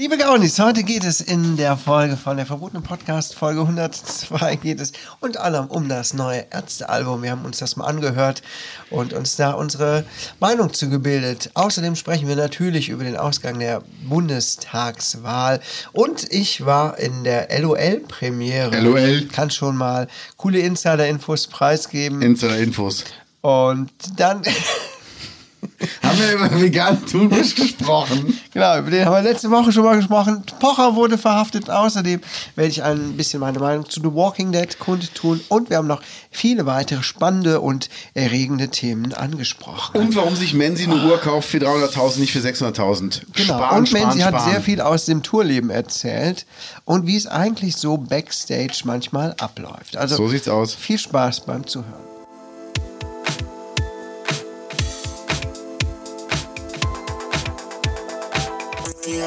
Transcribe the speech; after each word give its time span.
Liebe 0.00 0.16
Gaunis, 0.16 0.60
heute 0.60 0.84
geht 0.84 1.02
es 1.02 1.20
in 1.20 1.56
der 1.56 1.76
Folge 1.76 2.16
von 2.16 2.36
der 2.36 2.46
verbotenen 2.46 2.84
Podcast, 2.84 3.34
Folge 3.34 3.62
102, 3.62 4.54
geht 4.54 4.78
es 4.78 4.92
unter 5.18 5.42
anderem 5.42 5.66
um 5.66 5.88
das 5.88 6.14
neue 6.14 6.46
Ärztealbum. 6.52 7.24
Wir 7.24 7.32
haben 7.32 7.44
uns 7.44 7.58
das 7.58 7.74
mal 7.74 7.86
angehört 7.86 8.40
und 8.90 9.12
uns 9.12 9.34
da 9.34 9.50
unsere 9.50 10.04
Meinung 10.38 10.72
zugebildet. 10.72 11.50
Außerdem 11.54 11.96
sprechen 11.96 12.28
wir 12.28 12.36
natürlich 12.36 12.90
über 12.90 13.02
den 13.02 13.16
Ausgang 13.16 13.58
der 13.58 13.82
Bundestagswahl. 14.08 15.58
Und 15.90 16.32
ich 16.32 16.64
war 16.64 16.96
in 17.00 17.24
der 17.24 17.48
LOL-Premiere. 17.60 18.78
LOL. 18.78 19.22
Kann 19.32 19.50
schon 19.50 19.76
mal 19.76 20.06
coole 20.36 20.60
Insider-Infos 20.60 21.48
preisgeben. 21.48 22.22
Insider-Infos. 22.22 23.02
und 23.40 23.90
dann... 24.14 24.44
Haben 26.02 26.18
wir 26.18 26.32
über 26.32 26.60
veganen 26.60 27.06
Thunfisch 27.06 27.54
gesprochen? 27.54 28.38
Genau, 28.52 28.78
über 28.78 28.90
den 28.90 29.04
haben 29.04 29.14
wir 29.14 29.22
letzte 29.22 29.50
Woche 29.50 29.70
schon 29.70 29.84
mal 29.84 29.96
gesprochen. 29.96 30.42
Pocher 30.58 30.96
wurde 30.96 31.18
verhaftet. 31.18 31.70
Außerdem 31.70 32.20
werde 32.56 32.70
ich 32.70 32.82
ein 32.82 33.16
bisschen 33.16 33.40
meine 33.40 33.58
Meinung 33.60 33.88
zu 33.88 34.00
The 34.00 34.12
Walking 34.12 34.50
Dead 34.50 34.78
kundtun. 34.78 35.40
Und 35.48 35.70
wir 35.70 35.76
haben 35.76 35.86
noch 35.86 36.02
viele 36.30 36.66
weitere 36.66 37.02
spannende 37.02 37.60
und 37.60 37.88
erregende 38.14 38.68
Themen 38.68 39.14
angesprochen. 39.14 39.96
Und 39.96 40.16
warum 40.16 40.34
sich 40.34 40.54
Menzi 40.54 40.84
eine 40.84 41.04
Uhr 41.04 41.18
kauft 41.18 41.48
für 41.48 41.58
300.000, 41.58 42.18
nicht 42.18 42.32
für 42.32 42.40
600.000. 42.40 43.22
Genau, 43.34 43.54
Sparen, 43.58 43.78
und 43.78 43.92
Menzi 43.92 44.18
hat 44.20 44.42
sehr 44.42 44.60
viel 44.60 44.80
aus 44.80 45.04
dem 45.04 45.22
Tourleben 45.22 45.70
erzählt 45.70 46.46
und 46.84 47.06
wie 47.06 47.16
es 47.16 47.26
eigentlich 47.26 47.76
so 47.76 47.96
backstage 47.96 48.80
manchmal 48.84 49.34
abläuft. 49.38 49.96
Also 49.96 50.16
So 50.16 50.28
sieht's 50.28 50.48
aus. 50.48 50.74
Viel 50.74 50.98
Spaß 50.98 51.40
beim 51.46 51.66
Zuhören. 51.66 52.07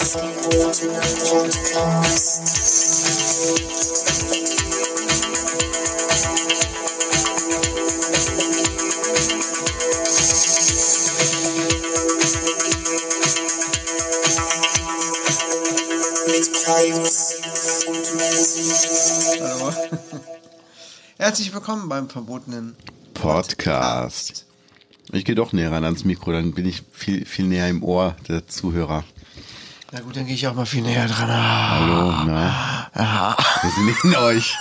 Herzlich 21.19 21.53
willkommen 21.53 21.91
beim 21.91 22.09
verbotenen 22.09 22.77
Podcast. 23.13 24.47
Ich 25.13 25.27
gehe 25.27 25.35
doch 25.35 25.53
näher 25.53 25.71
ran 25.71 25.85
ans 25.85 26.07
Mikro, 26.07 26.33
dann 26.33 26.55
bin 26.55 26.65
ich 26.65 26.83
viel, 26.93 27.27
viel 27.27 27.45
näher 27.45 27.69
im 27.69 27.83
Ohr 27.83 28.17
der 28.27 28.49
Zuhörer. 28.49 29.05
Na 29.95 30.01
gut, 30.01 30.17
dann 30.17 30.25
gehe 30.27 30.35
ich 30.35 30.47
auch 30.47 30.55
mal 30.55 30.65
viel 30.65 30.81
näher 30.83 31.07
dran. 31.07 31.29
Ah, 31.31 31.71
Hallo, 31.71 32.13
na? 32.27 33.37
Wir 33.63 33.71
sind 33.71 34.05
in 34.05 34.17
euch. 34.17 34.57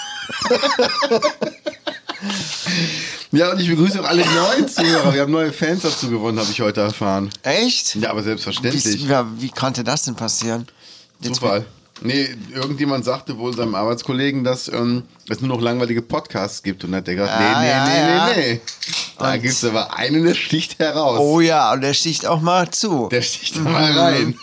ja, 3.32 3.52
und 3.52 3.62
ich 3.62 3.70
begrüße 3.70 4.02
auch 4.02 4.08
alle 4.10 4.26
neuen 4.26 4.68
Zuhörer. 4.68 5.14
Wir 5.14 5.22
haben 5.22 5.32
neue 5.32 5.54
Fans 5.54 5.84
dazu 5.84 6.10
gewonnen, 6.10 6.38
habe 6.38 6.52
ich 6.52 6.60
heute 6.60 6.82
erfahren. 6.82 7.30
Echt? 7.44 7.96
Ja, 7.96 8.10
aber 8.10 8.20
Wie, 8.20 8.26
selbstverständlich. 8.26 9.04
ja, 9.08 9.26
wie 9.38 9.50
konnte 9.50 9.86
das 9.86 10.04
denn 10.04 10.16
passieren? 10.16 10.68
Jetzt 11.22 11.36
Zufall. 11.36 11.66
Nee, 12.04 12.30
irgendjemand 12.54 13.06
sagte 13.06 13.38
wohl 13.38 13.56
seinem 13.56 13.76
Arbeitskollegen, 13.76 14.44
dass 14.44 14.68
ähm, 14.68 15.04
es 15.30 15.40
nur 15.40 15.50
noch 15.56 15.62
langweilige 15.62 16.02
Podcasts 16.02 16.62
gibt. 16.64 16.84
Und 16.84 16.94
hat 16.96 17.08
der 17.08 17.16
gesagt, 17.16 17.34
Ah, 17.38 17.62
nee, 17.62 17.66
nee, 17.66 17.70
ja, 17.70 17.86
nee, 17.86 18.00
ja. 18.00 18.26
nee, 18.36 18.54
nee. 18.54 18.62
Da 19.20 19.38
gibt 19.38 19.54
es 19.54 19.64
aber 19.64 19.96
einen, 19.96 20.26
der 20.26 20.34
sticht 20.34 20.80
heraus. 20.80 21.20
Oh 21.20 21.40
ja, 21.40 21.72
und 21.72 21.82
der 21.82 21.94
sticht 21.94 22.26
auch 22.26 22.42
mal 22.42 22.70
zu. 22.72 23.08
Der 23.12 23.22
sticht 23.22 23.56
da 23.56 23.60
mal 23.62 23.92
rein. 23.98 24.36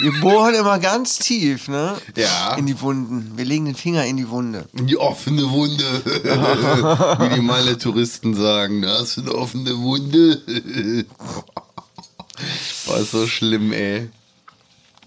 Wir 0.00 0.20
bohren 0.20 0.54
immer 0.54 0.78
ganz 0.78 1.18
tief, 1.18 1.68
ne? 1.68 1.96
Ja. 2.16 2.54
In 2.56 2.66
die 2.66 2.80
Wunden. 2.80 3.32
Wir 3.36 3.44
legen 3.44 3.64
den 3.64 3.74
Finger 3.74 4.04
in 4.04 4.16
die 4.16 4.28
Wunde. 4.28 4.66
In 4.72 4.86
die 4.86 4.96
offene 4.96 5.50
Wunde. 5.50 5.84
Wie 6.04 7.34
die 7.34 7.40
meine 7.40 7.78
Touristen 7.78 8.34
sagen. 8.34 8.82
Da 8.82 8.98
hast 8.98 9.16
du 9.16 9.22
eine 9.22 9.34
offene 9.34 9.76
Wunde. 9.78 10.42
War 12.86 13.02
so 13.02 13.26
schlimm, 13.26 13.72
ey. 13.72 14.10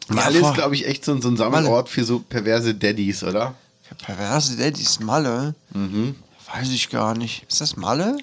Malle 0.08 0.40
ist, 0.40 0.54
glaube 0.56 0.76
ich, 0.76 0.88
echt 0.88 1.06
so, 1.06 1.20
so 1.22 1.30
ein 1.30 1.38
Sammelort 1.38 1.88
für 1.88 2.04
so 2.04 2.20
perverse 2.20 2.74
Daddies, 2.74 3.24
oder? 3.24 3.54
Der 3.90 3.96
perverse 3.96 4.58
Daddys 4.58 5.00
Malle? 5.00 5.54
Mhm. 5.74 6.16
Weiß 6.54 6.70
ich 6.72 6.90
gar 6.90 7.16
nicht. 7.16 7.46
Ist 7.48 7.62
das 7.62 7.78
Malle? 7.78 8.18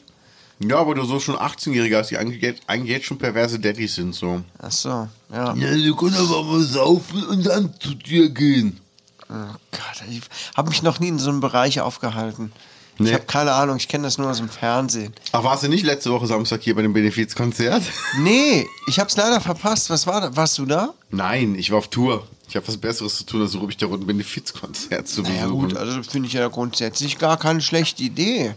Ja, 0.59 0.79
aber 0.79 0.95
du 0.95 1.05
so 1.05 1.21
schon 1.21 1.37
18-Jährige 1.37 1.99
hast, 1.99 2.11
die 2.11 2.17
eigentlich 2.17 2.43
jetzt, 2.43 2.63
eigentlich 2.67 2.91
jetzt 2.91 3.07
schon 3.07 3.19
perverse 3.19 3.59
Daddies 3.59 3.95
sind, 3.95 4.15
so. 4.15 4.43
Ach 4.59 4.73
so, 4.73 5.09
ja. 5.31 5.55
Ja, 5.55 5.75
du 5.77 5.97
kannst 5.97 6.19
aber 6.19 6.43
mal 6.45 6.63
saufen 6.63 7.25
und 7.27 7.45
dann 7.47 7.75
zu 7.79 7.95
dir 7.95 8.31
gehen. 8.31 8.81
Oh 9.29 9.35
Gott, 9.73 10.05
ich 10.09 10.23
habe 10.57 10.71
mich 10.71 10.83
noch 10.83 11.01
nie 11.01 11.09
in 11.09 11.19
so 11.19 11.31
einem 11.31 11.41
Bereich 11.41 11.81
aufgehalten. 11.81 12.53
Nee. 12.99 13.09
Ich 13.09 13.15
habe 13.15 13.25
keine 13.25 13.53
Ahnung, 13.53 13.77
ich 13.77 13.89
kenne 13.89 14.05
das 14.05 14.17
nur 14.17 14.31
aus 14.31 14.39
dem 14.39 14.49
Fernsehen. 14.49 15.13
Ach, 15.33 15.45
warst 15.45 15.63
du 15.63 15.69
nicht 15.69 15.85
letzte 15.85 16.11
Woche 16.11 16.27
Samstag 16.27 16.63
hier 16.63 16.75
bei 16.75 16.83
dem 16.83 16.95
Benefizkonzert? 16.95 17.83
Nee, 18.21 18.67
ich 18.87 18.99
habe 18.99 19.11
es 19.11 19.17
leider 19.17 19.41
verpasst. 19.41 19.91
Was 19.91 20.07
war 20.07 20.23
da? 20.23 20.37
Warst 20.37 20.57
du 20.57 20.65
da? 20.65 20.95
Nein, 21.11 21.55
ich 21.57 21.71
war 21.71 21.79
auf 21.79 21.89
Tour. 21.89 22.27
Ich 22.49 22.57
habe 22.57 22.67
was 22.67 22.79
Besseres 22.79 23.17
zu 23.17 23.25
tun, 23.25 23.43
als 23.43 23.55
Rubik 23.57 23.77
der 23.77 23.89
Runden 23.89 24.07
Benefizkonzert 24.07 25.09
zu 25.09 25.23
besuchen. 25.23 25.39
Ja 25.39 25.47
gut, 25.49 25.77
also 25.77 26.03
finde 26.05 26.29
ich 26.29 26.35
ja 26.35 26.49
grundsätzlich 26.49 27.19
gar 27.19 27.37
keine 27.37 27.61
schlechte 27.61 28.03
Idee. 28.03 28.55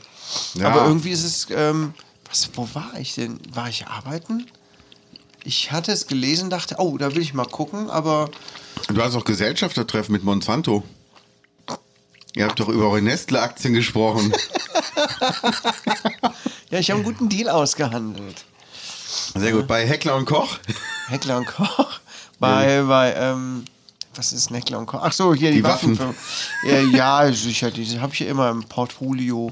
Ja. 0.55 0.69
Aber 0.69 0.85
irgendwie 0.85 1.11
ist 1.11 1.23
es, 1.23 1.47
ähm, 1.51 1.93
was, 2.27 2.49
wo 2.53 2.67
war 2.73 2.91
ich 2.99 3.15
denn? 3.15 3.39
War 3.53 3.69
ich 3.69 3.87
arbeiten? 3.87 4.45
Ich 5.43 5.71
hatte 5.71 5.91
es 5.91 6.07
gelesen, 6.07 6.49
dachte, 6.49 6.75
oh, 6.79 6.97
da 6.97 7.13
will 7.15 7.21
ich 7.21 7.33
mal 7.33 7.45
gucken, 7.45 7.89
aber 7.89 8.29
Du 8.87 9.03
hast 9.03 9.15
auch 9.15 9.25
Gesellschaftertreffen 9.25 10.13
mit 10.13 10.23
Monsanto. 10.23 10.83
Ihr 12.35 12.45
habt 12.45 12.59
doch 12.59 12.69
über 12.69 12.85
eure 12.85 13.01
Nestle-Aktien 13.01 13.73
gesprochen. 13.73 14.31
ja, 16.69 16.79
ich 16.79 16.89
habe 16.89 17.01
einen 17.01 17.03
guten 17.03 17.29
Deal 17.29 17.49
ausgehandelt. 17.49 18.45
Sehr 19.35 19.51
gut. 19.51 19.67
Bei 19.67 19.85
Heckler 19.85 20.15
und 20.15 20.25
Koch. 20.25 20.57
Heckler 21.07 21.37
und 21.37 21.47
Koch. 21.47 21.99
Bei, 22.39 22.83
bei, 22.83 23.13
ähm, 23.15 23.65
was 24.15 24.31
ist 24.31 24.51
ein 24.51 24.55
Heckler 24.55 24.79
und 24.79 24.85
Koch? 24.85 25.01
Ach 25.03 25.11
so, 25.11 25.33
hier 25.33 25.51
die, 25.51 25.57
Die 25.57 25.63
Waffen. 25.63 25.99
Waffen. 25.99 26.15
Ja, 26.63 26.79
ja, 26.81 27.33
sicher, 27.33 27.71
die 27.71 27.99
habe 27.99 28.13
ich 28.13 28.19
ja 28.19 28.27
immer 28.27 28.49
im 28.49 28.63
Portfolio. 28.63 29.51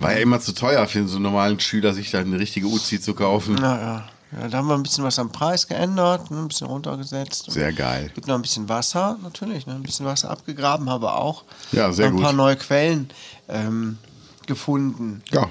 War 0.00 0.12
ja 0.12 0.18
immer 0.18 0.40
zu 0.40 0.54
teuer 0.54 0.86
für 0.86 1.06
so 1.06 1.16
einen 1.16 1.24
normalen 1.24 1.60
Schüler, 1.60 1.92
sich 1.92 2.10
da 2.10 2.20
eine 2.20 2.38
richtige 2.38 2.66
Uzi 2.66 3.00
zu 3.00 3.14
kaufen. 3.14 3.54
Naja, 3.54 4.08
ja, 4.32 4.48
da 4.48 4.58
haben 4.58 4.68
wir 4.68 4.74
ein 4.74 4.82
bisschen 4.82 5.04
was 5.04 5.18
am 5.18 5.30
Preis 5.30 5.66
geändert, 5.66 6.30
ne, 6.30 6.38
ein 6.38 6.48
bisschen 6.48 6.68
runtergesetzt. 6.68 7.50
Sehr 7.50 7.72
geil. 7.72 8.10
Gibt 8.14 8.26
noch 8.26 8.36
ein 8.36 8.42
bisschen 8.42 8.68
Wasser, 8.68 9.18
natürlich, 9.22 9.66
ne, 9.66 9.74
ein 9.74 9.82
bisschen 9.82 10.06
Wasser 10.06 10.30
abgegraben, 10.30 10.88
habe 10.88 11.12
auch. 11.12 11.44
Ja, 11.72 11.92
sehr 11.92 12.06
ein 12.06 12.12
gut. 12.12 12.22
paar 12.22 12.32
neue 12.32 12.56
Quellen 12.56 13.10
ähm, 13.48 13.98
gefunden. 14.46 15.22
Ja. 15.32 15.48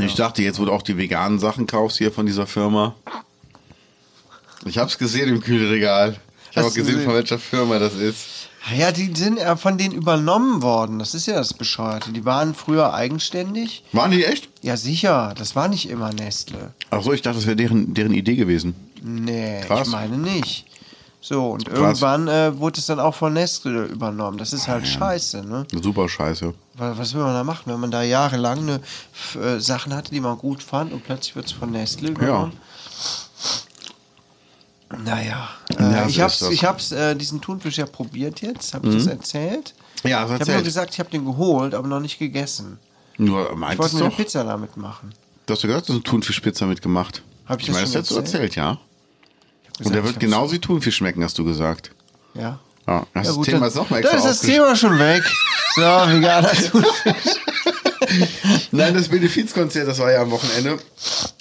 Ich 0.00 0.14
dachte, 0.16 0.42
jetzt, 0.42 0.58
wo 0.60 0.66
du 0.66 0.72
auch 0.72 0.82
die 0.82 0.98
veganen 0.98 1.38
Sachen 1.38 1.66
kaufst 1.66 1.98
hier 1.98 2.12
von 2.12 2.26
dieser 2.26 2.46
Firma. 2.46 2.94
Ich 4.66 4.76
hab's 4.76 4.98
gesehen 4.98 5.28
im 5.28 5.40
Kühlregal. 5.40 6.16
Ich 6.50 6.56
habe 6.58 6.66
auch 6.66 6.74
gesehen, 6.74 6.94
gesehen? 6.94 7.04
von 7.06 7.14
welcher 7.14 7.38
Firma 7.38 7.78
das 7.78 7.94
ist. 7.94 8.43
Ja, 8.72 8.92
die 8.92 9.14
sind 9.14 9.38
ja 9.38 9.56
von 9.56 9.76
denen 9.76 9.94
übernommen 9.94 10.62
worden. 10.62 10.98
Das 10.98 11.14
ist 11.14 11.26
ja 11.26 11.34
das 11.34 11.52
Bescheuerte. 11.52 12.12
Die 12.12 12.24
waren 12.24 12.54
früher 12.54 12.94
eigenständig. 12.94 13.84
Waren 13.92 14.10
die 14.10 14.24
echt? 14.24 14.48
Ja, 14.62 14.76
sicher. 14.76 15.34
Das 15.36 15.54
war 15.54 15.68
nicht 15.68 15.88
immer 15.90 16.12
Nestle. 16.12 16.72
Ach 16.90 17.02
so, 17.02 17.12
ich 17.12 17.20
dachte, 17.20 17.36
das 17.36 17.46
wäre 17.46 17.56
deren, 17.56 17.92
deren 17.92 18.14
Idee 18.14 18.36
gewesen. 18.36 18.74
Nee, 19.02 19.60
Krass. 19.66 19.86
ich 19.86 19.92
meine 19.92 20.16
nicht. 20.16 20.64
So, 21.20 21.50
und 21.52 21.68
irgendwann 21.68 22.28
äh, 22.28 22.58
wurde 22.58 22.80
es 22.80 22.86
dann 22.86 23.00
auch 23.00 23.14
von 23.14 23.32
Nestle 23.32 23.84
übernommen. 23.86 24.36
Das 24.36 24.52
ist 24.52 24.68
halt 24.68 24.86
scheiße, 24.86 25.42
ne? 25.42 25.66
Super 25.82 26.06
scheiße. 26.06 26.52
Weil, 26.74 26.98
was 26.98 27.14
will 27.14 27.22
man 27.22 27.32
da 27.32 27.44
machen, 27.44 27.72
wenn 27.72 27.80
man 27.80 27.90
da 27.90 28.02
jahrelang 28.02 28.58
eine, 28.58 28.80
äh, 29.42 29.58
Sachen 29.58 29.94
hatte, 29.94 30.10
die 30.10 30.20
man 30.20 30.36
gut 30.36 30.62
fand 30.62 30.92
und 30.92 31.02
plötzlich 31.02 31.34
wird 31.34 31.46
es 31.46 31.52
von 31.52 31.70
Nestle 31.70 32.10
übernommen? 32.10 32.52
Naja, 35.02 35.48
äh, 35.63 35.63
Ja, 35.80 36.02
so 36.04 36.08
ich 36.08 36.16
ist 36.16 36.22
hab's, 36.22 36.38
das. 36.40 36.50
ich 36.50 36.64
hab's 36.64 36.92
äh, 36.92 37.14
diesen 37.16 37.40
Thunfisch 37.40 37.78
ja 37.78 37.86
probiert 37.86 38.40
jetzt, 38.40 38.74
habe 38.74 38.88
ich 38.88 38.94
das 38.96 39.06
erzählt? 39.06 39.74
Ja, 40.02 40.02
das 40.02 40.08
Ich 40.10 40.12
habe 40.12 40.28
nur 40.28 40.38
erzählt. 40.40 40.64
gesagt, 40.64 40.94
ich 40.94 40.98
habe 41.00 41.10
den 41.10 41.24
geholt, 41.24 41.74
aber 41.74 41.88
noch 41.88 42.00
nicht 42.00 42.18
gegessen. 42.18 42.78
Nur 43.16 43.50
Ich 43.50 43.56
meintest 43.56 43.78
wollte 43.94 43.96
mir 43.96 44.04
eine. 44.10 44.14
Pizza 44.24 44.44
damit 44.44 44.76
machen. 44.76 45.12
Du 45.46 45.52
hast 45.54 45.62
ja 45.62 45.66
gesagt, 45.68 45.88
du 45.88 45.92
hast 45.92 45.96
eine 45.96 46.02
Thunfischpizza 46.04 46.66
mitgemacht. 46.66 47.22
Hab 47.46 47.60
ich 47.60 47.68
ich 47.68 47.74
das 47.74 47.82
meine, 47.82 47.92
das 47.92 48.08
schon 48.08 48.16
du 48.16 48.20
erzählt? 48.22 48.42
erzählt, 48.42 48.56
ja. 48.56 48.72
Ich 48.72 49.80
hab 49.80 49.86
Und 49.86 49.92
der 49.94 50.02
gesagt, 50.02 50.04
wird 50.04 50.14
ich 50.14 50.20
genauso 50.30 50.52
wie 50.54 50.58
Thunfisch 50.58 50.96
schmecken, 50.96 51.22
hast 51.24 51.38
du 51.38 51.44
gesagt. 51.44 51.90
Ja. 52.34 52.58
Ja, 52.86 52.98
hast 53.00 53.06
Ja, 53.14 53.22
das 53.22 53.34
gut, 53.34 53.44
Thema 53.46 53.58
dann- 53.60 53.68
jetzt 53.68 53.76
nochmal 53.76 54.02
Da 54.02 54.10
extra 54.10 54.28
ist 54.30 54.42
das 54.42 54.48
Thema 54.48 54.76
schon 54.76 54.98
weg. 54.98 55.22
So, 55.76 55.80
veganer 55.82 56.52
Thunfisch. 56.52 57.34
Nein, 58.70 58.94
das 58.94 59.08
Benefizkonzert, 59.08 59.88
das 59.88 59.98
war 59.98 60.10
ja 60.10 60.22
am 60.22 60.30
Wochenende 60.30 60.78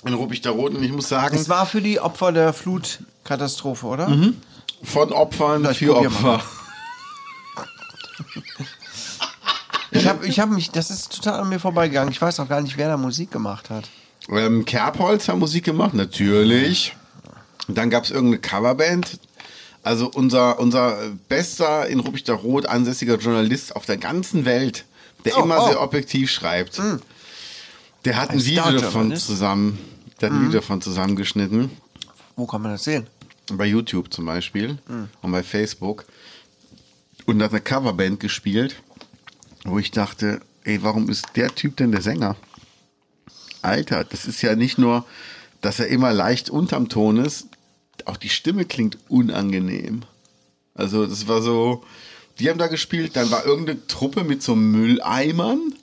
in 0.06 0.14
Rubik 0.14 0.42
der 0.42 0.52
Roten. 0.54 0.78
Und 0.78 0.84
ich 0.84 0.92
muss 0.92 1.10
sagen, 1.10 1.36
Das 1.36 1.50
war 1.50 1.66
für 1.66 1.82
die 1.82 2.00
Opfer 2.00 2.32
der 2.32 2.54
Flutkatastrophe, 2.54 3.86
oder? 3.86 4.10
Mhm. 4.10 4.38
von 4.84 5.12
Opfern 5.12 5.66
ich 5.72 5.78
für. 5.78 5.96
Opfer. 5.98 6.44
Ich 9.92 10.08
habe 10.08 10.26
ich 10.26 10.40
hab 10.40 10.50
mich, 10.50 10.72
das 10.72 10.90
ist 10.90 11.16
total 11.16 11.42
an 11.42 11.50
mir 11.50 11.60
vorbeigegangen. 11.60 12.12
Ich 12.12 12.22
weiß 12.22 12.40
auch 12.40 12.50
gar 12.50 12.62
nicht, 12.62 12.78
wer 12.78 12.88
da 12.88 12.98
Musik 12.98 13.32
gemacht 13.32 13.70
hat. 13.70 13.90
Ähm, 14.30 14.66
Kerbholz 14.66 15.28
hat 15.28 15.38
Musik 15.38 15.66
gemacht, 15.66 15.94
natürlich. 15.94 16.96
Dann 17.68 17.90
gab 17.90 18.04
es 18.04 18.12
irgendeine 18.12 18.40
Coverband 18.40 19.20
Also 19.84 20.10
unser, 20.14 20.60
unser 20.60 20.98
bester 21.30 21.88
in 21.88 22.00
Ruppichter 22.00 22.34
Rot 22.34 22.66
ansässiger 22.66 23.18
Journalist 23.18 23.76
auf 23.76 23.86
der 23.86 23.98
ganzen 23.98 24.46
Welt, 24.46 24.86
der 25.26 25.38
Oh, 25.38 25.44
immer 25.44 25.64
oh. 25.64 25.68
sehr 25.68 25.82
objektiv 25.82 26.30
schreibt. 26.32 26.82
Der 28.06 28.18
hat 28.18 28.30
ein 28.30 28.38
Ein 28.40 28.46
Video 28.46 28.64
davon 28.64 28.80
Star-Journalist? 28.80 29.26
zusammen, 29.28 29.80
der 30.20 30.30
hat 30.30 30.36
ein 30.36 30.42
Video 30.46 30.60
davon 30.60 30.82
zusammengeschnitten. 30.82 31.70
Wo 32.36 32.46
kann 32.46 32.62
man 32.62 32.72
das 32.74 32.84
sehen? 32.84 33.08
Bei 33.52 33.66
YouTube 33.66 34.14
zum 34.14 34.26
Beispiel 34.26 34.78
Hm. 34.88 35.10
und 35.22 35.32
bei 35.32 35.44
Facebook. 35.44 36.06
Und 37.26 37.42
hat 37.42 37.52
eine 37.52 37.62
Coverband 37.62 38.20
gespielt, 38.20 38.76
wo 39.66 39.80
ich 39.80 39.92
dachte, 39.92 40.42
ey, 40.66 40.84
warum 40.84 41.10
ist 41.10 41.28
der 41.36 41.54
Typ 41.56 41.78
denn 41.78 41.92
der 41.92 42.02
Sänger? 42.02 42.36
Alter, 43.62 44.04
das 44.04 44.26
ist 44.26 44.42
ja 44.42 44.56
nicht 44.56 44.78
nur, 44.78 45.06
dass 45.62 45.80
er 45.80 45.88
immer 45.88 46.12
leicht 46.14 46.50
unterm 46.50 46.90
Ton 46.90 47.18
ist, 47.18 47.48
auch 48.06 48.18
die 48.18 48.28
Stimme 48.30 48.66
klingt 48.66 48.98
unangenehm. 49.08 50.02
Also 50.76 51.06
das 51.06 51.28
war 51.30 51.42
so, 51.42 51.86
die 52.40 52.50
haben 52.50 52.60
da 52.60 52.68
gespielt, 52.68 53.16
dann 53.16 53.32
war 53.32 53.46
irgendeine 53.46 53.86
Truppe 53.88 54.24
mit 54.24 54.42
so 54.42 54.56
Mülleimern. 54.56 55.74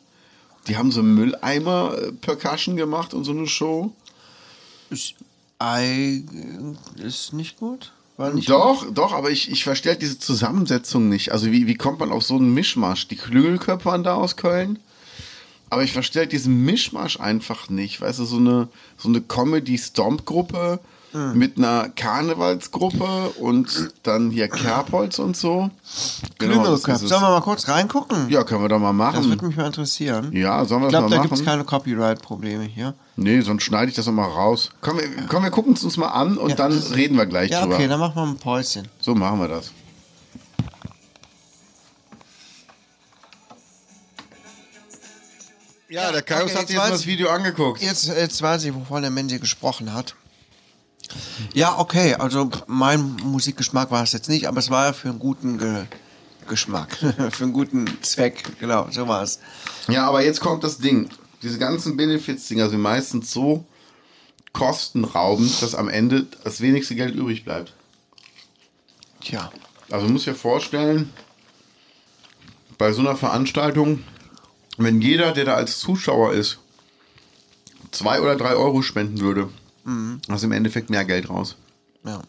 Die 0.66 0.76
haben 0.76 0.90
so 0.90 1.02
Mülleimer-Percussion 1.02 2.76
gemacht 2.76 3.14
und 3.14 3.24
so 3.24 3.32
eine 3.32 3.46
Show. 3.46 3.92
Ist, 4.90 5.14
ist 6.96 7.32
nicht 7.32 7.58
gut? 7.58 7.92
War 8.16 8.32
nicht 8.32 8.48
gut? 8.48 8.54
Doch, 8.54 8.90
doch, 8.92 9.12
aber 9.12 9.30
ich, 9.30 9.50
ich 9.50 9.64
verstehe 9.64 9.92
halt 9.92 10.02
diese 10.02 10.18
Zusammensetzung 10.18 11.08
nicht. 11.08 11.32
Also 11.32 11.50
wie, 11.50 11.66
wie 11.66 11.76
kommt 11.76 12.00
man 12.00 12.12
auf 12.12 12.24
so 12.24 12.36
einen 12.36 12.52
Mischmasch? 12.52 13.08
Die 13.08 13.16
Klügelköpfe 13.16 13.86
waren 13.86 14.04
da 14.04 14.14
aus 14.14 14.36
Köln. 14.36 14.78
Aber 15.70 15.84
ich 15.84 15.92
verstehe 15.92 16.22
halt 16.22 16.32
diesen 16.32 16.64
Mischmasch 16.64 17.20
einfach 17.20 17.70
nicht. 17.70 18.00
Weißt 18.00 18.18
du, 18.18 18.24
so 18.24 18.36
eine, 18.36 18.68
so 18.98 19.08
eine 19.08 19.20
Comedy-Stomp-Gruppe 19.20 20.80
Hm. 21.12 21.36
mit 21.36 21.58
einer 21.58 21.88
Karnevalsgruppe 21.88 23.30
und 23.40 23.90
dann 24.04 24.30
hier 24.30 24.48
Kerbholz 24.48 25.18
und 25.18 25.36
so. 25.36 25.68
Genau, 26.38 26.64
das 26.64 26.84
es. 26.86 27.08
Sollen 27.08 27.22
wir 27.22 27.30
mal 27.30 27.40
kurz 27.40 27.66
reingucken? 27.66 28.28
Ja, 28.30 28.44
können 28.44 28.62
wir 28.62 28.68
doch 28.68 28.78
mal 28.78 28.92
Das 29.12 29.24
würde 29.24 29.36
machen. 29.36 29.48
mich 29.48 29.56
mal 29.56 29.66
interessieren. 29.66 30.30
Ja, 30.32 30.64
sollen 30.64 30.82
wir 30.82 30.86
Ich 30.88 30.92
das 30.92 31.00
glaube, 31.00 31.10
mal 31.10 31.16
da 31.16 31.22
gibt 31.22 31.34
es 31.34 31.40
machen? 31.40 31.46
keine 31.50 31.64
Copyright-Probleme 31.64 32.62
hier. 32.64 32.94
Nee, 33.16 33.40
sonst 33.40 33.64
schneide 33.64 33.90
ich 33.90 33.96
das 33.96 34.06
noch 34.06 34.12
mal 34.12 34.28
raus. 34.28 34.70
Komm, 34.82 34.98
wir, 34.98 35.04
komm, 35.28 35.42
wir 35.42 35.50
gucken 35.50 35.72
es 35.72 35.82
uns 35.82 35.96
mal 35.96 36.08
an 36.08 36.36
und 36.38 36.50
Ja, 36.50 36.54
dann 36.56 36.70
das- 36.70 36.94
reden 36.94 37.16
wir 37.16 37.26
gleich 37.26 37.50
Ja, 37.50 37.62
drüber. 37.62 37.74
okay, 37.74 37.88
dann 37.88 37.98
machen 37.98 38.14
wir 38.14 38.22
ein 38.22 38.36
Päuschen. 38.38 38.86
So 39.00 39.14
machen 39.16 39.40
wir 39.40 39.48
das. 39.48 39.72
Ja, 45.88 46.12
der 46.12 46.22
Kaius 46.22 46.50
Okay, 46.52 46.54
hat 46.54 46.66
sich 46.68 46.76
jetzt 46.76 46.84
mal 46.84 46.90
das 46.90 47.06
Video 47.06 47.28
angeguckt. 47.30 47.82
Jetzt, 47.82 48.06
jetzt 48.06 48.40
weiß 48.40 48.64
ich, 48.64 48.74
wovon 48.74 49.02
der 49.02 49.10
Mensch 49.10 49.30
hier 49.32 49.40
gesprochen 49.40 49.92
hat. 49.92 50.14
Ja, 51.54 51.78
okay, 51.78 52.14
also 52.14 52.50
mein 52.66 53.16
Musikgeschmack 53.22 53.90
war 53.90 54.02
es 54.02 54.12
jetzt 54.12 54.28
nicht, 54.28 54.46
aber 54.46 54.58
es 54.58 54.70
war 54.70 54.86
ja 54.86 54.92
für 54.92 55.08
einen 55.08 55.18
guten 55.18 55.58
Ge 55.58 55.84
Geschmack, 56.48 56.96
für 57.30 57.44
einen 57.44 57.52
guten 57.52 57.86
Zweck, 58.02 58.42
genau, 58.58 58.88
so 58.90 59.06
war 59.06 59.22
es. 59.22 59.38
Ja, 59.86 60.08
aber 60.08 60.24
jetzt 60.24 60.40
kommt 60.40 60.64
das 60.64 60.78
Ding. 60.78 61.08
Diese 61.42 61.58
ganzen 61.58 61.96
Benefits-Dinger 61.96 62.68
sind 62.70 62.80
meistens 62.80 63.30
so 63.30 63.64
kostenraubend, 64.52 65.62
dass 65.62 65.74
am 65.76 65.88
Ende 65.88 66.26
das 66.42 66.60
wenigste 66.60 66.96
Geld 66.96 67.14
übrig 67.14 67.44
bleibt. 67.44 67.72
Tja, 69.20 69.52
Also 69.90 70.06
du 70.06 70.12
musst 70.12 70.26
dir 70.26 70.34
vorstellen, 70.34 71.12
bei 72.78 72.92
so 72.92 73.00
einer 73.00 73.16
Veranstaltung, 73.16 74.02
wenn 74.76 75.00
jeder, 75.00 75.32
der 75.32 75.44
da 75.44 75.54
als 75.54 75.78
Zuschauer 75.78 76.32
ist, 76.32 76.58
zwei 77.90 78.20
oder 78.20 78.36
drei 78.36 78.54
Euro 78.54 78.82
spenden 78.82 79.20
würde, 79.20 79.50
hast 80.28 80.42
du 80.42 80.46
im 80.46 80.52
Endeffekt 80.52 80.90
mehr 80.90 81.04
Geld 81.04 81.28
raus. 81.30 81.56
ja. 82.04 82.20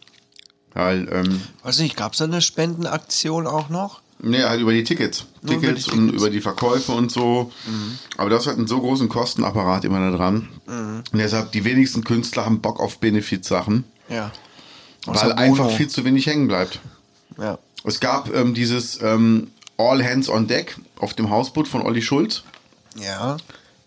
Weil, 0.73 1.09
ähm, 1.11 1.41
Weiß 1.63 1.79
nicht, 1.79 1.97
gab 1.97 2.13
es 2.13 2.19
da 2.19 2.23
eine 2.25 2.41
Spendenaktion 2.41 3.45
auch 3.45 3.67
noch? 3.67 3.99
nee, 4.23 4.41
halt 4.43 4.61
über 4.61 4.71
die 4.71 4.85
Tickets. 4.85 5.25
Nur 5.41 5.55
über 5.55 5.67
Tickets 5.67 5.85
die 5.85 5.91
und 5.91 6.05
Tickets. 6.05 6.21
über 6.21 6.29
die 6.31 6.39
Verkäufe 6.39 6.93
und 6.93 7.11
so. 7.11 7.51
Aber 8.17 8.29
das 8.29 8.47
hat 8.47 8.55
einen 8.55 8.67
so 8.67 8.79
großen 8.79 9.09
Kostenapparat 9.09 9.83
immer 9.83 9.99
da 10.11 10.15
dran. 10.15 10.47
Und 10.67 11.03
deshalb, 11.19 11.51
die 11.51 11.65
wenigsten 11.65 12.05
Künstler 12.05 12.45
haben 12.45 12.61
Bock 12.61 12.79
auf 12.79 12.99
Benefizsachen, 12.99 13.83
Ja. 14.07 14.31
weil 15.05 15.15
Außer 15.15 15.37
einfach 15.37 15.65
Bono. 15.65 15.75
viel 15.75 15.89
zu 15.89 16.05
wenig 16.05 16.25
hängen 16.27 16.47
bleibt. 16.47 16.79
Ja. 17.37 17.57
Es 17.83 17.99
gab 17.99 18.33
ähm, 18.33 18.53
dieses 18.53 19.01
ähm, 19.01 19.47
All 19.77 20.01
Hands 20.05 20.29
on 20.29 20.47
Deck 20.47 20.77
auf 20.99 21.15
dem 21.15 21.29
Hausboot 21.31 21.67
von 21.67 21.81
Olli 21.81 22.01
Schulz. 22.01 22.43
Ja. 22.97 23.35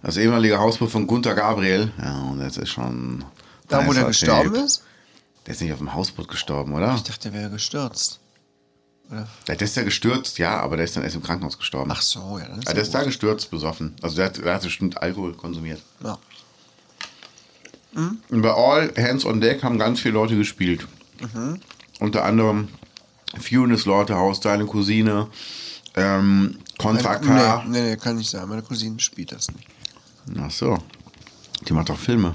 Das 0.03 0.19
ehemalige 0.19 0.59
Hausboot 0.59 0.91
von 0.91 1.07
Gunther 1.07 1.35
Gabriel. 1.35 1.93
Ja, 2.03 2.23
und 2.25 2.41
das 2.41 2.59
ist 2.59 2.69
schon. 2.69 3.25
Da, 3.81 3.87
wo 3.87 3.93
der 3.93 4.05
gestorben 4.05 4.55
Typ. 4.55 4.65
ist? 4.65 4.83
Der 5.47 5.55
ist 5.55 5.61
nicht 5.61 5.73
auf 5.73 5.79
dem 5.79 5.95
Hausboot 5.95 6.29
gestorben, 6.29 6.73
oder? 6.73 6.95
Ich 6.95 7.03
dachte, 7.03 7.31
der 7.31 7.41
wäre 7.41 7.51
gestürzt. 7.51 8.21
Oder? 9.11 9.29
Der 9.47 9.61
ist 9.61 9.77
ja 9.77 9.83
gestürzt, 9.83 10.39
ja, 10.39 10.59
aber 10.61 10.77
der 10.77 10.87
ist 10.87 10.97
dann 10.97 11.05
erst 11.05 11.17
im 11.17 11.23
Krankenhaus 11.23 11.59
gestorben. 11.59 11.91
Ach 11.93 12.01
so, 12.01 12.39
ja, 12.39 12.49
dann 12.49 12.59
ist 12.61 12.65
ja, 12.65 12.71
ja 12.71 12.75
der 12.75 12.83
ist 12.83 12.95
da 12.95 13.03
gestürzt, 13.03 13.51
besoffen. 13.51 13.95
Also 14.01 14.17
der 14.17 14.27
hat, 14.27 14.39
der 14.39 14.55
hat 14.55 14.63
bestimmt 14.63 15.01
Alkohol 15.03 15.35
konsumiert. 15.35 15.83
Ja. 16.03 16.19
Und 17.95 18.43
bei 18.43 18.51
All 18.51 18.93
Hands 18.97 19.25
on 19.25 19.41
Deck 19.41 19.63
haben 19.63 19.79
ganz 19.79 20.01
viele 20.01 20.15
Leute 20.15 20.37
gespielt. 20.37 20.87
Mhm. 21.21 21.61
Unter 22.01 22.25
anderem 22.25 22.69
Funes 23.41 23.83
Slaughterhouse, 23.83 24.41
deine 24.41 24.67
Cousine, 24.67 25.29
ähm, 25.95 26.59
Contra 26.79 27.17
K. 27.17 27.65
Nee, 27.67 27.71
nee, 27.71 27.91
nee, 27.91 27.97
kann 27.97 28.17
nicht 28.17 28.31
sein. 28.31 28.49
Meine 28.49 28.63
Cousine 28.63 28.99
spielt 28.99 29.31
das 29.31 29.49
nicht. 29.53 29.69
Ach 30.41 30.51
so. 30.51 30.79
Die 31.69 31.73
macht 31.73 31.89
doch 31.89 31.99
Filme. 31.99 32.35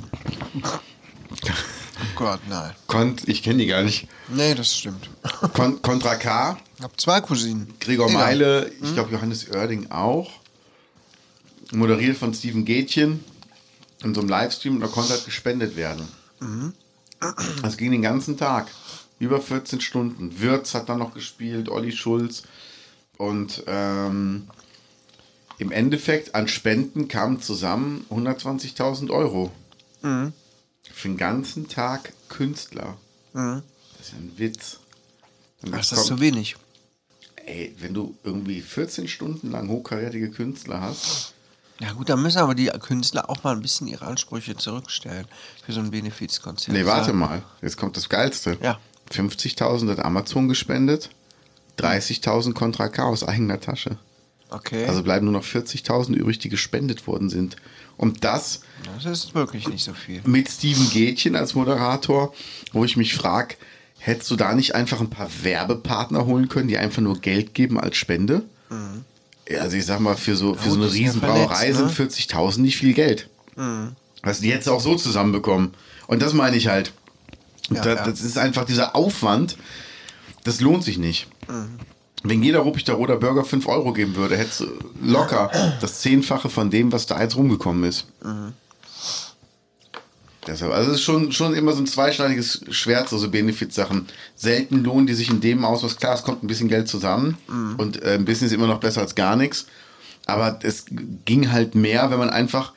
Oh 1.31 2.05
Gott, 2.15 2.39
nein. 2.49 2.73
Kont, 2.87 3.27
ich 3.27 3.43
kenne 3.43 3.59
die 3.59 3.65
gar 3.67 3.83
nicht. 3.83 4.07
Nee, 4.29 4.55
das 4.55 4.77
stimmt. 4.77 5.09
Kon 5.53 5.81
Contra 5.81 6.15
K, 6.15 6.57
Ich 6.77 6.83
habe 6.83 6.95
zwei 6.97 7.21
Cousinen. 7.21 7.73
Gregor 7.79 8.09
Egal. 8.09 8.21
Meile, 8.21 8.71
ich 8.81 8.93
glaube 8.93 9.11
Johannes 9.11 9.49
Oerding 9.49 9.91
auch. 9.91 10.29
Moderiert 11.71 12.17
von 12.17 12.33
Steven 12.33 12.65
Gätchen 12.65 13.23
in 14.03 14.15
so 14.15 14.21
einem 14.21 14.29
Livestream 14.29 14.75
und 14.75 14.81
da 14.81 14.87
konnte 14.87 15.11
halt 15.11 15.25
gespendet 15.25 15.75
werden. 15.75 16.07
Das 17.61 17.77
ging 17.77 17.91
den 17.91 18.01
ganzen 18.01 18.37
Tag. 18.37 18.67
Über 19.19 19.41
14 19.41 19.81
Stunden. 19.81 20.39
Wirz 20.39 20.73
hat 20.73 20.87
dann 20.87 20.99
noch 20.99 21.13
gespielt, 21.13 21.67
Olli 21.69 21.91
Schulz. 21.91 22.43
Und 23.17 23.63
ähm, 23.67 24.47
im 25.57 25.71
Endeffekt 25.71 26.33
an 26.33 26.47
Spenden 26.47 27.09
kamen 27.09 27.41
zusammen 27.41 28.05
120.000 28.09 29.09
Euro. 29.11 29.51
Für 30.99 31.07
den 31.07 31.15
ganzen 31.17 31.69
Tag 31.69 32.11
Künstler. 32.27 32.97
Das 33.31 33.61
ist 34.01 34.11
ja 34.11 34.17
ein 34.17 34.33
Witz. 34.35 34.79
Und 35.63 35.73
Ach, 35.73 35.79
ist 35.79 35.93
das 35.93 35.99
kommt- 35.99 36.07
zu 36.09 36.19
wenig? 36.19 36.57
Ey, 37.45 37.73
wenn 37.79 37.93
du 37.93 38.17
irgendwie 38.25 38.59
14 38.61 39.07
Stunden 39.07 39.49
lang 39.49 39.69
hochkarätige 39.69 40.29
Künstler 40.29 40.81
hast, 40.81 41.33
Ja 41.79 41.93
gut, 41.93 42.09
dann 42.09 42.21
müssen 42.21 42.39
aber 42.39 42.53
die 42.53 42.65
Künstler 42.67 43.29
auch 43.29 43.43
mal 43.45 43.55
ein 43.55 43.61
bisschen 43.61 43.87
ihre 43.87 44.05
Ansprüche 44.07 44.57
zurückstellen 44.57 45.25
für 45.65 45.71
so 45.71 45.79
ein 45.79 45.89
Benefizkonzert. 45.91 46.75
nee, 46.75 46.85
warte 46.85 47.13
mal, 47.13 47.43
jetzt 47.61 47.77
kommt 47.77 47.95
das 47.95 48.09
Geilste. 48.09 48.57
Ja. 48.61 48.77
50.000 49.09 49.89
hat 49.91 49.99
Amazon 49.99 50.49
gespendet, 50.49 51.09
30.000 51.77 52.53
Contra 52.53 52.89
K 52.89 53.03
aus 53.05 53.23
eigener 53.23 53.61
Tasche. 53.61 53.97
Okay, 54.49 54.85
Also 54.85 55.01
bleiben 55.03 55.25
nur 55.27 55.33
noch 55.33 55.45
40.000 55.45 56.13
übrig, 56.15 56.39
die 56.39 56.49
gespendet 56.49 57.07
worden 57.07 57.29
sind. 57.29 57.55
Und 57.99 58.23
das 58.23 58.61
das 58.95 59.05
ist 59.05 59.35
wirklich 59.35 59.67
nicht 59.67 59.83
so 59.83 59.93
viel. 59.93 60.21
mit 60.25 60.49
Steven 60.49 60.89
Gätchen 60.89 61.35
als 61.35 61.53
Moderator, 61.53 62.33
wo 62.71 62.85
ich 62.85 62.95
mich 62.95 63.13
frage, 63.13 63.55
hättest 63.97 64.31
du 64.31 64.37
da 64.37 64.55
nicht 64.55 64.73
einfach 64.73 65.01
ein 65.01 65.09
paar 65.09 65.29
Werbepartner 65.43 66.25
holen 66.25 66.47
können, 66.47 66.69
die 66.69 66.77
einfach 66.77 67.01
nur 67.01 67.19
Geld 67.19 67.53
geben 67.53 67.77
als 67.77 67.97
Spende? 67.97 68.43
Ja, 69.49 69.61
Also 69.61 69.75
ich 69.75 69.85
sag 69.85 69.99
mal, 69.99 70.15
für 70.15 70.37
so, 70.37 70.55
für 70.55 70.69
so 70.69 70.77
eine 70.77 70.91
Riesenbrauerei 70.91 71.73
sind 71.73 71.91
40.000 71.91 72.61
nicht 72.61 72.77
viel 72.77 72.93
Geld. 72.93 73.29
Also 74.21 74.41
die 74.41 74.51
hättest 74.51 74.67
du 74.67 74.71
auch 74.71 74.81
so 74.81 74.95
zusammenbekommen. 74.95 75.73
Und 76.07 76.21
das 76.21 76.33
meine 76.33 76.55
ich 76.55 76.67
halt. 76.69 76.93
Ja, 77.69 77.81
da, 77.81 77.95
ja. 77.95 78.05
Das 78.05 78.21
ist 78.21 78.37
einfach 78.37 78.65
dieser 78.65 78.95
Aufwand, 78.95 79.57
das 80.45 80.61
lohnt 80.61 80.85
sich 80.85 80.97
nicht. 80.97 81.27
Wenn 82.23 82.43
jeder 82.43 82.59
Ruppichter 82.59 82.93
Roter 82.93 83.15
Burger 83.15 83.45
5 83.45 83.65
Euro 83.67 83.93
geben 83.93 84.15
würde, 84.15 84.37
hättest 84.37 84.61
du 84.61 84.67
locker 85.01 85.49
das 85.79 86.01
Zehnfache 86.01 86.49
von 86.49 86.69
dem, 86.69 86.91
was 86.91 87.05
da 87.05 87.21
jetzt 87.21 87.37
rumgekommen 87.37 87.85
ist. 87.85 88.07
Deshalb, 90.47 90.73
also 90.73 90.91
es 90.91 90.97
ist 90.97 91.03
schon, 91.03 91.31
schon 91.31 91.53
immer 91.53 91.73
so 91.73 91.81
ein 91.81 91.87
zweischneidiges 91.87 92.65
Schwert, 92.71 93.07
so, 93.07 93.17
so 93.17 93.29
Benefit-Sachen. 93.29 94.07
Selten 94.35 94.83
lohnen 94.83 95.05
die 95.07 95.13
sich 95.13 95.29
in 95.29 95.41
dem 95.41 95.63
aus, 95.63 95.83
was 95.83 95.97
klar, 95.97 96.15
es 96.15 96.23
kommt 96.23 96.43
ein 96.43 96.47
bisschen 96.47 96.67
Geld 96.69 96.87
zusammen 96.87 97.37
und 97.77 98.01
äh, 98.01 98.15
ein 98.15 98.25
bisschen 98.25 98.47
ist 98.47 98.53
immer 98.53 98.67
noch 98.67 98.79
besser 98.79 99.01
als 99.01 99.15
gar 99.15 99.35
nichts. 99.35 99.67
Aber 100.25 100.59
es 100.63 100.85
ging 101.25 101.51
halt 101.51 101.75
mehr, 101.75 102.11
wenn 102.11 102.19
man 102.19 102.29
einfach 102.29 102.73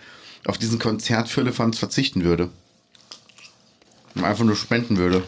auf 0.46 0.58
diesen 0.58 0.78
Konzert 0.78 1.28
für 1.28 1.40
Elefanz 1.40 1.78
verzichten 1.78 2.24
würde. 2.24 2.50
Und 4.14 4.24
einfach 4.24 4.44
nur 4.44 4.56
spenden 4.56 4.98
würde. 4.98 5.22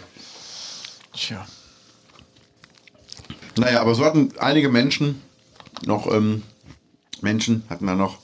Tja. 1.15 1.47
Naja, 3.57 3.81
aber 3.81 3.95
so 3.95 4.05
hatten 4.05 4.33
einige 4.39 4.69
Menschen 4.69 5.23
noch, 5.87 6.07
ähm, 6.13 6.43
Menschen 7.21 7.65
hatten 7.69 7.87
da 7.87 7.95
noch 7.95 8.19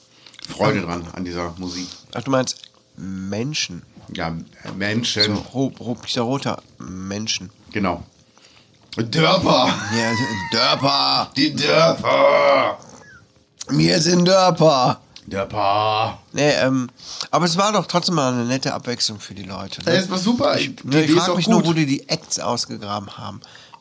Freude 0.49 0.83
dran 0.83 1.07
an 1.13 1.25
dieser 1.25 1.55
Musik. 1.59 1.87
Ach, 2.15 2.23
du 2.23 2.31
meinst 2.31 2.71
Menschen. 2.97 3.83
Ja, 4.13 4.35
Menschen. 4.77 5.23
So, 5.37 5.41
ro 5.55 5.73
ro 5.79 5.97
dieser 6.07 6.23
roter 6.23 6.63
Menschen. 6.79 7.51
Genau. 7.73 8.03
Dörper. 8.97 9.69
Ja, 9.97 10.13
Dörper. 10.51 11.31
Die 11.37 11.55
Dörper. 11.55 12.79
Wir 13.69 14.01
sind 14.01 14.25
Dörper. 14.27 15.01
Dörper. 15.27 16.19
Nee, 16.33 16.51
ähm, 16.55 16.91
aber 17.31 17.45
es 17.45 17.57
war 17.57 17.73
doch 17.73 17.87
trotzdem 17.87 18.17
mal 18.17 18.33
eine 18.33 18.45
nette 18.47 18.75
Abwechslung 18.75 19.21
für 19.21 19.35
die 19.35 19.45
Leute. 19.45 19.81
Ne? 19.85 19.95
Das 19.95 20.11
war 20.11 20.19
super. 20.19 20.57
Die 20.57 20.75
Ne, 20.83 21.05
ich 21.05 21.13
frage 21.13 21.37
mich 21.37 21.47
nur, 21.47 21.61
gut. 21.61 21.69
wo 21.69 21.73
die 21.73 21.87
die 21.87 22.09
Acts 22.09 22.41
ausgegraben 22.41 23.17
haben. 23.17 23.41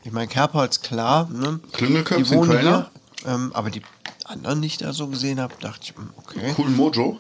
Ich 0.10 0.14
meine, 0.14 0.28
Kerbholz, 0.28 0.82
klar. 0.82 1.30
Ne? 1.32 1.60
Sind 1.78 2.32
wohnen 2.32 2.50
Kölner? 2.50 2.90
hier. 3.22 3.32
Ähm, 3.32 3.52
aber 3.54 3.70
die 3.70 3.84
anderen, 4.26 4.60
die 4.60 4.66
ich 4.66 4.78
da 4.78 4.92
so 4.92 5.06
gesehen 5.06 5.40
habe, 5.40 5.54
dachte 5.60 5.82
ich, 5.84 5.96
hm, 5.96 6.10
okay. 6.18 6.56
Cool 6.58 6.70
Mojo. 6.70 7.20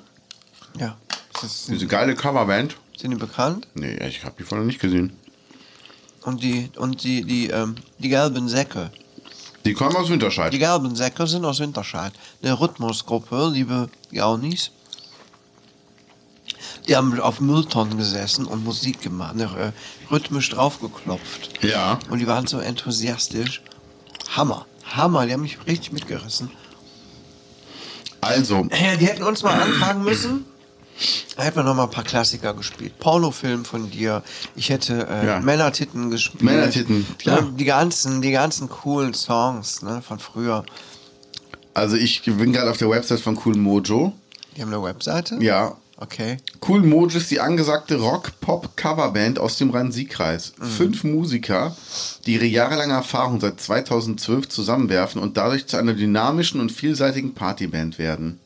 Ja. 0.75 0.97
Ist 1.43 1.67
Diese 1.67 1.85
geile 1.85 2.15
Coverband. 2.15 2.77
sind 2.99 3.11
die 3.11 3.17
bekannt? 3.17 3.67
Nee, 3.75 3.95
ich 4.07 4.25
habe 4.25 4.33
die 4.39 4.43
vorher 4.43 4.65
nicht 4.65 4.79
gesehen. 4.79 5.15
Und 6.23 6.41
die, 6.41 6.71
und 6.77 7.03
die, 7.03 7.23
die, 7.23 7.49
ähm, 7.49 7.75
die 7.99 8.09
gelben 8.09 8.49
Säcke. 8.49 8.89
Die 9.65 9.75
kommen 9.75 9.95
aus 9.95 10.09
Winterscheid. 10.09 10.51
Die 10.51 10.57
gelben 10.57 10.95
Säcke 10.95 11.27
sind 11.27 11.45
aus 11.45 11.59
Winterscheid. 11.59 12.13
Eine 12.41 12.59
Rhythmusgruppe, 12.59 13.51
liebe 13.53 13.89
Gaunis. 14.11 14.71
Die 16.89 16.95
haben 16.95 17.19
auf 17.19 17.39
Mülltonnen 17.39 17.97
gesessen 17.97 18.45
und 18.45 18.63
Musik 18.65 19.01
gemacht, 19.01 19.35
ne, 19.35 19.43
äh, 19.43 20.11
rhythmisch 20.11 20.49
draufgeklopft. 20.49 21.63
Ja. 21.63 21.99
Und 22.09 22.17
die 22.19 22.25
waren 22.27 22.47
so 22.47 22.57
enthusiastisch. 22.59 23.61
Hammer. 24.35 24.65
Hammer, 24.83 25.27
die 25.27 25.33
haben 25.33 25.43
mich 25.43 25.59
richtig 25.67 25.91
mitgerissen. 25.91 26.49
Also, 28.21 28.67
Ja, 28.71 28.95
die 28.95 29.05
hätten 29.05 29.23
uns 29.23 29.43
mal 29.43 29.53
anfragen 29.61 30.03
müssen. 30.03 30.45
Da 31.37 31.43
hätten 31.43 31.57
wir 31.57 31.63
noch 31.63 31.75
mal 31.75 31.83
ein 31.83 31.91
paar 31.91 32.03
Klassiker 32.03 32.53
gespielt. 32.53 32.99
Pornofilm 32.99 33.63
von 33.63 33.89
dir. 33.89 34.23
Ich 34.55 34.69
hätte 34.69 35.07
äh, 35.07 35.25
Ja. 35.27 35.39
Männertitten 35.39 36.09
gespielt. 36.09 36.41
Männertitten, 36.43 37.05
klar. 37.19 37.39
Ja, 37.39 37.47
die 37.51 37.65
ganzen, 37.65 38.21
die 38.21 38.31
ganzen 38.31 38.67
coolen 38.67 39.13
Songs 39.13 39.81
ne, 39.83 40.01
von 40.01 40.19
früher. 40.19 40.65
also 41.73 41.95
ich 41.95 42.23
bin 42.23 42.51
gerade 42.51 42.69
auf 42.71 42.77
der 42.77 42.89
Website 42.89 43.21
von 43.21 43.39
Cool 43.45 43.55
Mojo. 43.55 44.11
Die 44.57 44.61
haben 44.61 44.73
eine 44.73 44.83
Webseite? 44.83 45.37
Ja. 45.39 45.77
Okay. 46.01 46.37
Cool 46.65 46.81
Mojo 46.81 47.17
ist 47.17 47.29
die 47.29 47.41
angesagte 47.41 47.97
Rock-Pop-Coverband 47.97 49.37
aus 49.37 49.57
dem 49.57 49.69
Rhein-Sieg-Kreis. 49.71 50.53
Fünf 50.77 51.03
Musiker, 51.03 51.75
die 52.25 52.35
ihre 52.35 52.45
jahrelange 52.45 52.93
Erfahrung 52.93 53.41
seit 53.41 53.59
2012 53.59 54.47
zusammenwerfen 54.47 55.21
und 55.21 55.35
dadurch 55.35 55.67
zu 55.67 55.75
einer 55.75 55.93
dynamischen 55.93 56.61
und 56.61 56.71
vielseitigen 56.71 57.33
Partyband 57.33 57.99
werden. 57.99 58.39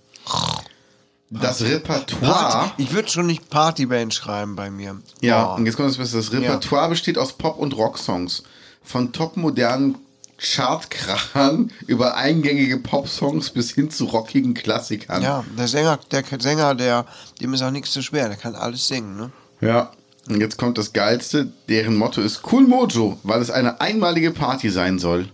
Das 1.30 1.62
Repertoire. 1.62 2.32
Party. 2.34 2.84
Ich 2.84 2.94
würde 2.94 3.10
schon 3.10 3.28
nicht 3.28 3.50
Partyband 3.50 4.14
schreiben 4.14 4.56
bei 4.56 4.70
mir. 4.72 5.00
Ja, 5.22 5.52
Oh. 5.54 5.56
und 5.56 5.66
jetzt 5.68 5.76
kommt 5.78 5.90
das 5.90 5.98
Beste. 5.98 6.18
Das 6.18 6.32
Repertoire 6.32 6.90
besteht 6.90 7.18
aus 7.20 7.34
Pop- 7.34 7.60
und 7.60 7.76
Rocksongs. 7.78 8.44
Von 8.84 9.12
topmodernen 9.14 9.96
Chartkrachern 10.44 11.72
über 11.88 12.16
eingängige 12.16 12.78
Popsongs 12.78 13.50
bis 13.50 13.72
hin 13.72 13.90
zu 13.90 14.06
rockigen 14.06 14.54
Klassikern. 14.54 15.22
Ja, 15.22 15.44
der 15.58 15.68
Sänger, 15.68 16.00
der 16.12 16.24
Sänger, 16.40 16.76
der, 16.76 17.06
dem 17.42 17.54
ist 17.54 17.62
auch 17.62 17.72
nichts 17.72 17.92
zu 17.92 18.02
schwer, 18.04 18.28
der 18.28 18.38
kann 18.38 18.56
alles 18.56 18.88
singen, 18.88 19.18
ne? 19.18 19.32
Ja. 19.62 19.92
Und 20.28 20.40
jetzt 20.40 20.58
kommt 20.58 20.78
das 20.78 20.94
Geilste. 20.94 21.52
Deren 21.68 21.98
Motto 21.98 22.22
ist 22.22 22.42
Cool 22.50 22.66
Mojo, 22.66 23.20
weil 23.24 23.42
es 23.42 23.52
eine 23.52 23.82
einmalige 23.82 24.32
Party 24.32 24.70
sein 24.70 24.98
soll. 24.98 25.30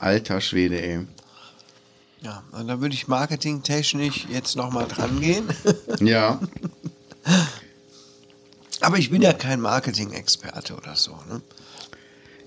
Alter 0.00 0.40
Schwede, 0.40 0.82
ey. 0.82 1.06
Ja, 2.22 2.42
und 2.52 2.66
da 2.68 2.80
würde 2.80 2.94
ich 2.94 3.06
marketingtechnisch 3.08 4.26
jetzt 4.30 4.56
nochmal 4.56 4.86
dran 4.88 5.20
gehen. 5.20 5.48
Ja. 6.00 6.40
Aber 8.80 8.98
ich 8.98 9.10
bin 9.10 9.22
ja 9.22 9.32
kein 9.32 9.60
Marketing-Experte 9.60 10.74
oder 10.74 10.96
so, 10.96 11.12
ne? 11.28 11.40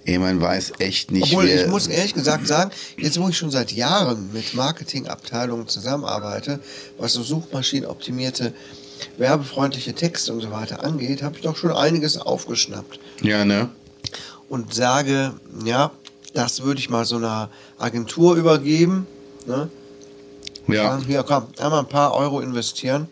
Ey, 0.05 0.19
man 0.19 0.39
weiß 0.39 0.73
echt 0.79 1.11
nicht, 1.11 1.23
Obwohl, 1.33 1.45
ich 1.49 1.65
muss 1.67 1.87
ehrlich 1.87 2.13
gesagt 2.13 2.45
sagen, 2.47 2.69
jetzt 2.97 3.19
wo 3.19 3.27
ich 3.27 3.35
schon 3.37 3.49
seit 3.49 3.71
Jahren 3.71 4.29
mit 4.31 4.53
Marketingabteilungen 4.53 5.67
zusammenarbeite, 5.67 6.59
was 6.99 7.13
so 7.13 7.23
suchmaschinenoptimierte, 7.23 8.53
werbefreundliche 9.17 9.93
Texte 9.95 10.31
und 10.31 10.41
so 10.41 10.51
weiter 10.51 10.83
angeht, 10.83 11.23
habe 11.23 11.35
ich 11.37 11.41
doch 11.41 11.57
schon 11.57 11.71
einiges 11.71 12.17
aufgeschnappt. 12.17 12.99
Ja, 13.21 13.43
ne? 13.45 13.69
Und 14.47 14.75
sage, 14.75 15.33
ja, 15.65 15.89
das 16.35 16.61
würde 16.61 16.79
ich 16.79 16.89
mal 16.91 17.03
so 17.05 17.15
einer 17.17 17.49
Agentur 17.79 18.35
übergeben. 18.35 19.07
Ne? 19.47 19.69
Ja. 20.67 20.83
Sagen, 20.83 21.05
hier, 21.07 21.23
komm, 21.23 21.47
einmal 21.57 21.79
ein 21.79 21.89
paar 21.89 22.13
Euro 22.13 22.41
investieren. 22.41 23.07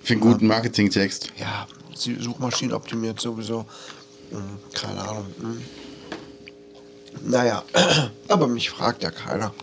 Für 0.00 0.12
einen 0.12 0.20
guten 0.20 0.46
Marketingtext. 0.46 1.30
Ja, 1.38 1.66
sie- 1.96 2.16
Suchmaschinen 2.20 2.74
optimiert 2.74 3.20
sowieso. 3.20 3.66
Hm, 4.30 4.40
keine 4.72 5.00
Ahnung. 5.00 5.26
Naja, 7.24 7.64
aber 8.28 8.48
mich 8.48 8.70
fragt 8.70 9.02
ja 9.02 9.10
keiner. 9.10 9.54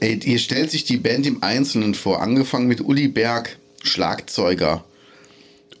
Ey, 0.00 0.20
hier 0.20 0.38
stellt 0.38 0.70
sich 0.70 0.84
die 0.84 0.98
Band 0.98 1.26
im 1.26 1.42
Einzelnen 1.42 1.94
vor, 1.94 2.20
angefangen 2.20 2.66
mit 2.66 2.80
Uli 2.80 3.08
Berg, 3.08 3.56
Schlagzeuger. 3.82 4.84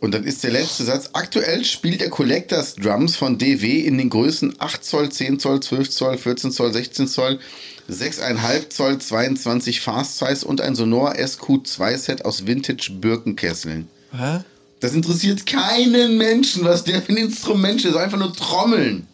Und 0.00 0.12
dann 0.12 0.24
ist 0.24 0.44
der 0.44 0.52
letzte 0.52 0.84
Satz. 0.84 1.10
Aktuell 1.14 1.64
spielt 1.64 2.00
der 2.00 2.10
Collectors 2.10 2.76
Drums 2.76 3.16
von 3.16 3.38
DW 3.38 3.80
in 3.80 3.98
den 3.98 4.10
Größen 4.10 4.54
8 4.58 4.84
Zoll, 4.84 5.10
10 5.10 5.38
Zoll, 5.38 5.60
12 5.60 5.90
Zoll, 5.90 6.18
14 6.18 6.52
Zoll, 6.52 6.72
16 6.72 7.08
Zoll, 7.08 7.40
6,5 7.90 8.68
Zoll, 8.68 8.98
22 8.98 9.80
Fast 9.80 10.18
Size 10.18 10.46
und 10.46 10.60
ein 10.60 10.74
Sonor 10.74 11.14
SQ2 11.14 11.96
Set 11.96 12.24
aus 12.24 12.46
Vintage 12.46 12.92
Birkenkesseln. 13.00 13.88
Hä? 14.12 14.40
Das 14.80 14.92
interessiert 14.92 15.46
keinen 15.46 16.18
Menschen, 16.18 16.64
was 16.64 16.84
der 16.84 17.00
für 17.00 17.12
ein 17.12 17.16
Instrument 17.16 17.84
ist. 17.84 17.96
Einfach 17.96 18.18
nur 18.18 18.32
Trommeln. 18.34 19.06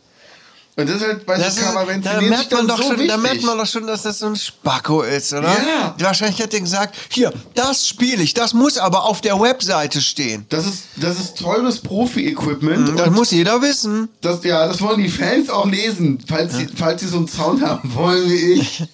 Und 0.75 0.89
das 0.89 0.97
ist 0.97 1.07
halt 1.07 1.27
bei 1.27 1.37
Das 1.37 1.57
so 1.57 1.61
Coverbands 1.67 2.09
da, 2.09 2.19
merkt 2.23 2.51
man 2.51 2.67
doch 2.67 2.79
so 2.79 2.83
schon, 2.85 2.93
da 2.97 2.99
wichtig. 3.03 3.21
merkt 3.21 3.43
man 3.43 3.59
doch 3.59 3.67
schon, 3.67 3.87
dass 3.87 4.03
das 4.03 4.21
so 4.21 4.27
ein 4.27 4.37
Spacko 4.37 5.03
ist, 5.03 5.33
oder? 5.35 5.49
Ja. 5.49 5.95
Wahrscheinlich 5.99 6.39
hätte 6.39 6.57
er 6.57 6.63
gesagt, 6.63 6.97
hier, 7.11 7.31
das 7.55 7.87
spiele 7.87 8.23
ich, 8.23 8.33
das 8.33 8.55
muss 8.55 8.79
aber 8.79 9.05
auf 9.05 9.21
der 9.21 9.39
Webseite 9.39 10.01
stehen. 10.01 10.47
Das 10.49 10.65
ist, 10.67 10.85
das 10.97 11.21
ist 11.21 11.37
teures 11.37 11.81
Profi-Equipment. 11.81 12.99
Das 12.99 13.09
und 13.09 13.15
muss 13.15 13.31
jeder 13.33 13.61
wissen. 13.61 14.09
das, 14.23 14.43
ja, 14.45 14.67
das 14.67 14.81
wollen 14.81 15.03
die 15.03 15.11
Fans 15.11 15.51
auch 15.51 15.67
lesen, 15.67 16.19
falls, 16.27 16.57
sie, 16.57 16.67
falls 16.75 17.03
sie 17.03 17.09
so 17.09 17.19
einen 17.19 17.29
Sound 17.29 17.63
haben 17.63 17.95
wollen 17.95 18.29
wie 18.31 18.53
ich. 18.55 18.85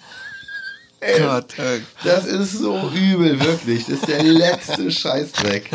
Ey, 1.01 1.21
Gott, 1.21 1.57
ey. 1.57 1.81
das 2.03 2.25
ist 2.25 2.53
so 2.53 2.91
übel, 2.93 3.39
wirklich. 3.39 3.85
Das 3.85 3.99
ist 3.99 4.07
der 4.07 4.23
letzte 4.23 4.91
Scheißdreck. 4.91 5.69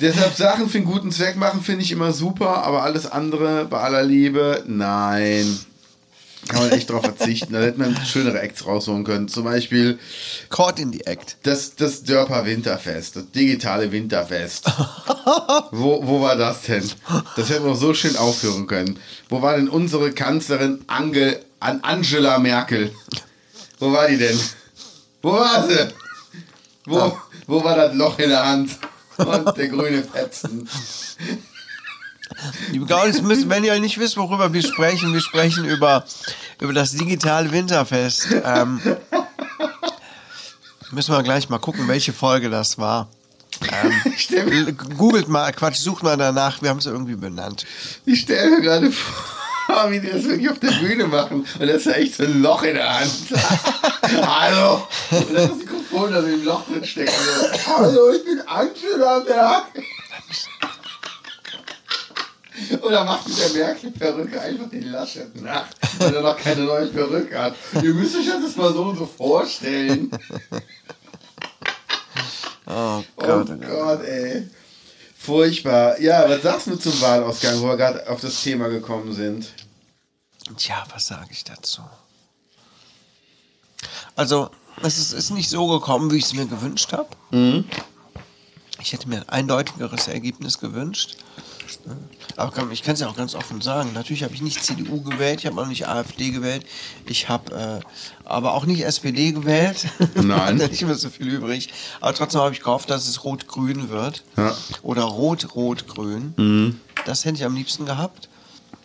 Deshalb 0.00 0.34
Sachen 0.34 0.68
für 0.68 0.78
einen 0.78 0.86
guten 0.86 1.10
Zweck 1.10 1.36
machen, 1.36 1.62
finde 1.62 1.82
ich 1.82 1.92
immer 1.92 2.12
super, 2.12 2.64
aber 2.64 2.82
alles 2.82 3.06
andere, 3.06 3.64
bei 3.64 3.80
aller 3.80 4.02
Liebe, 4.02 4.62
nein. 4.66 5.58
Kann 6.48 6.60
man 6.60 6.72
echt 6.72 6.90
drauf 6.90 7.02
verzichten. 7.02 7.54
Da 7.54 7.60
hätte 7.60 7.78
man 7.78 7.96
schönere 8.04 8.40
Acts 8.40 8.66
rausholen 8.66 9.04
können. 9.04 9.28
Zum 9.28 9.44
Beispiel 9.44 9.98
Caught 10.50 10.78
in 10.78 10.92
the 10.92 11.00
Act. 11.06 11.38
das, 11.42 11.74
das 11.74 12.02
Dörper 12.04 12.44
Winterfest, 12.44 13.16
das 13.16 13.30
digitale 13.30 13.90
Winterfest. 13.90 14.66
wo, 15.70 16.06
wo 16.06 16.20
war 16.20 16.36
das 16.36 16.62
denn? 16.62 16.84
Das 17.36 17.48
hätten 17.48 17.64
wir 17.64 17.74
so 17.76 17.94
schön 17.94 18.16
aufführen 18.16 18.66
können. 18.66 18.98
Wo 19.30 19.40
war 19.40 19.56
denn 19.56 19.68
unsere 19.68 20.12
Kanzlerin 20.12 20.84
Angel, 20.86 21.40
An 21.60 21.80
Angela 21.82 22.38
Merkel? 22.38 22.92
Wo 23.78 23.92
war 23.92 24.08
die 24.08 24.18
denn? 24.18 24.38
Wo 25.22 25.32
war 25.32 25.66
sie? 25.66 25.88
Wo, 26.86 27.18
wo 27.46 27.64
war 27.64 27.76
das 27.76 27.94
Loch 27.94 28.18
in 28.18 28.28
der 28.28 28.44
Hand? 28.44 28.78
Und 29.16 29.56
der 29.56 29.68
grüne 29.68 30.02
Fetzen. 30.02 30.68
Liebe 32.70 32.86
Gaunis, 32.86 33.22
müssen, 33.22 33.48
wenn 33.48 33.64
ihr 33.64 33.78
nicht 33.78 33.98
wisst, 33.98 34.16
worüber 34.16 34.52
wir 34.52 34.62
sprechen, 34.62 35.12
wir 35.12 35.20
sprechen 35.20 35.64
über, 35.64 36.04
über 36.60 36.72
das 36.72 36.92
digitale 36.92 37.50
Winterfest. 37.52 38.26
Ähm, 38.44 38.80
müssen 40.90 41.14
wir 41.14 41.22
gleich 41.22 41.48
mal 41.48 41.58
gucken, 41.58 41.86
welche 41.88 42.12
Folge 42.12 42.50
das 42.50 42.78
war. 42.78 43.08
Ähm, 43.70 44.76
googelt 44.96 45.28
mal, 45.28 45.52
Quatsch, 45.52 45.76
sucht 45.76 46.02
mal 46.02 46.16
danach, 46.16 46.60
wir 46.60 46.70
haben 46.70 46.78
es 46.78 46.86
irgendwie 46.86 47.16
benannt. 47.16 47.64
Ich 48.04 48.20
stelle 48.20 48.50
mir 48.50 48.62
gerade 48.62 48.90
vor, 48.90 49.43
wie 49.90 50.00
die 50.00 50.10
das 50.10 50.24
wirklich 50.24 50.48
auf 50.50 50.58
der 50.58 50.70
Bühne 50.72 51.06
machen. 51.06 51.46
Und 51.58 51.66
das 51.66 51.76
ist 51.78 51.86
ja 51.86 51.92
echt 51.92 52.14
so 52.16 52.22
ein 52.24 52.42
Loch 52.42 52.62
in 52.62 52.74
der 52.74 53.00
Hand. 53.00 53.10
Hallo. 54.26 54.86
Und 55.10 55.34
das 55.34 55.54
Mikrofon, 55.56 56.12
das 56.12 56.24
im 56.24 56.44
Loch 56.44 56.64
drin 56.66 56.84
steckt. 56.84 57.12
Hallo, 57.66 58.10
ich 58.12 58.24
bin 58.24 58.40
Angela 58.46 59.20
Merkel. 59.20 59.84
Oder 62.82 63.04
macht 63.04 63.26
mit 63.28 63.36
der 63.38 63.50
Merkel-Perücke 63.66 64.40
einfach 64.40 64.68
den 64.70 64.92
Laschet 64.92 65.42
nach, 65.42 65.66
weil 65.98 66.14
er 66.14 66.22
noch 66.22 66.36
keine 66.38 66.62
neue 66.62 66.86
Perücke 66.86 67.36
hat. 67.36 67.54
Ihr 67.82 67.94
müsst 67.94 68.14
euch 68.16 68.26
das 68.26 68.54
mal 68.56 68.72
so 68.72 68.82
und 68.82 68.96
so 68.98 69.06
vorstellen. 69.06 70.10
Oh 72.66 73.02
Oh 73.16 73.22
Gott. 73.22 73.48
Gott, 73.60 74.04
ey. 74.04 74.48
Furchtbar. 75.18 76.00
Ja, 76.00 76.28
was 76.28 76.40
sagst 76.42 76.66
du 76.66 76.76
zum 76.76 76.98
Wahlausgang, 77.02 77.60
wo 77.60 77.66
wir 77.66 77.76
gerade 77.76 78.08
auf 78.08 78.22
das 78.22 78.42
Thema 78.42 78.68
gekommen 78.68 79.12
sind? 79.12 79.52
Tja, 80.56 80.84
was 80.92 81.06
sage 81.06 81.28
ich 81.30 81.44
dazu? 81.44 81.82
Also, 84.16 84.50
es 84.82 84.98
ist, 84.98 85.12
ist 85.12 85.30
nicht 85.30 85.48
so 85.48 85.66
gekommen, 85.66 86.10
wie 86.10 86.16
ich 86.16 86.24
es 86.24 86.34
mir 86.34 86.46
gewünscht 86.46 86.92
habe. 86.92 87.08
Ich 88.80 88.92
hätte 88.92 89.08
mir 89.08 89.20
ein 89.20 89.28
eindeutigeres 89.28 90.08
Ergebnis 90.08 90.58
gewünscht. 90.58 91.16
Aber 92.36 92.70
ich 92.70 92.82
kann 92.82 92.94
es 92.94 93.00
ja 93.00 93.08
auch 93.08 93.16
ganz 93.16 93.34
offen 93.34 93.60
sagen. 93.60 93.92
Natürlich 93.94 94.22
habe 94.22 94.34
ich 94.34 94.42
nicht 94.42 94.62
CDU 94.62 95.02
gewählt, 95.02 95.40
ich 95.40 95.46
habe 95.46 95.60
auch 95.60 95.66
nicht 95.66 95.86
AfD 95.88 96.30
gewählt, 96.30 96.66
ich 97.06 97.28
habe 97.28 97.54
äh, 97.54 97.80
aber 98.24 98.54
auch 98.54 98.66
nicht 98.66 98.84
SPD 98.84 99.32
gewählt. 99.32 99.86
Nein. 100.14 100.60
Hatte 100.60 100.68
nicht 100.68 100.82
mehr 100.82 100.94
so 100.94 101.08
viel 101.08 101.28
übrig. 101.28 101.72
Aber 102.00 102.14
trotzdem 102.14 102.40
habe 102.42 102.52
ich 102.52 102.60
gehofft, 102.60 102.90
dass 102.90 103.08
es 103.08 103.24
rot-grün 103.24 103.88
wird. 103.88 104.24
Ja. 104.36 104.50
Mhm. 104.50 104.54
Oder 104.82 105.02
rot-rot-grün. 105.04 106.80
Das 107.06 107.24
hätte 107.24 107.36
ich 107.36 107.44
am 107.44 107.54
liebsten 107.54 107.86
gehabt. 107.86 108.28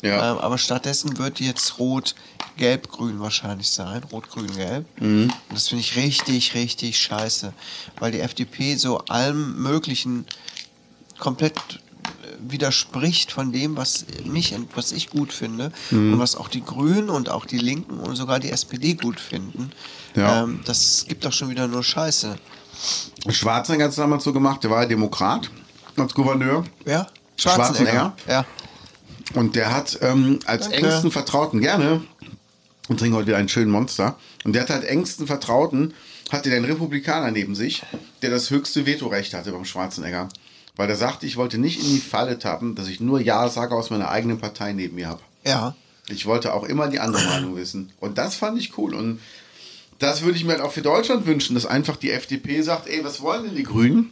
Ja. 0.02 0.32
Ähm, 0.34 0.38
aber 0.40 0.58
stattdessen 0.58 1.18
wird 1.18 1.40
jetzt 1.40 1.78
rot-gelb-grün 1.80 3.20
wahrscheinlich 3.20 3.70
sein. 3.70 4.04
Rot-grün-gelb. 4.12 4.86
Mhm. 5.02 5.24
Und 5.24 5.34
das 5.56 5.68
finde 5.68 5.82
ich 5.82 5.96
richtig, 5.96 6.54
richtig 6.54 6.98
scheiße. 7.00 7.54
Weil 8.00 8.12
die 8.12 8.20
FDP 8.22 8.76
so 8.76 9.00
allem 9.00 9.62
Möglichen 9.62 10.26
komplett 11.20 11.58
äh, 11.58 11.80
widerspricht 12.40 13.32
von 13.32 13.52
dem, 13.52 13.76
was 13.76 14.06
mich, 14.24 14.56
was 14.74 14.92
ich 14.94 15.10
gut 15.10 15.34
finde 15.34 15.72
Mhm. 15.92 16.14
und 16.14 16.20
was 16.20 16.36
auch 16.36 16.48
die 16.48 16.64
Grünen 16.64 17.10
und 17.10 17.30
auch 17.30 17.46
die 17.46 17.58
Linken 17.58 18.00
und 18.00 18.16
sogar 18.16 18.40
die 18.40 18.52
SPD 18.52 18.94
gut 18.94 19.20
finden. 19.20 19.72
Ja. 20.16 20.44
Ähm, 20.44 20.62
das 20.66 21.06
gibt 21.08 21.26
doch 21.26 21.34
schon 21.34 21.50
wieder 21.50 21.68
nur 21.68 21.84
Scheiße. 21.84 22.38
Schwarzenegger 23.28 23.84
hat 23.86 23.90
es 23.92 23.98
damals 23.98 24.24
so 24.24 24.32
gemacht, 24.32 24.64
der 24.64 24.72
war 24.72 24.82
ja 24.84 24.88
Demokrat 24.88 25.52
als 25.98 26.14
Gouverneur. 26.14 26.64
Ja? 26.86 27.08
Schwarzenegger? 27.36 28.16
Ja. 28.28 28.46
Und 29.34 29.56
der 29.56 29.74
hat 29.74 30.00
ähm, 30.02 30.40
als 30.46 30.70
Danke. 30.70 30.86
engsten 30.86 31.12
Vertrauten, 31.12 31.62
gerne, 31.62 32.02
und 32.88 33.00
trinken 33.00 33.16
heute 33.16 33.28
wieder 33.28 33.38
einen 33.38 33.50
schönen 33.50 33.72
Monster, 33.72 34.18
und 34.44 34.54
der 34.54 34.64
hat 34.64 34.70
halt 34.70 34.84
engsten 34.84 35.28
Vertrauten, 35.28 35.94
hatte 36.32 36.50
den 36.50 36.66
Republikaner 36.66 37.32
neben 37.32 37.56
sich, 37.56 37.84
der 38.22 38.30
das 38.30 38.50
höchste 38.50 38.86
Vetorecht 38.86 39.34
hatte 39.34 39.52
beim 39.52 39.66
Schwarzenegger. 39.66 40.30
Weil 40.76 40.88
der 40.88 40.96
sagte, 40.96 41.26
ich 41.26 41.36
wollte 41.36 41.58
nicht 41.58 41.80
in 41.84 41.90
die 41.90 42.00
Falle 42.00 42.40
tappen, 42.40 42.76
dass 42.76 42.88
ich 42.88 43.00
nur 43.00 43.20
Ja 43.20 43.50
sage 43.50 43.76
aus 43.76 43.90
meiner 43.90 44.10
eigenen 44.10 44.38
Partei 44.38 44.72
neben 44.72 44.96
mir 44.96 45.08
habe. 45.08 45.22
Ja. 45.46 45.76
Ich 46.08 46.26
wollte 46.26 46.54
auch 46.54 46.64
immer 46.64 46.88
die 46.88 47.00
andere 47.00 47.24
Meinung 47.26 47.56
wissen. 47.56 47.92
Und 48.00 48.18
das 48.18 48.36
fand 48.36 48.58
ich 48.58 48.78
cool. 48.78 48.94
Und 48.94 49.20
das 50.00 50.22
würde 50.22 50.38
ich 50.38 50.46
mir 50.46 50.54
halt 50.54 50.62
auch 50.62 50.72
für 50.72 50.82
Deutschland 50.82 51.26
wünschen, 51.26 51.54
dass 51.54 51.66
einfach 51.66 51.98
die 51.98 52.12
FDP 52.12 52.62
sagt, 52.62 52.88
ey, 52.88 53.04
was 53.04 53.22
wollen 53.22 53.44
denn 53.44 53.56
die 53.56 53.64
Grünen? 53.64 54.12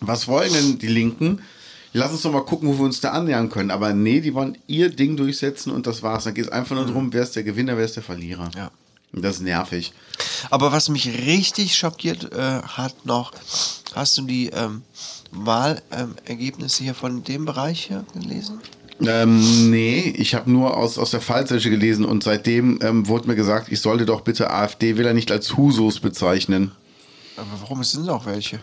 Was 0.00 0.26
wollen 0.28 0.52
denn 0.52 0.78
die 0.78 0.88
Linken? 0.88 1.42
Lass 1.92 2.12
uns 2.12 2.22
doch 2.22 2.32
mal 2.32 2.44
gucken, 2.44 2.68
wo 2.68 2.78
wir 2.78 2.84
uns 2.84 3.00
da 3.00 3.10
annähern 3.10 3.48
können. 3.48 3.70
Aber 3.70 3.92
nee, 3.92 4.20
die 4.20 4.34
wollen 4.34 4.58
ihr 4.66 4.90
Ding 4.90 5.16
durchsetzen 5.16 5.72
und 5.72 5.86
das 5.86 6.02
war's. 6.02 6.24
Dann 6.24 6.34
geht 6.34 6.46
es 6.46 6.52
einfach 6.52 6.76
nur 6.76 6.86
darum, 6.86 7.12
wer 7.12 7.22
ist 7.22 7.34
der 7.36 7.44
Gewinner, 7.44 7.76
wer 7.76 7.84
ist 7.84 7.96
der 7.96 8.02
Verlierer. 8.02 8.50
Ja. 8.56 8.70
Und 9.12 9.24
das 9.24 9.36
ist 9.36 9.42
nervig. 9.42 9.92
Aber 10.50 10.70
was 10.70 10.88
mich 10.90 11.06
richtig 11.26 11.76
schockiert 11.76 12.32
äh, 12.32 12.62
hat 12.62 13.06
noch, 13.06 13.32
hast 13.94 14.18
du 14.18 14.22
die 14.22 14.48
ähm, 14.48 14.82
Wahlergebnisse 15.30 16.84
hier 16.84 16.94
von 16.94 17.24
dem 17.24 17.46
Bereich 17.46 17.86
hier 17.86 18.04
gelesen? 18.12 18.60
Ähm, 19.00 19.70
nee, 19.70 20.12
ich 20.16 20.34
habe 20.34 20.50
nur 20.50 20.76
aus, 20.76 20.98
aus 20.98 21.12
der 21.12 21.20
Fallzeche 21.20 21.70
gelesen 21.70 22.04
und 22.04 22.24
seitdem 22.24 22.80
ähm, 22.82 23.06
wurde 23.06 23.28
mir 23.28 23.36
gesagt, 23.36 23.70
ich 23.70 23.80
sollte 23.80 24.04
doch 24.04 24.22
bitte 24.22 24.50
AfD-Wähler 24.50 25.14
nicht 25.14 25.30
als 25.30 25.56
Husos 25.56 26.00
bezeichnen. 26.00 26.72
Aber 27.36 27.60
warum 27.60 27.80
es 27.80 27.92
sind 27.92 28.08
auch 28.08 28.26
welche? 28.26 28.58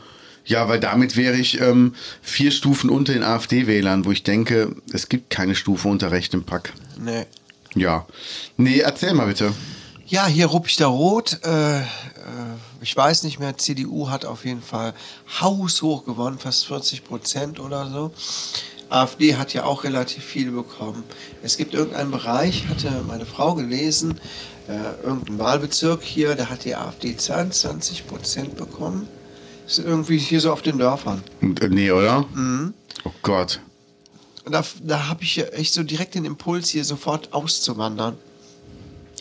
Ja, 0.46 0.68
weil 0.70 0.80
damit 0.80 1.18
wäre 1.18 1.36
ich 1.36 1.60
ähm, 1.60 1.96
vier 2.22 2.52
Stufen 2.52 2.90
unter 2.90 3.14
den 3.14 3.24
AfD-Wählern, 3.24 4.06
wo 4.06 4.12
ich 4.12 4.24
denke, 4.24 4.76
es 4.94 5.10
gibt 5.10 5.30
keine 5.30 5.56
Stufe 5.56 5.88
unter 5.88 6.12
rechtem 6.12 6.44
Pack. 6.44 6.74
Nee. 7.00 7.26
Ja. 7.74 8.06
Nee, 8.56 8.80
erzähl 8.80 9.14
mal 9.14 9.28
bitte. 9.28 9.54
Ja, 10.08 10.28
hier 10.28 10.46
Ruppig 10.46 10.80
Rot. 10.84 11.40
Äh, 11.44 11.80
äh, 11.80 11.84
ich 12.80 12.96
weiß 12.96 13.24
nicht 13.24 13.40
mehr, 13.40 13.58
CDU 13.58 14.10
hat 14.10 14.24
auf 14.24 14.46
jeden 14.46 14.62
Fall 14.62 14.94
haushoch 15.42 16.06
gewonnen, 16.06 16.38
fast 16.38 16.68
40 16.68 17.04
Prozent 17.04 17.60
oder 17.60 17.90
so. 17.90 18.12
AfD 18.90 19.36
hat 19.36 19.54
ja 19.54 19.64
auch 19.64 19.84
relativ 19.84 20.24
viel 20.24 20.52
bekommen. 20.52 21.04
Es 21.42 21.58
gibt 21.58 21.74
irgendeinen 21.74 22.12
Bereich, 22.12 22.68
hatte 22.68 23.04
meine 23.08 23.26
Frau 23.26 23.56
gelesen, 23.56 24.20
äh, 24.68 25.04
irgendein 25.04 25.40
Wahlbezirk 25.40 26.04
hier, 26.04 26.36
da 26.36 26.50
hat 26.50 26.66
die 26.66 26.76
AfD 26.76 27.18
22 27.18 28.06
Prozent 28.06 28.58
bekommen. 28.58 29.08
Das 29.66 29.80
ist 29.80 29.86
irgendwie 29.86 30.18
hier 30.18 30.40
so 30.40 30.54
auf 30.54 30.62
den 30.62 30.78
Dörfern. 30.78 31.22
Äh, 31.42 31.68
nee, 31.70 31.92
oder? 31.92 32.26
Mhm. 32.34 32.74
Oh 33.04 33.12
Gott. 33.24 33.60
Da, 34.46 34.64
da 34.84 35.08
habe 35.08 35.24
ich 35.24 35.40
echt 35.54 35.74
so 35.74 35.82
direkt 35.82 36.14
den 36.14 36.26
Impuls, 36.26 36.70
hier 36.70 36.86
sofort 36.86 37.34
auszuwandern. 37.34 38.16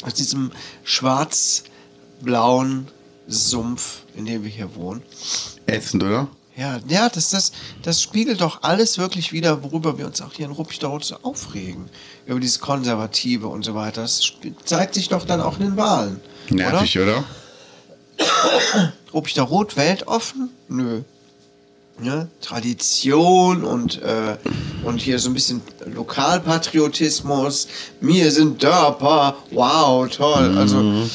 Aus 0.02 0.12
diesem 0.12 0.50
schwarz-blauen 0.82 2.88
Sumpf, 3.26 4.02
in 4.14 4.26
dem 4.26 4.44
wir 4.44 4.50
hier 4.50 4.74
wohnen. 4.74 5.00
Ätzend, 5.66 6.02
oder? 6.02 6.28
Ja, 6.56 6.78
ja 6.88 7.08
das, 7.08 7.30
das, 7.30 7.52
das 7.82 8.02
spiegelt 8.02 8.42
doch 8.42 8.62
alles 8.62 8.98
wirklich 8.98 9.32
wieder, 9.32 9.62
worüber 9.62 9.96
wir 9.96 10.04
uns 10.06 10.20
auch 10.20 10.34
hier 10.34 10.44
in 10.44 10.52
Ruppichdorf 10.52 11.04
so 11.04 11.16
aufregen. 11.22 11.88
Über 12.26 12.38
dieses 12.38 12.60
Konservative 12.60 13.48
und 13.48 13.64
so 13.64 13.74
weiter. 13.74 14.02
Das 14.02 14.20
zeigt 14.66 14.92
sich 14.92 15.08
doch 15.08 15.24
dann 15.24 15.40
auch 15.40 15.58
in 15.58 15.64
den 15.64 15.78
Wahlen. 15.78 16.20
Nervig, 16.50 16.98
oder? 16.98 17.16
Ruppig 17.16 17.43
Rot 19.12 19.76
weltoffen? 19.76 20.50
Nö. 20.68 21.02
Ne? 22.00 22.28
Tradition 22.40 23.62
und, 23.62 24.02
äh, 24.02 24.36
und 24.82 25.00
hier 25.00 25.20
so 25.20 25.30
ein 25.30 25.34
bisschen 25.34 25.62
Lokalpatriotismus. 25.86 27.68
Wir 28.00 28.32
sind 28.32 28.60
Dörper. 28.64 29.36
Wow, 29.52 30.08
toll. 30.08 30.58
Also, 30.58 31.06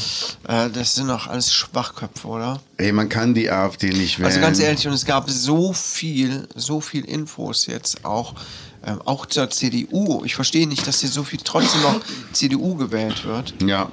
äh, 0.47 0.69
das 0.69 0.95
sind 0.95 1.09
doch 1.09 1.27
alles 1.27 1.53
Schwachköpfe, 1.53 2.25
oder? 2.25 2.61
Ey, 2.77 2.93
man 2.93 3.09
kann 3.09 3.33
die 3.33 3.51
AfD 3.51 3.89
nicht 3.89 4.19
wählen. 4.19 4.27
Also 4.27 4.39
ganz 4.39 4.59
ehrlich, 4.59 4.87
und 4.87 4.93
es 4.93 5.05
gab 5.05 5.29
so 5.29 5.73
viel, 5.73 6.47
so 6.55 6.79
viel 6.79 7.03
Infos 7.03 7.65
jetzt 7.65 8.05
auch, 8.05 8.35
ähm, 8.85 9.01
auch 9.03 9.25
zur 9.25 9.49
CDU. 9.49 10.23
Ich 10.23 10.35
verstehe 10.35 10.65
nicht, 10.65 10.87
dass 10.87 11.01
hier 11.01 11.09
so 11.09 11.25
viel 11.25 11.39
trotzdem 11.43 11.81
noch 11.81 11.99
CDU 12.31 12.75
gewählt 12.75 13.25
wird. 13.25 13.53
Ja. 13.61 13.91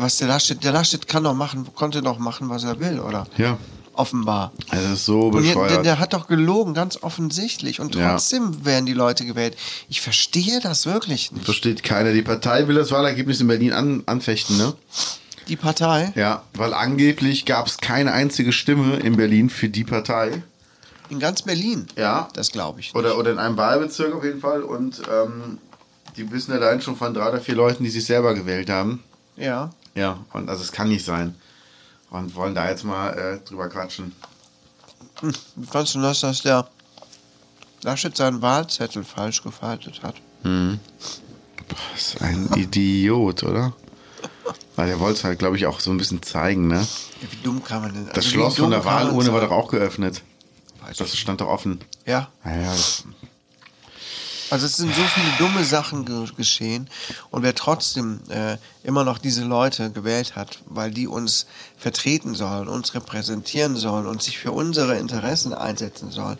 Was 0.00 0.18
der 0.18 0.28
Laschet, 0.28 0.62
der 0.62 0.72
Laschet 0.72 1.06
kann 1.08 1.24
doch 1.24 1.34
machen, 1.34 1.66
konnte 1.74 2.02
doch 2.02 2.18
machen, 2.18 2.48
was 2.50 2.64
er 2.64 2.78
will, 2.80 3.00
oder? 3.00 3.26
Ja. 3.36 3.56
Offenbar. 3.94 4.52
Das 4.70 4.84
ist 4.84 5.06
so 5.06 5.32
hier, 5.32 5.32
der, 5.32 5.48
bescheuert. 5.48 5.84
der 5.84 5.98
hat 5.98 6.12
doch 6.12 6.28
gelogen, 6.28 6.72
ganz 6.74 7.02
offensichtlich. 7.02 7.80
Und 7.80 7.96
Ja. 7.96 8.10
trotzdem 8.12 8.64
werden 8.64 8.86
die 8.86 8.92
Leute 8.92 9.24
gewählt. 9.26 9.56
Ich 9.88 10.00
verstehe 10.00 10.60
das 10.60 10.86
wirklich 10.86 11.32
nicht. 11.32 11.44
Versteht 11.44 11.82
keiner. 11.82 12.12
Die 12.12 12.22
Partei 12.22 12.68
will 12.68 12.76
das 12.76 12.92
Wahlergebnis 12.92 13.40
in 13.40 13.48
Berlin 13.48 13.72
an, 13.72 14.02
anfechten, 14.06 14.56
ne? 14.56 14.74
Die 15.48 15.56
Partei 15.56 16.12
Ja, 16.14 16.42
weil 16.54 16.74
angeblich 16.74 17.44
gab 17.46 17.66
es 17.66 17.78
keine 17.78 18.12
einzige 18.12 18.52
Stimme 18.52 18.96
in 18.98 19.16
Berlin 19.16 19.48
für 19.50 19.68
die 19.68 19.82
Partei. 19.84 20.42
in 21.10 21.18
ganz 21.18 21.42
Berlin. 21.42 21.86
Ja. 21.96 22.28
Das 22.34 22.52
glaube 22.52 22.78
ich. 22.80 22.88
Nicht. 22.88 22.94
Oder, 22.96 23.16
oder 23.18 23.32
in 23.32 23.38
einem 23.38 23.56
Wahlbezirk 23.56 24.14
auf 24.14 24.22
jeden 24.22 24.40
Fall. 24.40 24.62
Und 24.62 25.00
ähm, 25.10 25.58
die 26.16 26.30
wissen 26.30 26.52
ja 26.52 26.58
allein 26.58 26.82
schon 26.82 26.96
von 26.96 27.14
drei 27.14 27.30
oder 27.30 27.40
vier 27.40 27.54
Leuten, 27.56 27.82
die 27.82 27.90
sich 27.90 28.04
selber 28.04 28.34
gewählt 28.34 28.68
haben. 28.70 29.02
Ja. 29.36 29.70
Ja, 29.98 30.24
und 30.32 30.48
also 30.48 30.62
es 30.62 30.70
kann 30.70 30.88
nicht 30.88 31.04
sein. 31.04 31.34
Und 32.10 32.34
wollen 32.36 32.54
da 32.54 32.70
jetzt 32.70 32.84
mal 32.84 33.10
äh, 33.18 33.44
drüber 33.46 33.68
quatschen. 33.68 34.14
Wie 35.56 35.66
fandst 35.66 35.96
du 35.96 36.00
das, 36.00 36.20
dass 36.20 36.42
der 36.42 36.68
Laschet 37.82 38.16
seinen 38.16 38.40
Wahlzettel 38.40 39.02
falsch 39.02 39.42
gefaltet 39.42 40.02
hat? 40.04 40.14
Das 40.44 40.70
ist 41.96 42.22
ein 42.22 42.48
Idiot, 42.56 43.42
oder? 43.42 43.74
Weil 44.76 44.86
der 44.86 45.00
wollte 45.00 45.18
es 45.18 45.24
halt, 45.24 45.40
glaube 45.40 45.56
ich, 45.56 45.66
auch 45.66 45.80
so 45.80 45.90
ein 45.90 45.98
bisschen 45.98 46.22
zeigen, 46.22 46.68
ne? 46.68 46.76
Ja, 47.20 47.28
wie 47.32 47.42
dumm 47.42 47.64
kann 47.64 47.82
man 47.82 47.92
denn? 47.92 48.06
Das 48.06 48.18
also 48.18 48.30
Schloss 48.30 48.56
von 48.56 48.70
der 48.70 48.84
Wahlurne 48.84 49.32
war 49.32 49.40
doch 49.40 49.50
auch 49.50 49.68
geöffnet. 49.68 50.22
Weiß 50.80 50.96
Das 50.96 51.16
stand 51.16 51.40
doch 51.40 51.48
offen. 51.48 51.80
Ja. 52.06 52.28
Naja, 52.44 52.70
das, 52.70 53.04
Also 54.50 54.66
es 54.66 54.76
sind 54.76 54.94
so 54.94 55.02
viele 55.02 55.30
dumme 55.38 55.64
Sachen 55.64 56.04
ge 56.04 56.24
geschehen 56.36 56.88
und 57.30 57.42
wer 57.42 57.54
trotzdem 57.54 58.20
äh, 58.30 58.56
immer 58.82 59.04
noch 59.04 59.18
diese 59.18 59.44
Leute 59.44 59.90
gewählt 59.90 60.36
hat, 60.36 60.60
weil 60.66 60.90
die 60.90 61.06
uns 61.06 61.46
vertreten 61.76 62.34
sollen, 62.34 62.68
uns 62.68 62.94
repräsentieren 62.94 63.76
sollen 63.76 64.06
und 64.06 64.22
sich 64.22 64.38
für 64.38 64.52
unsere 64.52 64.96
Interessen 64.96 65.52
einsetzen 65.52 66.10
sollen, 66.10 66.38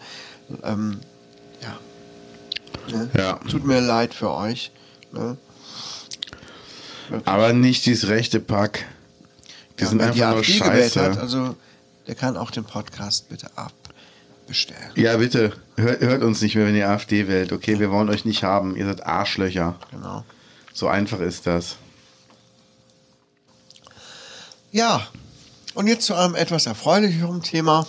ähm, 0.62 1.00
ja. 1.62 2.96
Ne? 2.96 3.10
Ja. 3.16 3.34
Tut 3.50 3.64
mir 3.64 3.80
leid 3.80 4.14
für 4.14 4.30
euch. 4.30 4.70
Ne? 5.12 5.36
aber 7.24 7.52
nicht 7.52 7.86
dieses 7.86 8.08
rechte 8.08 8.40
Pack. 8.40 8.86
Die 9.78 9.84
Ja, 9.84 9.88
sind 9.88 9.98
wer 10.00 10.10
die 10.10 10.22
einfach 10.24 10.34
nur 10.34 10.40
AfD 10.40 10.58
gewählt 10.58 10.92
scheiße. 10.92 11.02
hat, 11.02 11.18
also 11.18 11.56
der 12.06 12.14
kann 12.14 12.36
auch 12.36 12.50
den 12.50 12.64
Podcast 12.64 13.28
bitte 13.28 13.50
abbestellen. 14.48 14.90
Ja, 14.94 15.16
bitte, 15.18 15.52
hört, 15.76 16.00
hört 16.00 16.22
uns 16.22 16.40
nicht 16.40 16.54
mehr, 16.54 16.66
wenn 16.66 16.74
ihr 16.74 16.88
AfD 16.88 17.28
wählt. 17.28 17.52
Okay, 17.52 17.78
wir 17.78 17.90
wollen 17.90 18.08
euch 18.08 18.24
nicht 18.24 18.42
haben. 18.42 18.74
Ihr 18.76 18.86
seid 18.86 19.06
Arschlöcher. 19.06 19.74
Genau. 19.90 20.24
So 20.72 20.88
einfach 20.88 21.20
ist 21.20 21.46
das. 21.46 21.76
Ja. 24.72 25.06
Und 25.74 25.86
jetzt 25.86 26.06
zu 26.06 26.14
einem 26.14 26.34
etwas 26.34 26.64
erfreulicheren 26.66 27.42
Thema. 27.42 27.86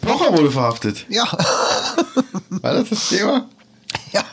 Pocher 0.00 0.36
wurde 0.36 0.50
verhaftet. 0.50 1.06
Ja. 1.08 1.24
War 2.50 2.74
das 2.74 2.90
das 2.90 3.08
Thema? 3.08 3.48
Ja, 4.12 4.24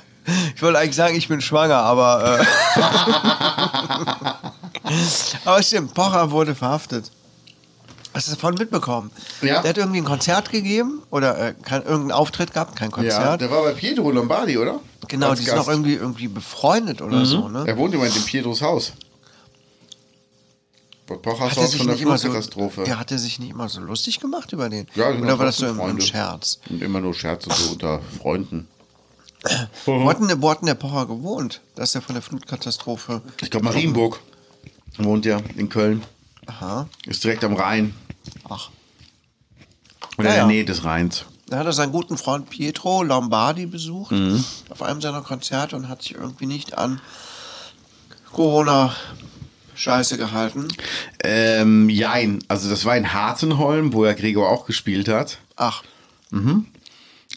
ich 0.56 0.62
wollte 0.62 0.80
eigentlich 0.80 0.96
sagen, 0.96 1.16
ich 1.16 1.28
bin 1.28 1.42
schwanger, 1.42 1.78
aber. 1.78 2.40
Äh 2.40 2.46
aber 5.46 5.62
stimmt, 5.62 5.94
Pocher 5.94 6.32
wurde 6.32 6.56
verhaftet. 6.56 7.12
Hast 8.14 8.28
du 8.28 8.32
davon 8.34 8.56
mitbekommen? 8.56 9.12
Ja. 9.42 9.62
Der 9.62 9.70
hat 9.70 9.78
irgendwie 9.78 10.00
ein 10.00 10.06
Konzert 10.06 10.50
gegeben 10.52 11.04
oder 11.12 11.50
äh, 11.50 11.54
kein, 11.62 11.84
irgendeinen 11.84 12.12
Auftritt 12.12 12.54
gehabt, 12.54 12.76
kein 12.76 12.90
Ja, 12.90 12.96
Konzert. 12.96 13.42
der 13.42 13.52
war 13.52 13.64
bei 13.64 13.74
Pietro 13.74 14.10
Lombardi, 14.12 14.58
oder? 14.58 14.80
genau, 15.08 15.30
Als 15.30 15.40
die 15.40 15.46
sind 15.46 15.54
auch 15.54 15.58
Gast. 15.58 15.70
irgendwie, 15.70 15.94
irgendwie 15.94 16.28
befreundet 16.28 17.02
oder 17.02 17.26
so, 17.26 17.50
ne? 17.50 17.64
Er 17.68 17.78
wohnt 17.78 17.94
im 17.94 18.00
Moment 18.00 18.16
in 18.18 18.24
Pietros 18.24 18.62
Haus. 18.62 18.94
Pochers 21.06 21.52
Hat 21.52 21.58
er 21.58 21.64
Haus 21.64 21.72
sich 21.72 21.78
von 21.80 21.88
der 21.88 21.96
nicht 21.96 22.04
immer 22.04 22.18
so, 22.18 22.84
der 22.86 23.00
hatte 23.00 23.18
sich 23.18 23.40
nicht 23.40 23.50
immer 23.52 23.68
so 23.68 23.82
lustig 23.82 24.20
gemacht 24.20 24.52
über 24.54 24.70
den? 24.70 24.88
Ja, 24.96 25.12
sind 25.12 25.24
oder 25.24 25.40
war 25.40 25.46
das 25.48 25.58
so 25.58 25.74
Freunde. 25.74 26.02
Scherz? 26.04 26.60
Und 26.70 26.82
immer 26.84 27.02
nur 27.02 27.14
Scherze 27.14 27.50
so 27.52 27.72
unter 27.72 28.02
Freunden. 28.20 28.68
Wo 29.86 30.10
hat 30.10 30.20
denn 30.20 30.28
der, 30.28 30.42
wo 30.42 30.52
hat 30.52 30.62
denn 30.62 30.68
der 30.68 30.76
Pocher 30.76 31.06
gewohnt? 31.06 31.62
dass 31.76 31.96
er 31.96 32.02
von 32.02 32.14
der 32.14 32.22
Flutkatastrophe. 32.22 33.22
Ich 33.42 33.50
glaube, 33.50 33.66
Marienburg 33.66 34.20
wohnt 34.98 35.26
ja 35.26 35.40
in 35.56 35.70
Köln. 35.70 36.04
Aha. 36.50 36.88
Ist 37.06 37.24
direkt 37.24 37.44
am 37.44 37.54
Rhein. 37.54 37.94
Ach. 38.50 38.70
Oder 40.18 40.30
Ja, 40.30 40.34
in 40.34 40.40
der. 40.40 40.48
Nähe 40.48 40.66
des 40.66 40.84
Rheins. 40.84 41.26
Da 41.48 41.58
hat 41.60 41.66
er 41.66 41.74
seinen 41.74 41.92
guten 41.92 42.18
Freund 42.18 42.50
Pietro 42.50 43.04
Lombardi 43.04 43.66
besucht 43.66 44.12
Mhm. 44.12 44.44
auf 44.70 44.82
einem 44.84 45.02
seiner 45.02 45.22
Konzerte 45.22 45.76
und 45.76 45.88
hat 45.90 46.02
sich 46.04 46.14
irgendwie 46.16 46.46
nicht 46.46 46.78
an 46.78 47.02
Corona 48.32 48.94
Scheiße 49.76 50.18
gehalten. 50.18 50.68
Ähm, 51.24 51.90
jein. 51.90 52.44
Also 52.50 52.70
das 52.70 52.84
war 52.86 52.98
in 52.98 53.14
Hartenholm, 53.14 53.94
wo 53.94 54.06
ja 54.06 54.14
Gregor 54.14 54.50
auch 54.50 54.66
gespielt 54.66 55.08
hat. 55.08 55.40
Ach, 55.56 55.84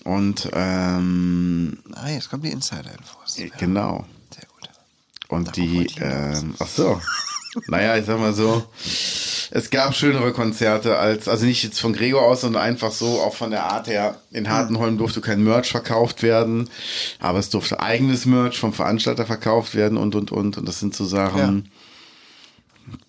Und 0.04 0.50
ähm, 0.52 1.78
ah, 1.94 2.08
jetzt 2.08 2.28
kommen 2.30 2.42
die 2.42 2.50
Insider-Infos. 2.50 3.38
Ja, 3.38 3.46
genau. 3.58 4.04
Sehr 4.34 4.46
gut. 4.48 4.68
Und 5.28 5.44
Darauf 5.46 5.52
die, 5.54 5.86
ähm, 6.00 6.54
ach 6.58 6.66
so. 6.66 7.00
Naja, 7.66 7.96
ich 7.96 8.06
sag 8.06 8.18
mal 8.18 8.32
so. 8.32 8.64
Es 9.50 9.68
gab 9.68 9.94
schönere 9.94 10.32
Konzerte 10.32 10.96
als, 10.96 11.28
also 11.28 11.44
nicht 11.44 11.62
jetzt 11.62 11.80
von 11.80 11.92
Gregor 11.92 12.22
aus, 12.22 12.40
sondern 12.40 12.62
einfach 12.62 12.90
so, 12.90 13.20
auch 13.20 13.34
von 13.34 13.50
der 13.50 13.64
Art 13.64 13.86
her. 13.86 14.18
In 14.30 14.48
Hartenholm 14.48 14.96
durfte 14.96 15.20
kein 15.20 15.44
Merch 15.44 15.70
verkauft 15.70 16.22
werden, 16.22 16.70
aber 17.18 17.38
es 17.38 17.50
durfte 17.50 17.80
eigenes 17.80 18.24
Merch 18.24 18.58
vom 18.58 18.72
Veranstalter 18.72 19.26
verkauft 19.26 19.74
werden 19.74 19.98
und, 19.98 20.14
und, 20.14 20.32
und. 20.32 20.56
Und 20.56 20.66
das 20.66 20.80
sind 20.80 20.94
so 20.94 21.04
Sachen, 21.04 21.68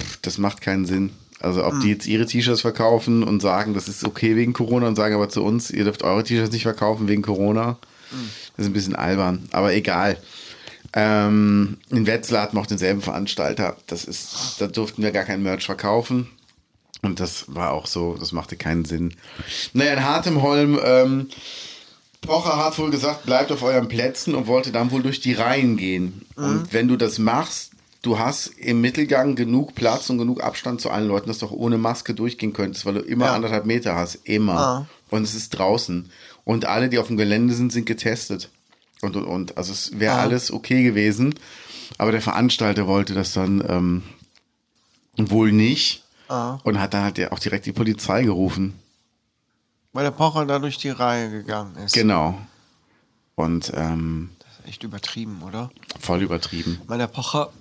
pff, 0.01 0.17
das 0.21 0.37
macht 0.37 0.59
keinen 0.59 0.85
Sinn. 0.85 1.11
Also 1.39 1.65
ob 1.65 1.79
die 1.81 1.89
jetzt 1.89 2.07
ihre 2.07 2.25
T-Shirts 2.25 2.61
verkaufen 2.61 3.21
und 3.21 3.41
sagen, 3.41 3.73
das 3.73 3.89
ist 3.89 4.05
okay 4.05 4.37
wegen 4.37 4.53
Corona 4.53 4.87
und 4.87 4.95
sagen 4.95 5.15
aber 5.15 5.27
zu 5.27 5.43
uns, 5.43 5.71
ihr 5.71 5.83
dürft 5.83 6.03
eure 6.03 6.23
T-Shirts 6.23 6.53
nicht 6.53 6.63
verkaufen 6.63 7.09
wegen 7.09 7.21
Corona, 7.21 7.77
das 8.55 8.65
ist 8.65 8.69
ein 8.69 8.73
bisschen 8.73 8.95
albern. 8.95 9.47
Aber 9.51 9.73
egal. 9.73 10.17
Ähm, 10.93 11.77
in 11.89 12.05
Wetzlar 12.05 12.43
hatten 12.43 12.55
wir 12.57 12.61
auch 12.61 12.67
denselben 12.67 13.01
Veranstalter. 13.01 13.77
Das 13.87 14.05
ist, 14.05 14.55
da 14.59 14.67
durften 14.67 15.01
wir 15.03 15.11
gar 15.11 15.23
kein 15.23 15.41
Merch 15.43 15.65
verkaufen. 15.65 16.29
Und 17.01 17.19
das 17.19 17.45
war 17.47 17.71
auch 17.71 17.87
so, 17.87 18.15
das 18.17 18.31
machte 18.31 18.55
keinen 18.55 18.85
Sinn. 18.85 19.15
Naja, 19.73 19.93
in 19.93 20.03
Hartemholm, 20.03 20.79
ähm, 20.83 21.27
Pocher 22.21 22.57
hat 22.63 22.77
wohl 22.79 22.91
gesagt, 22.91 23.25
bleibt 23.25 23.51
auf 23.51 23.63
euren 23.63 23.89
Plätzen 23.89 24.35
und 24.35 24.47
wollte 24.47 24.71
dann 24.71 24.91
wohl 24.91 25.03
durch 25.03 25.19
die 25.19 25.33
Reihen 25.33 25.75
gehen. 25.75 26.21
Und 26.37 26.71
wenn 26.71 26.87
du 26.87 26.95
das 26.95 27.19
machst, 27.19 27.71
du 28.03 28.19
hast 28.19 28.47
im 28.57 28.79
Mittelgang 28.79 29.35
genug 29.35 29.75
Platz 29.75 30.09
und 30.09 30.17
genug 30.19 30.41
Abstand 30.41 30.79
zu 30.79 30.89
allen 30.89 31.09
Leuten, 31.09 31.27
dass 31.27 31.39
du 31.39 31.47
auch 31.47 31.51
ohne 31.51 31.77
Maske 31.77 32.13
durchgehen 32.13 32.53
könntest, 32.53 32.85
weil 32.85 32.93
du 32.93 33.01
immer 33.01 33.25
Ja. 33.25 33.33
anderthalb 33.33 33.65
Meter 33.65 33.95
hast. 33.95 34.15
Immer. 34.23 34.57
Ah. 34.57 34.85
Und 35.09 35.23
es 35.23 35.35
ist 35.35 35.49
draußen. 35.49 36.09
Und 36.45 36.63
alle, 36.65 36.87
die 36.87 36.99
auf 36.99 37.07
dem 37.07 37.17
Gelände 37.17 37.53
sind, 37.53 37.73
sind 37.73 37.85
getestet. 37.85 38.49
Und, 39.03 39.15
und, 39.15 39.25
und. 39.25 39.57
Also 39.57 39.71
es 39.73 39.99
wäre 39.99 40.15
Ah. 40.15 40.21
alles 40.21 40.51
okay 40.51 40.83
gewesen. 40.83 41.35
Aber 41.97 42.11
der 42.11 42.21
Veranstalter 42.21 42.87
wollte 42.87 43.13
das 43.13 43.33
dann 43.33 43.63
ähm, 43.67 44.03
wohl 45.17 45.51
nicht. 45.51 46.03
Ah. 46.29 46.57
Und 46.63 46.79
hat 46.79 46.93
dann 46.93 47.03
halt 47.03 47.31
auch 47.31 47.39
direkt 47.39 47.65
die 47.65 47.73
Polizei 47.73 48.23
gerufen. 48.23 48.79
Weil 49.91 50.05
der 50.05 50.11
Pocher 50.11 50.45
da 50.45 50.57
durch 50.57 50.77
die 50.77 50.89
Reihe 50.89 51.29
gegangen 51.29 51.75
ist. 51.77 51.93
Genau. 51.93 52.39
Und 53.35 53.71
ähm, 53.75 54.29
Das 54.39 54.59
ist 54.59 54.67
echt 54.67 54.83
übertrieben, 54.83 55.43
oder? 55.43 55.69
voll 55.99 56.21
übertrieben. 56.23 56.81
Weil 56.87 56.97
der 56.97 57.07
Pocher, 57.07 57.51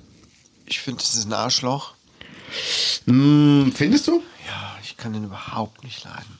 ich 0.64 0.80
finde, 0.80 1.00
das 1.02 1.14
ist 1.14 1.26
ein 1.26 1.32
Arschloch. 1.34 1.92
Hm, 3.06 3.72
findest 3.74 4.06
du? 4.08 4.22
Ja, 4.46 4.76
ich 4.82 4.96
kann 4.96 5.12
den 5.12 5.24
überhaupt 5.24 5.82
nicht 5.84 6.04
leiden. 6.04 6.38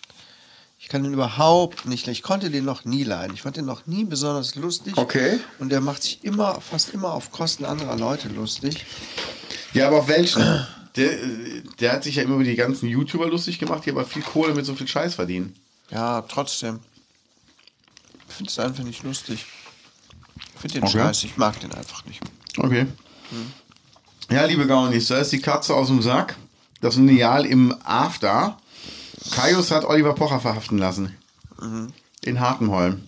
Ich 0.92 0.94
kann 0.94 1.05
den 1.05 1.14
überhaupt 1.14 1.87
nicht 1.87 2.05
leiden. 2.05 2.12
Ich 2.12 2.22
konnte 2.22 2.50
den 2.50 2.66
noch 2.66 2.85
nie 2.85 3.02
leiden. 3.02 3.33
Ich 3.33 3.40
fand 3.40 3.57
den 3.57 3.64
noch 3.64 3.87
nie 3.87 4.05
besonders 4.05 4.57
lustig. 4.57 4.98
Okay. 4.98 5.40
Und 5.59 5.70
der 5.70 5.81
macht 5.81 6.02
sich 6.02 6.22
immer, 6.22 6.61
fast 6.61 6.90
immer 6.90 7.14
auf 7.14 7.33
Kosten 7.33 7.64
anderer 7.64 7.96
Leute 7.96 8.28
lustig. 8.28 8.85
Ja, 9.72 9.87
aber 9.87 10.00
auf 10.00 10.09
welchen? 10.09 10.42
Der, 10.96 11.09
der 11.81 11.92
hat 11.92 12.05
sich 12.05 12.16
ja 12.16 12.24
immer 12.24 12.35
über 12.35 12.44
die 12.44 12.57
ganzen 12.57 12.90
YouTuber 12.90 13.26
lustig 13.28 13.59
gemacht, 13.59 13.87
die 13.87 13.90
aber 13.90 14.05
viel 14.05 14.20
Kohle 14.20 14.55
mit 14.55 14.66
so 14.66 14.74
viel 14.74 14.87
Scheiß 14.87 15.14
verdienen. 15.14 15.57
Ja, 15.88 16.20
trotzdem. 16.28 16.81
Ich 18.28 18.35
finde 18.35 18.50
es 18.50 18.59
einfach 18.59 18.85
nicht 18.85 19.02
lustig. 19.02 19.46
Ich 20.57 20.61
finde 20.61 20.74
den 20.74 20.85
Okay. 20.85 20.98
scheiße. 20.98 21.24
Ich 21.24 21.38
mag 21.38 21.59
den 21.59 21.72
einfach 21.72 22.05
nicht. 22.05 22.20
Okay. 22.59 22.85
Ja, 24.31 24.44
liebe 24.44 24.66
Gaunis, 24.66 25.07
da 25.07 25.16
ist 25.16 25.33
die 25.33 25.40
Katze 25.40 25.74
aus 25.74 25.87
dem 25.87 26.02
Sack. 26.02 26.37
Das 26.83 26.96
Lineal 26.96 27.46
im 27.46 27.74
After. 27.83 28.59
Kaius 29.30 29.70
hat 29.70 29.85
Oliver 29.85 30.14
Pocher 30.14 30.40
verhaften 30.40 30.78
lassen. 30.78 31.16
In 32.22 32.40
Hartenholm. 32.40 33.02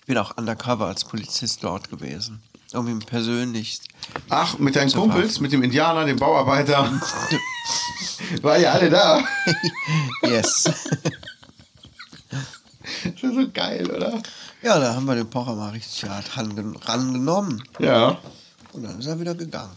Ich 0.00 0.06
bin 0.06 0.16
auch 0.18 0.36
undercover 0.36 0.86
als 0.86 1.04
Polizist 1.04 1.64
dort 1.64 1.90
gewesen. 1.90 2.40
Um 2.72 2.86
ihn 2.88 3.00
persönlich. 3.00 3.80
Ach, 4.28 4.58
mit 4.58 4.76
deinen 4.76 4.92
Kumpels, 4.92 5.18
verhaften. 5.18 5.42
mit 5.42 5.52
dem 5.52 5.62
Indianer, 5.62 6.04
dem 6.04 6.16
Bauarbeiter. 6.18 6.92
War 8.42 8.58
ja 8.58 8.72
alle 8.72 8.90
da. 8.90 9.24
Yes. 10.22 10.64
Das 13.04 13.12
ist 13.14 13.20
so 13.20 13.48
geil, 13.52 13.88
oder? 13.90 14.20
ja, 14.62 14.78
da 14.78 14.94
haben 14.94 15.06
wir 15.06 15.14
den 15.16 15.28
Pocher 15.30 15.54
mal 15.54 15.70
richtig 15.70 16.08
hart 16.08 16.36
rangen- 16.36 16.76
rangenommen. 16.84 17.62
Ja. 17.78 18.18
Und 18.72 18.82
dann 18.84 18.98
ist 18.98 19.06
er 19.06 19.18
wieder 19.20 19.34
gegangen. 19.34 19.72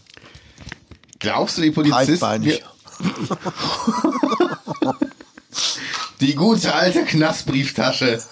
Glaubst 1.18 1.58
du, 1.58 1.62
die 1.62 1.70
Polizisten. 1.70 2.18
Breitbeinig. 2.20 2.62
Die 6.20 6.34
gute 6.34 6.74
alte 6.74 7.04
Knastbrieftasche. 7.04 8.22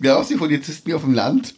Glaubst 0.00 0.30
du, 0.30 0.34
die 0.34 0.38
Polizisten 0.38 0.86
hier 0.86 0.96
auf 0.96 1.02
dem 1.02 1.14
Land 1.14 1.54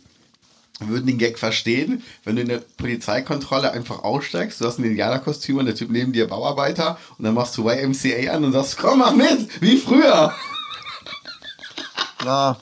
würden 0.80 1.06
den 1.06 1.18
Gag 1.18 1.38
verstehen, 1.38 2.02
wenn 2.24 2.36
du 2.36 2.42
in 2.42 2.48
der 2.48 2.62
Polizeikontrolle 2.78 3.72
einfach 3.72 4.02
aussteigst, 4.02 4.60
du 4.60 4.66
hast 4.66 4.78
ein 4.78 4.84
Indianerkostüm 4.84 5.58
und 5.58 5.66
der 5.66 5.74
Typ 5.74 5.90
neben 5.90 6.12
dir 6.12 6.26
Bauarbeiter 6.26 6.98
und 7.18 7.24
dann 7.24 7.34
machst 7.34 7.56
du 7.58 7.68
YMCA 7.68 8.32
an 8.32 8.44
und 8.44 8.52
sagst, 8.52 8.78
komm 8.78 9.00
mal 9.00 9.14
mit, 9.14 9.60
wie 9.60 9.76
früher. 9.76 10.34
Na, 12.24 12.58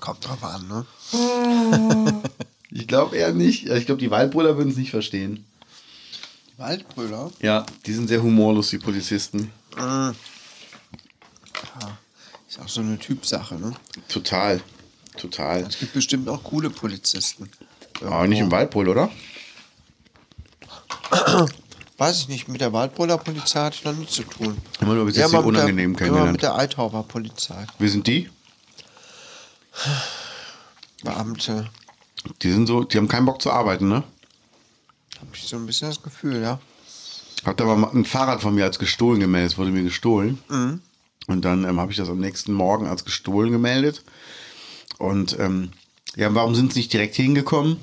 kommt 0.00 0.26
drauf 0.26 0.42
an, 0.42 0.66
ne? 0.68 2.22
Ich 2.70 2.88
glaube 2.88 3.16
eher 3.16 3.32
nicht. 3.32 3.66
Ich 3.66 3.86
glaube, 3.86 4.00
die 4.00 4.10
Waldbrüder 4.10 4.56
würden 4.56 4.70
es 4.70 4.78
nicht 4.78 4.90
verstehen. 4.90 5.44
Waldbrüder? 6.62 7.30
Ja, 7.40 7.66
die 7.86 7.92
sind 7.92 8.06
sehr 8.08 8.22
humorlos, 8.22 8.70
die 8.70 8.78
Polizisten. 8.78 9.50
Ist 12.48 12.60
auch 12.60 12.68
so 12.68 12.80
eine 12.80 12.98
Typsache, 12.98 13.56
ne? 13.56 13.72
Total. 14.08 14.60
Total. 15.16 15.62
Es 15.62 15.78
gibt 15.78 15.92
bestimmt 15.92 16.28
auch 16.28 16.42
coole 16.44 16.70
Polizisten. 16.70 17.50
Aber 18.00 18.26
nicht 18.26 18.38
im 18.38 18.50
Waldbrüll, 18.50 18.88
oder? 18.88 19.10
Weiß 21.98 22.20
ich 22.20 22.28
nicht, 22.28 22.48
mit 22.48 22.60
der 22.60 22.72
Waldbrüder 22.72 23.18
Polizei 23.18 23.60
hatte 23.60 23.76
ich 23.78 23.84
noch 23.84 23.94
nichts 23.94 24.14
zu 24.14 24.22
tun. 24.22 24.56
Immer 24.80 24.94
nur 24.94 25.04
bis 25.06 25.16
Ja, 25.16 25.22
jetzt 25.22 25.32
die 25.32 25.36
mit 25.36 25.44
der- 25.44 25.48
unangenehm 25.48 25.90
Immer 25.90 25.98
kennengelernt. 25.98 26.32
mit 26.32 26.42
der 26.42 26.54
Eithauber 26.56 27.02
Polizei. 27.02 27.66
Wie 27.78 27.88
sind 27.88 28.06
die? 28.06 28.30
Beamte. 31.02 31.68
Die 32.42 32.50
sind 32.52 32.66
so, 32.66 32.84
die 32.84 32.96
haben 32.98 33.08
keinen 33.08 33.26
Bock 33.26 33.42
zu 33.42 33.50
arbeiten, 33.50 33.88
ne? 33.88 34.04
Habe 35.22 35.34
ich 35.34 35.44
so 35.44 35.56
ein 35.56 35.64
bisschen 35.66 35.88
das 35.88 36.02
Gefühl, 36.02 36.42
ja. 36.42 36.60
Hat 37.44 37.60
aber 37.60 37.76
mal 37.76 37.90
ein 37.92 38.04
Fahrrad 38.04 38.42
von 38.42 38.54
mir 38.54 38.64
als 38.64 38.78
gestohlen 38.78 39.20
gemeldet, 39.20 39.52
es 39.52 39.58
wurde 39.58 39.70
mir 39.70 39.82
gestohlen. 39.82 40.38
Und 41.28 41.44
dann 41.44 41.64
ähm, 41.64 41.80
habe 41.80 41.90
ich 41.90 41.98
das 41.98 42.08
am 42.08 42.18
nächsten 42.18 42.52
Morgen 42.52 42.86
als 42.86 43.04
gestohlen 43.04 43.50
gemeldet. 43.50 44.04
Und 44.98 45.38
ähm, 45.38 45.72
ja, 46.16 46.34
warum 46.34 46.54
sind 46.54 46.72
sie 46.72 46.80
nicht 46.80 46.92
direkt 46.92 47.14
hingekommen? 47.14 47.78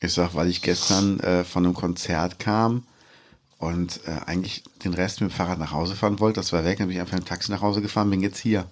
Ich 0.00 0.12
sag, 0.12 0.34
weil 0.34 0.48
ich 0.48 0.62
gestern 0.62 1.20
äh, 1.20 1.44
von 1.44 1.64
einem 1.64 1.74
Konzert 1.74 2.38
kam 2.38 2.84
und 3.58 4.00
äh, 4.06 4.18
eigentlich 4.26 4.64
den 4.84 4.94
Rest 4.94 5.20
mit 5.20 5.30
dem 5.30 5.34
Fahrrad 5.34 5.60
nach 5.60 5.70
Hause 5.70 5.94
fahren 5.94 6.18
wollte. 6.18 6.40
Das 6.40 6.52
war 6.52 6.64
weg, 6.64 6.78
dann 6.78 6.88
bin 6.88 6.96
ich 6.96 7.00
einfach 7.00 7.16
im 7.16 7.24
Taxi 7.24 7.50
nach 7.52 7.62
Hause 7.62 7.80
gefahren, 7.80 8.10
bin 8.10 8.20
jetzt 8.20 8.40
hier. 8.40 8.66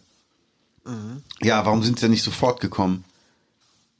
Ja, 1.42 1.64
warum 1.64 1.82
sind 1.84 1.98
sie 1.98 2.06
denn 2.06 2.10
nicht 2.10 2.24
sofort 2.24 2.60
gekommen? 2.60 3.04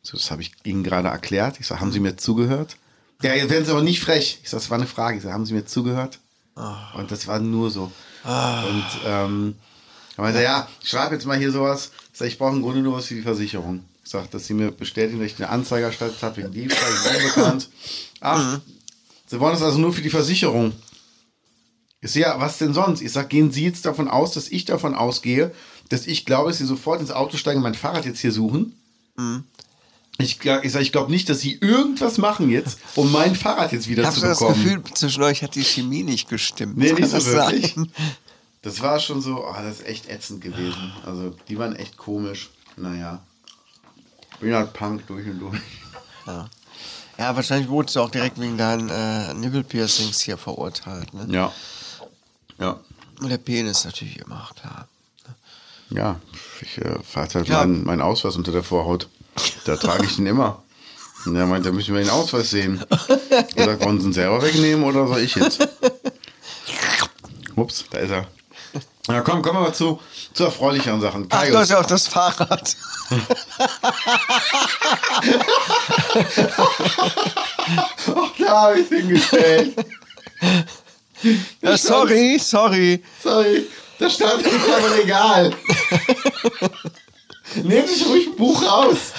So, 0.03 0.17
das 0.17 0.31
habe 0.31 0.43
ich 0.43 0.53
Ihnen 0.65 0.83
gerade 0.83 1.09
erklärt. 1.09 1.61
Ich 1.61 1.67
sage, 1.67 1.81
haben 1.81 1.93
Sie 1.93 2.01
mir 2.01 2.17
zugehört? 2.17 2.77
Ja, 3.23 3.35
jetzt 3.35 3.51
werden 3.51 3.65
Sie 3.65 3.71
aber 3.71 3.83
nicht 3.83 4.01
frech. 4.01 4.41
Ich 4.43 4.49
sage, 4.49 4.63
das 4.63 4.71
war 4.71 4.79
eine 4.79 4.87
Frage. 4.87 5.19
Ich 5.19 5.23
sage, 5.23 5.35
haben 5.35 5.47
Sie 5.47 5.55
mir 5.55 5.67
zugehört? 5.67 6.19
Und 6.99 7.11
das 7.11 7.27
war 7.27 7.39
nur 7.39 7.71
so. 7.71 7.93
Und 8.25 8.87
ähm, 9.07 9.55
er 10.17 10.25
meinte, 10.25 10.43
ja, 10.43 10.69
ich 10.83 10.89
schreibe 10.89 11.15
jetzt 11.15 11.27
mal 11.27 11.39
hier 11.39 11.53
sowas. 11.53 11.91
Ich 12.13 12.19
sage, 12.19 12.31
ich 12.31 12.39
brauche 12.39 12.55
im 12.55 12.63
Grunde 12.63 12.81
nur 12.81 12.97
was 12.97 13.07
für 13.07 13.15
die 13.15 13.23
Versicherung. 13.23 13.85
Ich 14.05 14.11
sage, 14.11 14.29
dass 14.31 14.47
Sie 14.47 14.55
mir 14.55 14.71
bestätigen, 14.71 15.21
dass 15.21 15.33
ich 15.33 15.39
eine 15.39 15.49
Anzeige 15.51 15.87
erstattet 15.87 16.23
habe 16.23 16.39
wegen 16.39 16.53
Diebstahl, 16.53 16.91
wegen 16.91 17.25
unbekannt. 17.25 17.69
Ach, 18.21 18.61
Sie 19.27 19.39
wollen 19.39 19.53
das 19.53 19.63
also 19.63 19.79
nur 19.79 19.93
für 19.93 20.03
die 20.03 20.11
Versicherung. 20.11 20.73
Ich 22.01 22.11
sehe, 22.11 22.23
ja, 22.23 22.41
was 22.41 22.59
denn 22.59 22.75
sonst? 22.75 23.03
Ich 23.03 23.13
sag, 23.13 23.29
gehen 23.29 23.53
Sie 23.53 23.65
jetzt 23.65 23.85
davon 23.85 24.09
aus, 24.09 24.33
dass 24.33 24.49
ich 24.49 24.65
davon 24.65 24.95
ausgehe, 24.95 25.53
dass 25.91 26.07
ich 26.07 26.25
glaube, 26.25 26.49
dass 26.49 26.59
Sie 26.59 26.65
sofort 26.67 27.01
ins 27.01 27.11
Auto 27.11 27.37
steigen 27.37 27.59
und 27.59 27.65
mein 27.65 27.75
Fahrrad 27.75 28.07
jetzt 28.07 28.21
hier 28.21 28.33
suchen? 28.33 28.75
Ich, 30.21 30.39
ich 30.45 30.75
ich 30.75 30.93
glaube 30.93 31.11
nicht, 31.11 31.29
dass 31.29 31.41
Sie 31.41 31.55
irgendwas 31.61 32.19
machen 32.19 32.51
jetzt, 32.51 32.79
um 32.97 33.11
mein 33.13 33.35
Fahrrad 33.35 33.73
jetzt 33.73 33.89
wieder 33.89 34.03
Ich 34.03 34.07
habe 34.07 34.15
zu 34.15 34.21
so 34.21 34.27
das 34.29 34.39
bekommen. 34.39 34.63
Gefühl, 34.65 34.83
zwischen 34.95 35.23
euch 35.23 35.43
hat 35.43 35.55
die 35.55 35.65
Chemie 35.65 36.03
nicht 36.03 36.29
gestimmt. 36.29 36.77
Nee, 36.77 36.93
nicht 36.93 37.09
so 37.09 37.17
das 37.17 37.27
wirklich. 37.27 37.75
sein? 37.75 37.93
Das 38.63 38.81
war 38.83 39.01
schon 39.01 39.23
so, 39.23 39.45
oh, 39.47 39.55
das 39.63 39.81
ist 39.81 39.87
echt 39.87 40.09
ätzend 40.09 40.41
gewesen. 40.43 40.93
Also, 41.07 41.35
die 41.49 41.59
waren 41.59 41.75
echt 41.77 41.97
komisch. 41.97 42.51
Naja. 42.77 43.21
Bin 44.41 44.55
halt 44.55 44.73
Punk 44.73 45.07
durch 45.07 45.27
und 45.27 45.39
durch. 45.41 45.61
Ja, 47.19 47.37
wahrscheinlich 47.37 47.69
wurdest 47.69 47.97
du 47.97 48.01
auch 48.01 48.11
direkt 48.11 48.41
wegen 48.41 48.57
deinen 48.57 48.89
äh, 48.89 49.35
Nippelpiercings 49.35 50.21
hier 50.21 50.39
verurteilt. 50.39 51.13
Ne? 51.13 51.27
Ja. 51.31 51.53
Ja. 52.59 52.81
Und 53.21 53.29
der 53.29 53.39
Penis 53.39 53.85
natürlich 53.85 54.19
immer, 54.19 54.49
klar. 54.59 54.89
Ja, 55.91 56.21
ich 56.63 56.79
äh, 56.79 56.99
fahre 57.03 57.29
halt 57.35 57.49
Ja. 57.49 57.59
meinen, 57.61 57.85
meinen 57.85 58.01
Ausweis 58.01 58.37
unter 58.37 58.53
der 58.53 58.63
Vorhaut. 58.63 59.09
Da 59.65 59.77
trage 59.77 60.05
ich 60.05 60.17
den 60.17 60.27
immer. 60.27 60.63
Und 61.27 61.37
er 61.37 61.47
meint, 61.47 61.67
da 61.67 61.73
müssen 61.73 61.95
wir 61.95 62.03
den 62.03 62.11
Ausweis 62.11 62.51
sehen. 62.51 62.83
Ich 63.49 63.57
gesagt, 63.57 63.85
wollen 63.85 64.01
Sie 64.01 64.07
ihn 64.07 64.13
selber 64.13 64.43
wegnehmen 64.43 64.85
oder 64.85 65.07
soll 65.07 65.21
ich 65.21 65.35
jetzt? 65.35 65.69
Ups, 67.57 67.85
da 67.91 67.99
ist 67.99 68.11
er. 68.11 68.27
Na 69.07 69.21
komm, 69.23 69.43
kommen 69.43 69.59
wir 69.59 69.63
mal 69.63 69.75
zu, 69.75 70.01
zu 70.33 70.45
erfreulicheren 70.45 71.01
Sachen. 71.01 71.27
Ach, 71.31 71.45
du 71.45 71.59
hast 71.59 71.71
ja 71.71 71.81
auch 71.81 71.87
das 71.87 72.07
Fahrrad. 72.07 72.77
Ach, 78.15 78.31
da 78.39 78.61
habe 78.63 78.81
ich 78.81 78.89
hingestellt. 78.89 79.75
Ja, 81.61 81.77
sorry, 81.77 82.39
sorry. 82.39 83.03
Sorry, 83.23 83.67
da 83.99 84.09
stand 84.09 84.47
im 84.47 84.61
aber 84.73 85.03
egal. 85.03 85.55
Sie 87.55 87.87
sich 87.87 88.07
ruhig 88.07 88.27
ein 88.29 88.37
Buch 88.37 88.63
raus. 88.63 89.13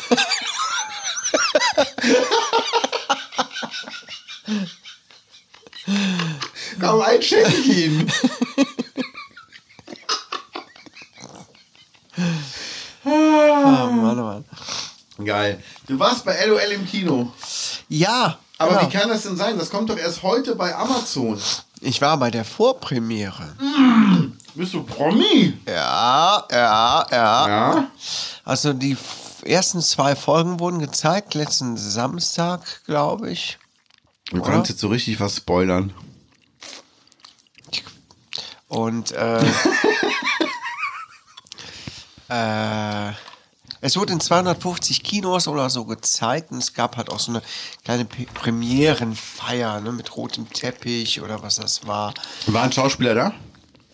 Komm, 6.80 7.02
ein 7.02 7.22
schenke 7.22 7.50
ich. 7.72 7.92
Oh 13.04 13.10
Mann, 13.10 14.20
oh 14.20 14.24
Mann. 14.24 14.46
Geil. 15.26 15.62
Du 15.88 16.00
warst 16.00 16.26
bei 16.26 16.46
LOL 16.46 16.60
im 16.74 16.86
Kino. 16.86 17.32
Ja, 17.90 18.38
Aber 18.58 18.76
genau. 18.78 18.88
wie 18.88 18.98
kann 18.98 19.10
das 19.10 19.24
denn 19.24 19.36
sein? 19.38 19.58
Das 19.58 19.70
kommt 19.70 19.90
doch 19.90 19.98
erst 19.98 20.24
heute 20.24 20.56
bei 20.56 20.76
Amazon. 20.76 21.40
ich 21.82 22.02
war 22.02 22.18
bei 22.18 22.32
der 22.32 22.46
Vorpremiere. 22.46 23.56
Bist 24.54 24.74
du 24.74 24.84
Promi? 24.84 25.54
Ja, 25.66 26.46
ja, 26.52 27.08
ja. 27.10 27.48
Ja. 27.48 27.92
Also 28.44 28.74
die 28.74 28.98
ersten 29.44 29.82
zwei 29.82 30.16
Folgen 30.16 30.60
wurden 30.60 30.80
gezeigt, 30.80 31.34
letzten 31.36 31.78
Samstag, 31.78 32.84
glaube 32.86 33.32
ich. 33.32 33.58
Du 34.30 34.42
Oder? 34.42 34.52
kannst 34.52 34.70
jetzt 34.70 34.82
so 34.82 34.90
richtig 34.90 35.20
was 35.20 35.38
spoilern. 35.38 35.94
Und 38.68 39.12
äh, 39.12 39.44
äh, 42.30 43.12
es 43.82 43.98
wurde 43.98 44.14
in 44.14 44.20
250 44.20 45.04
Kinos 45.04 45.48
oder 45.48 45.70
so 45.70 45.86
gezeigt 45.86 46.52
und 46.52 46.60
es 46.60 46.74
gab 46.74 46.98
halt 46.98 47.10
auch 47.10 47.20
so 47.20 47.32
eine 47.32 47.42
kleine 47.84 48.06
P 48.06 48.26
Premierenfeier 48.34 49.82
ne, 49.82 49.92
mit 49.92 50.16
rotem 50.16 50.50
Teppich 50.50 51.22
oder 51.22 51.42
was 51.42 51.56
das 51.56 51.86
war. 51.88 52.14
War 52.48 52.64
ein 52.64 52.72
Schauspieler 52.72 53.16
da? 53.16 53.34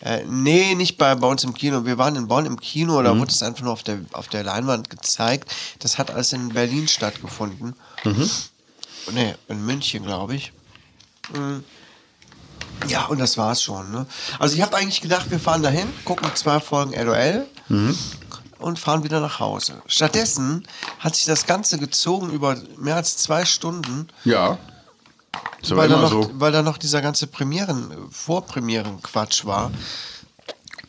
Äh, 0.00 0.22
nee, 0.26 0.74
nicht 0.74 0.96
bei, 0.96 1.14
bei 1.16 1.26
uns 1.26 1.42
im 1.44 1.54
Kino. 1.54 1.84
Wir 1.84 1.98
waren 1.98 2.14
in 2.16 2.28
Bonn 2.28 2.46
im 2.46 2.60
Kino, 2.60 3.02
da 3.02 3.18
wurde 3.18 3.32
es 3.32 3.42
einfach 3.42 3.62
nur 3.64 3.72
auf 3.72 3.82
der, 3.82 3.98
auf 4.12 4.28
der 4.28 4.44
Leinwand 4.44 4.90
gezeigt. 4.90 5.50
Das 5.80 5.98
hat 5.98 6.10
alles 6.10 6.32
in 6.32 6.50
Berlin 6.50 6.86
stattgefunden. 6.86 7.74
Nee, 9.12 9.34
in 9.48 9.64
München, 9.64 10.04
glaube 10.04 10.36
ich. 10.36 10.52
Mm. 11.32 11.58
Ja, 12.86 13.06
und 13.06 13.18
das 13.18 13.36
war's 13.36 13.60
schon. 13.62 13.90
Ne? 13.90 14.06
Also 14.38 14.54
ich 14.54 14.62
habe 14.62 14.76
eigentlich 14.76 15.00
gedacht, 15.00 15.30
wir 15.30 15.40
fahren 15.40 15.62
dahin, 15.64 15.88
gucken 16.04 16.30
zwei 16.36 16.60
Folgen 16.60 16.92
LOL 16.92 17.46
und 18.60 18.78
fahren 18.78 19.02
wieder 19.02 19.20
nach 19.20 19.40
Hause. 19.40 19.82
Stattdessen 19.86 20.66
hat 21.00 21.16
sich 21.16 21.24
das 21.24 21.46
Ganze 21.46 21.78
gezogen 21.78 22.30
über 22.30 22.56
mehr 22.76 22.94
als 22.96 23.16
zwei 23.16 23.44
Stunden, 23.44 24.08
Ja. 24.24 24.58
Aber 25.66 25.76
weil 25.76 25.88
da, 25.88 26.00
noch, 26.00 26.10
so. 26.10 26.30
weil 26.34 26.52
da 26.52 26.62
noch 26.62 26.78
dieser 26.78 27.02
ganze 27.02 27.26
Premieren, 27.26 27.90
Vorpremieren-Quatsch 28.10 29.44
war. 29.44 29.70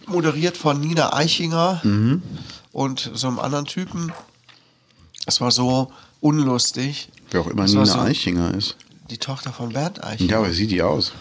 Moderiert 0.07 0.57
von 0.57 0.79
Nina 0.79 1.13
Eichinger 1.13 1.81
Mhm. 1.83 2.21
und 2.71 3.11
so 3.13 3.27
einem 3.27 3.39
anderen 3.39 3.65
Typen. 3.65 4.11
Es 5.25 5.39
war 5.41 5.51
so 5.51 5.91
unlustig. 6.21 7.09
Wer 7.31 7.41
auch 7.41 7.47
immer 7.47 7.63
Das 7.63 7.71
Nina 7.71 7.85
so 7.85 7.99
Eichinger 7.99 8.53
ist. 8.53 8.75
Die 9.09 9.17
Tochter 9.17 9.51
von 9.53 9.69
Bernd 9.73 10.03
Eichinger. 10.03 10.31
Ja, 10.31 10.37
aber 10.39 10.51
sieht 10.51 10.71
die 10.71 10.81
aus? 10.81 11.11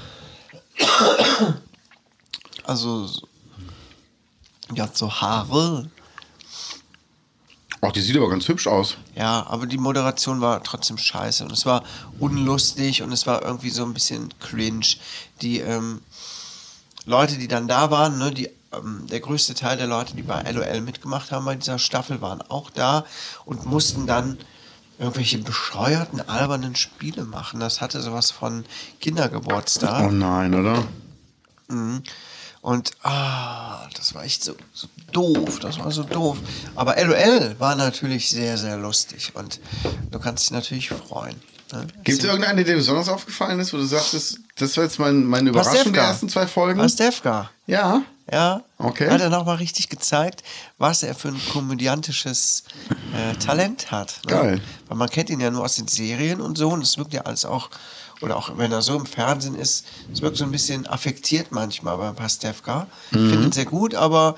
Also, 2.65 3.07
so- 3.07 3.29
die 4.71 4.81
hat 4.83 4.97
so 4.97 5.11
Haare. 5.11 5.91
Ach, 7.81 7.93
die 7.93 8.01
sieht 8.01 8.17
aber 8.17 8.29
ganz 8.29 8.49
hübsch 8.49 8.67
aus. 8.67 8.97
Ja, 9.15 9.47
aber 9.47 9.67
die 9.67 9.79
Moderation 9.79 10.41
war 10.41 10.63
trotzdem 10.65 10.99
scheiße 10.99 11.45
und 11.45 11.53
es 11.53 11.65
war 11.65 11.85
unlustig 12.19 13.03
und 13.03 13.13
es 13.13 13.27
war 13.27 13.43
irgendwie 13.43 13.71
so 13.71 13.85
ein 13.85 13.95
bisschen 13.95 14.35
cringe. 14.41 14.87
Die 15.43 15.61
ähm, 15.61 16.01
Leute, 17.05 17.39
die 17.39 17.47
dann 17.47 17.69
da 17.69 17.91
waren, 17.91 18.19
ne, 18.19 18.33
die, 18.33 18.51
ähm, 18.73 19.07
der 19.09 19.21
größte 19.21 19.55
Teil 19.55 19.77
der 19.77 19.87
Leute, 19.87 20.17
die 20.17 20.23
bei 20.23 20.43
LOL 20.51 20.81
mitgemacht 20.81 21.31
haben 21.31 21.45
bei 21.45 21.55
dieser 21.55 21.79
Staffel, 21.79 22.21
waren 22.21 22.43
auch 22.43 22.71
da 22.71 23.05
und 23.45 23.65
mussten 23.65 24.07
dann 24.07 24.39
irgendwelche 24.99 25.39
bescheuerten, 25.39 26.21
albernen 26.29 26.75
Spiele 26.75 27.25
machen. 27.25 27.61
Das 27.61 27.81
hatte 27.81 28.01
sowas 28.03 28.33
von 28.33 28.65
Kindergeburtstag. 29.01 30.09
Oh 30.09 30.11
nein, 30.11 30.55
oder? 30.55 30.85
Und 32.61 32.91
ah, 33.03 33.89
das 33.95 34.15
war 34.15 34.25
echt 34.25 34.43
so, 34.43 34.55
so 34.73 34.89
doof, 35.13 35.59
das 35.61 35.79
war 35.79 35.91
so 35.91 36.03
doof. 36.03 36.39
Aber 36.75 36.97
LOL 37.03 37.57
war 37.59 37.75
natürlich 37.77 38.29
sehr, 38.31 38.59
sehr 38.59 38.77
lustig 38.77 39.33
und 39.35 39.61
du 40.11 40.19
kannst 40.19 40.45
dich 40.45 40.51
natürlich 40.53 40.89
freuen. 40.91 41.37
Ne? 41.73 41.87
Gibt 42.05 42.19
es 42.19 42.25
irgendeine, 42.25 42.65
der 42.65 42.75
dir 42.75 42.77
besonders 42.79 43.09
aufgefallen 43.09 43.61
ist, 43.61 43.73
wo 43.73 43.77
du 43.77 43.85
sagst, 43.85 44.15
das, 44.15 44.37
das 44.57 44.77
war 44.77 44.85
jetzt 44.85 44.99
mein, 44.99 45.25
meine 45.25 45.51
Überraschung 45.51 45.75
Pastewka. 45.75 46.01
der 46.01 46.09
ersten 46.09 46.29
zwei 46.29 46.47
Folgen? 46.47 46.81
Pastewka, 46.81 47.51
Ja. 47.67 48.03
ja. 48.33 48.63
Okay. 48.79 49.11
Hat 49.11 49.21
er 49.21 49.29
nochmal 49.29 49.57
richtig 49.57 49.89
gezeigt, 49.91 50.43
was 50.79 51.03
er 51.03 51.15
für 51.15 51.29
ein 51.29 51.41
komödiantisches 51.53 52.65
äh, 53.15 53.35
Talent 53.37 53.91
hat. 53.91 54.21
Ne? 54.25 54.33
Geil. 54.33 54.61
Weil 54.89 54.97
man 54.97 55.11
kennt 55.11 55.29
ihn 55.31 55.41
ja 55.41 55.51
nur 55.51 55.63
aus 55.65 55.75
den 55.77 55.89
Serien 55.89 56.41
und 56.41 56.57
so 56.57 56.71
und 56.71 56.83
es 56.83 56.97
wirkt 56.97 57.13
ja 57.13 57.23
alles 57.23 57.45
auch, 57.45 57.69
oder 58.23 58.37
auch 58.37 58.57
wenn 58.57 58.73
er 58.73 58.81
so 58.83 58.97
im 58.97 59.05
Fernsehen 59.07 59.55
ist, 59.55 59.85
es 60.13 60.23
wirkt 60.23 60.39
so 60.39 60.45
ein 60.45 60.51
bisschen 60.51 60.87
affektiert 60.87 61.49
manchmal 61.53 61.99
bei 61.99 62.11
Pastewka. 62.13 62.87
Mhm. 63.11 63.25
Ich 63.25 63.31
finde 63.31 63.45
ihn 63.49 63.53
sehr 63.53 63.67
gut, 63.67 63.95
aber 63.95 64.37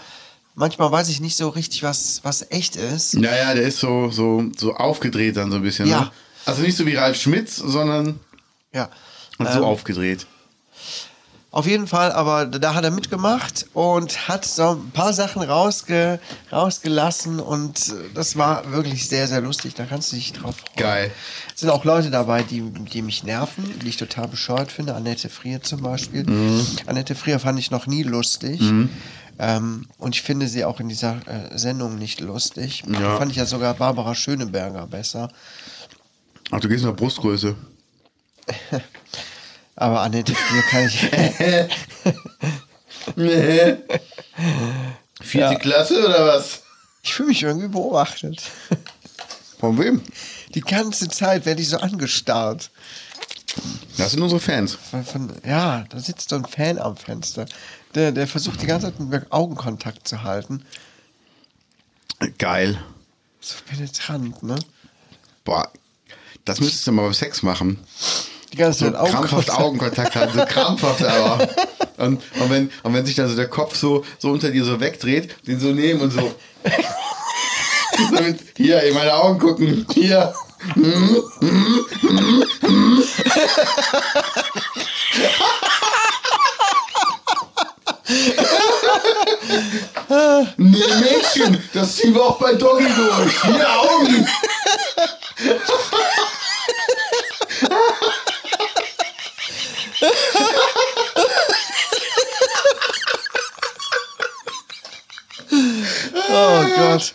manchmal 0.54 0.90
weiß 0.92 1.08
ich 1.08 1.20
nicht 1.20 1.36
so 1.36 1.48
richtig, 1.48 1.82
was, 1.82 2.20
was 2.22 2.46
echt 2.50 2.76
ist. 2.76 3.14
Ja, 3.14 3.34
ja, 3.34 3.54
der 3.54 3.64
ist 3.64 3.78
so, 3.78 4.10
so, 4.10 4.44
so 4.56 4.74
aufgedreht 4.74 5.36
dann 5.36 5.50
so 5.50 5.56
ein 5.56 5.62
bisschen. 5.62 5.86
Ja. 5.88 6.00
Ne? 6.02 6.10
Also 6.46 6.62
nicht 6.62 6.76
so 6.76 6.86
wie 6.86 6.94
Ralf 6.96 7.20
Schmitz, 7.20 7.56
sondern 7.56 8.18
Ja. 8.72 8.88
so 9.38 9.44
Ähm, 9.44 9.64
aufgedreht. 9.64 10.26
Auf 11.52 11.66
jeden 11.66 11.88
Fall, 11.88 12.12
aber 12.12 12.46
da 12.46 12.74
hat 12.74 12.84
er 12.84 12.92
mitgemacht 12.92 13.66
und 13.74 14.28
hat 14.28 14.44
so 14.44 14.70
ein 14.76 14.90
paar 14.92 15.12
Sachen 15.12 15.42
rausge, 15.42 16.20
rausgelassen 16.52 17.40
und 17.40 17.92
das 18.14 18.36
war 18.36 18.70
wirklich 18.70 19.08
sehr, 19.08 19.26
sehr 19.26 19.40
lustig. 19.40 19.74
Da 19.74 19.84
kannst 19.84 20.12
du 20.12 20.16
dich 20.16 20.32
drauf 20.32 20.54
freuen. 20.58 20.76
Geil. 20.76 21.10
Es 21.52 21.60
sind 21.62 21.70
auch 21.70 21.84
Leute 21.84 22.12
dabei, 22.12 22.44
die, 22.44 22.60
die 22.62 23.02
mich 23.02 23.24
nerven, 23.24 23.64
die 23.80 23.88
ich 23.88 23.96
total 23.96 24.28
bescheuert 24.28 24.70
finde. 24.70 24.94
Annette 24.94 25.28
Frier 25.28 25.60
zum 25.60 25.82
Beispiel. 25.82 26.22
Mhm. 26.22 26.64
Annette 26.86 27.16
Frier 27.16 27.40
fand 27.40 27.58
ich 27.58 27.72
noch 27.72 27.88
nie 27.88 28.04
lustig. 28.04 28.60
Ähm, 29.42 29.88
und 29.96 30.14
ich 30.14 30.20
finde 30.20 30.48
sie 30.48 30.66
auch 30.66 30.80
in 30.80 30.90
dieser 30.90 31.16
äh, 31.26 31.56
Sendung 31.56 31.96
nicht 31.98 32.20
lustig. 32.20 32.82
Ja. 32.86 33.16
Fand 33.16 33.30
ich 33.30 33.38
ja 33.38 33.46
sogar 33.46 33.72
Barbara 33.72 34.14
Schöneberger 34.14 34.86
besser. 34.86 35.30
Ach, 36.50 36.60
du 36.60 36.68
gehst 36.68 36.84
nach 36.84 36.94
Brustgröße. 36.94 37.56
Aber 39.76 40.02
Annette 40.02 40.34
Frier 40.34 40.62
kann 40.62 40.86
ich. 40.86 41.00
Vierte 45.22 45.54
Ja. 45.54 45.54
Klasse 45.54 46.06
oder 46.06 46.26
was? 46.26 46.62
ich 47.02 47.14
fühle 47.14 47.30
mich 47.30 47.42
irgendwie 47.42 47.68
beobachtet. 47.68 48.42
Von 49.58 49.78
wem? 49.78 50.02
Die 50.54 50.60
ganze 50.60 51.08
Zeit 51.08 51.46
werde 51.46 51.62
ich 51.62 51.70
so 51.70 51.78
angestarrt. 51.78 52.70
Das 53.96 54.10
sind 54.12 54.22
unsere 54.22 54.40
Fans. 54.40 54.76
Von, 54.90 55.04
von, 55.04 55.32
ja, 55.46 55.84
da 55.88 55.98
sitzt 55.98 56.28
so 56.28 56.36
ein 56.36 56.44
Fan 56.44 56.78
am 56.78 56.96
Fenster. 56.96 57.46
Der, 57.94 58.12
der 58.12 58.26
versucht 58.26 58.62
die 58.62 58.66
ganze 58.66 58.86
Zeit 58.86 59.00
mit 59.00 59.10
mir 59.10 59.26
Augenkontakt 59.30 60.06
zu 60.06 60.22
halten. 60.22 60.64
Geil. 62.38 62.78
So 63.40 63.56
penetrant, 63.66 64.42
ne? 64.42 64.58
Boah, 65.44 65.70
das 66.44 66.60
müsstest 66.60 66.86
du 66.86 66.92
mal 66.92 67.02
beim 67.02 67.14
Sex 67.14 67.42
machen. 67.42 67.78
Die 68.52 68.56
ganze 68.56 68.86
so 68.86 68.90
Zeit 68.90 69.10
krampfhaft 69.10 69.50
Augenkontakt 69.50 70.14
hatten, 70.14 70.38
so 70.38 70.44
krampfhaft 70.44 71.04
aber. 71.04 71.48
Und, 71.96 72.22
und, 72.40 72.50
wenn, 72.50 72.70
und 72.82 72.94
wenn 72.94 73.06
sich 73.06 73.16
dann 73.16 73.28
so 73.28 73.36
der 73.36 73.48
Kopf 73.48 73.76
so, 73.76 74.04
so 74.18 74.30
unter 74.30 74.50
dir 74.50 74.64
so 74.64 74.80
wegdreht, 74.80 75.46
den 75.46 75.60
so 75.60 75.72
nehmen 75.72 76.00
und 76.00 76.10
so. 76.10 76.34
Damit, 78.12 78.40
hier, 78.56 78.82
in 78.82 78.94
meine 78.94 79.14
Augen 79.14 79.38
gucken. 79.38 79.86
Hier. 79.92 80.32
Nee, 90.56 90.78
Mädchen, 91.00 91.62
das 91.72 91.96
ziehen 91.96 92.14
wir 92.14 92.22
auch 92.22 92.38
bei 92.38 92.54
Doggy 92.54 92.86
durch. 92.86 93.42
Hier, 93.42 93.80
Augen. 93.80 94.26
Oh 106.32 106.64
Gott. 106.76 107.14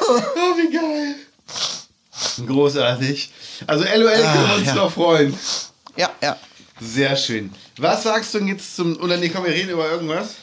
Oh, 0.00 0.56
wie 0.56 0.70
geil. 0.72 1.14
Großartig. 2.46 3.32
Also 3.66 3.84
LOL 3.84 4.12
können 4.12 4.48
wir 4.48 4.54
uns 4.56 4.66
ja. 4.66 4.74
noch 4.74 4.92
freuen. 4.92 5.38
Ja, 5.96 6.10
ja. 6.20 6.36
Sehr 6.80 7.16
schön. 7.16 7.54
Was 7.78 8.04
sagst 8.04 8.32
du 8.34 8.38
denn 8.38 8.48
jetzt 8.48 8.76
zum. 8.76 8.96
Oder 9.00 9.16
nee, 9.16 9.28
komm, 9.28 9.44
wir 9.44 9.52
reden 9.52 9.70
über 9.70 9.90
irgendwas. 9.90 10.34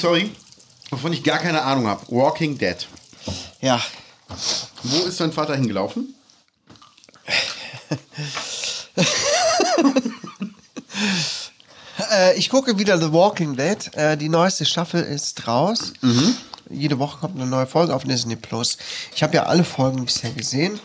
Sorry. 0.00 0.30
Wovon 0.90 1.12
ich 1.12 1.22
gar 1.22 1.38
keine 1.38 1.62
Ahnung 1.62 1.86
habe. 1.86 2.04
Walking 2.08 2.56
Dead. 2.58 2.86
Ja. 3.60 3.80
Wo 4.82 5.04
ist 5.04 5.20
dein 5.20 5.32
Vater 5.32 5.54
hingelaufen? 5.56 6.14
Äh, 12.10 12.36
ich 12.36 12.50
gucke 12.50 12.78
wieder 12.78 12.98
The 12.98 13.12
Walking 13.12 13.56
Dead. 13.56 13.94
Äh, 13.94 14.16
die 14.16 14.28
neueste 14.28 14.66
Staffel 14.66 15.02
ist 15.02 15.46
raus. 15.46 15.92
Jede 16.68 16.98
Woche 16.98 17.18
kommt 17.18 17.36
eine 17.36 17.48
neue 17.48 17.66
Folge 17.66 17.94
auf 17.94 18.04
Disney 18.04 18.36
Plus. 18.36 18.76
Ich 19.14 19.22
habe 19.22 19.34
ja 19.34 19.44
alle 19.44 19.64
Folgen 19.64 20.04
bisher 20.04 20.30
gesehen. 20.30 20.78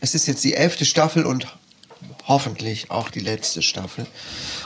Es 0.00 0.14
ist 0.14 0.26
jetzt 0.26 0.42
die 0.44 0.54
elfte 0.54 0.84
Staffel 0.84 1.26
und 1.26 1.46
hoffentlich 2.26 2.90
auch 2.90 3.10
die 3.10 3.20
letzte 3.20 3.60
Staffel. 3.62 4.06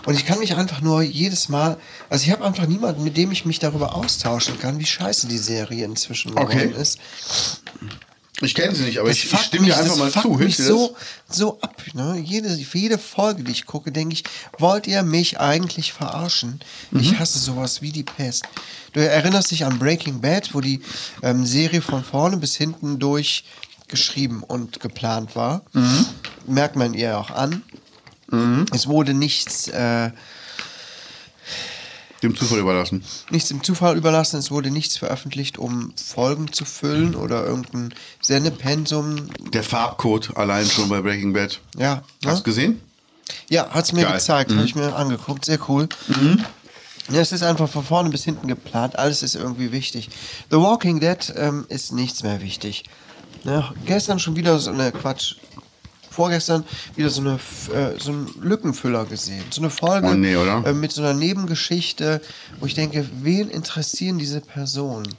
Und 0.06 0.14
ich 0.14 0.24
kann 0.26 0.38
mich 0.38 0.54
einfach 0.56 0.80
nur 0.80 1.02
jedes 1.02 1.48
Mal, 1.48 1.76
also 2.08 2.24
ich 2.24 2.30
habe 2.30 2.44
einfach 2.44 2.66
niemanden, 2.66 3.02
mit 3.04 3.16
dem 3.16 3.32
ich 3.32 3.44
mich 3.44 3.58
darüber 3.58 3.94
austauschen 3.94 4.58
kann, 4.58 4.78
wie 4.78 4.86
scheiße 4.86 5.26
die 5.26 5.38
Serie 5.38 5.84
inzwischen 5.84 6.38
Okay. 6.38 6.70
ist. 6.78 6.98
Ich 8.40 8.54
kenne 8.54 8.72
sie 8.72 8.84
nicht, 8.84 8.98
aber 9.00 9.10
ich, 9.10 9.24
ich 9.32 9.40
stimme 9.40 9.66
dir 9.66 9.72
mich- 9.72 9.76
einfach 9.76 9.98
das 9.98 10.14
mal 10.14 10.22
zu. 10.22 10.28
mich 10.34 10.54
dir 10.56 10.62
so, 10.66 10.96
so 11.28 11.60
ab. 11.60 11.82
Ne? 11.92 12.22
Jede, 12.24 12.54
jede 12.54 12.96
Folge, 12.96 13.42
die 13.42 13.50
ich 13.50 13.66
gucke, 13.66 13.90
denke 13.90 14.12
ich, 14.14 14.22
wollt 14.58 14.86
ihr 14.86 15.02
mich 15.02 15.40
eigentlich 15.40 15.92
verarschen? 15.92 16.60
Mhm. 16.92 17.00
Ich 17.00 17.18
hasse 17.18 17.40
sowas 17.40 17.82
wie 17.82 17.90
die 17.90 18.04
Pest. 18.04 18.44
Du 18.92 19.00
erinnerst 19.04 19.50
dich 19.50 19.64
an 19.64 19.80
Breaking 19.80 20.20
Bad, 20.20 20.54
wo 20.54 20.60
die 20.60 20.80
ähm, 21.24 21.44
Serie 21.46 21.82
von 21.82 22.04
vorne 22.04 22.36
bis 22.36 22.54
hinten 22.54 23.00
durch 23.00 23.42
geschrieben 23.88 24.42
und 24.42 24.80
geplant 24.80 25.36
war. 25.36 25.62
Mhm. 25.72 26.06
Merkt 26.46 26.76
man 26.76 26.94
ihr 26.94 27.18
auch 27.18 27.30
an. 27.30 27.62
Es 28.74 28.86
wurde 28.86 29.14
nichts, 29.14 29.68
äh? 29.68 30.10
Dem 32.22 32.36
Zufall 32.36 32.58
überlassen. 32.58 33.04
nichts 33.30 33.50
im 33.52 33.62
Zufall 33.62 33.96
überlassen, 33.96 34.38
es 34.38 34.50
wurde 34.50 34.70
nichts 34.72 34.96
veröffentlicht, 34.96 35.56
um 35.56 35.92
Folgen 35.96 36.52
zu 36.52 36.64
füllen 36.64 37.14
oder 37.14 37.46
irgendein 37.46 37.94
Sendepensum. 38.20 39.28
Der 39.52 39.62
Farbcode 39.62 40.36
allein 40.36 40.66
schon 40.66 40.88
bei 40.88 41.00
Breaking 41.00 41.32
Bad. 41.32 41.60
Ja, 41.76 42.02
ne? 42.24 42.30
Hast 42.30 42.40
du 42.40 42.42
gesehen? 42.42 42.80
Ja, 43.48 43.70
hat's 43.70 43.92
mir 43.92 44.02
Geil. 44.02 44.10
Mhm. 44.10 44.14
gezeigt, 44.16 44.50
habe 44.52 44.64
ich 44.64 44.74
mir 44.74 44.96
angeguckt, 44.96 45.44
sehr 45.44 45.60
cool. 45.68 45.88
Ja, 47.10 47.20
es 47.20 47.30
ist 47.30 47.42
einfach 47.44 47.68
von 47.68 47.84
vorne 47.84 48.10
bis 48.10 48.24
hinten 48.24 48.48
geplant, 48.48 48.98
alles 48.98 49.22
ist 49.22 49.36
irgendwie 49.36 49.70
wichtig. 49.70 50.10
The 50.50 50.56
Walking 50.56 50.98
Dead 51.00 51.32
ähm, 51.36 51.66
ist 51.68 51.92
nichts 51.92 52.22
mehr 52.24 52.42
wichtig. 52.42 52.84
Ja, 53.44 53.72
gestern 53.86 54.18
schon 54.18 54.36
wieder 54.36 54.58
so 54.58 54.70
eine 54.70 54.92
Quatsch. 54.92 55.36
Vorgestern 56.10 56.64
wieder 56.96 57.10
so, 57.10 57.20
eine, 57.20 57.38
äh, 57.72 57.96
so 57.98 58.10
einen 58.10 58.28
Lückenfüller 58.40 59.04
gesehen. 59.04 59.44
So 59.50 59.60
eine 59.60 59.70
Folge 59.70 60.08
Oh, 60.08 60.14
nee? 60.14 60.34
Äh, 60.34 60.72
mit 60.72 60.90
so 60.90 61.00
einer 61.00 61.14
Nebengeschichte, 61.14 62.20
wo 62.58 62.66
ich 62.66 62.74
denke, 62.74 63.08
wen 63.22 63.48
interessieren 63.48 64.18
diese 64.18 64.40
Personen? 64.40 65.14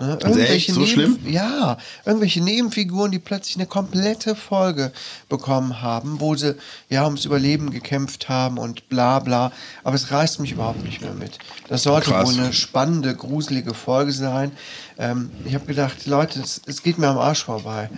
Ne? 0.00 0.18
Also 0.22 0.40
echt? 0.40 0.72
So 0.72 0.86
schlimm? 0.86 1.18
Ja, 1.26 1.76
irgendwelche 2.04 2.40
Nebenfiguren, 2.40 3.10
die 3.10 3.18
plötzlich 3.18 3.56
eine 3.56 3.66
komplette 3.66 4.34
Folge 4.34 4.92
bekommen 5.28 5.82
haben, 5.82 6.20
wo 6.20 6.34
sie 6.34 6.56
ja 6.88 7.04
ums 7.04 7.24
Überleben 7.24 7.70
gekämpft 7.70 8.28
haben 8.28 8.58
und 8.58 8.88
bla 8.88 9.18
bla. 9.18 9.52
Aber 9.84 9.94
es 9.96 10.10
reißt 10.10 10.40
mich 10.40 10.52
überhaupt 10.52 10.82
nicht 10.84 11.00
mehr 11.02 11.12
mit. 11.12 11.38
Das 11.68 11.82
sollte 11.82 12.10
Krass. 12.10 12.26
wohl 12.28 12.40
eine 12.42 12.52
spannende, 12.52 13.14
gruselige 13.14 13.74
Folge 13.74 14.12
sein. 14.12 14.52
Ähm, 14.98 15.30
ich 15.44 15.54
habe 15.54 15.66
gedacht, 15.66 16.06
Leute, 16.06 16.40
es, 16.40 16.62
es 16.66 16.82
geht 16.82 16.98
mir 16.98 17.08
am 17.08 17.18
Arsch 17.18 17.44
vorbei. 17.44 17.90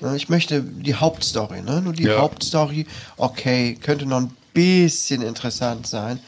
Ne, 0.00 0.16
Ich 0.16 0.28
möchte 0.28 0.62
die 0.62 0.94
Hauptstory, 0.94 1.62
ne? 1.62 1.82
nur 1.82 1.92
die 1.92 2.04
Ja. 2.04 2.18
Hauptstory, 2.20 2.86
okay, 3.18 3.76
könnte 3.80 4.06
noch 4.06 4.20
ein 4.20 4.30
bisschen 4.54 5.22
interessant 5.22 5.86
sein. 5.86 6.20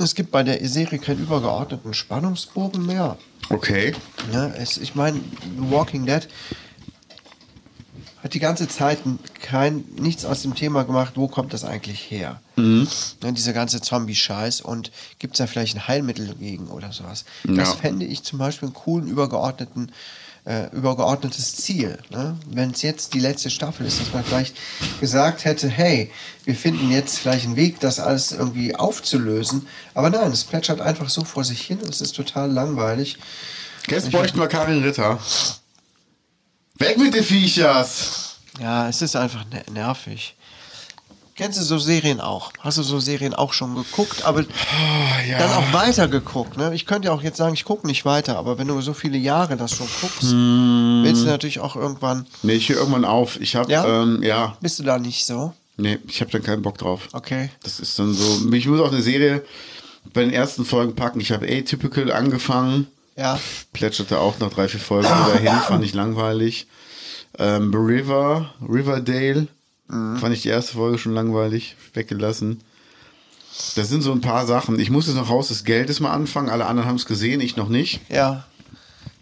Es 0.00 0.14
gibt 0.14 0.30
bei 0.30 0.42
der 0.42 0.66
Serie 0.68 0.98
keinen 0.98 1.20
übergeordneten 1.22 1.94
Spannungsbogen 1.94 2.84
mehr. 2.86 3.16
Okay. 3.50 3.94
Ja, 4.32 4.46
es, 4.48 4.76
ich 4.78 4.94
meine, 4.94 5.20
Walking 5.58 6.06
Dead 6.06 6.28
hat 8.22 8.34
die 8.34 8.40
ganze 8.40 8.68
Zeit 8.68 8.98
kein, 9.40 9.84
nichts 9.96 10.24
aus 10.24 10.42
dem 10.42 10.54
Thema 10.54 10.82
gemacht, 10.84 11.12
wo 11.16 11.28
kommt 11.28 11.52
das 11.52 11.64
eigentlich 11.64 12.10
her? 12.10 12.40
Ja, 12.56 13.30
dieser 13.30 13.52
ganze 13.52 13.80
Zombie-Scheiß 13.80 14.60
und 14.60 14.90
gibt 15.20 15.34
es 15.34 15.38
da 15.38 15.46
vielleicht 15.46 15.76
ein 15.76 15.86
Heilmittel 15.86 16.34
gegen 16.34 16.66
oder 16.68 16.92
sowas? 16.92 17.24
Das 17.44 17.56
Ja. 17.70 17.74
fände 17.76 18.04
ich 18.04 18.24
zum 18.24 18.38
Beispiel 18.40 18.68
einen 18.68 18.74
coolen, 18.74 19.06
übergeordneten, 19.06 19.92
äh, 20.48 20.74
übergeordnetes 20.74 21.56
Ziel. 21.56 21.98
Ne? 22.08 22.38
Wenn 22.46 22.70
es 22.70 22.80
jetzt 22.80 23.12
die 23.12 23.20
letzte 23.20 23.50
Staffel 23.50 23.86
ist, 23.86 24.00
dass 24.00 24.14
man 24.14 24.24
vielleicht 24.24 24.56
gesagt 24.98 25.44
hätte, 25.44 25.68
hey, 25.68 26.10
wir 26.44 26.54
finden 26.54 26.90
jetzt 26.90 27.18
vielleicht 27.18 27.44
einen 27.44 27.56
Weg, 27.56 27.80
das 27.80 28.00
alles 28.00 28.32
irgendwie 28.32 28.74
aufzulösen. 28.74 29.68
Aber 29.92 30.08
nein, 30.08 30.32
es 30.32 30.44
plätschert 30.44 30.80
einfach 30.80 31.10
so 31.10 31.22
vor 31.22 31.44
sich 31.44 31.60
hin 31.60 31.78
und 31.78 31.90
es 31.90 32.00
ist 32.00 32.16
total 32.16 32.50
langweilig. 32.50 33.18
Jetzt 33.88 34.10
bräuchten 34.10 34.38
wir 34.38 34.48
Karin 34.48 34.82
Ritter. 34.82 35.18
Weg 36.78 36.96
mit 36.96 37.14
den 37.14 37.24
Viechers! 37.24 38.38
Ja, 38.58 38.88
es 38.88 39.02
ist 39.02 39.16
einfach 39.16 39.44
ne 39.50 39.62
nervig. 39.70 40.34
Kennst 41.38 41.56
du 41.60 41.62
so 41.62 41.78
Serien 41.78 42.20
auch? 42.20 42.50
Hast 42.58 42.78
du 42.78 42.82
so 42.82 42.98
Serien 42.98 43.32
auch 43.32 43.52
schon 43.52 43.76
geguckt, 43.76 44.24
aber 44.24 44.44
ja. 45.28 45.38
dann 45.38 45.52
auch 45.52 45.72
weiter 45.72 46.08
geguckt? 46.08 46.56
Ne? 46.56 46.74
Ich 46.74 46.84
könnte 46.84 47.06
ja 47.06 47.14
auch 47.14 47.22
jetzt 47.22 47.36
sagen, 47.36 47.54
ich 47.54 47.64
gucke 47.64 47.86
nicht 47.86 48.04
weiter, 48.04 48.36
aber 48.36 48.58
wenn 48.58 48.66
du 48.66 48.80
so 48.80 48.92
viele 48.92 49.18
Jahre 49.18 49.56
das 49.56 49.70
schon 49.70 49.86
guckst, 50.00 50.32
Hm. 50.32 51.02
willst 51.04 51.22
du 51.22 51.26
natürlich 51.28 51.60
auch 51.60 51.76
irgendwann, 51.76 52.26
Nee, 52.42 52.54
ich 52.54 52.68
höre 52.68 52.78
irgendwann 52.78 53.04
auf. 53.04 53.40
Ich 53.40 53.54
habe, 53.54 53.70
Ja? 53.70 53.86
ja? 53.86 54.02
Ähm, 54.02 54.20
ja, 54.24 54.56
bist 54.60 54.80
du 54.80 54.82
da 54.82 54.98
nicht 54.98 55.24
so? 55.24 55.52
nee, 55.76 56.00
ich 56.08 56.20
habe 56.20 56.32
dann 56.32 56.42
keinen 56.42 56.62
Bock 56.62 56.76
drauf. 56.76 57.06
Okay. 57.12 57.50
Das 57.62 57.78
ist 57.78 57.96
dann 58.00 58.12
so. 58.12 58.52
Ich 58.52 58.66
muss 58.66 58.80
auch 58.80 58.90
eine 58.90 59.00
Serie 59.00 59.44
bei 60.12 60.22
den 60.22 60.32
ersten 60.32 60.64
Folgen 60.64 60.96
packen. 60.96 61.20
Ich 61.20 61.30
habe 61.30 61.46
Atypical 61.46 62.10
angefangen. 62.10 62.88
Ja. 63.16 63.38
Plätscherte 63.72 64.18
auch 64.18 64.40
nach 64.40 64.50
drei, 64.50 64.66
vier 64.66 64.80
Folgen 64.80 65.06
wieder 65.08 65.38
hin. 65.38 65.60
Fand 65.68 65.84
ich 65.84 65.94
langweilig. 65.94 66.66
Ähm, 67.38 67.72
River, 67.72 68.52
Riverdale. 68.68 69.46
Fand 69.88 70.34
ich 70.34 70.42
die 70.42 70.48
erste 70.50 70.74
Folge 70.74 70.98
schon 70.98 71.14
langweilig. 71.14 71.76
Weggelassen. 71.94 72.60
Das 73.74 73.88
sind 73.88 74.02
so 74.02 74.12
ein 74.12 74.20
paar 74.20 74.46
Sachen. 74.46 74.78
Ich 74.78 74.90
muss 74.90 75.06
jetzt 75.06 75.16
noch 75.16 75.30
Haus 75.30 75.48
des 75.48 75.64
Geldes 75.64 76.00
mal 76.00 76.12
anfangen. 76.12 76.50
Alle 76.50 76.66
anderen 76.66 76.88
haben 76.88 76.96
es 76.96 77.06
gesehen, 77.06 77.40
ich 77.40 77.56
noch 77.56 77.68
nicht. 77.68 78.00
Ja. 78.10 78.44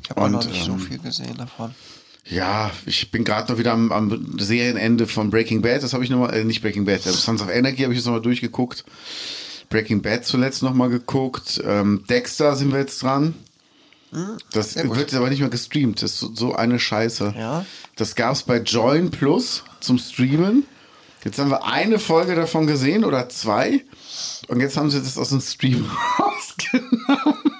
Ich 0.02 0.10
habe 0.10 0.22
auch 0.22 0.28
noch 0.28 0.44
nicht 0.44 0.64
so 0.64 0.72
ähm, 0.72 0.80
viel 0.80 0.98
gesehen 0.98 1.36
davon. 1.36 1.74
Ja, 2.28 2.72
ich 2.84 3.12
bin 3.12 3.22
gerade 3.22 3.52
noch 3.52 3.58
wieder 3.58 3.72
am, 3.72 3.92
am 3.92 4.38
Serienende 4.38 5.06
von 5.06 5.30
Breaking 5.30 5.62
Bad. 5.62 5.84
Das 5.84 5.92
habe 5.92 6.02
ich 6.02 6.10
nochmal, 6.10 6.34
äh, 6.34 6.44
nicht 6.44 6.60
Breaking 6.62 6.84
Bad, 6.84 7.06
äh, 7.06 7.12
Sons 7.12 7.40
of 7.40 7.48
Anarchy 7.48 7.82
habe 7.82 7.92
ich 7.92 7.98
jetzt 7.98 8.06
nochmal 8.06 8.22
durchgeguckt. 8.22 8.84
Breaking 9.68 10.02
Bad 10.02 10.24
zuletzt 10.24 10.62
nochmal 10.62 10.88
geguckt. 10.88 11.62
Ähm, 11.64 12.04
Dexter 12.08 12.56
sind 12.56 12.72
wir 12.72 12.80
jetzt 12.80 13.02
dran. 13.02 13.34
Das 14.52 14.74
Hm, 14.76 14.88
gut. 14.88 14.96
wird 14.98 15.14
aber 15.14 15.28
nicht 15.30 15.40
mehr 15.40 15.48
gestreamt. 15.50 16.02
Das 16.02 16.22
ist 16.22 16.36
so, 16.36 16.54
eine 16.54 16.78
Scheiße. 16.78 17.34
Ja. 17.36 17.66
Das 17.96 18.14
gab 18.14 18.32
es 18.32 18.42
bei 18.42 18.58
Join 18.58 19.10
Plus 19.10 19.64
zum 19.80 19.98
Streamen. 19.98 20.64
Jetzt 21.24 21.38
haben 21.38 21.50
wir 21.50 21.64
eine 21.66 21.98
Folge 21.98 22.34
davon 22.36 22.66
gesehen 22.66 23.04
oder 23.04 23.28
zwei. 23.28 23.84
Und 24.48 24.60
jetzt 24.60 24.76
haben 24.76 24.90
sie 24.90 25.00
das 25.00 25.18
aus 25.18 25.30
dem 25.30 25.40
Stream 25.40 25.90
rausgenommen. 26.18 27.52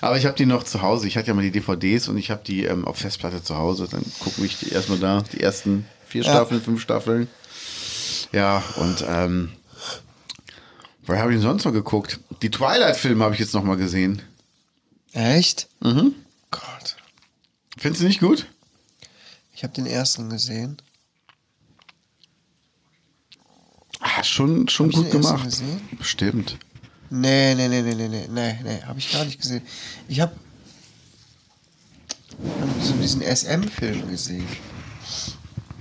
Aber 0.00 0.18
ich 0.18 0.26
habe 0.26 0.36
die 0.36 0.44
noch 0.46 0.64
zu 0.64 0.82
Hause. 0.82 1.06
Ich 1.06 1.16
hatte 1.16 1.28
ja 1.28 1.34
mal 1.34 1.42
die 1.42 1.52
DVDs 1.52 2.08
und 2.08 2.18
ich 2.18 2.30
habe 2.30 2.42
die 2.44 2.64
ähm, 2.64 2.84
auf 2.84 2.98
Festplatte 2.98 3.42
zu 3.42 3.56
Hause. 3.56 3.86
Dann 3.90 4.02
gucke 4.18 4.44
ich 4.44 4.58
die 4.58 4.70
erstmal 4.70 4.98
da, 4.98 5.22
die 5.32 5.40
ersten 5.40 5.86
vier 6.06 6.22
Ja. 6.24 6.32
Staffeln, 6.32 6.60
fünf 6.60 6.82
Staffeln. 6.82 7.28
Ja, 8.32 8.62
und 8.76 9.04
ähm, 9.08 9.52
was 11.06 11.18
habe 11.18 11.30
ich 11.32 11.36
denn 11.36 11.42
sonst 11.42 11.64
noch 11.64 11.72
geguckt? 11.72 12.18
Die 12.42 12.50
Twilight-Filme 12.50 13.22
habe 13.24 13.34
ich 13.34 13.40
jetzt 13.40 13.54
noch 13.54 13.62
mal 13.62 13.76
gesehen. 13.76 14.20
Echt? 15.14 15.68
Mhm. 15.80 16.14
Gott. 16.50 16.96
Findest 17.78 18.02
du 18.02 18.06
nicht 18.06 18.20
gut? 18.20 18.46
Ich 19.54 19.62
habe 19.62 19.72
den 19.72 19.86
ersten 19.86 20.28
gesehen. 20.28 20.76
Ah, 24.00 24.22
schon 24.22 24.68
schon 24.68 24.90
ich 24.90 24.96
gut 24.96 25.06
den 25.06 25.16
ersten 25.16 25.28
gemacht. 25.32 25.44
gesehen? 25.44 25.88
Stimmt. 26.00 26.58
Nee, 27.10 27.54
nee, 27.54 27.68
nee, 27.68 27.82
nee, 27.82 27.94
nee, 27.94 28.08
nee, 28.08 28.26
nee, 28.28 28.58
nee, 28.62 28.82
habe 28.82 28.98
ich 28.98 29.12
gar 29.12 29.24
nicht 29.24 29.40
gesehen. 29.40 29.62
Ich 30.08 30.20
habe 30.20 30.34
so 32.82 32.92
diesen 32.94 33.22
SM-Film 33.22 34.08
gesehen. 34.10 34.48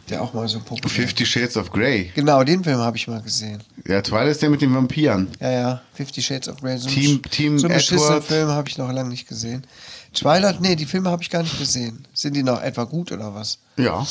Der 0.10 0.22
auch 0.22 0.34
mal 0.34 0.48
so 0.50 0.60
populär 0.60 0.90
Fifty 0.90 1.26
Shades 1.26 1.56
of 1.56 1.72
Grey. 1.72 2.12
Genau, 2.14 2.44
den 2.44 2.64
Film 2.64 2.78
habe 2.80 2.98
ich 2.98 3.08
mal 3.08 3.22
gesehen. 3.22 3.64
Ja, 3.88 4.02
Twilight 4.02 4.32
ist 4.32 4.42
der 4.42 4.50
mit 4.50 4.62
den 4.62 4.74
Vampiren. 4.76 5.30
Ja, 5.40 5.52
ja, 5.52 5.82
Fifty 5.94 6.22
Shades 6.22 6.50
of 6.50 6.60
Grey. 6.60 6.78
So 6.78 6.90
Team- 6.90 7.22
Team 7.24 7.58
so 7.58 7.68
Edward. 7.68 8.24
Film 8.26 8.50
habe 8.50 8.68
ich 8.68 8.78
noch 8.78 8.92
lange 8.92 9.10
nicht 9.10 9.28
gesehen. 9.30 9.66
Twilight, 10.14 10.60
nee, 10.62 10.76
die 10.76 10.86
Filme 10.86 11.10
habe 11.10 11.24
ich 11.24 11.30
gar 11.30 11.42
nicht 11.42 11.58
gesehen. 11.58 12.06
Sind 12.14 12.36
die 12.36 12.44
noch 12.44 12.62
etwa 12.62 12.84
gut 12.84 13.12
oder 13.14 13.34
was? 13.34 13.60
Ja. 13.78 14.06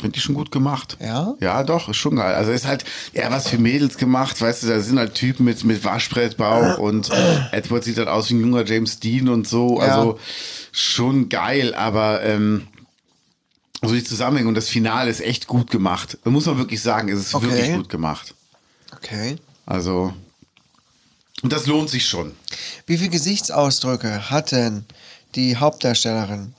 Finde 0.00 0.16
ich 0.18 0.22
schon 0.22 0.36
gut 0.36 0.52
gemacht. 0.52 0.96
Ja? 1.00 1.34
Ja, 1.40 1.64
doch, 1.64 1.88
ist 1.88 1.96
schon 1.96 2.14
geil. 2.16 2.34
Also 2.34 2.52
ist 2.52 2.64
halt, 2.66 2.84
ja, 3.12 3.28
was 3.30 3.48
für 3.48 3.58
Mädels 3.58 3.96
gemacht, 3.96 4.40
weißt 4.40 4.62
du, 4.62 4.68
da 4.68 4.80
sind 4.80 4.98
halt 4.98 5.14
Typen 5.14 5.44
mit, 5.44 5.64
mit 5.64 5.82
Waschbrettbauch 5.84 6.78
und 6.78 7.10
Edward 7.50 7.82
sieht 7.82 7.98
halt 7.98 8.06
aus 8.06 8.30
wie 8.30 8.34
ein 8.34 8.40
junger 8.40 8.64
James 8.64 9.00
Dean 9.00 9.28
und 9.28 9.48
so. 9.48 9.78
Ja. 9.80 9.86
Also 9.88 10.18
schon 10.72 11.28
geil, 11.28 11.74
aber 11.74 12.22
ähm, 12.22 12.68
so 13.82 13.94
die 13.94 14.04
Zusammenhänge 14.04 14.48
und 14.48 14.54
das 14.54 14.68
Finale 14.68 15.10
ist 15.10 15.20
echt 15.20 15.46
gut 15.46 15.70
gemacht. 15.70 16.18
Da 16.24 16.30
muss 16.30 16.46
man 16.46 16.58
wirklich 16.58 16.82
sagen, 16.82 17.08
es 17.08 17.18
ist 17.20 17.34
Okay. 17.34 17.46
wirklich 17.50 17.72
gut 17.74 17.88
gemacht. 17.88 18.34
Okay. 18.94 19.36
Also, 19.66 20.12
und 21.42 21.52
das 21.52 21.66
lohnt 21.66 21.88
sich 21.88 22.06
schon. 22.06 22.32
Wie 22.86 22.98
viele 22.98 23.10
Gesichtsausdrücke 23.10 24.30
hat 24.30 24.52
denn 24.52 24.84
die 25.34 25.56
Hauptdarstellerin 25.56 26.54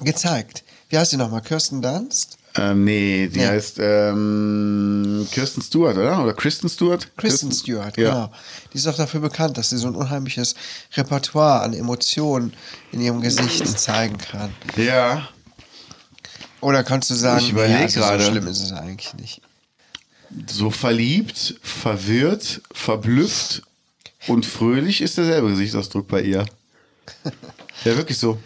gezeigt? 0.00 0.64
Wie 0.88 0.96
heißt 0.96 1.10
sie 1.10 1.16
nochmal? 1.18 1.42
Kirsten 1.42 1.82
Dunst? 1.82 2.38
Ähm, 2.56 2.84
nee, 2.84 3.28
die 3.28 3.40
Ja. 3.40 3.48
heißt 3.50 3.76
ähm, 3.78 5.28
Kirsten 5.30 5.60
Stewart, 5.60 5.96
oder? 5.96 6.22
Oder 6.22 6.32
Kristen 6.32 6.68
Stewart? 6.68 7.14
Kristen 7.18 7.52
Stewart, 7.52 7.96
ja. 7.98 8.10
genau. 8.10 8.32
Die 8.72 8.78
ist 8.78 8.86
doch 8.86 8.96
dafür 8.96 9.20
bekannt, 9.20 9.58
dass 9.58 9.70
sie 9.70 9.76
so 9.76 9.86
ein 9.88 9.94
unheimliches 9.94 10.54
Repertoire 10.96 11.60
an 11.62 11.74
Emotionen 11.74 12.54
in 12.90 13.00
ihrem 13.02 13.20
Gesicht 13.20 13.66
zeigen 13.78 14.16
kann. 14.16 14.54
Ja. 14.76 15.28
Oder 16.60 16.82
kannst 16.84 17.10
du 17.10 17.14
sagen, 17.14 17.40
Ich 17.40 17.50
überleg 17.50 17.76
nee, 17.76 17.82
also 17.84 18.00
gerade. 18.00 18.24
so 18.24 18.30
schlimm 18.30 18.46
ist 18.48 18.60
es 18.62 18.72
eigentlich 18.72 19.14
nicht. 19.14 19.40
So 20.50 20.70
verliebt, 20.70 21.54
verwirrt, 21.62 22.60
verblüfft 22.72 23.62
und 24.26 24.44
fröhlich 24.44 25.00
ist 25.00 25.16
derselbe 25.16 25.48
Gesichtsausdruck 25.50 26.06
bei 26.08 26.22
ihr. 26.22 26.44
Ja, 27.84 27.96
wirklich 27.96 28.18
so. 28.18 28.38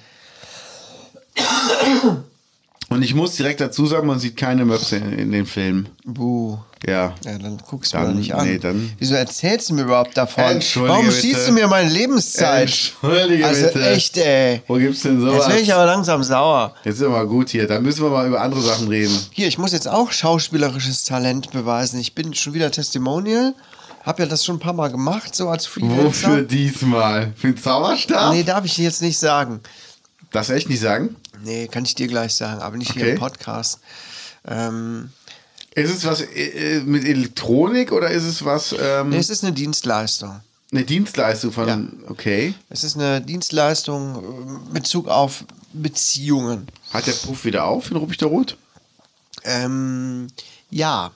Und 2.92 3.02
ich 3.02 3.14
muss 3.14 3.34
direkt 3.36 3.60
dazu 3.60 3.86
sagen, 3.86 4.06
man 4.06 4.18
sieht 4.18 4.36
keine 4.36 4.64
Möpse 4.64 4.96
in, 4.96 5.12
in 5.18 5.32
den 5.32 5.46
Filmen. 5.46 5.88
Buh. 6.04 6.58
Ja. 6.86 7.14
Ja, 7.24 7.38
dann 7.38 7.58
guckst 7.68 7.94
du 7.94 7.98
mir 7.98 8.06
doch 8.08 8.14
nicht 8.14 8.34
an. 8.34 8.44
nee, 8.46 8.58
dann- 8.58 8.90
Wieso 8.98 9.14
erzählst 9.14 9.70
du 9.70 9.74
mir 9.74 9.82
überhaupt 9.82 10.16
davon? 10.16 10.42
Entschuldige 10.44 10.92
Warum 10.92 11.06
bitte. 11.06 11.18
stießt 11.18 11.48
du 11.48 11.52
mir 11.52 11.68
meine 11.68 11.88
Lebenszeit? 11.88 12.62
Entschuldige 12.62 13.46
also 13.46 13.66
bitte. 13.66 13.90
echt, 13.90 14.16
ey. 14.18 14.62
Wo 14.66 14.74
gibt's 14.74 15.02
denn 15.02 15.20
Jetzt 15.22 15.30
sowas? 15.32 15.48
werde 15.48 15.60
ich 15.62 15.72
aber 15.72 15.86
langsam 15.86 16.22
sauer. 16.24 16.74
Jetzt 16.84 16.96
ist 16.96 17.02
aber 17.06 17.24
gut 17.26 17.50
hier. 17.50 17.68
Dann 17.68 17.84
müssen 17.84 18.02
wir 18.02 18.10
mal 18.10 18.26
über 18.26 18.40
andere 18.40 18.60
Sachen 18.62 18.88
reden. 18.88 19.16
Hier, 19.30 19.46
ich 19.46 19.58
muss 19.58 19.70
jetzt 19.72 19.86
auch 19.88 20.10
schauspielerisches 20.10 21.04
Talent 21.04 21.52
beweisen. 21.52 22.00
Ich 22.00 22.14
bin 22.16 22.34
schon 22.34 22.52
wieder 22.54 22.70
Testimonial. 22.72 23.54
Hab 24.04 24.18
ja 24.18 24.26
das 24.26 24.44
schon 24.44 24.56
ein 24.56 24.58
paar 24.60 24.72
Mal 24.72 24.90
gemacht, 24.90 25.32
so 25.36 25.48
als 25.48 25.66
Freelancer. 25.66 26.02
Wofür 26.04 26.42
diesmal? 26.42 27.32
Für 27.36 27.46
den 27.52 27.56
Zauberstab? 27.56 28.32
Nee, 28.34 28.42
darf 28.42 28.64
ich 28.64 28.74
dir 28.74 28.82
jetzt 28.84 29.00
nicht 29.02 29.16
sagen. 29.18 29.60
Darfst 30.32 30.50
du 30.50 30.54
echt 30.54 30.68
nicht 30.68 30.80
sagen? 30.80 31.14
Nee, 31.44 31.68
kann 31.68 31.84
ich 31.84 31.94
dir 31.94 32.08
gleich 32.08 32.34
sagen, 32.34 32.60
aber 32.60 32.76
nicht 32.76 32.92
hier 32.92 33.02
Okay. 33.02 33.12
im 33.12 33.18
Podcast. 33.18 33.80
Ähm, 34.46 35.10
Ist 35.74 35.90
es 35.94 36.04
was 36.04 36.20
äh, 36.20 36.76
äh, 36.78 36.80
mit 36.80 37.04
Elektronik 37.04 37.92
oder 37.92 38.10
ist 38.10 38.24
es 38.24 38.44
was, 38.44 38.74
ähm, 38.78 39.10
nee, 39.10 39.18
es 39.18 39.30
ist 39.30 39.42
eine 39.44 39.52
Dienstleistung. 39.52 40.40
eine 40.70 40.84
Dienstleistung 40.84 41.52
von, 41.52 41.68
Ja. 41.68 41.80
okay. 42.10 42.54
Es 42.68 42.84
ist 42.84 42.96
eine 42.96 43.20
Dienstleistung 43.20 44.16
äh, 44.16 44.68
in 44.68 44.72
Bezug 44.74 45.08
auf 45.08 45.44
Beziehungen. 45.72 46.66
Hat 46.92 47.06
der 47.06 47.12
Puff 47.12 47.44
wieder 47.44 47.64
auf 47.64 47.90
in 47.90 47.96
Ruppichter 47.96 48.26
Rot? 48.26 48.56
Ähm, 49.44 50.28
ja. 50.70 51.10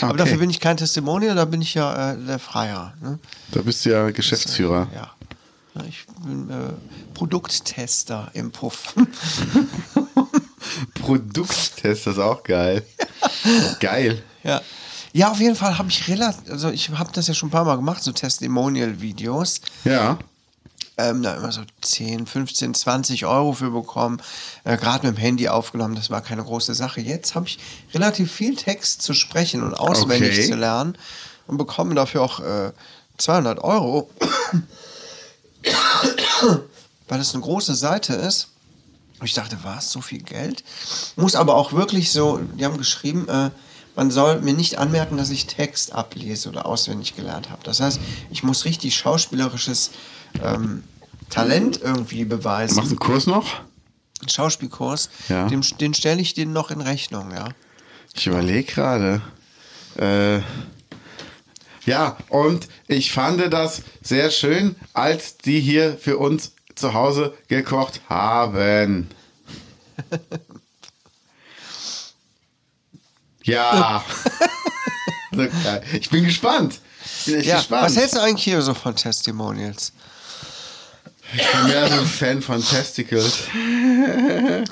Aber 0.00 0.08
Okay. 0.10 0.16
dafür 0.18 0.38
bin 0.38 0.50
ich 0.50 0.60
kein 0.60 0.76
Testimonial, 0.76 1.34
da 1.34 1.44
bin 1.44 1.60
ich 1.62 1.74
ja 1.74 2.12
äh, 2.12 2.16
der 2.16 2.38
Freier. 2.38 2.94
Ne? 3.00 3.18
Da 3.52 3.62
bist 3.62 3.84
du 3.84 3.90
ja 3.90 4.10
Geschäftsführer. 4.10 4.88
Ja. 4.94 5.00
Ja, 5.00 5.10
Ich 5.88 6.04
bin 6.24 6.50
äh, 6.50 6.72
Produkttester 7.14 8.30
im 8.34 8.50
Puff. 8.52 8.94
Produkttest, 10.94 11.84
das 11.84 12.06
ist 12.06 12.18
auch 12.18 12.42
geil. 12.42 12.84
geil. 13.80 14.22
ja. 14.42 14.60
Ja, 15.14 15.30
auf 15.30 15.40
jeden 15.40 15.56
Fall 15.56 15.76
habe 15.76 15.90
ich 15.90 16.08
relativ, 16.08 16.50
also 16.50 16.70
ich 16.70 16.88
habe 16.88 17.10
das 17.12 17.28
ja 17.28 17.34
schon 17.34 17.48
ein 17.48 17.52
paar 17.52 17.66
Mal 17.66 17.76
gemacht, 17.76 18.02
so 18.02 18.12
Testimonial-Videos. 18.12 19.60
Ja. 19.84 20.18
ähm, 20.96 21.22
da 21.22 21.34
immer 21.36 21.52
so 21.52 21.60
10, 21.82 22.26
15, 22.26 22.72
20 22.72 23.26
Euro 23.26 23.52
für 23.52 23.70
bekommen. 23.70 24.22
Äh, 24.64 24.78
Gerade 24.78 25.06
mit 25.06 25.18
dem 25.18 25.20
Handy 25.20 25.50
aufgenommen, 25.50 25.96
das 25.96 26.08
war 26.08 26.22
keine 26.22 26.42
große 26.42 26.72
Sache. 26.74 27.02
Jetzt 27.02 27.34
habe 27.34 27.46
ich 27.46 27.58
relativ 27.92 28.32
viel 28.32 28.56
Text 28.56 29.02
zu 29.02 29.12
sprechen 29.12 29.62
und 29.62 29.74
auswendig 29.74 30.30
Okay. 30.32 30.48
zu 30.48 30.54
lernen 30.56 30.96
und 31.46 31.58
bekomme 31.58 31.94
dafür 31.94 32.22
auch 32.22 32.40
äh, 32.40 32.72
200 33.18 33.62
Euro, 33.62 34.08
weil 37.08 37.18
das 37.18 37.34
eine 37.34 37.42
große 37.42 37.74
Seite 37.74 38.14
ist. 38.14 38.48
Und 39.20 39.26
ich 39.26 39.34
dachte, 39.34 39.56
was, 39.62 39.92
so 39.92 40.00
viel 40.00 40.22
Geld? 40.22 40.64
Muss 41.16 41.34
aber 41.36 41.54
auch 41.54 41.72
wirklich 41.72 42.10
so, 42.10 42.38
die 42.58 42.64
haben 42.64 42.76
geschrieben, 42.76 43.28
äh, 43.28 43.50
man 43.94 44.10
soll 44.10 44.40
mir 44.40 44.54
nicht 44.54 44.78
anmerken, 44.78 45.16
dass 45.16 45.30
ich 45.30 45.46
Text 45.46 45.92
ablese 45.92 46.48
oder 46.48 46.66
auswendig 46.66 47.14
gelernt 47.14 47.50
habe. 47.50 47.62
Das 47.62 47.80
heißt, 47.80 48.00
ich 48.30 48.42
muss 48.42 48.64
richtig 48.64 48.96
schauspielerisches 48.96 49.90
ähm, 50.42 50.82
Talent 51.30 51.80
irgendwie 51.80 52.24
beweisen. 52.24 52.76
Machst 52.76 52.90
du 52.90 52.94
einen 52.94 52.98
Kurs 52.98 53.26
noch? 53.26 53.46
Einen 54.20 54.28
Schauspielkurs, 54.28 55.10
Ja. 55.28 55.46
dem, 55.48 55.62
den 55.80 55.94
stelle 55.94 56.20
ich 56.20 56.34
denen 56.34 56.52
noch 56.52 56.70
in 56.70 56.80
Rechnung, 56.80 57.32
ja. 57.32 57.48
Ich 58.14 58.26
überlege 58.26 58.64
gerade. 58.72 59.20
Äh, 59.96 60.40
ja, 61.86 62.16
und 62.28 62.68
ich 62.86 63.12
fand 63.12 63.52
das 63.52 63.82
sehr 64.02 64.30
schön, 64.30 64.76
als 64.92 65.36
die 65.36 65.60
hier 65.60 65.96
für 65.96 66.18
uns 66.18 66.52
zu 66.74 66.94
Hause 66.94 67.34
gekocht 67.48 68.00
haben. 68.08 69.08
ja. 73.42 74.04
Ich 75.92 76.10
bin 76.10 76.24
gespannt. 76.24 76.80
Bin 77.26 77.40
ja. 77.42 77.56
gespannt. 77.56 77.84
Was 77.84 77.96
hältst 77.96 78.16
du 78.16 78.20
eigentlich 78.20 78.44
hier 78.44 78.62
so 78.62 78.74
von 78.74 78.94
Testimonials? 78.94 79.92
ich 81.34 81.50
bin 81.50 81.66
mehr 81.66 81.88
so 81.88 81.94
ein 81.94 82.06
Fan 82.06 82.42
von 82.42 82.62
Testicles. 82.62 83.44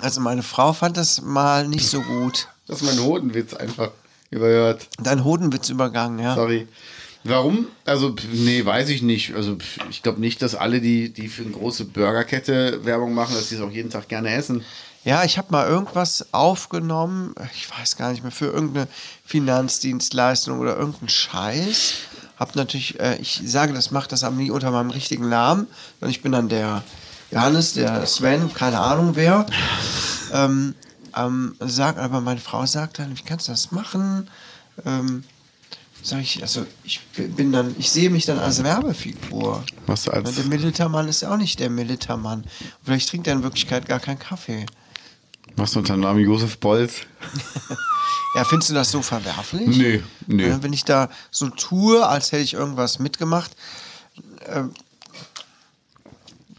Also 0.00 0.20
meine 0.20 0.42
Frau 0.42 0.72
fand 0.72 0.96
das 0.96 1.22
mal 1.22 1.66
nicht 1.66 1.88
so 1.88 2.02
gut. 2.02 2.48
Das 2.66 2.82
ist 2.82 2.86
mein 2.86 3.02
Hodenwitz 3.04 3.54
einfach 3.54 3.90
überhört. 4.30 4.88
Dein 4.98 5.24
Hodenwitz 5.24 5.68
übergangen, 5.68 6.18
ja. 6.18 6.34
Sorry. 6.34 6.68
Warum? 7.24 7.66
Also, 7.84 8.14
nee, 8.32 8.64
weiß 8.64 8.88
ich 8.88 9.02
nicht. 9.02 9.34
Also, 9.34 9.58
ich 9.90 10.02
glaube 10.02 10.20
nicht, 10.20 10.40
dass 10.40 10.54
alle, 10.54 10.80
die, 10.80 11.12
die 11.12 11.28
für 11.28 11.42
eine 11.42 11.52
große 11.52 11.84
Burgerkette 11.84 12.84
Werbung 12.84 13.12
machen, 13.14 13.34
dass 13.34 13.50
sie 13.50 13.56
es 13.56 13.60
auch 13.60 13.70
jeden 13.70 13.90
Tag 13.90 14.08
gerne 14.08 14.32
essen. 14.32 14.64
Ja, 15.04 15.24
ich 15.24 15.38
habe 15.38 15.48
mal 15.50 15.66
irgendwas 15.66 16.26
aufgenommen, 16.32 17.34
ich 17.54 17.70
weiß 17.70 17.96
gar 17.96 18.10
nicht 18.10 18.22
mehr, 18.22 18.32
für 18.32 18.46
irgendeine 18.46 18.86
Finanzdienstleistung 19.24 20.58
oder 20.60 20.76
irgendeinen 20.76 21.08
Scheiß. 21.08 21.94
Hab 22.38 22.54
natürlich, 22.54 23.00
äh, 23.00 23.16
ich 23.16 23.40
sage, 23.44 23.72
das 23.72 23.90
macht 23.90 24.12
das 24.12 24.24
aber 24.24 24.36
nie 24.36 24.50
unter 24.50 24.70
meinem 24.70 24.90
richtigen 24.90 25.28
Namen, 25.28 25.66
sondern 25.98 26.10
ich 26.10 26.22
bin 26.22 26.32
dann 26.32 26.48
der 26.48 26.82
Johannes, 27.30 27.74
der 27.74 28.06
Sven, 28.06 28.52
keine 28.52 28.80
Ahnung 28.80 29.12
wer. 29.14 29.46
Ähm, 30.32 30.74
ähm, 31.16 31.56
sag, 31.60 31.98
aber 31.98 32.20
meine 32.20 32.40
Frau 32.40 32.66
sagt 32.66 32.98
dann, 32.98 33.16
wie 33.16 33.22
kannst 33.22 33.48
du 33.48 33.52
das 33.52 33.72
machen? 33.72 34.28
Ähm, 34.84 35.24
sag 36.02 36.20
ich, 36.20 36.40
also 36.42 36.66
ich 36.84 37.00
bin 37.16 37.52
dann, 37.52 37.74
ich 37.78 37.90
sehe 37.90 38.10
mich 38.10 38.24
dann 38.26 38.38
als 38.38 38.62
Werbefigur. 38.62 39.62
Was 39.86 40.08
als- 40.08 40.34
Der 40.34 40.44
Militermann 40.44 41.08
ist 41.08 41.22
ja 41.22 41.32
auch 41.32 41.36
nicht 41.36 41.60
der 41.60 41.70
Militermann. 41.70 42.44
Vielleicht 42.84 43.08
trinkt 43.10 43.26
er 43.26 43.34
in 43.34 43.42
Wirklichkeit 43.42 43.86
gar 43.86 44.00
keinen 44.00 44.18
Kaffee. 44.18 44.66
Was 45.56 45.74
unter 45.76 45.94
dem 45.94 46.00
Namen 46.00 46.20
Josef 46.20 46.58
Bolz? 46.58 46.92
Ja, 48.36 48.44
findest 48.44 48.70
du 48.70 48.74
das 48.74 48.92
so 48.92 49.02
verwerflich? 49.02 49.66
Nee, 49.76 50.02
nee. 50.28 50.46
Ja, 50.46 50.62
wenn 50.62 50.72
ich 50.72 50.84
da 50.84 51.10
so 51.32 51.48
tue, 51.48 52.06
als 52.06 52.30
hätte 52.30 52.44
ich 52.44 52.54
irgendwas 52.54 53.00
mitgemacht, 53.00 53.56
ähm, 54.46 54.70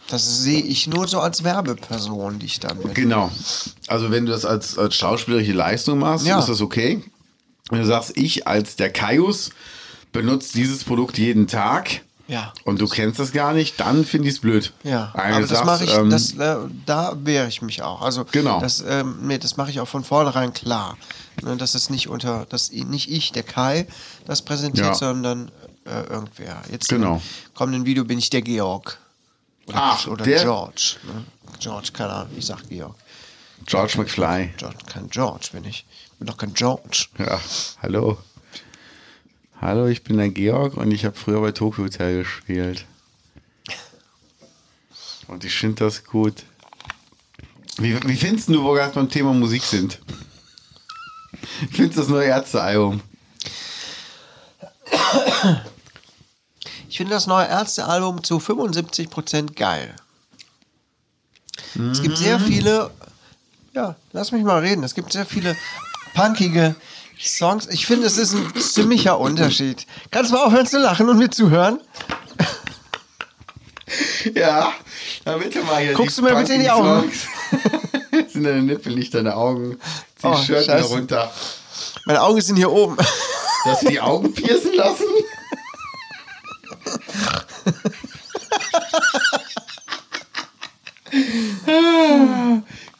das 0.09 0.39
sehe 0.43 0.59
ich 0.61 0.87
nur 0.87 1.07
so 1.07 1.21
als 1.21 1.45
Werbeperson, 1.45 2.39
die 2.39 2.47
ich 2.47 2.59
dann 2.59 2.77
bin. 2.77 2.93
Genau. 2.93 3.31
Also, 3.87 4.11
wenn 4.11 4.25
du 4.25 4.33
das 4.33 4.43
als, 4.43 4.77
als 4.77 4.95
schauspielerische 4.95 5.53
Leistung 5.53 5.99
machst, 5.99 6.25
Ja. 6.25 6.39
ist 6.39 6.49
das 6.49 6.59
okay. 6.59 7.01
Wenn 7.71 7.79
du 7.79 7.85
sagst, 7.85 8.15
ich 8.17 8.47
als 8.47 8.75
der 8.75 8.91
Kaius 8.91 9.49
benutze 10.11 10.53
dieses 10.53 10.83
Produkt 10.83 11.17
jeden 11.17 11.47
Tag, 11.47 12.01
Ja. 12.27 12.53
und 12.65 12.79
du 12.81 12.87
kennst 12.87 13.17
das 13.19 13.31
gar 13.31 13.53
nicht, 13.53 13.79
dann 13.79 14.05
finde 14.05 14.27
ich 14.29 14.35
es 14.35 14.41
blöd. 14.41 14.73
Ja, 14.83 15.11
Weil 15.13 15.33
aber 15.33 15.47
das 15.47 15.63
mache 15.63 15.83
ich, 15.85 15.93
ähm, 15.95 16.09
das, 16.09 16.33
äh, 16.33 16.55
da 16.85 17.15
wehre 17.23 17.47
ich 17.47 17.61
mich 17.61 17.81
auch. 17.81 18.01
Also 18.01 18.25
Genau. 18.31 18.59
das, 18.59 18.83
ähm, 18.87 19.17
nee, 19.23 19.37
das 19.37 19.57
mache 19.57 19.71
ich 19.71 19.79
auch 19.79 19.87
von 19.87 20.03
vornherein 20.03 20.53
klar. 20.53 20.97
Ne, 21.41 21.55
dass 21.57 21.73
es 21.75 21.89
nicht 21.89 22.07
unter, 22.09 22.45
dass 22.49 22.71
nicht 22.71 23.09
ich, 23.09 23.31
der 23.31 23.43
Kai, 23.43 23.87
das 24.25 24.41
präsentiert, 24.43 24.85
Ja. 24.87 24.93
sondern 24.95 25.49
äh, 25.85 26.03
irgendwer. 26.11 26.61
Jetzt 26.71 26.89
Genau. 26.89 27.15
im 27.15 27.21
kommenden 27.55 27.85
Video 27.85 28.05
bin 28.05 28.19
ich 28.19 28.29
der 28.29 28.43
Georg. 28.43 28.99
Oder, 29.67 29.77
Ach, 29.81 30.07
oder 30.07 30.23
der- 30.25 30.43
George. 30.43 30.97
Ne? 31.07 31.23
George, 31.59 31.89
keine 31.93 32.11
Ahnung, 32.11 32.33
ich 32.37 32.45
sag 32.45 32.67
Georg. 32.69 32.95
George 33.65 33.97
McFly. 33.97 34.53
George, 34.57 34.77
kein 34.85 35.09
George 35.09 35.47
bin 35.53 35.65
ich. 35.65 35.85
Bin 36.21 36.27
doch 36.27 36.37
kein 36.37 36.53
George. 36.53 37.07
Ja, 37.17 37.41
hallo. 37.81 38.15
Hallo, 39.59 39.87
ich 39.87 40.03
bin 40.03 40.17
der 40.17 40.29
Georg 40.29 40.77
und 40.77 40.91
ich 40.91 41.03
habe 41.03 41.17
früher 41.17 41.41
bei 41.41 41.51
Tokyo 41.51 41.85
Hotel 41.85 42.19
gespielt. 42.19 42.85
Und 45.27 45.43
ich 45.43 45.55
finde 45.57 45.83
das 45.83 46.03
gut. 46.03 46.43
Wie, 47.77 47.99
wie 48.07 48.15
findest 48.15 48.49
du, 48.49 48.61
wo 48.63 48.67
wir 48.75 48.81
gerade 48.81 48.93
beim 48.93 49.09
Thema 49.09 49.33
Musik 49.33 49.63
sind? 49.63 49.99
Ich 51.71 51.75
finde 51.77 51.95
das 51.95 52.07
neue 52.07 52.27
Ärztealbum. 52.27 53.01
Ich 56.87 56.97
finde 56.97 57.13
das 57.15 57.25
neue 57.25 57.47
Ärztealbum 57.47 58.23
zu 58.23 58.37
75% 58.37 59.55
geil. 59.55 59.95
Es 61.91 62.03
gibt 62.03 62.15
sehr 62.19 62.37
Mhm. 62.37 62.45
viele, 62.45 62.91
ja, 63.73 63.95
lass 64.11 64.31
mich 64.31 64.43
mal 64.43 64.59
reden, 64.59 64.83
es 64.83 64.93
gibt 64.93 65.11
sehr 65.13 65.25
viele 65.25 65.57
punkige 66.13 66.75
Songs. 67.19 67.67
Ich 67.67 67.85
finde, 67.85 68.07
es 68.07 68.17
ist 68.17 68.33
ein 68.33 68.53
ziemlicher 68.59 69.19
Unterschied. 69.19 69.85
Kannst 70.09 70.31
du 70.31 70.35
mal 70.35 70.45
aufhören 70.45 70.65
zu 70.65 70.79
lachen 70.79 71.09
und 71.09 71.17
mir 71.17 71.29
zuhören? 71.29 71.79
Ja, 74.33 74.71
dann 75.25 75.41
bitte 75.41 75.61
mal 75.63 75.81
hier. 75.81 75.93
Guckst 75.93 76.17
du 76.17 76.21
mir 76.21 76.33
bitte 76.33 76.53
in 76.53 76.61
die 76.61 76.69
Augen? 76.69 77.11
Sind 78.29 78.43
deine 78.43 78.61
Nippel 78.61 78.95
nicht 78.95 79.13
deine 79.13 79.35
Augen? 79.35 79.79
Zieh 80.15 80.27
Oh, 80.27 80.37
Shirt 80.37 80.69
runter. 80.89 81.29
Meine 82.05 82.21
Augen 82.21 82.39
sind 82.39 82.55
hier 82.55 82.71
oben. 82.71 82.95
Hast 83.65 83.83
du 83.83 83.89
die 83.89 83.99
Augen 83.99 84.33
piercen 84.33 84.73
lassen? 84.75 85.03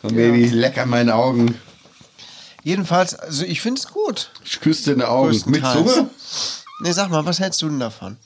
Komm, 0.01 0.15
Baby, 0.15 0.47
lecker 0.47 0.85
meine 0.85 1.15
Augen. 1.15 1.59
Jedenfalls, 2.63 3.15
also 3.15 3.43
ich 3.45 3.61
finde 3.61 3.79
es 3.79 3.87
gut. 3.87 4.31
Ich 4.45 4.59
küsse 4.59 4.91
deine 4.91 5.07
Augen. 5.07 5.41
Mit. 5.47 5.65
Zunge? 5.65 6.09
Nee, 6.81 6.91
sag 6.91 7.09
mal, 7.09 7.25
was 7.25 7.39
hältst 7.39 7.61
du 7.61 7.69
denn 7.69 7.79
davon? 7.79 8.17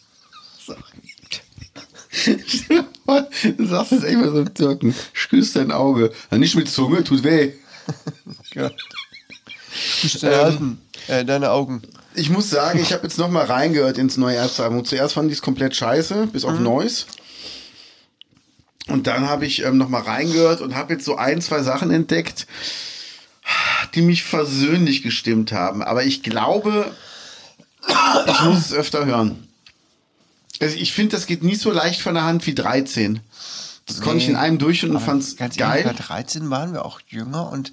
Du 3.57 3.65
sagst 3.67 3.91
es 3.91 4.03
echt 4.03 4.17
mal 4.17 4.31
so 4.31 4.39
im 4.39 4.53
Türken. 4.53 4.95
Ich 5.13 5.29
küsse 5.29 5.59
dein 5.59 5.71
Auge. 5.71 6.11
Nicht 6.31 6.55
mit 6.55 6.69
Zunge, 6.69 7.03
tut 7.03 7.23
weh. 7.23 7.53
Ich 10.03 10.23
ähm, 10.23 10.79
äh, 11.07 11.25
deine 11.25 11.51
Augen. 11.51 11.81
Ich 12.15 12.29
muss 12.29 12.49
sagen, 12.49 12.79
ich 12.79 12.93
habe 12.93 13.03
jetzt 13.03 13.17
noch 13.17 13.29
mal 13.29 13.45
reingehört 13.45 13.97
ins 13.97 14.17
neue 14.17 14.37
Ärztealbum. 14.37 14.85
Zuerst 14.85 15.13
fand 15.13 15.29
ich 15.29 15.37
es 15.37 15.41
komplett 15.41 15.75
scheiße, 15.75 16.27
bis 16.27 16.45
auf 16.45 16.59
Neues. 16.59 17.07
Und 18.87 19.07
dann 19.07 19.27
habe 19.27 19.45
ich 19.45 19.63
ähm, 19.63 19.77
noch 19.77 19.89
mal 19.89 20.01
reingehört 20.01 20.61
und 20.61 20.75
habe 20.75 20.93
jetzt 20.93 21.05
so 21.05 21.15
ein, 21.15 21.41
zwei 21.41 21.61
Sachen 21.63 21.91
entdeckt, 21.91 22.47
die 23.93 24.01
mich 24.01 24.23
versöhnlich 24.23 25.03
gestimmt 25.03 25.51
haben. 25.51 25.83
Aber 25.83 26.03
ich 26.03 26.23
glaube, 26.23 26.91
ich 28.27 28.41
muss 28.41 28.57
es 28.65 28.73
öfter 28.73 29.05
hören. 29.05 29.47
Also 30.61 30.75
ich 30.77 30.93
finde, 30.93 31.15
das 31.15 31.25
geht 31.27 31.43
nie 31.43 31.55
so 31.55 31.71
leicht 31.71 32.01
von 32.01 32.13
der 32.15 32.23
Hand 32.23 32.45
wie 32.47 32.55
13. 32.55 33.19
Das 33.87 34.01
konnte 34.01 34.17
ich 34.23 34.29
in 34.29 34.35
einem 34.35 34.57
durch 34.57 34.83
und 34.83 34.99
fand 34.99 35.21
es 35.21 35.35
Ganz 35.35 35.59
ehrlich, 35.59 35.83
geil. 35.83 35.93
bei 35.95 36.03
13 36.03 36.49
waren 36.49 36.73
wir 36.73 36.85
auch 36.85 37.01
jünger 37.07 37.51
und 37.51 37.71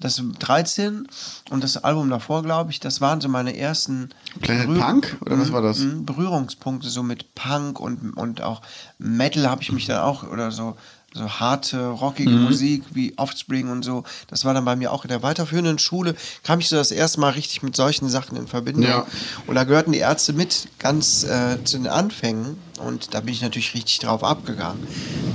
das 0.00 0.20
13 0.40 1.06
und 1.50 1.62
das 1.62 1.76
Album 1.76 2.10
davor, 2.10 2.42
glaube 2.42 2.72
ich, 2.72 2.80
das 2.80 3.00
waren 3.00 3.20
so 3.20 3.28
meine 3.28 3.56
ersten 3.56 4.08
Planet 4.40 4.66
Berühr- 4.66 4.80
Punk? 4.80 5.16
Oder 5.20 5.38
was 5.38 5.52
war 5.52 5.62
das? 5.62 5.78
Mhm, 5.78 6.04
Berührungspunkte 6.04 6.88
so 6.88 7.04
mit 7.04 7.36
Punk 7.36 7.78
und, 7.78 8.16
und 8.16 8.40
auch 8.42 8.62
Metal 8.98 9.48
habe 9.48 9.62
ich 9.62 9.70
mich 9.70 9.86
dann 9.86 9.98
auch 10.00 10.24
oder 10.24 10.50
so 10.50 10.76
so 11.14 11.28
harte, 11.28 11.88
rockige 11.88 12.30
Mhm. 12.30 12.44
Musik 12.44 12.82
wie 12.94 13.12
Offspring 13.18 13.70
und 13.70 13.84
so. 13.84 14.02
Das 14.28 14.44
war 14.44 14.54
dann 14.54 14.64
bei 14.64 14.76
mir 14.76 14.92
auch 14.92 15.04
in 15.04 15.08
der 15.08 15.22
weiterführenden 15.22 15.78
Schule, 15.78 16.14
kam 16.42 16.60
ich 16.60 16.68
so 16.68 16.76
das 16.76 16.90
erste 16.90 17.20
Mal 17.20 17.30
richtig 17.30 17.62
mit 17.62 17.76
solchen 17.76 18.08
Sachen 18.08 18.36
in 18.36 18.46
Verbindung. 18.46 18.84
Ja. 18.88 19.06
Und 19.46 19.54
da 19.54 19.64
gehörten 19.64 19.92
die 19.92 19.98
Ärzte 19.98 20.32
mit 20.32 20.68
ganz 20.78 21.24
äh, 21.24 21.62
zu 21.64 21.76
den 21.76 21.86
Anfängen 21.88 22.56
und 22.80 23.12
da 23.14 23.20
bin 23.20 23.34
ich 23.34 23.42
natürlich 23.42 23.74
richtig 23.74 23.98
drauf 23.98 24.24
abgegangen. 24.24 24.86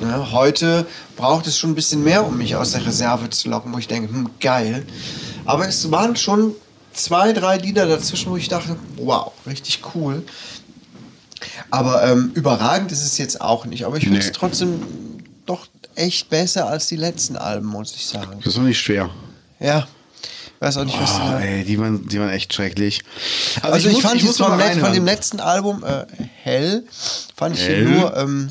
Ne? 0.01 0.31
Heute 0.31 0.87
braucht 1.15 1.45
es 1.47 1.57
schon 1.59 1.71
ein 1.71 1.75
bisschen 1.75 2.03
mehr, 2.03 2.25
um 2.25 2.37
mich 2.37 2.55
aus 2.55 2.71
der 2.71 2.85
Reserve 2.85 3.29
zu 3.29 3.47
locken, 3.49 3.71
wo 3.73 3.77
ich 3.77 3.87
denke, 3.87 4.11
hm, 4.11 4.29
geil. 4.39 4.85
Aber 5.45 5.67
es 5.67 5.91
waren 5.91 6.15
schon 6.15 6.53
zwei, 6.93 7.33
drei 7.33 7.57
Lieder 7.57 7.85
dazwischen, 7.85 8.31
wo 8.31 8.37
ich 8.37 8.47
dachte, 8.49 8.75
wow, 8.97 9.31
richtig 9.45 9.81
cool. 9.93 10.23
Aber 11.69 12.03
ähm, 12.03 12.31
überragend 12.33 12.91
ist 12.91 13.03
es 13.03 13.17
jetzt 13.19 13.41
auch 13.41 13.65
nicht. 13.65 13.85
Aber 13.85 13.97
ich 13.97 14.05
finde 14.05 14.19
es 14.19 14.25
Nee. 14.25 14.31
trotzdem 14.35 14.81
doch 15.47 15.67
echt 15.95 16.29
besser 16.29 16.67
als 16.67 16.87
die 16.87 16.95
letzten 16.95 17.35
Alben, 17.37 17.65
muss 17.67 17.95
ich 17.95 18.05
sagen. 18.05 18.39
Das 18.43 18.53
ist 18.53 18.59
nicht 18.59 18.79
schwer. 18.79 19.09
Ja. 19.59 19.87
Ich 20.55 20.61
weiß 20.61 20.77
auch 20.77 20.85
nicht, 20.85 20.99
was 20.99 21.11
Oh, 21.19 21.37
ey, 21.39 21.63
die 21.63 21.79
waren, 21.79 22.07
die 22.07 22.19
waren 22.19 22.29
echt 22.29 22.53
schrecklich. 22.53 23.01
Also, 23.61 23.87
ich, 23.89 23.93
muss- 23.93 24.01
fand 24.03 24.15
muss 24.15 24.23
jetzt 24.23 24.39
noch 24.39 24.49
von, 24.49 24.57
Let- 24.59 24.95
dem 24.95 25.05
letzten 25.05 25.39
Album 25.39 25.83
äh, 25.83 26.05
Hell 26.43 26.83
fand 27.35 27.55
ich 27.55 27.61
Hell? 27.67 27.85
nur 27.85 28.17
ähm, 28.17 28.49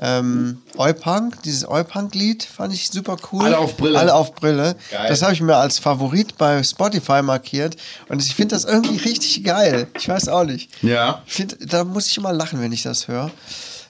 ähm, 0.00 0.62
Oi-Punk, 0.76 1.42
dieses 1.42 1.68
Oi-Punk-Lied 1.68 2.42
fand 2.44 2.72
ich 2.72 2.88
super 2.88 3.16
cool. 3.30 3.44
Alle 3.44 3.58
auf 3.58 3.76
Brille. 3.76 3.98
Alle 3.98 4.14
auf 4.14 4.34
Brille. 4.34 4.74
Geil. 4.90 5.06
Das 5.08 5.20
habe 5.22 5.34
ich 5.34 5.40
mir 5.42 5.56
als 5.56 5.78
Favorit 5.78 6.36
bei 6.38 6.62
Spotify 6.62 7.20
markiert 7.22 7.76
und 8.08 8.22
ich 8.24 8.34
finde 8.34 8.54
das 8.56 8.64
irgendwie 8.64 8.96
richtig 8.96 9.44
geil. 9.44 9.86
Ich 9.98 10.08
weiß 10.08 10.28
auch 10.28 10.44
nicht. 10.44 10.70
Ja. 10.82 11.22
Ich 11.26 11.34
find, 11.34 11.56
da 11.72 11.84
muss 11.84 12.06
ich 12.08 12.16
immer 12.16 12.32
lachen, 12.32 12.60
wenn 12.60 12.72
ich 12.72 12.82
das 12.82 13.06
höre. 13.06 13.30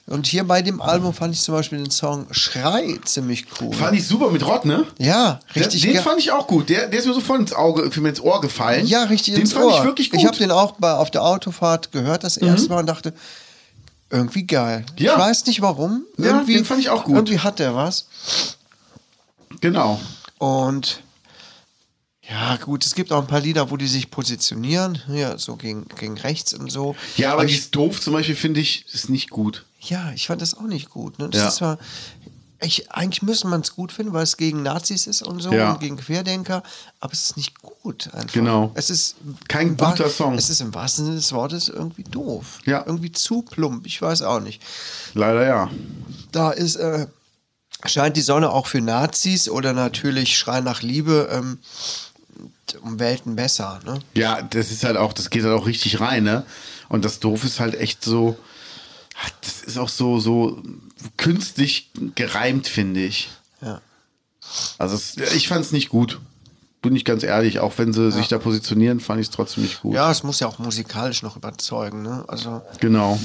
Und 0.07 0.27
hier 0.27 0.43
bei 0.43 0.61
dem 0.61 0.81
Album 0.81 1.13
fand 1.15 1.33
ich 1.33 1.41
zum 1.41 1.55
Beispiel 1.55 1.79
den 1.79 1.89
Song 1.89 2.27
Schrei 2.29 2.99
ziemlich 3.05 3.47
cool. 3.59 3.73
Fand 3.73 3.97
ich 3.97 4.07
super 4.07 4.29
mit 4.29 4.45
Rott, 4.45 4.63
ne? 4.65 4.85
ja, 4.99 5.39
richtig 5.55 5.81
den 5.81 5.93
ge- 5.93 6.01
fand 6.01 6.19
ich 6.19 6.31
auch 6.31 6.45
gut. 6.45 6.69
Der, 6.69 6.87
der 6.87 6.99
ist 6.99 7.07
mir 7.07 7.13
so 7.15 7.21
voll 7.21 7.39
ins 7.39 7.53
Auge, 7.53 7.89
für 7.89 8.01
mir 8.01 8.09
ins 8.09 8.19
Ohr 8.21 8.39
gefallen. 8.39 8.85
Ja, 8.85 9.03
richtig 9.05 9.33
den 9.33 9.41
ins 9.41 9.53
fand 9.53 9.65
Ohr. 9.65 9.79
ich 9.79 9.83
wirklich 9.83 10.11
gut. 10.11 10.19
Mhm. 10.19 10.21
Ich 10.21 10.27
habe 10.27 10.37
den 10.37 10.51
auch 10.51 10.73
bei, 10.73 10.93
auf 10.93 11.09
der 11.09 11.23
Autofahrt 11.23 11.91
gehört 11.91 12.23
das 12.23 12.37
erste 12.37 12.69
Mal 12.69 12.81
und 12.81 12.85
dachte, 12.85 13.13
irgendwie 14.11 14.43
geil. 14.43 14.85
Ja. 14.99 15.13
Ich 15.13 15.17
weiß 15.19 15.45
nicht 15.47 15.61
warum. 15.63 16.05
Ja, 16.19 16.25
irgendwie, 16.25 16.53
den 16.53 16.65
fand 16.65 16.81
ich 16.81 16.89
auch 16.89 17.03
gut. 17.05 17.15
Irgendwie 17.15 17.39
hat 17.39 17.57
der 17.57 17.73
was. 17.75 18.05
genau. 19.61 19.99
Und 20.37 21.01
ja, 22.29 22.57
gut, 22.57 22.85
es 22.85 22.93
gibt 22.95 23.11
auch 23.11 23.21
ein 23.21 23.27
paar 23.27 23.39
Lieder, 23.39 23.69
wo 23.71 23.77
die 23.77 23.87
sich 23.87 24.09
positionieren, 24.11 25.01
ja, 25.07 25.37
so 25.37 25.55
gegen, 25.55 25.87
gegen 25.99 26.17
rechts 26.17 26.53
und 26.53 26.71
so. 26.71 26.95
Ja, 27.17 27.33
aber 27.33 27.45
ich, 27.45 27.51
dieses 27.53 27.71
Doof 27.71 28.01
zum 28.01 28.13
Beispiel 28.13 28.35
finde 28.35 28.59
ich, 28.59 28.85
ist 28.93 29.09
nicht 29.09 29.29
gut. 29.29 29.65
Ja, 29.89 30.11
ich 30.13 30.27
fand 30.27 30.41
das 30.41 30.55
auch 30.57 30.61
nicht 30.63 30.89
gut. 30.89 31.19
Ne? 31.19 31.29
Das 31.29 31.41
Ja. 31.41 31.47
ist 31.47 31.55
zwar, 31.55 31.77
ich, 32.61 32.91
eigentlich 32.91 33.21
müsste 33.21 33.47
man 33.47 33.61
es 33.61 33.75
gut 33.75 33.91
finden, 33.91 34.13
weil 34.13 34.23
es 34.23 34.37
gegen 34.37 34.63
Nazis 34.63 35.07
ist 35.07 35.21
und 35.21 35.41
so 35.41 35.51
Ja. 35.51 35.73
und 35.73 35.79
gegen 35.81 35.97
Querdenker, 35.97 36.63
aber 36.99 37.13
es 37.13 37.25
ist 37.25 37.37
nicht 37.37 37.61
gut 37.61 38.09
einfach. 38.13 38.33
Genau. 38.33 38.71
Es 38.75 38.89
ist 38.89 39.15
Kein 39.47 39.75
guter 39.77 40.09
Song. 40.09 40.35
Es 40.35 40.49
ist 40.49 40.61
im 40.61 40.73
wahrsten 40.73 41.05
Sinne 41.05 41.17
des 41.17 41.31
Wortes 41.33 41.67
irgendwie 41.67 42.03
doof. 42.03 42.59
Ja. 42.65 42.83
Irgendwie 42.85 43.11
zu 43.11 43.41
plump, 43.41 43.85
ich 43.85 44.01
weiß 44.01 44.21
auch 44.23 44.39
nicht. 44.39 44.61
Leider 45.13 45.45
ja. 45.45 45.69
Da 46.31 46.51
ist, 46.51 46.77
äh, 46.77 47.07
scheint 47.85 48.17
die 48.17 48.21
Sonne 48.21 48.49
auch 48.49 48.67
für 48.67 48.81
Nazis 48.81 49.49
oder 49.49 49.73
natürlich 49.73 50.37
Schrei 50.37 50.61
nach 50.61 50.81
Liebe 50.81 51.29
ähm, 51.31 51.59
um 52.81 52.99
Welten 52.99 53.35
besser. 53.35 53.79
Ne? 53.85 53.99
Ja, 54.15 54.41
das 54.41 54.71
ist 54.71 54.83
halt 54.83 54.97
auch, 54.97 55.13
das 55.13 55.29
geht 55.29 55.43
halt 55.43 55.53
auch 55.53 55.67
richtig 55.67 55.99
rein, 55.99 56.23
ne? 56.23 56.45
Und 56.89 57.05
das 57.05 57.19
Doof 57.19 57.43
ist 57.43 57.59
halt 57.59 57.75
echt 57.75 58.03
so, 58.03 58.37
das 59.41 59.61
ist 59.61 59.77
auch 59.77 59.89
so, 59.89 60.19
so 60.19 60.61
künstlich 61.17 61.91
gereimt, 62.15 62.67
finde 62.67 63.03
ich. 63.03 63.29
Ja. 63.61 63.81
Also 64.77 64.95
es, 64.95 65.17
ich 65.33 65.47
fand 65.47 65.65
es 65.65 65.71
nicht 65.71 65.89
gut. 65.89 66.19
Bin 66.81 66.95
ich 66.95 67.03
ganz 67.05 67.23
ehrlich, 67.23 67.59
auch 67.59 67.73
wenn 67.77 67.93
sie 67.93 68.11
sich 68.11 68.27
da 68.27 68.37
positionieren, 68.37 68.99
fand 68.99 69.19
ich 69.19 69.27
es 69.27 69.33
trotzdem 69.33 69.63
nicht 69.63 69.81
gut. 69.81 69.95
ja, 69.95 70.11
es 70.11 70.21
muss 70.21 70.39
ja 70.39 70.47
auch 70.47 70.59
musikalisch 70.59 71.23
noch 71.23 71.35
überzeugen. 71.35 72.03
Ne? 72.03 72.23
Also, 72.27 72.61
Genau. 72.79 73.19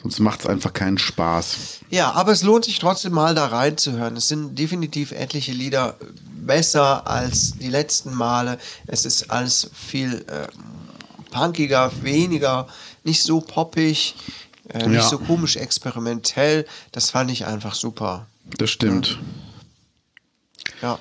Sonst 0.00 0.20
macht 0.20 0.40
es 0.40 0.46
einfach 0.46 0.72
keinen 0.72 0.98
Spaß. 0.98 1.80
ja, 1.90 2.12
aber 2.12 2.30
es 2.30 2.42
lohnt 2.42 2.64
sich 2.66 2.78
trotzdem 2.78 3.12
mal 3.12 3.34
da 3.34 3.46
reinzuhören. 3.46 4.16
Es 4.16 4.28
sind 4.28 4.56
definitiv 4.56 5.10
etliche 5.10 5.50
Lieder 5.52 5.96
besser 6.36 7.06
als 7.08 7.54
die 7.58 7.68
letzten 7.68 8.14
Male. 8.14 8.58
Es 8.86 9.04
ist 9.04 9.28
alles 9.30 9.70
viel 9.74 10.24
äh, 10.28 10.46
punkiger, 11.32 11.90
weniger, 12.02 12.68
nicht 13.04 13.22
so 13.22 13.40
poppig, 13.40 14.14
äh, 14.68 14.86
nicht 14.86 14.96
Ja. 15.02 15.08
so 15.08 15.18
komisch 15.18 15.56
experimentell. 15.56 16.66
Das 16.92 17.10
fand 17.10 17.30
ich 17.30 17.46
einfach 17.46 17.74
super. 17.74 18.26
Das 18.56 18.70
stimmt. 18.70 19.18
Ja. 20.82 20.98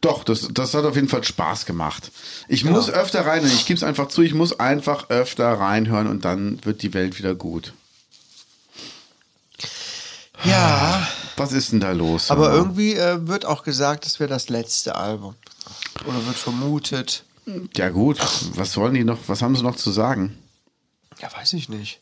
Doch, 0.00 0.24
das, 0.24 0.48
das 0.52 0.74
hat 0.74 0.84
auf 0.84 0.96
jeden 0.96 1.08
Fall 1.08 1.22
Spaß 1.22 1.64
gemacht. 1.64 2.10
Ich 2.48 2.64
muss 2.64 2.90
öfter 2.90 3.24
rein, 3.24 3.46
ich 3.46 3.66
gebe 3.66 3.76
es 3.76 3.84
einfach 3.84 4.08
zu, 4.08 4.22
ich 4.22 4.34
muss 4.34 4.58
einfach 4.58 5.10
öfter 5.10 5.52
reinhören 5.52 6.08
und 6.08 6.24
dann 6.24 6.58
wird 6.64 6.82
die 6.82 6.92
Welt 6.92 7.18
wieder 7.18 7.36
gut. 7.36 7.72
Ja, 10.44 11.06
Was 11.36 11.52
ist 11.52 11.70
denn 11.72 11.78
da 11.80 11.92
los? 11.92 12.30
aber 12.30 12.48
mal? 12.48 12.56
irgendwie 12.56 12.94
äh, 12.94 13.26
wird 13.28 13.44
auch 13.46 13.62
gesagt, 13.62 14.04
das 14.04 14.18
wäre 14.18 14.28
das 14.28 14.48
letzte 14.48 14.96
Album. 14.96 15.36
Oder 16.04 16.24
wird 16.26 16.36
vermutet. 16.36 17.22
Ja 17.76 17.90
gut, 17.90 18.18
was 18.54 18.76
wollen 18.76 18.94
die 18.94 19.04
noch, 19.04 19.18
was 19.28 19.40
haben 19.42 19.54
sie 19.56 19.62
noch 19.62 19.76
zu 19.76 19.90
sagen? 19.92 20.36
Ja, 21.22 21.32
weiß 21.32 21.52
ich 21.52 21.68
nicht. 21.68 22.00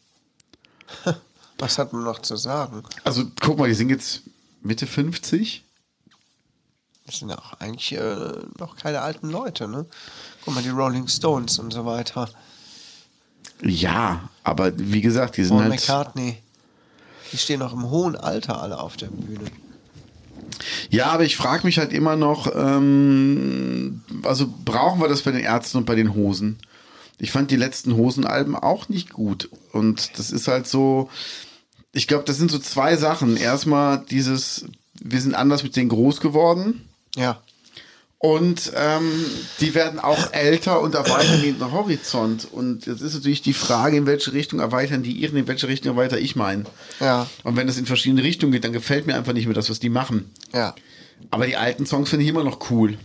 Was 1.58 1.78
hat 1.78 1.92
man 1.92 2.04
noch 2.04 2.20
zu 2.20 2.36
sagen? 2.36 2.82
Also 3.04 3.24
guck 3.40 3.58
mal, 3.58 3.68
die 3.68 3.74
sind 3.74 3.90
jetzt 3.90 4.22
Mitte 4.62 4.86
50. 4.86 5.62
Das 7.04 7.18
sind 7.18 7.28
ja 7.28 7.38
auch 7.38 7.60
eigentlich 7.60 7.92
äh, 7.92 8.32
noch 8.58 8.76
keine 8.76 9.02
alten 9.02 9.30
Leute, 9.30 9.68
ne? 9.68 9.84
Guck 10.42 10.54
mal, 10.54 10.62
die 10.62 10.70
Rolling 10.70 11.06
Stones 11.06 11.58
und 11.58 11.72
so 11.72 11.84
weiter. 11.84 12.30
Ja, 13.62 14.30
aber 14.42 14.72
wie 14.78 15.02
gesagt, 15.02 15.36
die 15.36 15.44
sind 15.44 15.56
Paul 15.56 15.64
halt... 15.64 15.80
McCartney. 15.80 16.38
Die 17.32 17.36
stehen 17.36 17.60
noch 17.60 17.74
im 17.74 17.90
hohen 17.90 18.16
Alter 18.16 18.62
alle 18.62 18.80
auf 18.80 18.96
der 18.96 19.08
Bühne. 19.08 19.50
Ja, 20.88 21.06
aber 21.06 21.24
ich 21.24 21.36
frage 21.36 21.66
mich 21.66 21.78
halt 21.78 21.92
immer 21.92 22.16
noch, 22.16 22.50
ähm, 22.54 24.02
also 24.22 24.52
brauchen 24.64 25.00
wir 25.00 25.08
das 25.08 25.22
bei 25.22 25.30
den 25.30 25.42
Ärzten 25.42 25.78
und 25.78 25.84
bei 25.84 25.94
den 25.94 26.14
Hosen? 26.14 26.58
Ich 27.20 27.32
fand 27.32 27.50
die 27.50 27.56
letzten 27.56 27.94
Hosenalben 27.96 28.56
auch 28.56 28.88
nicht 28.88 29.12
gut. 29.12 29.50
Und 29.72 30.18
das 30.18 30.30
ist 30.30 30.48
halt 30.48 30.66
so, 30.66 31.10
ich 31.92 32.08
glaube, 32.08 32.24
das 32.24 32.38
sind 32.38 32.50
so 32.50 32.58
zwei 32.58 32.96
Sachen. 32.96 33.36
Erstmal 33.36 34.04
dieses, 34.10 34.64
wir 35.00 35.20
sind 35.20 35.34
anders 35.34 35.62
mit 35.62 35.76
denen 35.76 35.90
groß 35.90 36.20
geworden. 36.20 36.88
Ja. 37.16 37.42
Und 38.22 38.72
ähm, 38.76 39.24
die 39.60 39.74
werden 39.74 39.98
auch 39.98 40.32
älter 40.32 40.82
und 40.82 40.94
erweitern 40.94 41.42
ihren 41.42 41.72
Horizont. 41.72 42.48
Und 42.50 42.84
jetzt 42.84 43.00
ist 43.00 43.14
natürlich 43.14 43.40
die 43.40 43.54
Frage, 43.54 43.96
in 43.96 44.04
welche 44.06 44.34
Richtung 44.34 44.60
erweitern 44.60 45.02
die 45.02 45.12
ihren, 45.12 45.38
in 45.38 45.48
welche 45.48 45.68
Richtung 45.68 45.96
erweitere 45.96 46.20
ich 46.20 46.36
meinen. 46.36 46.66
Ja. 47.00 47.26
Und 47.44 47.56
wenn 47.56 47.66
es 47.66 47.78
in 47.78 47.86
verschiedene 47.86 48.22
Richtungen 48.22 48.52
geht, 48.52 48.64
dann 48.64 48.74
gefällt 48.74 49.06
mir 49.06 49.14
einfach 49.14 49.32
nicht 49.32 49.46
mehr 49.46 49.54
das, 49.54 49.70
was 49.70 49.80
die 49.80 49.88
machen. 49.88 50.30
Ja. 50.52 50.74
Aber 51.30 51.46
die 51.46 51.56
alten 51.56 51.86
Songs 51.86 52.10
finde 52.10 52.24
ich 52.24 52.30
immer 52.30 52.44
noch 52.44 52.70
cool. 52.70 52.98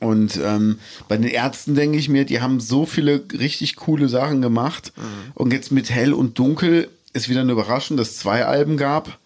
Und 0.00 0.38
ähm, 0.42 0.78
bei 1.08 1.16
den 1.16 1.26
Ärzten 1.26 1.74
denke 1.74 1.98
ich 1.98 2.08
mir, 2.08 2.24
die 2.24 2.40
haben 2.40 2.60
so 2.60 2.86
viele 2.86 3.24
richtig 3.32 3.76
coole 3.76 4.08
Sachen 4.08 4.40
gemacht. 4.40 4.92
Und 5.34 5.52
jetzt 5.52 5.72
mit 5.72 5.90
Hell 5.90 6.12
und 6.12 6.38
Dunkel 6.38 6.88
ist 7.12 7.28
wieder 7.28 7.40
eine 7.40 7.52
Überraschung, 7.52 7.96
dass 7.96 8.10
es 8.10 8.18
zwei 8.18 8.44
Alben 8.44 8.76
gab 8.76 9.18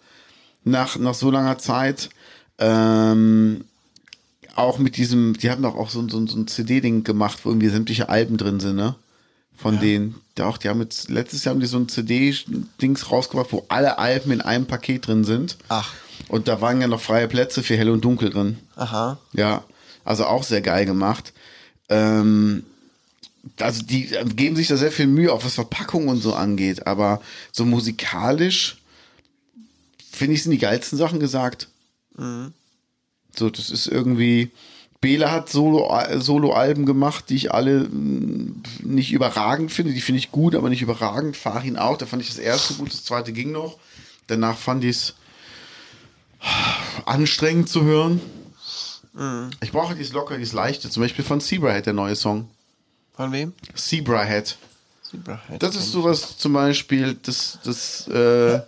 nach, 0.63 0.97
nach 0.97 1.13
so 1.13 1.29
langer 1.29 1.57
Zeit. 1.57 2.09
Ähm, 2.57 3.65
auch 4.55 4.77
mit 4.77 4.97
diesem, 4.97 5.35
die 5.37 5.49
haben 5.49 5.63
doch 5.63 5.75
auch 5.75 5.89
so, 5.89 6.07
so, 6.07 6.25
so 6.27 6.37
ein 6.37 6.47
CD-Ding 6.47 7.03
gemacht, 7.03 7.39
wo 7.43 7.49
irgendwie 7.49 7.69
sämtliche 7.69 8.09
Alben 8.09 8.37
drin 8.37 8.59
sind, 8.59 8.75
ne? 8.75 8.95
Von 9.55 9.79
denen. 9.79 10.15
Ja, 10.37 10.47
auch, 10.47 10.57
die 10.57 10.67
haben 10.67 10.81
jetzt, 10.81 11.09
letztes 11.09 11.43
Jahr 11.43 11.53
haben 11.53 11.61
die 11.61 11.67
so 11.67 11.77
ein 11.77 11.87
CD-Dings 11.87 13.11
rausgebracht, 13.11 13.51
wo 13.51 13.65
alle 13.69 13.99
Alben 13.99 14.31
in 14.31 14.41
einem 14.41 14.65
Paket 14.65 15.07
drin 15.07 15.23
sind. 15.23 15.57
Ach. 15.69 15.93
Und 16.27 16.47
da 16.47 16.59
waren 16.59 16.81
ja 16.81 16.87
noch 16.87 17.01
freie 17.01 17.27
Plätze 17.27 17.61
für 17.63 17.77
Hell 17.77 17.89
und 17.89 18.03
Dunkel 18.03 18.31
drin. 18.31 18.57
Aha. 18.75 19.19
Ja, 19.33 19.63
also 20.03 20.25
auch 20.25 20.43
sehr 20.43 20.61
geil 20.61 20.85
gemacht. 20.85 21.33
Ähm, 21.89 22.63
also 23.59 23.83
die 23.83 24.09
geben 24.35 24.55
sich 24.55 24.67
da 24.67 24.77
sehr 24.77 24.91
viel 24.91 25.07
Mühe, 25.07 25.31
auch 25.31 25.43
was 25.43 25.55
Verpackung 25.55 26.07
und 26.07 26.21
so 26.21 26.33
angeht, 26.33 26.87
aber 26.87 27.21
so 27.51 27.65
musikalisch 27.65 28.77
finde 30.11 30.35
ich 30.35 30.43
sind 30.43 30.51
die 30.51 30.59
geilsten 30.59 30.97
Sachen 30.97 31.19
gesagt. 31.19 31.67
So, 33.35 33.49
das 33.49 33.69
ist 33.69 33.87
irgendwie. 33.87 34.51
Bela 35.01 35.31
hat 35.31 35.49
Solo, 35.49 35.91
Solo-Alben 36.17 36.85
gemacht, 36.85 37.25
die 37.27 37.35
ich 37.35 37.53
alle 37.53 37.89
mh, 37.89 38.53
nicht 38.83 39.11
überragend 39.11 39.71
finde. 39.71 39.91
Die 39.91 39.99
finde 39.99 40.19
ich 40.19 40.31
gut, 40.31 40.55
aber 40.55 40.69
nicht 40.69 40.81
überragend. 40.81 41.35
Farin 41.35 41.75
auch. 41.75 41.97
Da 41.97 42.05
fand 42.05 42.21
ich 42.21 42.29
das 42.29 42.37
erste 42.37 42.75
gut, 42.75 42.93
das 42.93 43.03
zweite 43.03 43.33
ging 43.33 43.51
noch. 43.51 43.77
Danach 44.27 44.57
fand 44.57 44.85
ich 44.85 44.91
es 44.91 45.13
anstrengend 47.05 47.67
zu 47.67 47.83
hören. 47.83 48.21
Ich 49.61 49.71
brauche 49.71 49.95
dieses 49.95 50.13
locker, 50.13 50.37
dieses 50.37 50.53
leichte. 50.53 50.89
Zum 50.89 51.03
Beispiel 51.03 51.23
von 51.23 51.39
Zebrahead, 51.39 51.85
der 51.85 51.93
neue 51.93 52.15
Song. 52.15 52.49
Von 53.15 53.31
wem? 53.31 53.53
Zebrahead. 53.75 54.57
Zebrahead. 55.03 55.61
Das 55.61 55.75
ist 55.75 55.91
sowas 55.91 56.37
zum 56.37 56.53
Beispiel, 56.53 57.15
das, 57.21 57.59
das, 57.63 58.07
äh, 58.07 58.61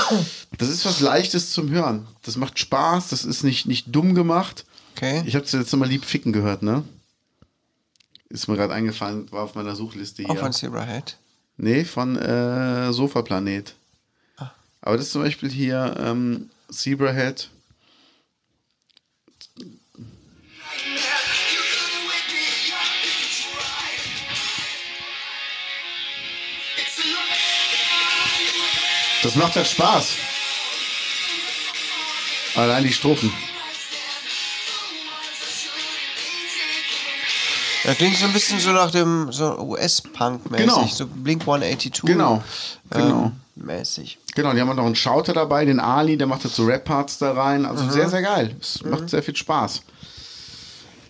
das 0.58 0.68
ist 0.68 0.84
was 0.84 1.00
Leichtes 1.00 1.52
zum 1.52 1.70
Hören. 1.70 2.06
Das 2.22 2.36
macht 2.36 2.58
Spaß, 2.58 3.10
das 3.10 3.24
ist 3.24 3.44
nicht, 3.44 3.66
nicht 3.66 3.94
dumm 3.94 4.14
gemacht. 4.14 4.64
Okay. 4.96 5.22
Ich 5.26 5.36
habe 5.36 5.46
jetzt 5.46 5.76
mal 5.76 5.88
lieb 5.88 6.04
ficken 6.04 6.32
gehört, 6.32 6.62
ne? 6.62 6.82
Ist 8.28 8.48
mir 8.48 8.56
gerade 8.56 8.74
eingefallen, 8.74 9.30
war 9.30 9.44
auf 9.44 9.54
meiner 9.54 9.76
Suchliste 9.76 10.24
Auch 10.24 10.32
hier. 10.32 10.40
von 10.40 10.52
Zebrahead. 10.52 11.16
Nee, 11.56 11.84
von 11.84 12.16
äh, 12.16 12.92
Sofaplanet. 12.92 13.74
Ah. 14.36 14.50
Aber 14.80 14.96
das 14.96 15.06
ist 15.06 15.12
zum 15.12 15.22
Beispiel 15.22 15.50
hier 15.50 15.96
ähm, 16.00 16.50
Zebrahead. 16.68 17.50
Das 29.24 29.36
macht 29.36 29.56
halt 29.56 29.66
Spaß. 29.66 30.16
Allein 32.56 32.84
die 32.84 32.92
Strophen. 32.92 33.32
Das 37.84 37.96
klingt 37.96 38.16
so 38.16 38.26
ein 38.26 38.32
bisschen 38.34 38.60
so 38.60 38.72
nach 38.72 38.90
dem 38.90 39.32
so 39.32 39.58
US-Punk-mäßig, 39.58 40.66
Genau. 40.66 40.86
so 40.86 41.06
Blink 41.06 41.40
182. 41.42 42.02
Genau, 42.02 42.42
genau. 42.90 43.24
Ähm, 43.24 43.32
mäßig. 43.56 44.18
Genau, 44.34 44.52
die 44.52 44.60
haben 44.60 44.68
auch 44.70 44.74
noch 44.74 44.84
einen 44.86 44.94
Schauter 44.96 45.32
dabei, 45.32 45.64
den 45.64 45.80
Ali, 45.80 46.18
der 46.18 46.26
macht 46.26 46.44
jetzt 46.44 46.56
so 46.56 46.64
Rap-Parts 46.66 47.18
da 47.18 47.32
rein. 47.32 47.64
Also 47.64 47.88
sehr, 47.88 48.10
sehr 48.10 48.22
geil. 48.22 48.54
Es 48.60 48.82
macht 48.84 49.08
sehr 49.08 49.22
viel 49.22 49.36
Spaß. 49.36 49.82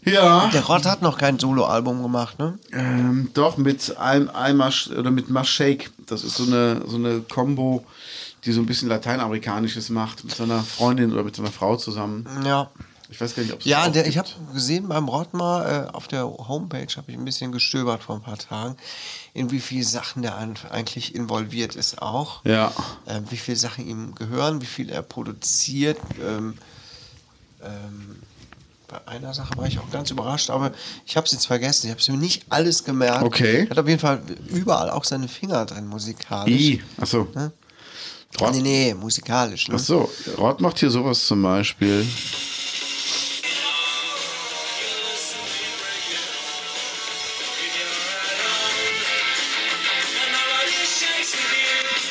Ja. 0.05 0.49
Der 0.53 0.65
Rott 0.65 0.87
hat 0.87 1.03
noch 1.03 1.19
kein 1.19 1.39
Solo-Album 1.39 2.03
gemacht, 2.03 2.39
ne? 2.39 2.59
Ähm, 2.73 3.31
doch, 3.35 3.57
mit 3.57 3.97
einem 3.97 4.31
Alma 4.31 4.71
oder 4.97 5.11
mit 5.11 5.31
Mashake. 5.31 5.91
Das 6.07 6.25
ist 6.25 6.37
so 6.37 6.45
eine, 6.45 6.83
so 6.87 6.97
eine 6.97 7.21
Combo, 7.21 7.85
die 8.45 8.53
so 8.53 8.61
ein 8.61 8.67
bisschen 8.67 8.89
Lateinamerikanisches 8.89 9.91
macht. 9.91 10.25
Mit 10.25 10.35
seiner 10.35 10.63
Freundin 10.63 11.13
oder 11.13 11.25
mit 11.25 11.37
seiner 11.37 11.51
Frau 11.51 11.77
zusammen. 11.77 12.29
Ja. 12.45 12.71
Ich 13.11 13.21
weiß 13.21 13.35
gar 13.35 13.43
nicht, 13.43 13.53
ob 13.53 13.61
es 13.61 13.67
Ja, 13.67 13.89
der, 13.89 14.07
ich 14.07 14.19
habe 14.19 14.29
gesehen 14.53 14.89
beim 14.89 15.09
Rottmar 15.09 15.87
äh, 15.87 15.91
auf 15.91 16.09
der 16.09 16.25
Homepage, 16.25 16.89
habe 16.97 17.13
ich 17.13 17.17
ein 17.17 17.25
bisschen 17.25 17.53
gestöbert 17.53 18.03
vor 18.03 18.17
ein 18.17 18.23
paar 18.23 18.39
Tagen, 18.39 18.77
in 19.35 19.51
wie 19.51 19.61
viele 19.61 19.85
Sachen 19.85 20.23
der 20.23 20.37
eigentlich 20.71 21.15
involviert 21.15 21.77
ist 21.77 22.01
auch. 22.01 22.45
Ja. 22.45 22.73
äh, 23.07 23.21
wie 23.29 23.37
viele 23.37 23.57
Sachen 23.57 23.87
ihm 23.87 24.15
gehören, 24.15 24.63
wie 24.63 24.67
viel 24.67 24.91
er 24.91 25.03
produziert. 25.03 25.99
Ähm, 26.21 26.55
ähm, 27.63 28.17
bei 28.89 29.09
einer 29.09 29.33
Sache 29.35 29.57
war 29.57 29.67
ich 29.67 29.79
auch 29.79 29.91
ganz 29.91 30.11
überrascht, 30.11 30.51
aber 30.51 30.73
ich 31.07 31.17
habe 31.17 31.27
es 31.27 31.33
jetzt 31.33 31.47
vergessen. 31.47 31.87
Ich 31.87 31.91
habe 31.91 32.01
es 32.01 32.09
mir 32.09 32.17
nicht 32.17 32.45
alles 32.51 32.85
gemerkt. 32.85 33.23
Okay. 33.23 33.69
Hat 33.69 33.79
auf 33.79 33.89
jeden 33.89 34.01
Fall 34.01 34.23
überall 34.49 34.91
auch 34.91 35.05
seine 35.05 35.29
Finger 35.29 35.65
drin 35.65 35.87
musikalisch. 35.87 36.61
I. 36.61 36.83
Achso. 37.01 37.29
Ne? 37.35 37.53
Rott, 38.41 38.55
Nee, 38.55 38.61
nee, 38.61 38.95
musikalisch. 38.95 39.69
Ne? 39.69 39.77
Achso, 39.77 40.11
Rott 40.39 40.61
macht 40.61 40.79
hier 40.79 40.91
sowas 40.91 41.27
zum 41.27 41.43
Beispiel. 41.43 42.07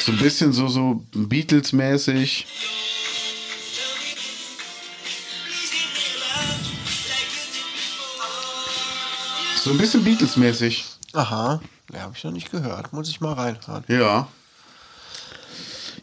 So 0.05 0.11
ein 0.11 0.17
bisschen 0.17 0.51
so, 0.51 0.67
so 0.67 1.01
Beatles-mäßig. 1.13 2.45
So 9.63 9.69
ein 9.69 9.77
bisschen 9.77 10.03
Beatles-mäßig. 10.03 10.83
Aha, 11.13 11.61
ja, 11.93 12.01
habe 12.01 12.13
ich 12.17 12.23
noch 12.25 12.33
nicht 12.33 12.51
gehört. 12.51 12.91
Muss 12.91 13.07
ich 13.07 13.21
mal 13.21 13.31
reinhören. 13.31 13.85
Ja. 13.87 14.27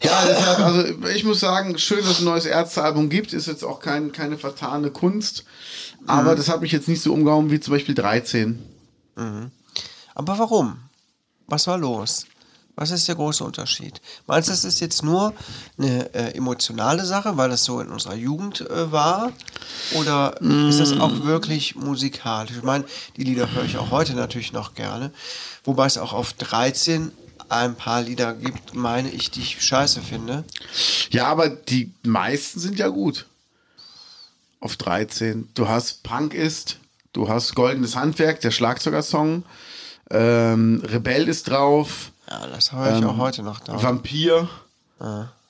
Ja, 0.01 0.25
deshalb, 0.25 0.59
also 0.61 1.07
ich 1.09 1.23
muss 1.23 1.41
sagen, 1.41 1.77
schön, 1.77 1.99
dass 1.99 2.13
es 2.13 2.19
ein 2.21 2.25
neues 2.25 2.47
Ärztealbum 2.47 3.11
gibt. 3.11 3.33
Ist 3.33 3.45
jetzt 3.45 3.63
auch 3.63 3.79
kein, 3.79 4.11
keine 4.13 4.39
vertane 4.39 4.89
Kunst. 4.89 5.45
Aber 6.07 6.35
das 6.35 6.49
hat 6.49 6.61
mich 6.61 6.71
jetzt 6.71 6.87
nicht 6.87 7.03
so 7.03 7.13
umgehauen 7.13 7.51
wie 7.51 7.59
zum 7.59 7.75
Beispiel 7.75 7.93
13. 7.93 8.57
Aber 10.15 10.39
warum? 10.39 10.79
Was 11.45 11.67
war 11.67 11.77
los? 11.77 12.25
Was 12.75 12.91
ist 12.91 13.07
der 13.07 13.15
große 13.15 13.43
Unterschied? 13.43 14.01
Meinst 14.27 14.47
du, 14.47 14.53
das 14.53 14.63
ist 14.63 14.79
jetzt 14.79 15.03
nur 15.03 15.33
eine 15.77 16.13
äh, 16.13 16.35
emotionale 16.35 17.05
Sache, 17.05 17.35
weil 17.37 17.49
das 17.49 17.63
so 17.63 17.79
in 17.81 17.89
unserer 17.89 18.15
Jugend 18.15 18.61
äh, 18.61 18.91
war? 18.91 19.31
Oder 19.93 20.39
ist 20.41 20.79
das 20.79 20.93
auch 20.97 21.23
wirklich 21.23 21.75
musikalisch? 21.75 22.55
Ich 22.57 22.63
meine, 22.63 22.85
die 23.17 23.23
Lieder 23.23 23.51
höre 23.51 23.65
ich 23.65 23.77
auch 23.77 23.91
heute 23.91 24.13
natürlich 24.13 24.53
noch 24.53 24.73
gerne. 24.73 25.11
Wobei 25.63 25.85
es 25.85 25.97
auch 25.97 26.13
auf 26.13 26.33
13 26.33 27.11
ein 27.49 27.75
paar 27.75 28.01
Lieder 28.01 28.33
gibt, 28.33 28.73
meine 28.73 29.09
ich, 29.11 29.29
die 29.29 29.41
ich 29.41 29.61
scheiße 29.61 30.01
finde. 30.01 30.45
Ja, 31.09 31.27
aber 31.27 31.49
die 31.49 31.91
meisten 32.03 32.59
sind 32.59 32.79
ja 32.79 32.87
gut. 32.87 33.25
auf 34.61 34.77
13. 34.77 35.49
Du 35.53 35.67
hast 35.67 36.03
Punk 36.03 36.33
ist, 36.33 36.77
du 37.13 37.27
hast 37.27 37.53
Goldenes 37.55 37.95
Handwerk, 37.95 38.39
der 38.41 38.51
Schlagzeugersong. 38.51 39.43
Ähm, 40.09 40.81
Rebell 40.85 41.27
ist 41.27 41.49
drauf. 41.49 42.10
Ja, 42.31 42.47
das 42.47 42.71
höre 42.71 42.97
ich 42.97 43.05
auch 43.05 43.17
heute 43.17 43.43
noch 43.43 43.59
da. 43.59 43.81
Vampir. 43.81 44.47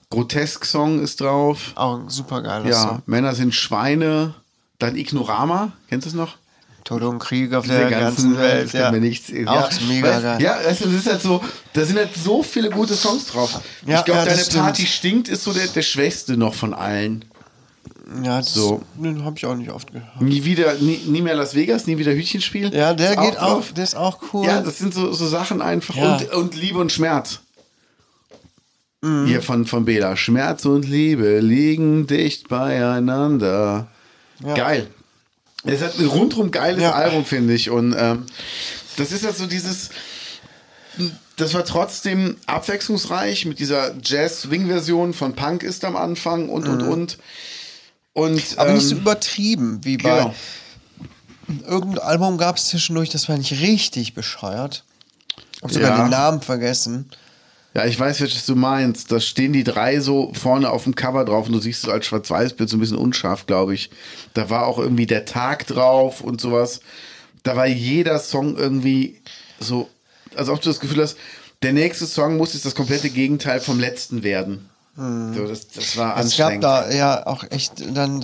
Grotesk-Song 0.10 1.02
ist 1.02 1.22
drauf. 1.22 1.72
Auch 1.76 2.00
ein 2.00 2.10
super 2.10 2.42
geiler 2.42 2.68
Ja, 2.70 2.82
Song. 2.82 3.02
Männer 3.06 3.36
sind 3.36 3.54
Schweine. 3.54 4.34
Dann 4.80 4.96
Ignorama. 4.96 5.72
Kennst 5.90 6.06
du 6.06 6.10
es 6.10 6.16
noch? 6.16 6.38
Tod 6.84 7.04
und 7.04 7.20
Krieg 7.20 7.54
auf 7.54 7.64
Diese 7.66 7.78
der 7.78 7.90
ganzen 7.92 8.36
Welt. 8.38 8.66
das 8.66 8.74
Ja. 8.74 8.92
nichts. 8.92 9.32
Auch 9.46 9.70
ist 9.70 9.82
mega 9.88 10.08
weißt, 10.10 10.24
geil. 10.24 10.42
Ja, 10.42 10.58
das 10.64 10.82
ist 10.82 11.06
halt 11.08 11.22
so, 11.22 11.40
da 11.74 11.86
sind 11.86 11.98
halt 11.98 12.10
so 12.16 12.42
viele 12.42 12.72
gute 12.72 12.96
Songs 12.96 13.28
drauf. 13.28 13.62
Ja, 13.86 14.00
ich 14.00 14.06
glaube, 14.06 14.22
ja, 14.22 14.26
deine 14.26 14.40
stimmt. 14.42 14.64
Party 14.64 14.88
stinkt 14.88 15.30
ist 15.30 15.44
so 15.44 15.54
der, 15.54 15.68
der 15.68 15.84
schwächste 15.84 16.36
noch 16.38 16.56
von 16.56 16.74
allen. 16.74 17.24
Ja, 18.24 18.40
das, 18.40 18.54
So. 18.54 18.82
Den 18.96 19.24
habe 19.24 19.38
ich 19.38 19.46
auch 19.46 19.56
nicht 19.56 19.70
oft 19.72 19.92
gehört. 19.92 20.22
Nie 20.22 20.44
wieder, 20.44 20.74
nie, 20.76 20.98
nie 21.06 21.22
mehr 21.22 21.36
Las 21.36 21.56
Vegas, 21.56 21.88
nie 21.88 21.98
wieder 21.98 22.14
Hütchenspiel. 22.14 22.74
Ja, 22.74 22.94
der 22.94 23.16
geht 23.16 23.38
auch, 23.40 23.56
drauf. 23.56 23.74
der 23.74 23.84
ist 23.84 23.96
auch 23.96 24.20
cool. 24.34 24.46
Ja, 24.46 24.62
das 24.62 24.78
sind 24.78 24.94
so, 24.94 25.14
so 25.14 25.28
Sachen 25.28 25.62
einfach. 25.62 25.96
Ja. 25.96 26.18
Und, 26.18 26.34
und 26.34 26.56
Liebe 26.56 26.80
und 26.80 26.92
Schmerz. 26.92 27.40
Mhm. 29.02 29.26
Hier 29.28 29.42
von, 29.42 29.66
von 29.66 29.86
Bela. 29.86 30.16
Schmerz 30.18 30.66
und 30.66 30.88
Liebe 30.88 31.40
liegen 31.40 32.06
dicht 32.08 32.50
beieinander. 32.50 33.88
Ja. 34.44 34.54
Geil. 34.54 34.88
Es 35.64 35.82
hat 35.82 36.00
ein 36.00 36.06
rundrum 36.06 36.52
geiles 36.52 36.82
Ja. 36.82 36.92
Album, 36.94 37.24
finde 37.26 37.54
ich. 37.54 37.70
Und 37.70 37.96
ähm, 37.98 38.26
das 38.98 39.12
ist 39.12 39.24
halt 39.26 39.38
so 39.38 39.46
dieses. 39.46 39.90
Das 41.38 41.54
war 41.54 41.64
trotzdem 41.66 42.38
abwechslungsreich 42.46 43.46
mit 43.46 43.60
dieser 43.60 43.96
Jazz-Swing-Version 44.04 45.14
von 45.14 45.34
Punk 45.34 45.64
ist 45.64 45.86
am 45.86 45.96
Anfang 45.96 46.50
und 46.50 46.68
und 46.68 46.82
und. 46.82 47.18
Und. 48.14 48.58
Aber 48.58 48.74
nicht 48.74 48.88
so 48.88 48.96
ähm, 48.96 49.02
übertrieben 49.02 49.80
wie 49.84 49.98
bei. 49.98 50.10
genau. 50.10 50.36
Irgendein 51.68 52.00
Album 52.00 52.38
gab 52.38 52.58
es 52.58 52.68
zwischendurch, 52.68 53.10
das 53.10 53.28
war 53.28 53.38
nicht 53.38 53.52
richtig 53.60 54.14
bescheuert. 54.14 54.84
Ich 55.58 55.64
habe 55.64 55.74
sogar 55.74 55.98
Ja. 55.98 56.04
den 56.06 56.12
Namen 56.12 56.42
vergessen. 56.42 57.10
Ja, 57.74 57.86
ich 57.86 57.98
weiß, 58.00 58.22
welches 58.22 58.46
du 58.46 58.56
meinst. 58.56 59.12
Da 59.12 59.20
stehen 59.20 59.54
die 59.54 59.64
drei 59.64 60.00
so 60.00 60.34
vorne 60.34 60.70
auf 60.70 60.84
dem 60.84 60.96
Cover 60.96 61.24
drauf 61.26 61.48
und 61.48 61.54
du 61.54 61.60
siehst 61.60 61.84
es 61.84 61.90
als 61.90 62.06
Schwarz-Weiß-Bild 62.06 62.70
so 62.70 62.78
ein 62.78 62.80
bisschen 62.82 62.98
unscharf, 62.98 63.46
glaube 63.48 63.74
ich. 63.74 63.90
Da 64.34 64.50
war 64.50 64.66
auch 64.66 64.78
irgendwie 64.78 65.06
der 65.06 65.26
Tag 65.26 65.68
drauf 65.68 66.22
und 66.22 66.42
sowas. 66.42 66.82
Da 67.44 67.56
war 67.56 67.68
jeder 67.68 68.20
Song 68.20 68.58
irgendwie 68.58 69.22
so, 69.60 69.90
als 70.36 70.50
ob 70.50 70.62
du 70.62 70.70
das 70.70 70.80
Gefühl 70.80 71.02
hast, 71.02 71.18
der 71.64 71.74
nächste 71.74 72.06
Song 72.08 72.38
muss 72.38 72.54
jetzt 72.54 72.66
das 72.66 72.76
komplette 72.76 73.10
Gegenteil 73.10 73.60
vom 73.62 73.80
letzten 73.80 74.24
werden. 74.24 74.70
So, 75.36 75.48
das, 75.48 75.68
das 75.70 75.98
war 75.98 76.18
Es 76.18 76.38
gab 76.38 76.48
anstrengend. 76.52 76.64
da 76.64 76.92
ja 76.92 77.26
auch 77.28 77.44
echt 77.50 77.74
dann 77.96 78.24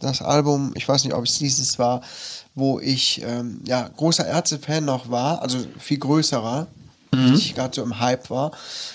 das 0.00 0.22
Album, 0.22 0.72
ich 0.74 0.88
weiß 0.88 1.04
nicht, 1.04 1.14
ob 1.14 1.24
es 1.24 1.38
dieses 1.38 1.78
war, 1.78 2.00
wo 2.54 2.80
ich 2.80 3.22
ähm, 3.24 3.60
ja 3.66 3.88
großer 3.96 4.26
Ärzte-Fan 4.26 4.84
noch 4.84 5.10
war, 5.10 5.42
also 5.42 5.58
viel 5.78 5.98
größerer, 5.98 6.66
Mhm. 7.10 7.32
ich 7.32 7.54
gerade 7.54 7.74
so 7.74 7.82
im 7.82 8.00
Hype 8.00 8.28
war 8.28 8.52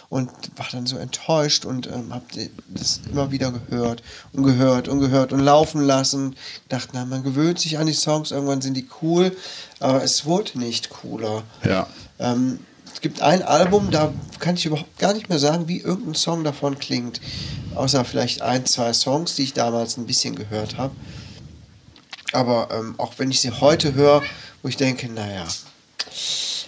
und 0.09 0.29
war 0.55 0.67
dann 0.71 0.85
so 0.85 0.97
enttäuscht 0.97 1.65
und 1.65 1.87
ähm, 1.87 2.13
hab 2.13 2.31
die- 2.33 2.51
das 2.67 3.01
immer 3.11 3.31
wieder 3.31 3.51
gehört 3.51 4.03
und 4.33 4.43
gehört 4.43 4.87
und 4.87 4.99
gehört 4.99 5.33
und 5.33 5.39
laufen 5.39 5.81
lassen. 5.81 6.35
Dachte, 6.69 6.89
na, 6.93 7.05
man 7.05 7.23
gewöhnt 7.23 7.57
sich 7.59 7.79
an 7.79 7.87
die 7.87 7.93
Songs, 7.93 8.29
irgendwann 8.29 8.61
sind 8.61 8.75
die 8.75 8.87
cool, 9.01 9.35
aber 9.79 10.03
es 10.03 10.25
wurde 10.25 10.59
nicht 10.59 10.91
cooler. 10.91 11.41
Ja. 11.65 11.87
Ähm, 12.19 12.59
gibt 13.03 13.21
ein 13.21 13.43
Album, 13.43 13.91
da 13.91 14.11
kann 14.39 14.55
ich 14.55 14.65
überhaupt 14.65 14.97
gar 14.97 15.13
nicht 15.13 15.29
mehr 15.29 15.37
sagen, 15.37 15.67
wie 15.67 15.81
irgendein 15.81 16.15
Song 16.15 16.43
davon 16.43 16.79
klingt. 16.79 17.21
Außer 17.75 18.03
vielleicht 18.05 18.41
ein, 18.41 18.65
zwei 18.65 18.93
Songs, 18.93 19.35
die 19.35 19.43
ich 19.43 19.53
damals 19.53 19.97
ein 19.97 20.07
bisschen 20.07 20.35
gehört 20.35 20.77
habe. 20.77 20.95
Aber 22.31 22.69
ähm, 22.71 22.95
auch 22.97 23.13
wenn 23.17 23.29
ich 23.29 23.41
sie 23.41 23.51
heute 23.51 23.93
höre, 23.93 24.23
wo 24.63 24.69
ich 24.69 24.77
denke, 24.77 25.11
naja, 25.11 25.45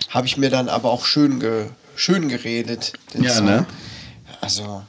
habe 0.10 0.28
ich 0.28 0.38
mir 0.38 0.50
dann 0.50 0.70
aber 0.70 0.92
auch 0.92 1.06
schön, 1.06 1.40
ge 1.40 1.70
schön 1.96 2.28
geredet. 2.28 2.94
Ja, 3.14 3.32
Song. 3.32 3.46
ne? 3.46 3.66
Also 4.42 4.84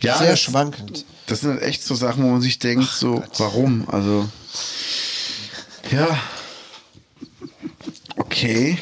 ja, 0.00 0.18
sehr 0.18 0.30
das, 0.30 0.40
schwankend. 0.40 1.04
das 1.26 1.40
sind 1.40 1.50
halt 1.50 1.62
echt 1.62 1.84
so 1.84 1.94
Sachen, 1.94 2.24
wo 2.24 2.28
man 2.28 2.40
sich 2.40 2.58
denkt, 2.58 2.88
so, 2.88 3.16
Gott. 3.16 3.40
warum? 3.40 3.88
Also, 3.90 4.28
ja. 5.90 6.18
Okay. 8.16 8.78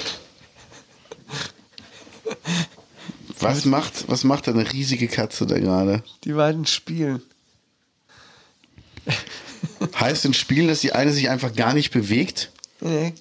Was 3.41 3.65
macht, 3.65 4.09
was 4.09 4.25
macht 4.25 4.49
eine 4.49 4.73
riesige 4.73 5.09
Katze 5.09 5.47
da 5.47 5.59
gerade? 5.59 6.03
Die 6.25 6.33
beiden 6.33 6.67
spielen. 6.67 7.23
Heißt 9.99 10.25
in 10.25 10.35
Spielen, 10.35 10.69
dass 10.69 10.81
die 10.81 10.93
eine 10.93 11.13
sich 11.13 11.31
einfach 11.31 11.55
gar 11.55 11.75
nicht 11.75 11.91
bewegt? 11.91 12.51
Nee. 12.81 13.15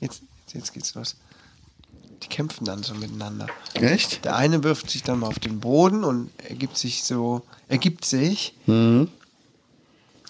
Jetzt, 0.00 0.22
jetzt 0.52 0.72
geht's 0.72 0.94
los. 0.94 1.16
Die 2.22 2.28
kämpfen 2.28 2.64
dann 2.64 2.82
so 2.82 2.94
miteinander. 2.94 3.46
Echt? 3.74 4.24
Der 4.24 4.36
eine 4.36 4.62
wirft 4.62 4.90
sich 4.90 5.02
dann 5.02 5.20
mal 5.20 5.28
auf 5.28 5.38
den 5.38 5.60
Boden 5.60 6.04
und 6.04 6.30
ergibt 6.48 6.76
sich 6.76 7.02
so, 7.04 7.42
ergibt 7.68 8.04
sich. 8.04 8.54
Mhm. 8.66 9.08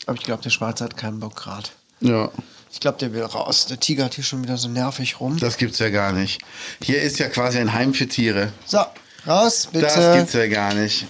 Aber 0.07 0.17
ich 0.17 0.25
glaube, 0.25 0.43
der 0.43 0.51
Schwarze 0.51 0.85
hat 0.85 0.97
keinen 0.97 1.21
Bock 1.21 1.37
gerade. 1.37 1.69
Ja. 2.01 2.31
Ich 2.73 2.79
glaube, 2.79 2.99
der 2.99 3.13
will 3.13 3.23
raus. 3.23 3.67
Der 3.67 3.81
Tiger 3.81 4.05
hat 4.05 4.15
hier 4.15 4.25
schon 4.25 4.43
wieder 4.45 4.57
so 4.57 4.69
nervig 4.69 5.19
rum. 5.21 5.37
Das 5.39 5.57
gibt's 5.57 5.81
ja 5.81 5.91
gar 5.91 6.13
nicht. 6.13 6.41
Hier 6.83 7.03
ist 7.03 7.19
ja 7.19 7.29
quasi 7.29 7.59
ein 7.59 7.73
Heim 7.73 7.95
für 7.95 8.07
Tiere. 8.07 8.53
So, 8.65 8.79
raus, 9.27 9.69
bitte. 9.73 9.87
Das 9.87 10.17
gibt's 10.17 10.33
ja 10.35 10.47
gar 10.49 10.75
nicht. 10.75 11.07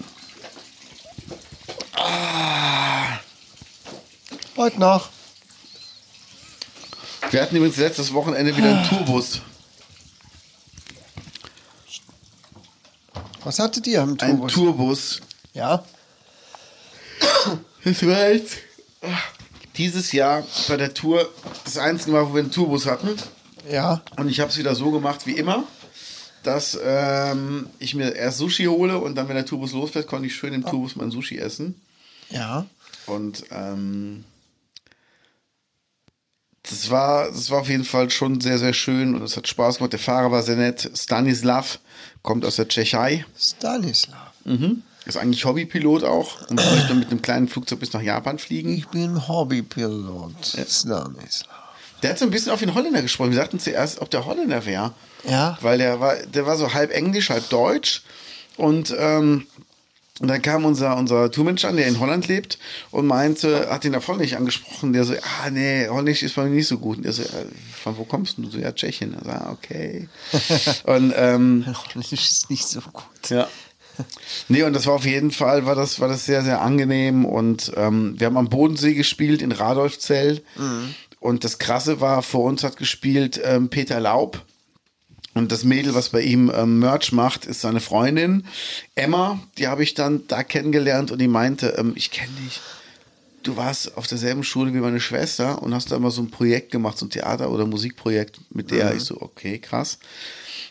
Heute 4.56 4.78
noch. 4.78 5.08
Wir 7.30 7.42
hatten 7.42 7.56
übrigens 7.56 7.76
letztes 7.76 8.12
Wochenende 8.12 8.56
wieder 8.56 8.68
einen 8.68 8.88
Tourbus. 8.88 9.40
Was 13.44 13.58
hattet 13.58 13.86
ihr 13.86 14.02
am 14.02 14.11
Ein 14.20 14.36
Tourbus? 14.36 14.52
Tourbus. 14.52 15.20
ja, 15.54 15.82
Das 17.84 18.06
war 18.06 18.28
jetzt 18.28 18.56
dieses 19.76 20.12
Jahr 20.12 20.44
bei 20.68 20.76
der 20.76 20.92
Tour 20.92 21.26
das 21.64 21.78
einzige 21.78 22.12
Mal, 22.12 22.28
wo 22.28 22.34
wir 22.34 22.42
einen 22.42 22.50
Tourbus 22.50 22.84
hatten. 22.86 23.16
ja. 23.70 24.02
Und 24.18 24.28
ich 24.28 24.40
habe 24.40 24.50
es 24.50 24.58
wieder 24.58 24.74
so 24.74 24.90
gemacht 24.90 25.26
wie 25.26 25.36
immer, 25.36 25.64
dass 26.43 26.78
ähm, 26.82 27.68
ich 27.78 27.95
mir 27.95 28.14
erst 28.14 28.38
Sushi 28.38 28.64
hole 28.64 28.99
und 28.99 29.14
dann, 29.14 29.28
wenn 29.28 29.36
der 29.36 29.47
Tourbus 29.47 29.72
losfährt, 29.72 30.07
konnte 30.07 30.26
ich 30.26 30.34
schön 30.34 30.55
im 30.55 30.64
Tourbus 30.64 30.97
mein 30.97 31.11
Sushi 31.11 31.38
essen. 31.38 31.80
Ja. 32.30 32.66
Und 33.07 33.45
ähm, 33.51 34.24
das, 36.62 36.91
war, 36.91 37.26
das 37.26 37.51
war 37.51 37.61
auf 37.61 37.68
jeden 37.68 37.84
Fall 37.84 38.11
schon 38.11 38.41
sehr, 38.41 38.59
sehr 38.59 38.72
schön 38.72 39.14
und 39.14 39.22
es 39.22 39.36
hat 39.36 39.49
Spaß 39.49 39.78
gemacht. 39.78 39.93
Der 39.93 40.01
Fahrer 40.01 40.30
war 40.30 40.43
sehr 40.43 40.57
nett. 40.57 40.91
Stanislav 40.95 41.80
kommt 42.22 42.45
aus 42.45 42.57
der 42.57 42.68
Tschechei. 42.68 43.24
Stanislav. 43.38 44.32
Ist 45.07 45.16
eigentlich 45.16 45.45
Hobbypilot 45.45 46.05
auch 46.05 46.49
und 46.49 46.57
möchte 46.57 46.95
mit 46.95 47.11
einem 47.11 47.22
kleinen 47.22 47.49
Flugzeug 47.49 47.80
bis 47.80 47.93
nach 47.93 48.03
Japan 48.03 48.38
fliegen. 48.38 48.76
Ich 48.76 48.88
bin 48.88 49.28
Hobbypilot. 49.28 50.57
Stanislav. 50.68 51.59
Der 52.03 52.11
hat 52.11 52.18
so 52.18 52.24
ein 52.24 52.30
bisschen 52.30 52.53
auf 52.53 52.61
den 52.61 52.74
Holländer 52.74 53.03
gesprochen. 53.03 53.30
Wir 53.30 53.36
sagten 53.38 53.59
zuerst, 53.59 54.01
ob 54.01 54.11
der 54.11 54.24
Holländer 54.26 54.64
wäre. 54.66 54.92
Ja. 55.28 55.59
Weil 55.61 55.78
der 55.78 56.01
war, 56.01 56.16
der 56.16 56.46
war 56.46 56.57
so 56.57 56.72
halb 56.72 56.92
Englisch, 56.92 57.30
halb 57.30 57.48
Deutsch. 57.51 58.03
Und, 58.57 58.94
ähm, 58.98 59.46
und 60.20 60.28
dann 60.28 60.42
kam 60.42 60.64
unser, 60.64 60.96
unser 60.96 61.30
Tourmensch 61.30 61.64
an, 61.64 61.76
der 61.76 61.86
in 61.86 61.98
Holland 61.98 62.28
lebt 62.28 62.59
und 62.90 63.07
meinte, 63.07 63.70
hat 63.70 63.84
ihn 63.84 63.94
auf 63.94 64.07
Holländisch 64.09 64.34
angesprochen. 64.34 64.92
Der 64.92 65.05
so, 65.05 65.14
ah, 65.14 65.51
nee, 65.51 65.88
Holländisch 65.88 66.22
ist 66.22 66.34
bei 66.36 66.44
mir 66.44 66.51
nicht 66.51 66.68
so 66.68 66.78
gut. 66.78 66.98
Und 66.98 67.05
der 67.05 67.12
so, 67.12 67.22
von 67.82 67.96
wo 67.96 68.05
kommst 68.05 68.38
du? 68.38 68.51
So, 68.51 68.59
ja, 68.59 68.72
Tschechien. 68.72 69.14
Er 69.14 69.24
so, 69.24 69.30
ah, 69.30 69.51
okay. 69.53 70.09
und, 70.84 71.12
ähm, 71.16 71.64
Das 71.94 72.12
ist 72.12 72.51
nicht 72.51 72.66
so 72.66 72.80
gut. 72.80 73.30
ja. 73.30 73.48
Nee, 74.48 74.62
und 74.62 74.72
das 74.72 74.86
war 74.86 74.94
auf 74.94 75.05
jeden 75.05 75.30
Fall, 75.30 75.66
war 75.66 75.74
das, 75.74 76.01
war 76.01 76.09
das 76.09 76.24
sehr, 76.24 76.42
sehr 76.42 76.62
angenehm. 76.62 77.24
Und 77.24 77.72
ähm, 77.76 78.14
wir 78.18 78.26
haben 78.26 78.36
am 78.38 78.48
Bodensee 78.48 78.94
gespielt, 78.94 79.42
in 79.42 79.53
Radolfzell. 79.53 80.42
Und 81.20 81.44
das 81.44 81.58
Krasse 81.58 82.00
war, 82.00 82.22
vor 82.22 82.44
uns 82.44 82.64
hat 82.64 82.76
gespielt 82.76 83.40
ähm, 83.44 83.68
Peter 83.68 84.00
Laub. 84.00 84.44
Und 85.34 85.52
das 85.52 85.62
Mädel, 85.62 85.94
was 85.94 86.08
bei 86.08 86.22
ihm 86.22 86.50
ähm, 86.52 86.80
Merch 86.80 87.12
macht, 87.12 87.46
ist 87.46 87.60
seine 87.60 87.80
Freundin 87.80 88.46
Emma. 88.96 89.38
Die 89.58 89.68
habe 89.68 89.84
ich 89.84 89.94
dann 89.94 90.26
da 90.26 90.42
kennengelernt 90.42 91.12
und 91.12 91.20
die 91.20 91.28
meinte, 91.28 91.74
ähm, 91.78 91.92
ich 91.94 92.10
kenne 92.10 92.32
dich. 92.44 92.60
Du 93.42 93.56
warst 93.56 93.96
auf 93.96 94.06
derselben 94.06 94.42
Schule 94.42 94.74
wie 94.74 94.80
meine 94.80 95.00
Schwester 95.00 95.62
und 95.62 95.72
hast 95.72 95.92
da 95.92 95.96
immer 95.96 96.10
so 96.10 96.20
ein 96.20 96.30
Projekt 96.30 96.72
gemacht, 96.72 96.98
so 96.98 97.06
ein 97.06 97.10
Theater- 97.10 97.50
oder 97.50 97.64
Musikprojekt 97.64 98.40
mit 98.50 98.70
der. 98.70 98.94
Ich 98.94 99.02
so, 99.02 99.20
okay, 99.20 99.58
krass. 99.58 99.98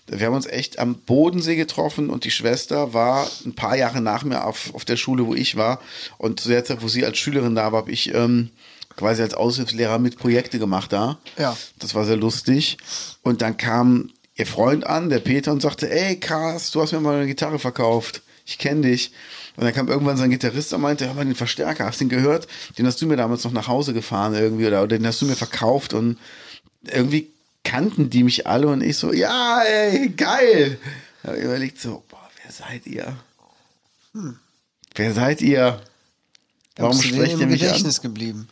Wir 0.07 0.27
haben 0.27 0.35
uns 0.35 0.45
echt 0.45 0.79
am 0.79 0.95
Bodensee 0.95 1.55
getroffen 1.55 2.09
und 2.09 2.25
die 2.25 2.31
Schwester 2.31 2.93
war 2.93 3.29
ein 3.45 3.53
paar 3.53 3.75
Jahre 3.75 4.01
nach 4.01 4.23
mir 4.23 4.43
auf, 4.43 4.73
auf 4.73 4.83
der 4.83 4.97
Schule, 4.97 5.25
wo 5.25 5.35
ich 5.35 5.55
war. 5.55 5.79
Und 6.17 6.39
zu 6.39 6.49
der 6.49 6.65
Zeit, 6.65 6.81
wo 6.81 6.87
sie 6.87 7.05
als 7.05 7.17
Schülerin 7.17 7.55
da 7.55 7.71
war, 7.71 7.81
habe 7.81 7.91
ich 7.91 8.13
ähm, 8.13 8.49
quasi 8.99 9.21
als 9.21 9.33
Aushilfslehrer 9.33 9.97
mit 9.97 10.19
Projekte 10.19 10.59
gemacht 10.59 10.91
da. 10.91 11.17
Ja. 11.37 11.55
Das 11.79 11.95
war 11.95 12.05
sehr 12.05 12.17
lustig. 12.17 12.77
Und 13.23 13.41
dann 13.41 13.55
kam 13.55 14.11
ihr 14.35 14.45
Freund 14.45 14.85
an, 14.85 15.09
der 15.09 15.19
Peter, 15.19 15.51
und 15.53 15.61
sagte, 15.61 15.89
ey 15.89 16.19
krass, 16.19 16.71
du 16.71 16.81
hast 16.81 16.91
mir 16.91 16.99
mal 16.99 17.15
eine 17.15 17.27
Gitarre 17.27 17.59
verkauft. 17.59 18.21
Ich 18.45 18.57
kenne 18.57 18.81
dich. 18.81 19.13
Und 19.55 19.63
dann 19.63 19.73
kam 19.73 19.87
irgendwann 19.87 20.17
sein 20.17 20.29
Gitarrist 20.29 20.73
und 20.73 20.81
meinte, 20.81 21.07
hör 21.07 21.13
mal, 21.13 21.25
den 21.25 21.35
Verstärker, 21.35 21.85
hast 21.85 22.01
du 22.01 22.05
den 22.05 22.09
gehört? 22.09 22.47
Den 22.77 22.85
hast 22.85 23.01
du 23.01 23.07
mir 23.07 23.15
damals 23.15 23.43
noch 23.45 23.51
nach 23.51 23.67
Hause 23.67 23.93
gefahren 23.93 24.33
irgendwie 24.33 24.67
oder, 24.67 24.83
oder 24.83 24.97
den 24.97 25.07
hast 25.07 25.21
du 25.21 25.25
mir 25.25 25.35
verkauft 25.35 25.93
und 25.93 26.17
irgendwie 26.83 27.29
kannten 27.63 28.09
die 28.09 28.23
mich 28.23 28.47
alle 28.47 28.67
und 28.67 28.81
ich 28.81 28.97
so, 28.97 29.13
ja, 29.13 29.61
ey, 29.61 30.09
geil. 30.09 30.77
Da 31.23 31.29
hab 31.29 31.37
ich 31.37 31.43
überlegt 31.43 31.79
so, 31.79 32.03
boah, 32.09 32.29
wer 32.43 32.51
seid 32.51 32.85
ihr? 32.85 33.15
Wer 34.95 35.13
seid 35.13 35.41
ihr? 35.41 35.81
Warum 36.83 37.01
sprecht 37.01 37.37
ihr 37.39 37.47
mich 37.47 37.61
an? 37.61 37.67
Gedächtnis 37.67 38.01
geblieben? 38.01 38.47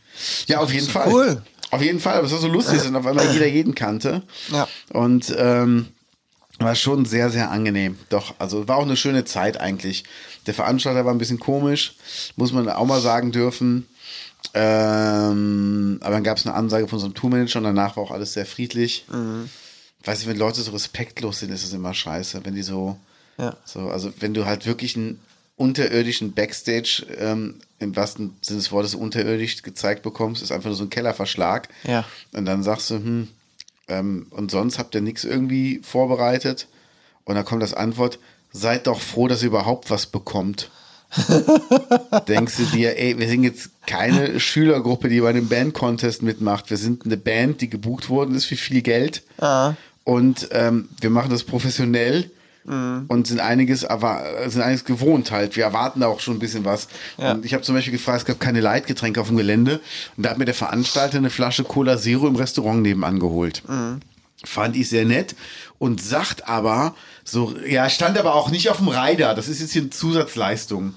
Ja, 0.48 0.60
auf 0.60 0.72
jeden 0.74 0.86
so 0.86 0.92
Fall. 0.92 1.12
cool. 1.12 1.42
Auf 1.70 1.82
jeden 1.82 2.00
Fall, 2.00 2.16
aber 2.16 2.26
es 2.28 2.32
war 2.32 2.40
so 2.40 2.48
lustig, 2.48 2.78
dass 2.82 2.94
auf 2.94 3.06
einmal 3.06 3.32
jeder 3.34 3.48
jeden 3.48 3.76
kannte. 3.76 4.22
Ja. 4.52 4.68
Und 4.94 5.34
ähm, 5.38 5.88
war 6.60 6.76
schon 6.76 7.06
sehr, 7.06 7.30
sehr 7.30 7.52
angenehm. 7.52 7.98
Doch, 8.10 8.36
also 8.40 8.68
war 8.68 8.78
auch 8.78 8.84
eine 8.84 8.96
schöne 8.98 9.26
Zeit 9.26 9.60
eigentlich. 9.60 10.04
Der 10.46 10.54
Veranstalter 10.54 11.04
war 11.06 11.14
ein 11.14 11.18
bisschen 11.18 11.40
komisch, 11.40 11.96
muss 12.38 12.54
man 12.54 12.70
auch 12.70 12.86
mal 12.86 13.02
sagen 13.02 13.32
dürfen. 13.34 13.86
Ähm, 14.54 16.00
aber 16.02 16.12
dann 16.16 16.24
gab 16.24 16.38
es 16.38 16.46
eine 16.46 16.56
Ansage 16.56 16.88
von 16.88 16.98
unserem 16.98 17.14
Tourmanager 17.14 17.60
und 17.60 17.66
danach 17.66 17.98
war 17.98 18.04
auch 18.04 18.12
alles 18.12 18.34
sehr 18.34 18.46
friedlich. 18.46 19.06
Weiß 20.04 20.22
ich, 20.22 20.28
wenn 20.28 20.38
Leute 20.38 20.62
so 20.62 20.72
respektlos 20.72 21.40
sind, 21.40 21.52
ist 21.52 21.64
es 21.64 21.74
immer 21.74 21.94
scheiße. 21.94 22.42
Wenn 22.46 22.56
die 22.56 22.64
so, 22.64 22.98
Ja. 23.38 23.56
so, 23.66 23.82
also 23.90 24.12
wenn 24.20 24.34
du 24.34 24.46
halt 24.46 24.66
wirklich 24.66 24.96
einen 24.96 25.20
unterirdischen 25.58 26.34
Backstage, 26.34 27.06
ähm, 27.18 27.56
im 27.80 27.96
wahrsten 27.96 28.38
Sinne 28.42 28.60
des 28.60 28.72
Wortes 28.72 28.96
unterirdisch 28.96 29.62
gezeigt 29.64 30.04
bekommst, 30.04 30.42
ist 30.42 30.52
einfach 30.52 30.68
nur 30.68 30.76
so 30.76 30.86
ein 30.86 30.90
Kellerverschlag. 30.90 31.68
Ja. 31.84 32.06
Und 32.32 32.46
dann 32.46 32.64
sagst 32.64 32.90
du, 32.92 32.96
hm, 32.96 33.28
ähm, 33.88 34.28
und 34.30 34.52
sonst 34.52 34.80
habt 34.80 34.96
ihr 34.96 35.02
nichts 35.02 35.24
irgendwie 35.24 35.82
vorbereitet. 35.84 36.68
Und 37.26 37.36
dann 37.36 37.46
kommt 37.46 37.64
das 37.64 37.74
Antwort, 37.74 38.20
seid 38.52 38.88
doch 38.88 39.02
froh, 39.02 39.28
dass 39.28 39.42
ihr 39.42 39.48
überhaupt 39.48 39.90
was 39.90 40.06
bekommt. 40.06 40.70
Denkst 42.28 42.58
du 42.58 42.66
dir, 42.66 42.98
ey, 43.00 43.18
wir 43.18 43.28
sind 43.28 43.44
jetzt 43.44 43.70
keine 43.86 44.40
Schülergruppe, 44.40 45.10
die 45.10 45.22
bei 45.22 45.30
einem 45.30 45.48
Band-Contest 45.48 46.22
mitmacht. 46.22 46.70
Wir 46.70 46.78
sind 46.78 47.06
eine 47.06 47.18
Band, 47.18 47.62
die 47.62 47.70
gebucht 47.70 48.10
worden 48.10 48.36
ist 48.36 48.46
für 48.46 48.58
viel 48.58 48.82
Geld. 48.82 49.24
Ah. 49.40 49.74
Und 50.04 50.50
ähm, 50.52 50.90
wir 51.02 51.10
machen 51.10 51.32
das 51.32 51.44
professionell 51.44 52.30
und 52.68 53.28
sind 53.28 53.40
einiges, 53.40 53.86
aber 53.86 54.24
sind 54.48 54.62
einiges 54.62 54.84
gewohnt 54.84 55.32
halt. 55.32 55.56
Wir 55.56 55.64
erwarten 55.64 56.02
da 56.02 56.08
auch 56.08 56.20
schon 56.20 56.36
ein 56.36 56.40
bisschen 56.40 56.66
was. 56.66 56.90
Ja. 57.18 57.32
Und 57.32 57.46
ich 57.46 57.54
habe 57.54 57.64
zum 57.64 57.76
Beispiel 57.76 57.94
gefragt, 57.94 58.20
es 58.20 58.26
gab 58.26 58.42
keine 58.42 58.60
Leitgetränke 58.60 59.22
auf 59.22 59.28
dem 59.28 59.38
Gelände. 59.38 59.80
Und 60.18 60.26
da 60.26 60.32
hat 60.32 60.38
mir 60.38 60.46
der 60.46 60.54
Veranstalter 60.54 61.18
eine 61.18 61.30
Flasche 61.30 61.64
Cola 61.64 61.98
Zero 61.98 62.28
im 62.28 62.36
Restaurant 62.36 62.82
nebenan 62.82 63.20
geholt. 63.20 63.64
Fand 64.44 64.76
ich 64.76 64.90
sehr 64.90 65.06
nett 65.06 65.36
und 65.80 66.02
sagt 66.02 66.50
aber 66.50 66.94
so, 67.24 67.56
ja, 67.66 67.90
stand 67.90 68.18
aber 68.18 68.36
auch 68.36 68.52
nicht 68.52 68.70
auf 68.70 68.78
dem 68.78 68.90
Rider. 68.90 69.34
Das 69.34 69.48
ist 69.48 69.62
jetzt 69.62 69.72
hier 69.72 69.84
eine 69.84 69.92
Zusatzleistung. 69.92 70.94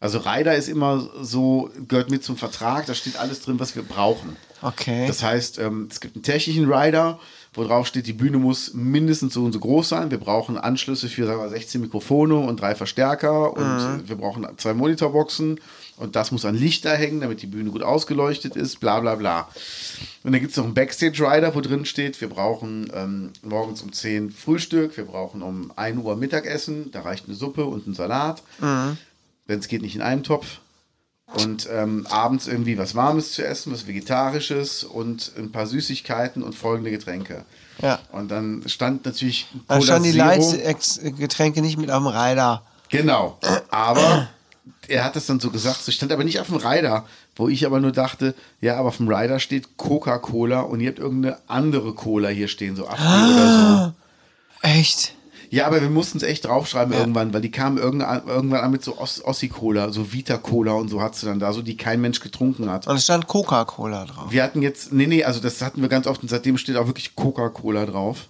Also 0.00 0.18
Rider 0.18 0.56
ist 0.56 0.68
immer 0.68 1.08
so, 1.20 1.70
gehört 1.86 2.10
mit 2.10 2.24
zum 2.24 2.36
Vertrag, 2.36 2.86
da 2.86 2.94
steht 2.94 3.16
alles 3.16 3.40
drin, 3.40 3.60
was 3.60 3.76
wir 3.76 3.84
brauchen. 3.84 4.36
Okay. 4.60 5.06
Das 5.06 5.22
heißt, 5.22 5.58
ähm, 5.60 5.86
es 5.88 6.00
gibt 6.00 6.16
einen 6.16 6.24
technischen 6.24 6.72
Rider, 6.72 7.20
wo 7.54 7.64
drauf 7.64 7.86
steht, 7.86 8.06
die 8.06 8.14
Bühne 8.14 8.38
muss 8.38 8.72
mindestens 8.72 9.34
so 9.34 9.44
und 9.44 9.52
so 9.52 9.60
groß 9.60 9.90
sein. 9.90 10.10
Wir 10.10 10.18
brauchen 10.18 10.56
Anschlüsse 10.56 11.08
für 11.08 11.26
sagen 11.26 11.40
wir, 11.40 11.48
16 11.50 11.80
Mikrofone 11.82 12.36
und 12.36 12.60
drei 12.60 12.74
Verstärker 12.74 13.54
und 13.54 14.04
äh, 14.04 14.08
wir 14.08 14.16
brauchen 14.16 14.46
zwei 14.56 14.72
Monitorboxen 14.72 15.60
und 15.98 16.16
das 16.16 16.32
muss 16.32 16.46
an 16.46 16.54
Lichter 16.54 16.96
hängen, 16.96 17.20
damit 17.20 17.42
die 17.42 17.46
Bühne 17.46 17.70
gut 17.70 17.82
ausgeleuchtet 17.82 18.56
ist, 18.56 18.80
bla 18.80 19.00
bla 19.00 19.16
bla. 19.16 19.48
Und 20.24 20.32
dann 20.32 20.40
gibt 20.40 20.52
es 20.52 20.56
noch 20.56 20.64
einen 20.64 20.74
Backstage-Rider, 20.74 21.54
wo 21.54 21.60
drin 21.60 21.84
steht, 21.84 22.20
wir 22.22 22.28
brauchen 22.28 22.90
ähm, 22.94 23.30
morgens 23.42 23.82
um 23.82 23.92
10 23.92 24.30
Frühstück, 24.30 24.96
wir 24.96 25.04
brauchen 25.04 25.42
um 25.42 25.72
1 25.76 26.02
Uhr 26.02 26.16
Mittagessen, 26.16 26.90
da 26.90 27.02
reicht 27.02 27.26
eine 27.26 27.34
Suppe 27.34 27.66
und 27.66 27.86
ein 27.86 27.94
Salat. 27.94 28.42
Wenn 29.46 29.58
es 29.58 29.68
geht, 29.68 29.82
nicht 29.82 29.96
in 29.96 30.02
einem 30.02 30.22
Topf. 30.22 30.61
Und 31.34 31.68
ähm, 31.72 32.06
abends 32.10 32.46
irgendwie 32.46 32.76
was 32.76 32.94
Warmes 32.94 33.32
zu 33.32 33.44
essen, 33.44 33.72
was 33.72 33.86
Vegetarisches 33.86 34.84
und 34.84 35.32
ein 35.38 35.50
paar 35.50 35.66
Süßigkeiten 35.66 36.42
und 36.42 36.54
folgende 36.54 36.90
Getränke. 36.90 37.44
Ja. 37.80 37.98
Und 38.12 38.30
dann 38.30 38.62
stand 38.66 39.06
natürlich 39.06 39.46
Da 39.66 39.80
standen 39.80 40.04
die 40.04 40.12
Zero. 40.12 40.26
Leitgetränke 40.28 41.62
nicht 41.62 41.78
mit 41.78 41.90
auf 41.90 42.02
dem 42.02 42.08
Rider. 42.08 42.62
Genau. 42.90 43.38
Aber 43.70 44.28
er 44.88 45.04
hat 45.04 45.16
das 45.16 45.26
dann 45.26 45.40
so 45.40 45.50
gesagt, 45.50 45.82
so 45.82 45.90
stand 45.90 46.12
aber 46.12 46.24
nicht 46.24 46.38
auf 46.38 46.48
dem 46.48 46.56
Rider, 46.56 47.06
wo 47.34 47.48
ich 47.48 47.64
aber 47.64 47.80
nur 47.80 47.92
dachte, 47.92 48.34
ja, 48.60 48.76
aber 48.76 48.88
auf 48.88 48.98
dem 48.98 49.08
Rider 49.08 49.38
steht 49.40 49.76
Coca-Cola 49.76 50.60
und 50.60 50.80
ihr 50.80 50.90
habt 50.90 50.98
irgendeine 50.98 51.38
andere 51.46 51.94
Cola 51.94 52.28
hier 52.28 52.48
stehen, 52.48 52.76
so 52.76 52.86
Afri 52.86 53.32
oder 53.32 53.92
so. 54.62 54.68
Echt? 54.68 55.14
Ja, 55.52 55.66
aber 55.66 55.82
wir 55.82 55.90
mussten 55.90 56.16
es 56.16 56.24
echt 56.24 56.46
draufschreiben 56.46 56.94
irgendwann, 56.94 57.34
weil 57.34 57.42
die 57.42 57.50
kamen 57.50 57.76
irgendwann, 57.76 58.26
irgendwann 58.26 58.60
an 58.60 58.70
mit 58.70 58.82
so 58.82 58.98
Os 58.98 59.22
Ossi-Cola, 59.22 59.92
so 59.92 60.10
Vita-Cola 60.10 60.72
und 60.72 60.88
so 60.88 61.02
hat 61.02 61.14
sie 61.14 61.26
dann 61.26 61.40
da, 61.40 61.52
so 61.52 61.60
die 61.60 61.76
kein 61.76 62.00
Mensch 62.00 62.20
getrunken 62.20 62.70
hat. 62.70 62.86
Und 62.86 62.96
es 62.96 63.04
stand 63.04 63.26
Coca-Cola 63.26 64.06
drauf. 64.06 64.32
Wir 64.32 64.44
hatten 64.44 64.62
jetzt, 64.62 64.94
nee, 64.94 65.06
nee, 65.06 65.24
also 65.24 65.40
das 65.40 65.60
hatten 65.60 65.82
wir 65.82 65.90
ganz 65.90 66.06
oft 66.06 66.22
und 66.22 66.30
seitdem 66.30 66.56
steht 66.56 66.76
auch 66.76 66.86
wirklich 66.86 67.16
Coca-Cola 67.16 67.84
drauf. 67.84 68.28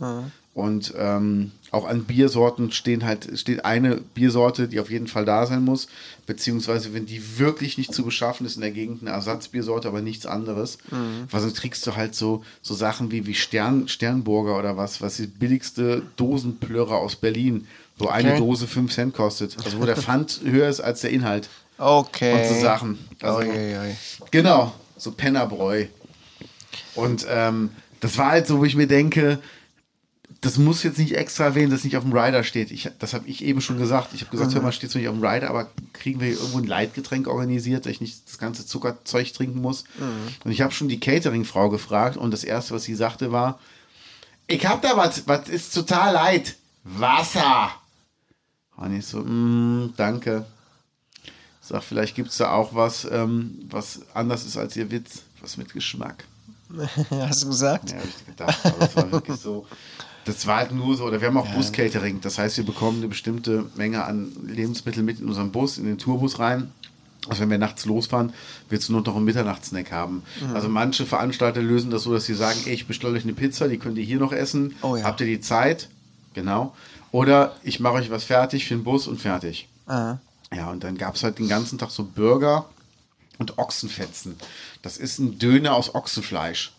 Und 0.55 0.93
ähm, 0.99 1.53
auch 1.71 1.87
an 1.87 2.05
Biersorten 2.05 2.73
stehen 2.73 3.07
halt, 3.07 3.39
steht 3.39 3.65
eine 3.65 3.97
Biersorte, 3.97 4.69
die 4.69 4.81
auf 4.81 4.91
jeden 4.91 5.07
Fall 5.07 5.25
da 5.25 5.47
sein 5.47 5.65
muss. 5.65 5.89
Beziehungsweise, 6.27 6.93
wenn 6.93 7.07
die 7.07 7.39
wirklich 7.39 7.79
nicht 7.79 7.95
zu 7.95 8.05
beschaffen 8.05 8.45
ist 8.45 8.57
in 8.57 8.61
der 8.61 8.71
Gegend, 8.71 9.01
eine 9.01 9.11
Ersatzbiersorte, 9.13 9.89
aber 9.89 10.03
nichts 10.03 10.27
anderes. 10.27 10.77
Weil 11.31 11.41
sonst 11.41 11.57
kriegst 11.57 11.87
du 11.87 11.97
halt 11.97 12.15
so, 12.15 12.45
so 12.61 12.75
Sachen 12.75 13.11
wie, 13.11 13.27
wie 13.27 13.35
Stern, 13.35 13.89
Sternburger 13.89 14.59
oder 14.59 14.77
was, 14.77 15.01
was 15.01 15.17
die 15.17 15.27
billigste 15.27 16.03
Dosenplörre 16.17 16.97
aus 16.97 17.17
Berlin, 17.17 17.67
wo 17.97 18.09
eine 18.09 18.33
Okay. 18.33 18.39
Dose 18.39 18.67
5 18.67 18.93
Cent 18.93 19.15
kostet. 19.15 19.57
Also 19.65 19.81
wo 19.81 19.87
der 19.87 19.97
Pfand 19.97 20.43
höher 20.45 20.69
ist 20.69 20.81
als 20.81 21.01
der 21.01 21.11
Inhalt. 21.11 21.49
Okay. 21.79 22.35
Und 22.35 22.55
so 22.55 22.61
Sachen. 22.61 22.99
Also, 23.23 23.39
ui, 23.39 23.49
ui. 23.49 23.97
Genau, 24.31 24.75
so 24.99 25.13
Pennerbräu. 25.13 25.87
Und 26.95 27.27
ähm, 27.29 27.71
das 28.01 28.19
war 28.19 28.33
halt 28.33 28.47
so, 28.47 28.59
wo 28.59 28.65
ich 28.65 28.77
mir 28.77 28.87
denke, 28.87 29.39
das 30.43 30.59
muss 30.59 30.83
jetzt 30.83 30.99
nicht 30.99 31.17
extra 31.17 31.45
erwähnen, 31.45 31.71
dass 31.71 31.85
nicht 31.85 31.97
auf 31.97 32.03
dem 32.03 32.13
Rider 32.13 32.43
steht. 32.43 32.73
Ich, 32.73 32.91
das 32.99 33.15
habe 33.15 33.29
ich 33.29 33.45
eben 33.45 33.61
schon 33.61 33.79
gesagt. 33.79 34.13
Ich 34.13 34.23
habe 34.23 34.31
gesagt, 34.33 34.53
hör 34.53 34.61
mal, 34.61 34.73
steht 34.73 34.91
so 34.91 34.99
nicht 34.99 35.09
auf 35.09 35.15
dem 35.15 35.25
Rider, 35.25 35.49
aber 35.49 35.71
kriegen 35.93 36.19
wir 36.19 36.27
hier 36.27 36.37
irgendwo 36.37 36.59
ein 36.59 36.67
Leitgetränk 36.67 37.29
organisiert, 37.29 37.87
dass 37.87 37.93
ich 37.93 38.01
nicht 38.01 38.27
das 38.27 38.39
ganze 38.39 38.67
Zuckerzeug 38.67 39.33
trinken 39.33 39.61
muss. 39.61 39.85
Und 40.45 40.51
ich 40.51 40.61
habe 40.61 40.73
schon 40.73 40.89
die 40.89 40.99
Catering-Frau 40.99 41.71
gefragt 41.71 42.17
und 42.17 42.33
das 42.33 42.43
Erste, 42.43 42.75
was 42.75 42.83
sie 42.83 42.97
sagte, 42.97 43.31
war, 43.31 43.61
ich 44.49 44.67
hab 44.67 44.83
da 44.83 44.97
was, 44.97 45.29
was 45.29 45.49
ist 45.49 45.73
total 45.73 46.13
leid. 46.13 46.57
Wasser. 46.83 47.71
Und 48.77 48.97
ich 48.97 49.07
so, 49.07 49.21
mm, 49.21 49.95
danke. 49.97 50.45
Sag, 51.61 51.85
vielleicht 51.85 52.17
gibt 52.17 52.31
es 52.31 52.39
da 52.39 52.51
auch 52.51 52.75
was, 52.75 53.07
ähm, 53.09 53.61
was 53.71 54.01
anders 54.13 54.45
ist 54.45 54.57
als 54.57 54.77
ihr 54.77 54.91
Witz. 54.91 55.23
Was 55.41 55.57
mit 55.57 55.73
Geschmack. 55.73 56.25
Hast 57.11 57.45
du 57.45 57.49
gesagt? 57.49 57.93
Ja, 57.93 57.99
hab 57.99 58.05
ich 58.05 58.27
gedacht. 58.27 58.59
Aber 58.65 58.79
das 58.81 58.97
war 58.97 59.13
wirklich 59.13 59.39
so. 59.39 59.67
Das 60.25 60.47
war 60.47 60.59
halt 60.59 60.73
nur 60.73 60.97
so, 60.97 61.05
oder 61.05 61.21
wir 61.21 61.29
haben 61.29 61.37
auch 61.37 61.49
Bus-Catering. 61.49 62.21
Das 62.21 62.39
heißt, 62.39 62.57
wir 62.57 62.65
bekommen 62.65 62.99
eine 62.99 63.09
bestimmte 63.09 63.67
Menge 63.75 64.05
an 64.05 64.33
Lebensmitteln 64.47 65.05
mit 65.05 65.21
in 65.21 65.27
unseren 65.27 65.51
Bus, 65.51 65.79
in 65.79 65.85
den 65.85 65.99
Tourbus 65.99 66.39
rein. 66.39 66.71
Also 67.29 67.43
wenn 67.43 67.51
wir 67.51 67.59
nachts 67.59 67.85
losfahren, 67.85 68.33
willst 68.69 68.89
du 68.89 68.93
nur 68.93 69.03
noch 69.03 69.15
einen 69.15 69.25
Mitternachtssnack 69.25 69.93
haben. 69.93 70.23
Mhm. 70.41 70.55
Also 70.55 70.69
manche 70.69 71.07
Veranstalter 71.07 71.63
lösen 71.63 71.91
das 71.91 72.03
so, 72.03 72.13
dass 72.13 72.25
sie 72.25 72.35
sagen, 72.35 72.59
ey, 72.67 72.75
ich 72.75 72.87
bestelle 72.87 73.15
euch 73.15 73.23
eine 73.23 73.33
Pizza, 73.33 73.69
die 73.69 73.79
könnt 73.79 73.99
ihr 73.99 74.05
hier 74.05 74.19
noch 74.19 74.33
essen. 74.33 74.75
Oh 74.83 74.97
ja. 74.97 75.05
Habt 75.05 75.21
ihr 75.21 75.27
die 75.27 75.41
Zeit? 75.41 75.89
Genau. 76.35 76.75
Oder 77.13 77.57
ich 77.63 77.79
mache 77.79 77.95
euch 77.95 78.11
was 78.11 78.25
fertig 78.25 78.67
für 78.67 78.75
den 78.75 78.85
Bus 78.85 79.07
und 79.07 79.21
fertig. 79.21 79.69
Ah. 79.87 80.17
Ja, 80.55 80.71
und 80.71 80.83
dann 80.83 80.99
gab 80.99 81.15
es 81.15 81.23
halt 81.23 81.39
den 81.39 81.49
ganzen 81.49 81.79
Tag 81.79 81.91
so 81.91 82.05
Burger 82.05 82.67
und 83.39 83.59
Ochsenfetzen. 83.59 84.37
Das 84.83 84.97
ist 84.97 85.19
ein 85.19 85.39
Döner 85.39 85.75
aus 85.75 85.95
Ochsenfleisch. 85.95 86.73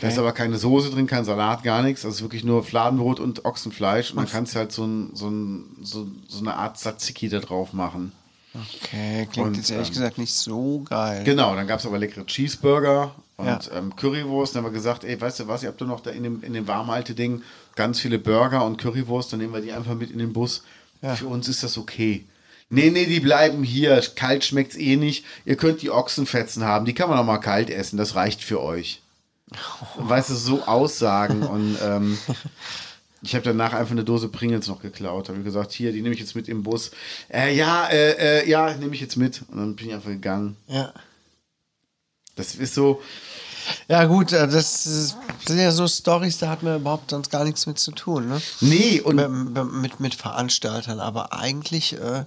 Da 0.00 0.08
ist 0.08 0.18
aber 0.18 0.32
keine 0.32 0.58
Soße 0.58 0.90
drin, 0.90 1.06
kein 1.06 1.24
Salat, 1.24 1.62
gar 1.62 1.82
nichts. 1.82 2.02
Das 2.02 2.14
ist 2.14 2.22
wirklich 2.22 2.44
nur 2.44 2.62
Fladenbrot 2.62 3.20
und 3.20 3.44
Ochsenfleisch. 3.44 4.10
Und 4.10 4.16
dann 4.18 4.28
kannst 4.28 4.54
du 4.54 4.58
halt 4.58 4.72
so, 4.72 4.84
ein, 4.84 5.10
so, 5.14 5.28
ein, 5.28 5.64
so, 5.82 6.06
so 6.28 6.38
eine 6.40 6.54
Art 6.54 6.78
Tzatziki 6.78 7.28
da 7.28 7.40
drauf 7.40 7.72
machen. 7.72 8.12
Okay, 8.54 9.28
klingt 9.30 9.48
Und, 9.48 9.56
jetzt 9.56 9.70
ehrlich 9.70 9.88
ähm, 9.88 9.94
gesagt 9.94 10.18
nicht 10.18 10.32
so 10.32 10.82
geil. 10.88 11.22
Genau, 11.24 11.54
dann 11.54 11.66
gab 11.66 11.80
es 11.80 11.86
aber 11.86 11.98
leckere 11.98 12.24
Cheeseburger 12.26 13.14
und 13.36 13.46
Ja. 13.46 13.60
ähm, 13.76 13.94
Currywurst. 13.94 14.54
Dann 14.54 14.64
haben 14.64 14.70
wir 14.72 14.74
gesagt, 14.74 15.04
ey, 15.04 15.20
weißt 15.20 15.40
du 15.40 15.48
was, 15.48 15.62
ihr 15.62 15.68
habt 15.68 15.80
doch 15.80 15.86
noch 15.86 16.00
da 16.00 16.10
in 16.10 16.22
dem, 16.22 16.42
in 16.42 16.54
dem 16.54 16.66
Warmhalte-Ding 16.66 17.42
ganz 17.76 18.00
viele 18.00 18.18
Burger 18.18 18.64
und 18.64 18.78
Currywurst. 18.78 19.32
Dann 19.32 19.40
nehmen 19.40 19.52
wir 19.52 19.60
die 19.60 19.72
einfach 19.72 19.94
mit 19.94 20.10
in 20.10 20.18
den 20.18 20.32
Bus. 20.32 20.62
Ja. 21.02 21.14
Für 21.14 21.26
uns 21.26 21.46
ist 21.48 21.62
das 21.62 21.78
okay. 21.78 22.24
Nee, 22.70 22.90
nee, 22.90 23.06
die 23.06 23.20
bleiben 23.20 23.62
hier. 23.62 24.00
Kalt 24.16 24.44
schmeckt's 24.44 24.76
eh 24.76 24.96
nicht. 24.96 25.24
Ihr 25.44 25.56
könnt 25.56 25.80
die 25.82 25.90
Ochsenfetzen 25.90 26.64
haben. 26.64 26.84
Die 26.84 26.94
kann 26.94 27.08
man 27.08 27.18
auch 27.18 27.24
mal 27.24 27.38
kalt 27.38 27.70
essen. 27.70 27.96
Das 27.96 28.14
reicht 28.14 28.42
für 28.42 28.62
euch. 28.62 29.00
Weißt 29.96 30.30
du, 30.30 30.34
so 30.34 30.62
Aussagen. 30.64 31.42
Und 31.42 31.78
ähm, 31.82 32.18
ich 33.22 33.34
habe 33.34 33.44
danach 33.44 33.72
einfach 33.72 33.92
eine 33.92 34.04
Dose 34.04 34.28
Pringles 34.28 34.68
noch 34.68 34.80
geklaut. 34.80 35.28
Habe 35.28 35.42
gesagt, 35.42 35.72
hier, 35.72 35.92
die 35.92 36.02
nehme 36.02 36.14
ich 36.14 36.20
jetzt 36.20 36.34
mit 36.36 36.48
im 36.48 36.62
Bus. 36.62 36.90
Äh, 37.32 37.56
ja, 37.56 37.86
äh, 37.88 38.42
äh, 38.42 38.48
ja, 38.48 38.74
nehme 38.74 38.94
ich 38.94 39.00
jetzt 39.00 39.16
mit. 39.16 39.42
Und 39.50 39.58
dann 39.58 39.76
bin 39.76 39.88
ich 39.88 39.94
einfach 39.94 40.10
gegangen. 40.10 40.56
Ja. 40.66 40.92
Das 42.36 42.54
ist 42.54 42.74
so, 42.74 43.02
Ja, 43.88 44.04
gut, 44.04 44.32
äh, 44.32 44.48
das 44.48 44.84
sind 45.46 45.58
ja 45.58 45.72
so 45.72 45.86
Stories, 45.86 46.38
da 46.38 46.48
hat 46.48 46.62
man 46.62 46.80
überhaupt 46.80 47.10
sonst 47.10 47.30
gar 47.30 47.44
nichts 47.44 47.66
mit 47.66 47.78
zu 47.78 47.92
tun, 47.92 48.28
ne? 48.28 48.40
nee, 48.60 49.00
und 49.00 49.16
Mit, 49.16 49.72
mit, 49.72 50.00
mit 50.00 50.14
Veranstaltern, 50.14 51.00
aber 51.00 51.32
eigentlich, 51.32 51.94
äh, 51.94 52.24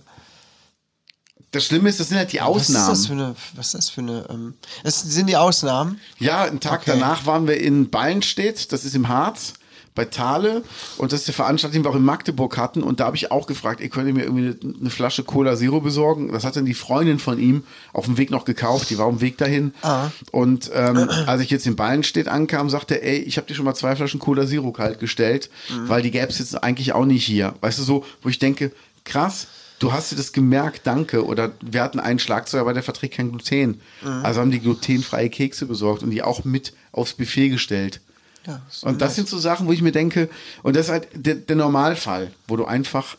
das 1.51 1.65
Schlimme 1.65 1.89
ist, 1.89 1.99
das 1.99 2.09
sind 2.09 2.17
halt 2.17 2.31
die 2.31 2.37
Was 2.39 2.69
ist 2.69 2.75
Ausnahmen. 2.75 2.89
das 2.89 3.05
für 3.07 3.13
eine, 3.13 3.35
was 3.55 3.65
ist 3.67 3.73
das 3.75 3.89
für 3.89 4.01
eine, 4.01 4.25
ähm, 4.29 4.53
es 4.83 5.01
sind 5.01 5.27
die 5.27 5.35
Ausnahmen? 5.37 5.99
Ja, 6.19 6.43
einen 6.43 6.59
Tag 6.59 6.81
Okay. 6.81 6.91
danach 6.93 7.25
waren 7.25 7.47
wir 7.47 7.59
in 7.59 7.89
Ballenstedt, 7.89 8.71
das 8.71 8.85
ist 8.85 8.95
im 8.95 9.07
Harz, 9.09 9.53
bei 9.93 10.05
Thale. 10.05 10.63
Und 10.97 11.11
das 11.11 11.19
ist 11.19 11.27
die 11.27 11.33
Veranstaltung, 11.33 11.81
die 11.81 11.85
wir 11.85 11.91
auch 11.91 11.97
in 11.97 12.05
Magdeburg 12.05 12.55
hatten. 12.57 12.81
Und 12.81 13.01
da 13.01 13.07
habe 13.07 13.17
ich 13.17 13.29
auch 13.29 13.45
gefragt, 13.45 13.81
ihr 13.81 13.89
könnt 13.89 14.13
mir 14.13 14.23
irgendwie 14.23 14.55
eine, 14.65 14.75
eine 14.79 14.89
Flasche 14.89 15.25
Cola 15.25 15.57
Zero 15.57 15.81
besorgen. 15.81 16.31
Das 16.31 16.45
hat 16.45 16.55
dann 16.55 16.63
die 16.65 16.73
Freundin 16.73 17.19
von 17.19 17.37
ihm 17.37 17.65
auf 17.91 18.05
dem 18.05 18.17
Weg 18.17 18.31
noch 18.31 18.45
gekauft. 18.45 18.89
Die 18.89 18.97
war 18.97 19.07
auf 19.07 19.15
dem 19.15 19.19
Weg 19.19 19.37
dahin. 19.37 19.73
Ah. 19.81 20.07
Und 20.31 20.71
ähm, 20.73 21.09
als 21.27 21.41
ich 21.41 21.49
jetzt 21.49 21.67
in 21.67 21.75
Ballenstedt 21.75 22.29
ankam, 22.29 22.69
sagte 22.69 22.95
er, 22.95 23.03
ey, 23.03 23.17
ich 23.19 23.35
habe 23.35 23.47
dir 23.47 23.53
schon 23.53 23.65
mal 23.65 23.75
zwei 23.75 23.93
Flaschen 23.97 24.21
Cola 24.21 24.47
Zero 24.47 24.71
kalt 24.71 25.01
gestellt, 25.01 25.49
Mhm. 25.69 25.89
weil 25.89 26.01
die 26.01 26.11
gäbe 26.11 26.27
es 26.27 26.39
jetzt 26.39 26.63
eigentlich 26.63 26.93
auch 26.93 27.05
nicht 27.05 27.25
hier. 27.25 27.53
Weißt 27.59 27.77
du, 27.77 27.83
so, 27.83 28.05
wo 28.21 28.29
ich 28.29 28.39
denke, 28.39 28.71
krass, 29.03 29.47
du 29.81 29.91
hast 29.91 30.11
dir 30.11 30.15
das 30.15 30.31
gemerkt, 30.31 30.81
danke. 30.85 31.25
Oder 31.25 31.51
wir 31.61 31.81
hatten 31.81 31.99
einen 31.99 32.19
Schlagzeuger, 32.19 32.61
aber 32.61 32.73
der 32.73 32.83
verträgt 32.83 33.15
kein 33.15 33.29
Gluten. 33.29 33.81
Mhm. 34.01 34.23
Also 34.23 34.39
haben 34.39 34.51
die 34.51 34.59
glutenfreie 34.59 35.29
Kekse 35.29 35.65
besorgt 35.65 36.03
und 36.03 36.11
die 36.11 36.21
auch 36.21 36.45
mit 36.45 36.73
aufs 36.91 37.13
Buffet 37.13 37.49
gestellt. 37.49 37.99
Ja, 38.45 38.61
ist 38.69 38.83
Und 38.83 39.01
das 39.01 39.15
sind 39.15 39.27
so 39.27 39.37
Sachen, 39.37 39.67
wo 39.67 39.71
ich 39.71 39.81
mir 39.81 39.91
denke, 39.91 40.29
und 40.63 40.75
das 40.75 40.87
ist 40.87 40.91
halt 40.91 41.07
der, 41.13 41.35
der 41.35 41.55
Normalfall, 41.55 42.31
wo 42.47 42.55
du 42.55 42.65
einfach 42.65 43.17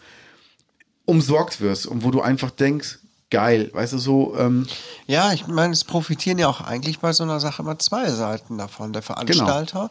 umsorgt 1.05 1.61
wirst 1.61 1.87
und 1.87 2.05
wo 2.05 2.11
du 2.11 2.21
einfach 2.21 2.51
denkst, 2.51 2.99
geil, 3.33 3.71
weißt 3.73 3.95
du, 3.95 3.99
so, 3.99 4.37
ähm, 4.39 4.67
Ja, 5.09 5.33
ich 5.33 5.47
meine, 5.49 5.73
es 5.73 5.83
profitieren 5.85 6.39
ja 6.39 6.47
auch 6.49 6.61
eigentlich 6.61 7.01
bei 7.01 7.13
so 7.13 7.25
einer 7.25 7.41
Sache 7.41 7.63
immer 7.63 7.79
zwei 7.79 8.09
Seiten 8.11 8.57
davon. 8.59 8.93
Der 8.93 9.03
Veranstalter 9.03 9.91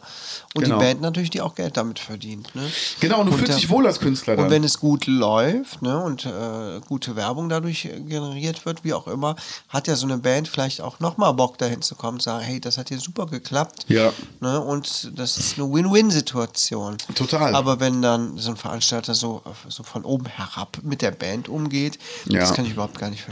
und 0.54 0.62
Genau. 0.64 0.78
die 0.78 0.84
Band 0.84 1.00
natürlich, 1.02 1.28
die 1.30 1.40
auch 1.42 1.54
Geld 1.54 1.76
damit 1.76 1.98
verdient. 1.98 2.54
Ne? 2.54 2.62
genau, 3.00 3.20
und 3.20 3.26
du 3.26 3.32
Und 3.32 3.38
fühlst 3.38 3.50
der- 3.52 3.56
dich 3.58 3.68
wohl 3.68 3.86
als 3.86 4.00
Künstler 4.00 4.36
dann. 4.36 4.46
Und 4.46 4.50
wenn 4.50 4.64
es 4.64 4.78
gut 4.80 5.06
läuft 5.06 5.82
ne, 5.82 5.98
und 6.02 6.24
äh, 6.24 6.80
gute 6.88 7.14
Werbung 7.16 7.48
dadurch 7.50 7.84
äh, 7.84 8.00
generiert 8.00 8.64
wird, 8.64 8.84
wie 8.84 8.94
auch 8.94 9.06
immer, 9.06 9.36
hat 9.68 9.86
ja 9.88 9.96
so 9.96 10.06
eine 10.06 10.16
Band 10.18 10.48
vielleicht 10.48 10.80
auch 10.80 10.98
nochmal 11.00 11.34
Bock 11.34 11.58
dahin 11.58 11.82
zu 11.82 11.94
kommen 11.94 12.16
und 12.16 12.22
sagen, 12.22 12.42
hey, 12.44 12.60
das 12.60 12.78
hat 12.78 12.88
hier 12.88 12.98
super 12.98 13.26
geklappt. 13.26 13.84
Ja. 13.88 14.12
Ne, 14.40 14.60
und 14.60 15.10
das 15.18 15.36
ist 15.36 15.58
eine 15.58 15.70
Win-Win-Situation. 15.72 16.96
Total. 17.14 17.54
Aber 17.54 17.80
wenn 17.80 18.00
dann 18.02 18.38
so 18.38 18.50
ein 18.50 18.56
Veranstalter 18.56 19.14
so, 19.14 19.42
so 19.68 19.82
von 19.82 20.04
oben 20.04 20.26
herab 20.26 20.78
mit 20.82 21.02
der 21.02 21.10
Band 21.10 21.48
umgeht, 21.48 21.98
Ja. 22.26 22.40
das 22.40 22.54
kann 22.54 22.64
ich 22.64 22.72
überhaupt 22.72 22.98
gar 22.98 23.10
nicht 23.10 23.22
verstehen. 23.22 23.31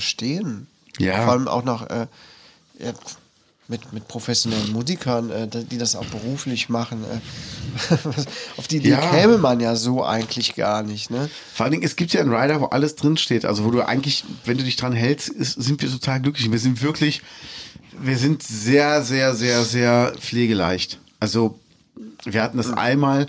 Ja. 0.99 1.23
Vor 1.25 1.33
allem 1.33 1.49
auch 1.49 1.65
noch 1.65 1.89
äh, 1.89 2.07
ja, 2.79 2.93
mit, 3.69 3.93
mit 3.93 4.09
professionellen 4.09 4.73
Musikern, 4.73 5.31
äh, 5.31 5.49
die 5.49 5.79
das 5.79 5.95
auch 5.95 6.05
beruflich 6.07 6.69
machen. 6.69 7.05
Äh, 7.05 7.95
auf 8.57 8.67
die 8.67 8.79
Idee 8.79 8.91
Ja. 8.91 9.11
käme 9.11 9.39
man 9.39 9.61
ja 9.61 9.77
so 9.77 10.05
eigentlich 10.05 10.57
gar 10.57 10.83
nicht. 10.83 11.11
Ne? 11.11 11.31
Vor 11.55 11.65
allen 11.65 11.73
Dingen, 11.73 11.85
es 11.85 11.97
gibt 11.97 12.13
ja 12.13 12.21
einen 12.21 12.35
Rider, 12.35 12.61
wo 12.61 12.67
alles 12.67 12.97
drinsteht. 12.97 13.45
Also, 13.45 13.65
wo 13.65 13.71
du 13.71 13.87
eigentlich, 13.87 14.25
wenn 14.45 14.59
du 14.59 14.65
dich 14.65 14.77
dran 14.77 14.93
hältst, 14.93 15.29
ist, 15.29 15.53
sind 15.63 15.81
wir 15.81 15.91
total 15.91 16.21
glücklich. 16.21 16.51
Wir 16.51 16.59
sind 16.59 16.83
wirklich, 16.83 17.23
wir 18.01 18.19
sind 18.19 18.43
sehr, 18.43 19.03
sehr, 19.03 19.35
sehr, 19.35 19.65
sehr 19.65 20.15
pflegeleicht. 20.19 20.99
Also, 21.21 21.59
wir 22.25 22.43
hatten 22.43 22.57
das 22.57 22.73
einmal, 22.73 23.29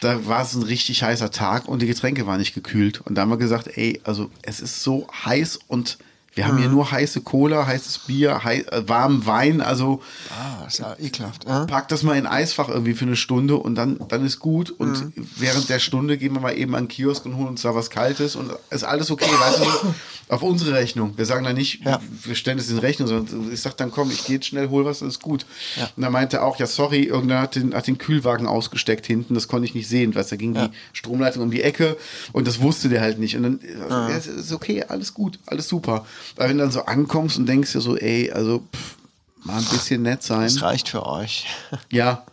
da 0.00 0.26
war 0.26 0.42
es 0.42 0.54
ein 0.54 0.62
richtig 0.62 1.02
heißer 1.02 1.30
Tag 1.30 1.68
und 1.68 1.80
die 1.80 1.86
Getränke 1.86 2.26
waren 2.26 2.38
nicht 2.38 2.54
gekühlt. 2.54 3.00
Und 3.00 3.14
da 3.14 3.22
haben 3.22 3.30
wir 3.30 3.38
gesagt, 3.38 3.68
ey, 3.76 4.00
also, 4.04 4.30
es 4.42 4.60
ist 4.60 4.82
so 4.82 5.06
heiß 5.24 5.58
und 5.68 5.98
wir 6.36 6.46
haben 6.46 6.58
hier 6.58 6.68
nur 6.68 6.90
heiße 6.92 7.22
Cola, 7.22 7.66
heißes 7.66 7.98
Bier, 8.06 8.44
hei 8.44 8.58
äh, 8.70 8.88
warmen 8.88 9.26
Wein. 9.26 9.60
Also, 9.60 10.00
Ah, 10.30 10.64
ist 10.66 10.78
ja 10.78 10.94
ekelhaft. 11.00 11.44
Äh? 11.46 11.66
pack 11.66 11.88
das 11.88 12.02
mal 12.04 12.16
in 12.16 12.26
Eisfach 12.26 12.68
irgendwie 12.68 12.94
für 12.94 13.04
eine 13.06 13.16
Stunde 13.16 13.56
und 13.56 13.74
dann, 13.74 13.98
dann 14.08 14.24
ist 14.24 14.38
gut. 14.38 14.70
Und 14.70 15.12
während 15.36 15.68
der 15.68 15.78
Stunde 15.80 16.16
gehen 16.18 16.34
wir 16.34 16.40
mal 16.40 16.56
eben 16.56 16.74
an 16.76 16.84
den 16.84 16.88
Kiosk 16.88 17.26
und 17.26 17.36
holen 17.36 17.48
uns 17.48 17.62
da 17.62 17.74
was 17.74 17.90
Kaltes 17.90 18.36
und 18.36 18.52
ist 18.70 18.84
alles 18.84 19.10
okay, 19.10 19.24
weißt 19.26 19.60
du, 19.60 19.94
auf 20.34 20.42
unsere 20.42 20.74
Rechnung. 20.74 21.14
Wir 21.16 21.24
sagen 21.24 21.44
dann 21.44 21.56
nicht, 21.56 21.84
Ja. 21.84 22.00
wir 22.24 22.34
stellen 22.34 22.58
es 22.58 22.70
in 22.70 22.78
Rechnung, 22.78 23.08
sondern 23.08 23.50
ich 23.52 23.60
sag 23.62 23.76
dann, 23.78 23.90
komm, 23.90 24.10
ich 24.10 24.24
gehe 24.26 24.36
jetzt 24.36 24.46
schnell, 24.46 24.68
hol 24.68 24.84
was, 24.84 24.98
das 24.98 25.08
ist 25.08 25.22
gut. 25.22 25.46
Ja. 25.76 25.88
Und 25.96 26.02
dann 26.02 26.12
meinte 26.12 26.36
er 26.38 26.44
auch, 26.44 26.58
ja, 26.58 26.66
sorry, 26.66 27.02
irgendwer 27.04 27.40
hat 27.40 27.54
den, 27.54 27.74
hat 27.74 27.86
den 27.86 27.96
Kühlwagen 27.98 28.46
ausgesteckt 28.46 29.06
hinten, 29.06 29.34
das 29.34 29.48
konnte 29.48 29.66
ich 29.66 29.74
nicht 29.74 29.88
sehen, 29.88 30.14
weißt 30.14 30.32
du, 30.32 30.36
da 30.36 30.38
ging 30.38 30.54
Ja. 30.54 30.68
die 30.68 30.74
Stromleitung 30.92 31.42
um 31.44 31.50
die 31.50 31.62
Ecke 31.62 31.96
und 32.32 32.46
das 32.46 32.60
wusste 32.60 32.88
der 32.90 33.00
halt 33.00 33.18
nicht. 33.18 33.36
Und 33.36 33.42
dann, 33.44 33.60
Ah. 33.88 34.08
ja, 34.10 34.16
es 34.16 34.26
ist 34.26 34.52
okay, 34.52 34.84
alles 34.86 35.14
gut, 35.14 35.38
alles 35.46 35.68
super. 35.68 36.04
Aber 36.36 36.48
wenn 36.48 36.58
du 36.58 36.64
dann 36.64 36.72
so 36.72 36.84
ankommst 36.84 37.38
und 37.38 37.46
denkst 37.46 37.72
dir 37.72 37.80
so, 37.80 37.96
ey, 37.96 38.30
also, 38.32 38.62
pff, 38.74 38.96
mal 39.44 39.58
ein 39.58 39.64
bisschen 39.64 40.02
nett 40.02 40.22
sein. 40.22 40.42
Das 40.42 40.62
reicht 40.62 40.88
für 40.88 41.06
euch. 41.06 41.46
Ja. 41.90 42.24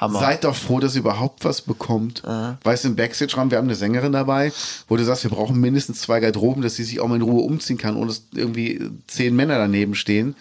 Hammer. 0.00 0.20
Seid 0.20 0.44
doch 0.44 0.54
froh, 0.54 0.78
dass 0.78 0.94
ihr 0.94 1.00
überhaupt 1.00 1.44
was 1.44 1.62
bekommt. 1.62 2.22
Weißt 2.24 2.84
du, 2.84 2.88
im 2.88 2.96
Backstage-Raum, 2.96 3.50
wir 3.50 3.56
haben 3.56 3.66
eine 3.66 3.74
Sängerin 3.74 4.12
dabei, 4.12 4.52
wo 4.88 4.96
du 4.96 5.04
sagst, 5.04 5.22
wir 5.24 5.30
brauchen 5.30 5.58
mindestens 5.58 6.02
zwei 6.02 6.20
Garderoben, 6.20 6.62
dass 6.62 6.74
sie 6.76 6.84
sich 6.84 7.00
auch 7.00 7.08
mal 7.08 7.16
in 7.16 7.22
Ruhe 7.22 7.42
umziehen 7.42 7.78
kann, 7.78 7.96
ohne 7.96 8.08
dass 8.08 8.24
irgendwie 8.34 8.90
zehn 9.06 9.34
Männer 9.34 9.56
daneben 9.56 9.94
stehen. 9.94 10.36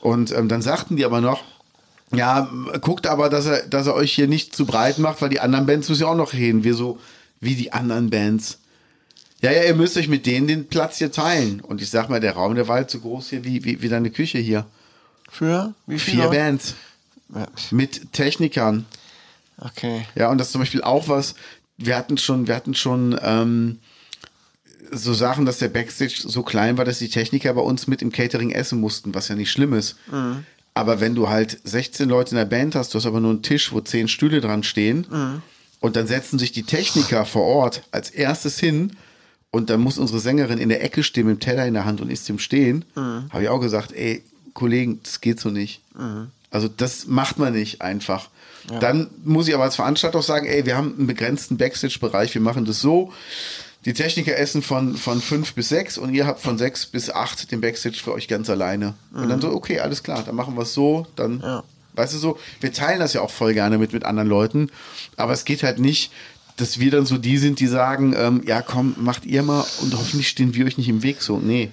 Und 0.00 0.32
ähm, 0.32 0.48
dann 0.48 0.60
sagten 0.60 0.96
die 0.96 1.04
aber 1.04 1.20
noch, 1.20 1.44
ja, 2.12 2.50
guckt 2.80 3.06
aber, 3.06 3.28
dass 3.28 3.46
er, 3.46 3.62
dass 3.68 3.86
er 3.86 3.94
euch 3.94 4.12
hier 4.12 4.26
nicht 4.26 4.56
zu 4.56 4.66
breit 4.66 4.98
macht, 4.98 5.22
weil 5.22 5.28
die 5.28 5.40
anderen 5.40 5.66
Bands 5.66 5.88
müssen 5.88 6.02
ja 6.02 6.08
auch 6.08 6.16
noch 6.16 6.32
reden. 6.32 6.64
Wir 6.64 6.74
so, 6.74 6.98
wie 7.38 7.54
die 7.54 7.72
anderen 7.72 8.10
Bands. 8.10 8.58
Ja, 9.40 9.50
ja, 9.52 9.64
ihr 9.64 9.74
müsst 9.74 9.96
euch 9.96 10.08
mit 10.08 10.26
denen 10.26 10.46
den 10.46 10.68
Platz 10.68 10.98
hier 10.98 11.10
teilen. 11.10 11.60
Und 11.60 11.80
ich 11.80 11.88
sag 11.90 12.10
mal, 12.10 12.20
der 12.20 12.34
Raum, 12.34 12.54
der 12.54 12.68
war 12.68 12.76
halt 12.76 12.90
so 12.90 13.00
groß 13.00 13.30
hier 13.30 13.44
wie, 13.44 13.64
wie, 13.64 13.80
wie 13.80 13.88
deine 13.88 14.10
Küche 14.10 14.38
hier. 14.38 14.66
Für 15.30 15.74
wie 15.86 15.98
viele? 15.98 16.22
Vier 16.22 16.30
Bands. 16.30 16.74
Ja. 17.34 17.46
Mit 17.70 18.12
Technikern. 18.12 18.86
Okay. 19.58 20.04
Ja, 20.14 20.30
und 20.30 20.38
das 20.38 20.48
ist 20.48 20.52
zum 20.52 20.60
Beispiel 20.60 20.82
auch 20.82 21.08
was, 21.08 21.34
wir 21.78 21.96
hatten 21.96 22.18
schon, 22.18 22.46
wir 22.46 22.56
hatten 22.56 22.74
schon 22.74 23.18
ähm, 23.22 23.78
so 24.90 25.14
Sachen, 25.14 25.46
dass 25.46 25.58
der 25.58 25.68
Backstage 25.68 26.22
so 26.24 26.42
klein 26.42 26.76
war, 26.76 26.84
dass 26.84 26.98
die 26.98 27.08
Techniker 27.08 27.54
bei 27.54 27.60
uns 27.60 27.86
mit 27.86 28.02
im 28.02 28.12
Catering 28.12 28.50
essen 28.50 28.80
mussten, 28.80 29.14
was 29.14 29.28
ja 29.28 29.36
nicht 29.36 29.50
schlimm 29.50 29.72
ist. 29.72 29.96
Aber 30.74 31.00
wenn 31.00 31.14
du 31.14 31.28
halt 31.28 31.58
16 31.64 32.08
Leute 32.08 32.32
in 32.32 32.36
der 32.36 32.44
Band 32.44 32.74
hast, 32.74 32.92
du 32.92 32.98
hast 32.98 33.06
aber 33.06 33.20
nur 33.20 33.30
einen 33.30 33.42
Tisch, 33.42 33.72
wo 33.72 33.80
10 33.80 34.08
Stühle 34.08 34.40
dran 34.40 34.62
stehen 34.62 35.06
und 35.80 35.96
dann 35.96 36.06
setzen 36.06 36.38
sich 36.38 36.52
die 36.52 36.64
Techniker 36.64 37.24
vor 37.24 37.44
Ort 37.44 37.82
als 37.92 38.10
erstes 38.10 38.58
hin 38.58 38.96
und 39.50 39.70
dann 39.70 39.80
muss 39.80 39.98
unsere 39.98 40.20
Sängerin 40.20 40.58
in 40.58 40.68
der 40.68 40.82
Ecke 40.84 41.02
stehen 41.02 41.26
mit 41.26 41.36
dem 41.38 41.40
Teller 41.40 41.66
in 41.66 41.74
der 41.74 41.84
Hand 41.84 42.00
und 42.00 42.10
ist 42.10 42.28
im 42.30 42.38
Stehen, 42.38 42.84
habe 42.94 43.42
ich 43.42 43.48
auch 43.48 43.60
gesagt, 43.60 43.92
ey, 43.92 44.22
Kollegen, 44.54 45.00
das 45.02 45.20
geht 45.20 45.40
so 45.40 45.50
nicht. 45.50 45.80
Also 46.50 46.68
das 46.68 47.06
macht 47.06 47.38
man 47.38 47.52
nicht 47.52 47.80
einfach. 47.82 48.28
Dann 48.80 49.08
muss 49.24 49.48
ich 49.48 49.54
aber 49.54 49.64
als 49.64 49.76
Veranstalter 49.76 50.18
auch 50.18 50.22
sagen, 50.24 50.46
ey, 50.46 50.66
wir 50.66 50.76
haben 50.76 50.94
einen 50.96 51.06
begrenzten 51.06 51.56
Backstage-Bereich, 51.56 52.34
wir 52.34 52.42
machen 52.42 52.64
das 52.64 52.80
so. 52.80 53.12
Die 53.86 53.94
Techniker 53.94 54.36
essen 54.36 54.60
von, 54.62 54.94
von 54.96 55.22
fünf 55.22 55.54
bis 55.54 55.70
sechs 55.70 55.96
und 55.96 56.12
ihr 56.12 56.26
habt 56.26 56.40
von 56.42 56.58
sechs 56.58 56.84
bis 56.84 57.08
acht 57.08 57.50
den 57.50 57.62
Backstage 57.62 57.96
für 58.04 58.12
euch 58.12 58.28
ganz 58.28 58.50
alleine. 58.50 58.94
Und 59.14 59.28
dann 59.30 59.40
so, 59.40 59.50
okay, 59.52 59.80
alles 59.80 60.02
klar, 60.02 60.22
dann 60.24 60.34
machen 60.34 60.54
wir 60.54 60.62
es 60.62 60.74
so, 60.74 61.06
dann, 61.16 61.40
Ja. 61.40 61.64
weißt 61.94 62.12
du 62.12 62.18
so, 62.18 62.38
wir 62.60 62.72
teilen 62.74 63.00
das 63.00 63.14
ja 63.14 63.22
auch 63.22 63.30
voll 63.30 63.54
gerne 63.54 63.78
mit, 63.78 63.94
mit 63.94 64.04
anderen 64.04 64.28
Leuten, 64.28 64.70
aber 65.16 65.32
es 65.32 65.46
geht 65.46 65.62
halt 65.62 65.78
nicht, 65.78 66.12
dass 66.60 66.78
wir 66.78 66.90
dann 66.90 67.06
so 67.06 67.18
die 67.18 67.38
sind, 67.38 67.60
die 67.60 67.66
sagen, 67.66 68.14
ähm, 68.16 68.42
ja 68.46 68.62
komm, 68.62 68.94
macht 68.98 69.26
ihr 69.26 69.42
mal 69.42 69.64
und 69.80 69.94
hoffentlich 69.94 70.28
stehen 70.28 70.54
wir 70.54 70.66
euch 70.66 70.78
nicht 70.78 70.88
im 70.88 71.02
Weg, 71.02 71.22
so, 71.22 71.38
nee. 71.38 71.70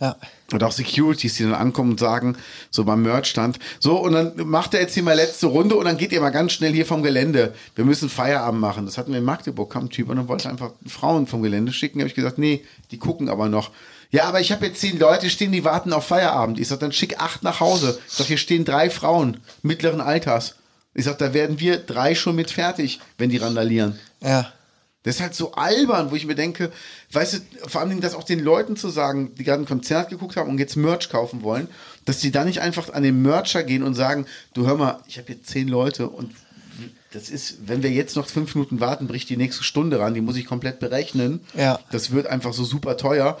Ja. 0.00 0.16
Und 0.52 0.62
auch 0.62 0.72
Securities, 0.72 1.34
die 1.34 1.44
dann 1.44 1.54
ankommen 1.54 1.92
und 1.92 2.00
sagen, 2.00 2.36
so 2.70 2.84
beim 2.84 3.02
Merchstand, 3.02 3.58
so, 3.80 3.98
und 3.98 4.12
dann 4.12 4.32
macht 4.46 4.74
er 4.74 4.80
jetzt 4.80 4.94
hier 4.94 5.02
mal 5.02 5.14
letzte 5.14 5.46
Runde 5.46 5.74
und 5.74 5.86
dann 5.86 5.96
geht 5.96 6.12
ihr 6.12 6.20
mal 6.20 6.30
ganz 6.30 6.52
schnell 6.52 6.72
hier 6.72 6.86
vom 6.86 7.02
Gelände. 7.02 7.54
Wir 7.74 7.84
müssen 7.84 8.08
Feierabend 8.08 8.60
machen. 8.60 8.84
Das 8.84 8.98
hatten 8.98 9.10
wir 9.10 9.18
in 9.18 9.24
Magdeburg, 9.24 9.72
kam 9.72 9.86
ein 9.86 9.90
Typ 9.90 10.10
und 10.10 10.16
dann 10.16 10.28
wollte 10.28 10.48
einfach 10.48 10.72
Frauen 10.86 11.26
vom 11.26 11.42
Gelände 11.42 11.72
schicken. 11.72 11.98
Da 11.98 12.02
habe 12.02 12.08
ich 12.08 12.14
gesagt, 12.14 12.38
nee, 12.38 12.62
die 12.90 12.98
gucken 12.98 13.28
aber 13.28 13.48
noch. 13.48 13.70
Ja, 14.10 14.24
aber 14.24 14.40
ich 14.40 14.52
habe 14.52 14.66
jetzt 14.66 14.80
zehn 14.80 14.98
Leute 14.98 15.30
stehen, 15.30 15.50
die 15.50 15.64
warten 15.64 15.92
auf 15.92 16.06
Feierabend. 16.06 16.60
Ich 16.60 16.68
sage, 16.68 16.80
dann 16.80 16.92
schick 16.92 17.18
acht 17.20 17.42
nach 17.42 17.58
Hause. 17.58 17.98
Ich 18.06 18.12
sage, 18.12 18.28
hier 18.28 18.38
stehen 18.38 18.64
drei 18.64 18.90
Frauen 18.90 19.38
mittleren 19.62 20.00
Alters. 20.00 20.54
Ich 20.96 21.04
sage, 21.04 21.18
da 21.18 21.34
werden 21.34 21.60
wir 21.60 21.76
drei 21.76 22.14
schon 22.14 22.36
mit 22.36 22.50
fertig, 22.50 23.00
wenn 23.18 23.28
die 23.28 23.36
randalieren. 23.36 23.98
Ja. 24.22 24.50
Das 25.02 25.16
ist 25.16 25.20
halt 25.20 25.34
so 25.34 25.52
albern, 25.52 26.10
wo 26.10 26.16
ich 26.16 26.26
mir 26.26 26.34
denke, 26.34 26.72
weißt 27.12 27.34
du, 27.34 27.68
vor 27.68 27.82
allem 27.82 28.00
das 28.00 28.14
auch 28.14 28.24
den 28.24 28.40
Leuten 28.40 28.76
zu 28.76 28.88
sagen, 28.88 29.34
die 29.36 29.44
gerade 29.44 29.62
ein 29.62 29.66
Konzert 29.66 30.08
geguckt 30.08 30.36
haben 30.36 30.50
und 30.50 30.58
jetzt 30.58 30.74
Merch 30.74 31.10
kaufen 31.10 31.42
wollen, 31.42 31.68
dass 32.06 32.18
die 32.18 32.32
da 32.32 32.44
nicht 32.44 32.60
einfach 32.60 32.92
an 32.92 33.02
den 33.02 33.22
Mercher 33.22 33.62
gehen 33.62 33.82
und 33.82 33.94
sagen, 33.94 34.26
du 34.54 34.66
hör 34.66 34.76
mal, 34.76 35.00
ich 35.06 35.18
habe 35.18 35.32
jetzt 35.32 35.48
zehn 35.48 35.68
Leute 35.68 36.08
und 36.08 36.32
das 37.12 37.28
ist, 37.28 37.68
wenn 37.68 37.82
wir 37.82 37.90
jetzt 37.90 38.16
noch 38.16 38.26
fünf 38.26 38.54
Minuten 38.54 38.80
warten, 38.80 39.06
bricht 39.06 39.28
die 39.28 39.36
nächste 39.36 39.64
Stunde 39.64 40.00
ran, 40.00 40.14
die 40.14 40.20
muss 40.20 40.36
ich 40.36 40.46
komplett 40.46 40.80
berechnen. 40.80 41.40
Ja. 41.54 41.78
Das 41.92 42.10
wird 42.10 42.26
einfach 42.26 42.52
so 42.52 42.64
super 42.64 42.96
teuer. 42.96 43.38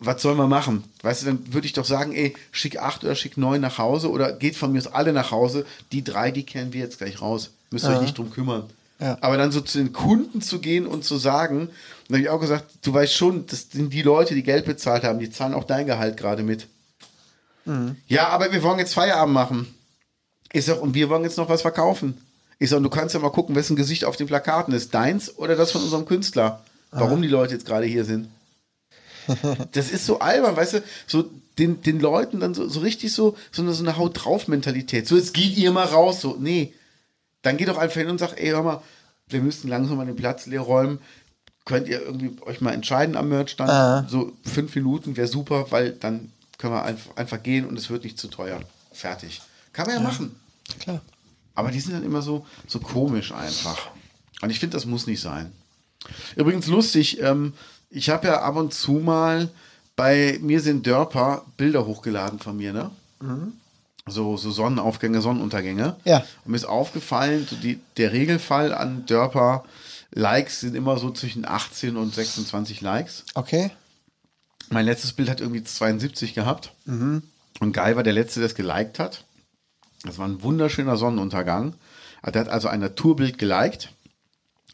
Was 0.00 0.20
soll 0.20 0.34
man 0.34 0.48
machen? 0.48 0.84
Weißt 1.02 1.22
du, 1.22 1.26
dann 1.26 1.52
würde 1.52 1.66
ich 1.66 1.72
doch 1.72 1.84
sagen, 1.84 2.12
ey, 2.12 2.34
schick 2.50 2.78
acht 2.78 3.04
oder 3.04 3.14
schick 3.14 3.36
neun 3.36 3.60
nach 3.60 3.78
Hause 3.78 4.10
oder 4.10 4.32
geht 4.32 4.56
von 4.56 4.72
mir 4.72 4.78
aus 4.78 4.86
alle 4.88 5.12
nach 5.12 5.30
Hause. 5.30 5.64
Die 5.92 6.04
drei, 6.04 6.30
die 6.30 6.44
kennen 6.44 6.72
wir 6.72 6.80
jetzt 6.80 6.98
gleich 6.98 7.22
raus. 7.22 7.50
Müsst 7.70 7.86
ihr 7.86 7.90
euch 7.90 8.02
nicht 8.02 8.18
drum 8.18 8.30
kümmern. 8.30 8.64
Ja. 9.00 9.18
Aber 9.20 9.36
dann 9.36 9.50
so 9.50 9.60
zu 9.60 9.78
den 9.78 9.92
Kunden 9.92 10.40
zu 10.42 10.60
gehen 10.60 10.86
und 10.86 11.04
zu 11.04 11.16
sagen, 11.16 11.70
da 12.08 12.14
habe 12.14 12.22
ich 12.22 12.28
auch 12.28 12.40
gesagt, 12.40 12.64
du 12.82 12.92
weißt 12.92 13.14
schon, 13.14 13.46
das 13.46 13.70
sind 13.70 13.92
die 13.92 14.02
Leute, 14.02 14.34
die 14.34 14.42
Geld 14.42 14.66
bezahlt 14.66 15.04
haben, 15.04 15.18
die 15.18 15.30
zahlen 15.30 15.54
auch 15.54 15.64
dein 15.64 15.86
Gehalt 15.86 16.16
gerade 16.16 16.42
mit. 16.42 16.66
Ja, 18.06 18.28
aber 18.28 18.52
wir 18.52 18.62
wollen 18.62 18.78
jetzt 18.78 18.94
Feierabend 18.94 19.34
machen. 19.34 19.74
Ich 20.52 20.66
sag, 20.66 20.82
und 20.82 20.94
wir 20.94 21.08
wollen 21.08 21.24
jetzt 21.24 21.38
noch 21.38 21.48
was 21.48 21.62
verkaufen. 21.62 22.18
Ich 22.58 22.70
sag, 22.70 22.82
du 22.82 22.90
kannst 22.90 23.14
ja 23.14 23.20
mal 23.20 23.30
gucken, 23.30 23.54
wessen 23.54 23.74
Gesicht 23.74 24.04
auf 24.04 24.16
den 24.16 24.26
Plakaten 24.26 24.74
ist. 24.74 24.94
Deins 24.94 25.36
oder 25.38 25.56
das 25.56 25.72
von 25.72 25.82
unserem 25.82 26.04
Künstler? 26.04 26.62
Warum 26.90 27.22
die 27.22 27.28
Leute 27.28 27.54
jetzt 27.54 27.66
gerade 27.66 27.86
hier 27.86 28.04
sind. 28.04 28.28
Das 29.72 29.90
ist 29.90 30.06
so 30.06 30.18
albern, 30.18 30.56
weißt 30.56 30.74
du, 30.74 30.82
so 31.06 31.30
den, 31.58 31.82
den 31.82 32.00
Leuten 32.00 32.40
dann 32.40 32.54
so, 32.54 32.68
so 32.68 32.80
richtig 32.80 33.12
so, 33.12 33.36
so 33.52 33.62
eine, 33.62 33.72
so 33.72 33.82
eine 33.82 33.96
Haut 33.96 34.24
drauf 34.24 34.48
Mentalität. 34.48 35.06
So, 35.06 35.16
jetzt 35.16 35.34
geht 35.34 35.56
ihr 35.56 35.72
mal 35.72 35.86
raus. 35.86 36.20
So, 36.20 36.36
nee. 36.38 36.74
Dann 37.42 37.56
geht 37.56 37.68
doch 37.68 37.78
einfach 37.78 38.00
hin 38.00 38.08
und 38.08 38.18
sagt, 38.18 38.38
ey, 38.38 38.48
hör 38.48 38.62
mal, 38.62 38.82
wir 39.28 39.40
müssten 39.40 39.68
langsam 39.68 39.96
mal 39.96 40.06
den 40.06 40.16
Platz 40.16 40.46
leer 40.46 40.60
räumen. 40.60 40.98
Könnt 41.64 41.88
ihr 41.88 42.02
irgendwie 42.02 42.36
euch 42.42 42.60
mal 42.60 42.72
entscheiden 42.72 43.16
am 43.16 43.28
Merchstand? 43.28 43.70
Ah. 43.70 44.06
So 44.08 44.32
fünf 44.44 44.74
Minuten 44.74 45.16
wäre 45.16 45.28
super, 45.28 45.70
weil 45.70 45.92
dann 45.92 46.30
können 46.58 46.74
wir 46.74 46.82
einfach, 46.82 47.16
einfach 47.16 47.42
gehen 47.42 47.66
und 47.66 47.78
es 47.78 47.88
wird 47.88 48.04
nicht 48.04 48.18
zu 48.18 48.28
teuer. 48.28 48.60
Fertig. 48.92 49.40
Kann 49.72 49.86
man 49.86 49.96
ja, 49.96 50.00
machen. 50.02 50.34
Klar. 50.78 51.00
Aber 51.54 51.70
die 51.70 51.80
sind 51.80 51.94
dann 51.94 52.04
immer 52.04 52.22
so, 52.22 52.46
so 52.66 52.80
komisch 52.80 53.32
einfach. 53.32 53.90
Und 54.42 54.50
ich 54.50 54.60
finde, 54.60 54.74
das 54.74 54.86
muss 54.86 55.06
nicht 55.06 55.20
sein. 55.20 55.52
Übrigens 56.36 56.66
lustig, 56.66 57.20
ähm, 57.22 57.54
ich 57.94 58.10
habe 58.10 58.26
ja 58.26 58.42
ab 58.42 58.56
und 58.56 58.74
zu 58.74 58.92
mal 58.92 59.48
bei 59.96 60.38
mir 60.42 60.60
sind 60.60 60.86
Dörper 60.86 61.44
Bilder 61.56 61.86
hochgeladen 61.86 62.40
von 62.40 62.56
mir, 62.56 62.72
ne? 62.72 62.90
So, 64.06 64.36
so 64.36 64.50
Sonnenaufgänge, 64.50 65.22
Sonnenuntergänge. 65.22 65.96
Ja. 66.04 66.18
Und 66.44 66.50
mir 66.50 66.56
ist 66.56 66.66
aufgefallen, 66.66 67.46
so 67.48 67.56
die, 67.56 67.80
der 67.96 68.12
Regelfall 68.12 68.74
an 68.74 69.06
Dörper 69.06 69.64
Likes 70.10 70.60
sind 70.60 70.74
immer 70.74 70.98
so 70.98 71.10
zwischen 71.10 71.46
18 71.46 71.96
und 71.96 72.14
26 72.14 72.80
Likes. 72.80 73.24
Okay. 73.34 73.70
Mein 74.70 74.84
letztes 74.84 75.12
Bild 75.12 75.30
hat 75.30 75.40
irgendwie 75.40 75.64
72 75.64 76.34
gehabt. 76.34 76.72
Und 77.60 77.72
Guy 77.72 77.96
war 77.96 78.02
der 78.02 78.12
Letzte, 78.12 78.40
der 78.40 78.48
es 78.48 78.54
geliked 78.54 78.98
hat. 78.98 79.24
Das 80.02 80.18
war 80.18 80.26
ein 80.26 80.42
wunderschöner 80.42 80.96
Sonnenuntergang. 80.96 81.74
Der 82.26 82.40
hat 82.40 82.48
also 82.48 82.68
ein 82.68 82.80
Naturbild 82.80 83.38
geliked, 83.38 83.90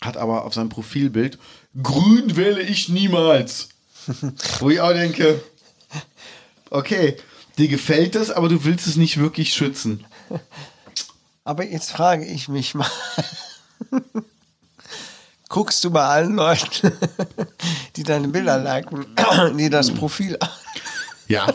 hat 0.01 0.16
aber 0.16 0.45
auf 0.45 0.55
seinem 0.55 0.68
Profilbild 0.71 1.39
Grün 1.83 2.37
wähle 2.37 2.62
ich 2.62 2.89
niemals. 2.89 3.68
Wo 4.59 4.71
ich 4.71 4.81
auch 4.81 4.93
denke, 4.93 5.43
okay, 6.71 7.16
dir 7.59 7.68
gefällt 7.68 8.14
das, 8.14 8.31
aber 8.31 8.49
du 8.49 8.64
willst 8.64 8.87
es 8.87 8.97
nicht 8.97 9.18
wirklich 9.18 9.55
schützen. 9.55 10.05
Aber 11.45 11.64
jetzt 11.64 11.93
frage 11.93 12.25
ich 12.25 12.49
mich 12.49 12.75
mal. 12.75 12.91
Guckst 15.49 15.83
du 15.83 15.91
bei 15.91 16.05
allen 16.05 16.37
Leuten, 16.37 16.93
die 17.97 18.05
deine 18.05 18.29
Bilder 18.29 18.59
liken, 18.59 19.07
die 19.59 19.68
das 19.68 19.93
Profil. 19.93 20.39
Ja, 21.27 21.53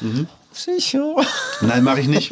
Psycho. 0.58 1.22
nein, 1.60 1.84
mache 1.84 2.00
ich 2.00 2.08
nicht. 2.08 2.30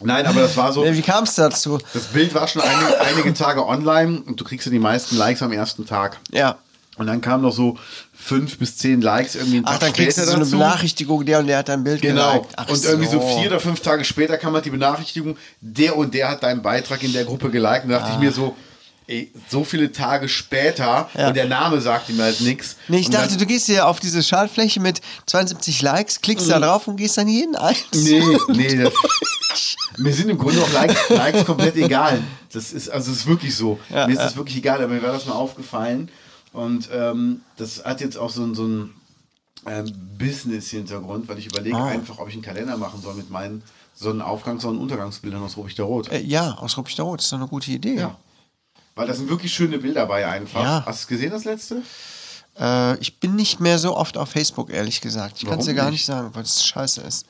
Nein, 0.00 0.24
aber 0.26 0.40
das 0.40 0.56
war 0.56 0.72
so. 0.72 0.84
Wie 0.84 1.02
kam 1.02 1.24
es 1.24 1.34
dazu? 1.34 1.78
Das 1.92 2.04
Bild 2.04 2.34
war 2.34 2.48
schon 2.48 2.62
einige, 2.62 3.00
einige 3.00 3.34
Tage 3.34 3.66
online 3.66 4.22
und 4.26 4.40
du 4.40 4.44
kriegst 4.44 4.66
ja 4.66 4.72
die 4.72 4.78
meisten 4.78 5.16
Likes 5.16 5.42
am 5.42 5.52
ersten 5.52 5.86
Tag. 5.86 6.18
Ja. 6.30 6.56
Und 6.96 7.06
dann 7.06 7.20
kamen 7.20 7.42
noch 7.42 7.52
so 7.52 7.76
fünf 8.14 8.58
bis 8.58 8.76
zehn 8.78 9.00
Likes 9.00 9.34
irgendwie 9.34 9.56
einen 9.58 9.66
Ach, 9.66 9.72
Tag 9.72 9.80
dann 9.80 9.92
kriegst 9.92 10.18
du 10.18 10.24
so 10.24 10.30
eine 10.32 10.40
dazu. 10.40 10.52
Benachrichtigung, 10.58 11.24
der 11.24 11.38
und 11.40 11.46
der 11.46 11.58
hat 11.58 11.68
dein 11.68 11.84
Bild 11.84 12.02
Genau. 12.02 12.46
und 12.68 12.84
irgendwie 12.84 13.08
so 13.08 13.20
vier 13.20 13.48
oder 13.48 13.60
fünf 13.60 13.80
Tage 13.80 14.04
später 14.04 14.36
kam 14.38 14.54
halt 14.54 14.64
die 14.64 14.70
Benachrichtigung, 14.70 15.36
der 15.60 15.96
und 15.96 16.12
der 16.14 16.30
hat 16.30 16.42
deinen 16.42 16.62
Beitrag 16.62 17.02
in 17.02 17.12
der 17.12 17.24
Gruppe 17.24 17.50
geliked. 17.50 17.84
Und 17.84 17.90
da 17.90 17.98
dachte 17.98 18.12
ich 18.14 18.18
mir 18.18 18.32
so, 18.32 18.54
ey, 19.12 19.32
so 19.48 19.64
viele 19.64 19.92
Tage 19.92 20.28
später. 20.28 21.08
Ja. 21.14 21.28
und 21.28 21.34
der 21.36 21.46
Name 21.48 21.80
sagte 21.80 22.12
mir 22.12 22.24
halt 22.24 22.40
nichts. 22.40 22.76
Nee, 22.88 22.98
ich 23.00 23.06
Und 23.06 23.14
dachte, 23.14 23.36
du 23.36 23.46
gehst 23.46 23.66
hier 23.66 23.86
auf 23.86 24.00
diese 24.00 24.22
Schaltfläche 24.22 24.80
mit 24.80 25.00
72 25.26 25.82
Likes, 25.82 26.20
klickst 26.20 26.48
da 26.50 26.58
drauf 26.58 26.88
und 26.88 26.96
gehst 26.96 27.16
dann 27.18 27.28
jeden 27.28 27.54
ein. 27.56 27.74
Nee, 27.94 28.22
nee, 28.48 28.74
das, 28.82 28.92
mir 29.98 30.12
sind 30.12 30.30
im 30.30 30.38
Grunde 30.38 30.62
auch 30.62 30.72
Likes, 30.72 30.96
Likes 31.10 31.44
komplett 31.44 31.76
egal. 31.76 32.22
Das 32.52 32.72
ist, 32.72 32.88
also 32.88 33.10
es 33.12 33.18
ist 33.18 33.26
wirklich 33.26 33.54
so. 33.54 33.78
Ja, 33.90 34.06
mir 34.06 34.12
ist 34.14 34.18
ja. 34.18 34.24
das 34.24 34.36
wirklich 34.36 34.56
egal, 34.56 34.78
aber 34.82 34.92
mir 34.92 35.02
war 35.02 35.12
das 35.12 35.26
mal 35.26 35.34
aufgefallen. 35.34 36.08
Und 36.52 36.88
ähm, 36.92 37.40
das 37.56 37.84
hat 37.84 38.00
jetzt 38.00 38.16
auch 38.18 38.30
so, 38.30 38.42
ein- 38.44 38.54
so 38.54 38.64
einen 38.64 38.94
ähm, 39.66 39.90
Business-Hintergrund, 40.18 41.28
weil 41.28 41.38
ich 41.38 41.46
überlege 41.46 41.76
Ah. 41.76 41.86
einfach, 41.86 42.18
ob 42.18 42.28
ich 42.28 42.34
einen 42.34 42.42
Kalender 42.42 42.76
machen 42.76 43.00
soll 43.00 43.14
mit 43.14 43.30
meinen 43.30 43.62
Sonnenaufgangs- 44.00 44.50
und 44.52 44.60
Sonnenuntergangsbildern 44.60 45.42
aus 45.42 45.56
Rubik 45.56 45.76
der 45.76 45.84
Rot. 45.84 46.10
Äh, 46.10 46.20
ja, 46.22 46.52
aus 46.54 46.76
Ruppichter 46.76 47.04
Rot, 47.04 47.20
ist 47.20 47.30
doch 47.32 47.38
eine 47.38 47.46
gute 47.48 47.70
Idee. 47.70 47.96
Ja. 47.96 48.16
Weil 48.94 49.06
das 49.06 49.18
sind 49.18 49.30
wirklich 49.30 49.52
schöne 49.52 49.78
Bilder 49.78 50.06
bei 50.06 50.26
einfach. 50.26 50.62
Ja. 50.62 50.84
Hast 50.86 51.00
du 51.00 51.02
es 51.04 51.08
gesehen, 51.08 51.30
das 51.30 51.44
letzte? 51.44 51.82
Äh, 52.58 52.98
ich 52.98 53.18
bin 53.18 53.36
nicht 53.36 53.60
mehr 53.60 53.78
so 53.78 53.96
oft 53.96 54.18
auf 54.18 54.30
Facebook, 54.30 54.70
ehrlich 54.70 55.00
gesagt. 55.00 55.36
Ich 55.38 55.48
kann 55.48 55.58
es 55.58 55.66
dir 55.66 55.74
gar 55.74 55.84
nicht? 55.84 55.92
nicht 55.92 56.06
sagen, 56.06 56.30
weil 56.34 56.42
es 56.42 56.64
scheiße 56.64 57.00
ist. 57.00 57.26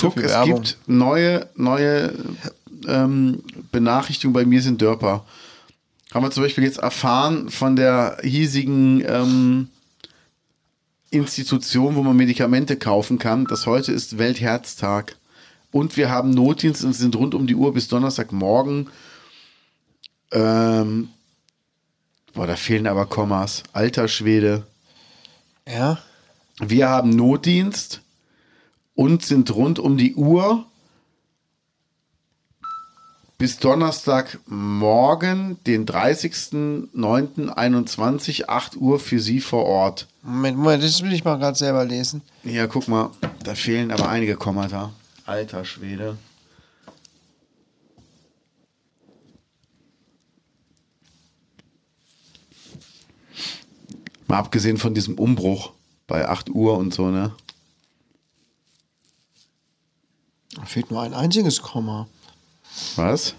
Guck, 0.00 0.16
es 0.16 0.30
Werbung. 0.30 0.62
gibt 0.62 0.78
neue, 0.86 1.48
neue 1.56 2.14
ähm, 2.88 3.42
Benachrichtigungen 3.70 4.32
bei 4.32 4.44
mir 4.44 4.62
sind 4.62 4.80
Dörper. 4.80 5.24
Haben 6.12 6.24
wir 6.24 6.30
zum 6.30 6.42
Beispiel 6.42 6.64
jetzt 6.64 6.78
erfahren 6.78 7.50
von 7.50 7.76
der 7.76 8.18
hiesigen 8.22 9.04
ähm, 9.06 9.68
Institution, 11.10 11.94
wo 11.94 12.02
man 12.02 12.16
Medikamente 12.16 12.76
kaufen 12.76 13.18
kann, 13.18 13.44
dass 13.44 13.66
heute 13.66 13.92
ist 13.92 14.18
Weltherztag. 14.18 15.16
Und 15.72 15.96
wir 15.96 16.10
haben 16.10 16.30
Notdienst 16.30 16.84
und 16.84 16.94
sind 16.94 17.16
rund 17.16 17.34
um 17.34 17.46
die 17.46 17.54
Uhr 17.54 17.72
bis 17.72 17.88
Donnerstagmorgen. 17.88 18.90
Ähm, 20.32 21.08
boah, 22.34 22.46
da 22.46 22.56
fehlen 22.56 22.86
aber 22.86 23.06
Kommas. 23.06 23.62
Alter 23.72 24.08
Schwede. 24.08 24.66
Ja. 25.68 25.98
Wir 26.58 26.88
haben 26.88 27.10
Notdienst 27.10 28.00
und 28.94 29.24
sind 29.24 29.54
rund 29.54 29.78
um 29.78 29.96
die 29.96 30.14
Uhr 30.14 30.66
bis 33.38 33.58
Donnerstagmorgen, 33.58 35.56
den 35.64 35.86
30.09.21, 35.86 38.48
8 38.48 38.76
Uhr 38.76 39.00
für 39.00 39.18
Sie 39.18 39.40
vor 39.40 39.64
Ort. 39.64 40.06
Moment, 40.22 40.58
Moment, 40.58 40.84
das 40.84 41.02
will 41.02 41.14
ich 41.14 41.24
mal 41.24 41.38
gerade 41.38 41.56
selber 41.56 41.86
lesen. 41.86 42.20
Ja, 42.44 42.66
guck 42.66 42.86
mal, 42.86 43.12
da 43.42 43.54
fehlen 43.54 43.92
aber 43.92 44.10
einige 44.10 44.36
Kommata. 44.36 44.92
Alter 45.30 45.64
Schwede. 45.64 46.18
Mal 54.26 54.38
abgesehen 54.38 54.76
von 54.76 54.92
diesem 54.92 55.20
Umbruch 55.20 55.70
bei 56.08 56.28
8 56.28 56.50
Uhr 56.50 56.76
und 56.76 56.92
so, 56.92 57.10
ne? 57.10 57.32
Da 60.56 60.64
fehlt 60.64 60.90
nur 60.90 61.00
ein 61.00 61.14
einziges 61.14 61.62
Komma. 61.62 62.08
Was? 62.96 63.36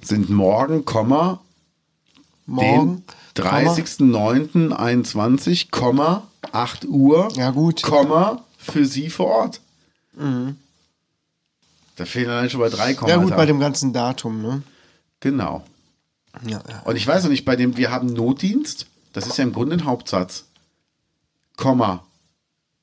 Sind 0.00 0.30
morgen, 0.30 0.86
Komma, 0.86 1.40
Morgen. 2.46 3.04
den 3.36 3.44
30.09.21, 3.44 5.70
Komma, 5.70 6.26
8 6.52 6.86
Uhr, 6.86 7.28
Ja, 7.36 7.50
gut. 7.50 7.82
Komma, 7.82 8.42
für 8.56 8.86
Sie 8.86 9.10
vor 9.10 9.26
Ort. 9.26 9.60
Da 10.16 12.04
fehlen 12.04 12.30
allein 12.30 12.50
schon 12.50 12.60
bei 12.60 12.68
drei 12.68 12.94
Komma. 12.94 13.10
Ja, 13.10 13.16
gut, 13.18 13.36
bei 13.36 13.46
dem 13.46 13.60
ganzen 13.60 13.92
Datum, 13.92 14.42
ne? 14.42 14.62
Genau. 15.20 15.64
Ja, 16.44 16.60
ja. 16.68 16.80
Und 16.84 16.96
ich 16.96 17.06
weiß 17.06 17.22
noch 17.24 17.30
nicht, 17.30 17.44
bei 17.44 17.56
dem, 17.56 17.76
wir 17.76 17.90
haben 17.90 18.08
Notdienst, 18.08 18.86
das 19.12 19.26
ist 19.26 19.38
ja 19.38 19.44
im 19.44 19.52
Grunde 19.52 19.76
ein 19.76 19.84
Hauptsatz. 19.84 20.44
Komma. 21.56 22.04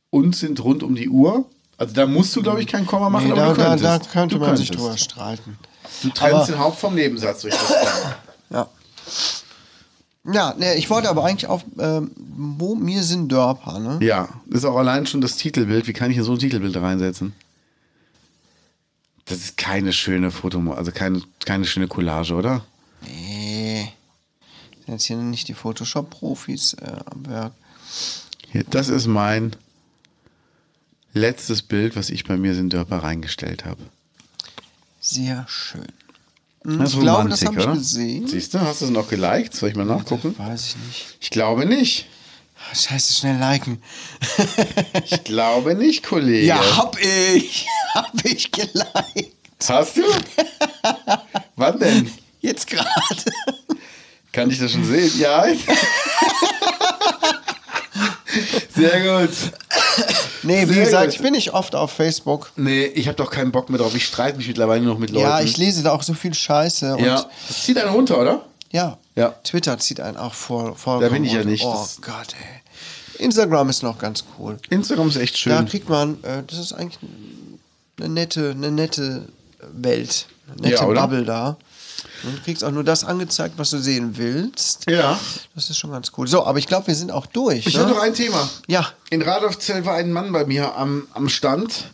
Und 0.09 0.35
sind 0.35 0.63
rund 0.63 0.83
um 0.83 0.95
die 0.95 1.09
Uhr. 1.09 1.45
Also 1.77 1.93
da 1.93 2.05
musst 2.05 2.35
du, 2.35 2.41
glaube 2.41 2.61
ich, 2.61 2.67
kein 2.67 2.85
Komma 2.85 3.09
machen, 3.09 3.29
Nee, 3.29 3.35
da, 3.35 3.53
da, 3.53 3.75
da 3.75 3.99
könnte 3.99 4.35
du 4.35 4.41
man 4.41 4.55
sich 4.55 4.71
drüber 4.71 4.97
streiten. 4.97 5.57
Du 6.03 6.09
trennst 6.09 6.35
Aber- 6.35 6.45
den 6.45 6.59
Haupt 6.59 6.79
vom 6.79 6.95
Nebensatz 6.95 7.41
durch 7.41 7.53
das 7.53 7.67
Komma. 7.67 8.15
Ja. 8.49 8.69
Ja, 10.23 10.53
ne, 10.53 10.75
ich 10.75 10.89
wollte 10.89 11.09
aber 11.09 11.25
eigentlich 11.25 11.47
auf 11.47 11.65
ähm, 11.79 12.11
Wo 12.15 12.75
mir 12.75 13.01
sind 13.03 13.31
Dörper, 13.31 13.79
ne? 13.79 13.99
Ja, 14.05 14.29
das 14.45 14.59
ist 14.59 14.65
auch 14.65 14.77
allein 14.77 15.07
schon 15.07 15.21
das 15.21 15.37
Titelbild. 15.37 15.87
Wie 15.87 15.93
kann 15.93 16.11
ich 16.11 16.17
in 16.17 16.23
so 16.23 16.33
ein 16.33 16.39
Titelbild 16.39 16.77
reinsetzen? 16.77 17.33
Das 19.25 19.39
ist 19.39 19.57
keine 19.57 19.93
schöne 19.93 20.29
Foto, 20.29 20.59
also 20.73 20.91
keine, 20.91 21.21
keine 21.45 21.65
schöne 21.65 21.87
Collage, 21.87 22.33
oder? 22.35 22.63
Nee. 23.01 23.91
Sind 24.85 24.93
jetzt 24.93 25.05
hier 25.05 25.17
nicht 25.17 25.47
die 25.47 25.53
Photoshop-Profis 25.53 26.73
äh, 26.73 26.97
am 27.05 27.25
Werk. 27.27 27.53
Hier, 28.51 28.63
das 28.69 28.89
ist 28.89 29.07
mein 29.07 29.55
letztes 31.13 31.61
Bild, 31.61 31.95
was 31.95 32.09
ich 32.09 32.25
bei 32.25 32.37
mir 32.37 32.57
in 32.57 32.69
Dörper 32.69 32.97
reingestellt 32.97 33.65
habe. 33.65 33.81
Sehr 34.99 35.45
schön. 35.47 35.87
Das 36.63 36.89
ist 36.89 36.93
ich 36.95 36.99
glaube, 36.99 37.29
das 37.29 37.43
habe 37.43 37.59
ich 37.59 37.65
gesehen. 37.65 38.27
Siehst 38.27 38.53
du, 38.53 38.61
hast 38.61 38.81
du 38.81 38.85
es 38.85 38.91
noch 38.91 39.09
geliked? 39.09 39.55
Soll 39.55 39.69
ich 39.69 39.75
mal 39.75 39.85
nachgucken? 39.85 40.35
Weiß 40.37 40.67
ich 40.67 40.75
nicht. 40.77 41.17
Ich 41.19 41.29
glaube 41.31 41.65
nicht. 41.65 42.05
Ah, 42.57 42.75
Scheiße, 42.75 43.13
schnell 43.13 43.37
liken. 43.39 43.81
Ich 45.05 45.23
glaube 45.23 45.73
nicht, 45.75 46.03
Kollege. 46.03 46.45
Ja, 46.45 46.77
hab 46.77 46.95
ich. 46.99 47.65
hab 47.95 48.13
ich 48.23 48.51
geliked. 48.51 49.33
Hast 49.67 49.97
du? 49.97 50.03
Wann 51.55 51.79
denn? 51.79 52.11
Jetzt 52.41 52.67
gerade. 52.67 52.85
Kann 54.31 54.49
ich 54.51 54.59
das 54.59 54.71
schon 54.71 54.85
sehen? 54.85 55.11
Ja. 55.19 55.45
Sehr 58.75 59.01
gut. 59.01 59.35
Nee, 60.43 60.67
wie 60.69 60.73
Sehr 60.73 60.85
gesagt, 60.85 61.05
gut. 61.07 61.15
ich 61.15 61.21
bin 61.21 61.33
nicht 61.33 61.53
oft 61.53 61.75
auf 61.75 61.91
Facebook. 61.91 62.51
Nee, 62.55 62.85
ich 62.85 63.07
habe 63.07 63.15
doch 63.17 63.29
keinen 63.31 63.51
Bock 63.51 63.69
mehr 63.69 63.79
drauf. 63.79 63.93
Ich 63.95 64.05
streite 64.05 64.37
mich 64.37 64.47
mittlerweile 64.47 64.81
nur 64.81 64.93
noch 64.93 64.99
mit 64.99 65.11
Leuten. 65.11 65.25
Ja, 65.27 65.41
ich 65.41 65.57
lese 65.57 65.83
da 65.83 65.91
auch 65.91 66.03
so 66.03 66.13
viel 66.13 66.33
Scheiße. 66.33 66.95
Und 66.95 67.03
Ja. 67.03 67.25
Das 67.47 67.63
zieht 67.63 67.77
einen 67.77 67.93
runter, 67.93 68.19
oder? 68.19 68.45
Ja. 68.71 68.97
Ja. 69.15 69.29
Twitter 69.43 69.77
zieht 69.79 69.99
einen 69.99 70.17
auch 70.17 70.33
voll, 70.33 70.73
voll 70.75 71.01
Da 71.01 71.09
bin 71.09 71.23
ich 71.25 71.33
ja 71.33 71.43
nicht. 71.43 71.63
Oh 71.65 71.85
Gott, 72.01 72.33
ey. 72.39 73.23
Instagram 73.25 73.69
ist 73.69 73.83
noch 73.83 73.99
ganz 73.99 74.23
cool. 74.39 74.57
Instagram 74.69 75.09
ist 75.09 75.17
echt 75.17 75.35
Da 75.35 75.37
schön. 75.57 75.65
kriegt 75.67 75.89
man, 75.89 76.23
äh, 76.23 76.41
das 76.47 76.57
ist 76.59 76.73
eigentlich 76.73 76.97
eine 77.99 78.09
nette, 78.09 78.51
eine 78.51 78.71
nette 78.71 79.27
Welt, 79.73 80.27
eine 80.53 80.61
nette 80.69 80.75
Ja? 80.75 80.85
Bubble 80.85 81.23
da. 81.25 81.57
Du 82.23 82.41
kriegst 82.43 82.63
auch 82.63 82.71
nur 82.71 82.83
das 82.83 83.03
angezeigt, 83.03 83.55
was 83.57 83.69
du 83.71 83.77
sehen 83.79 84.17
willst. 84.17 84.89
Ja. 84.89 85.19
Das 85.55 85.69
ist 85.69 85.77
schon 85.77 85.91
ganz 85.91 86.11
cool. 86.17 86.27
So, 86.27 86.45
aber 86.45 86.59
ich 86.59 86.67
glaube, 86.67 86.87
wir 86.87 86.95
sind 86.95 87.11
auch 87.11 87.25
durch. 87.25 87.65
Ich 87.67 87.75
ne? 87.75 87.81
habe 87.81 87.91
noch 87.91 88.01
ein 88.01 88.13
Thema. 88.13 88.49
Ja. 88.67 88.87
In 89.09 89.21
Radolfzell 89.21 89.85
war 89.85 89.95
ein 89.95 90.11
Mann 90.11 90.31
bei 90.31 90.45
mir 90.45 90.75
am, 90.75 91.07
am 91.13 91.29
Stand 91.29 91.85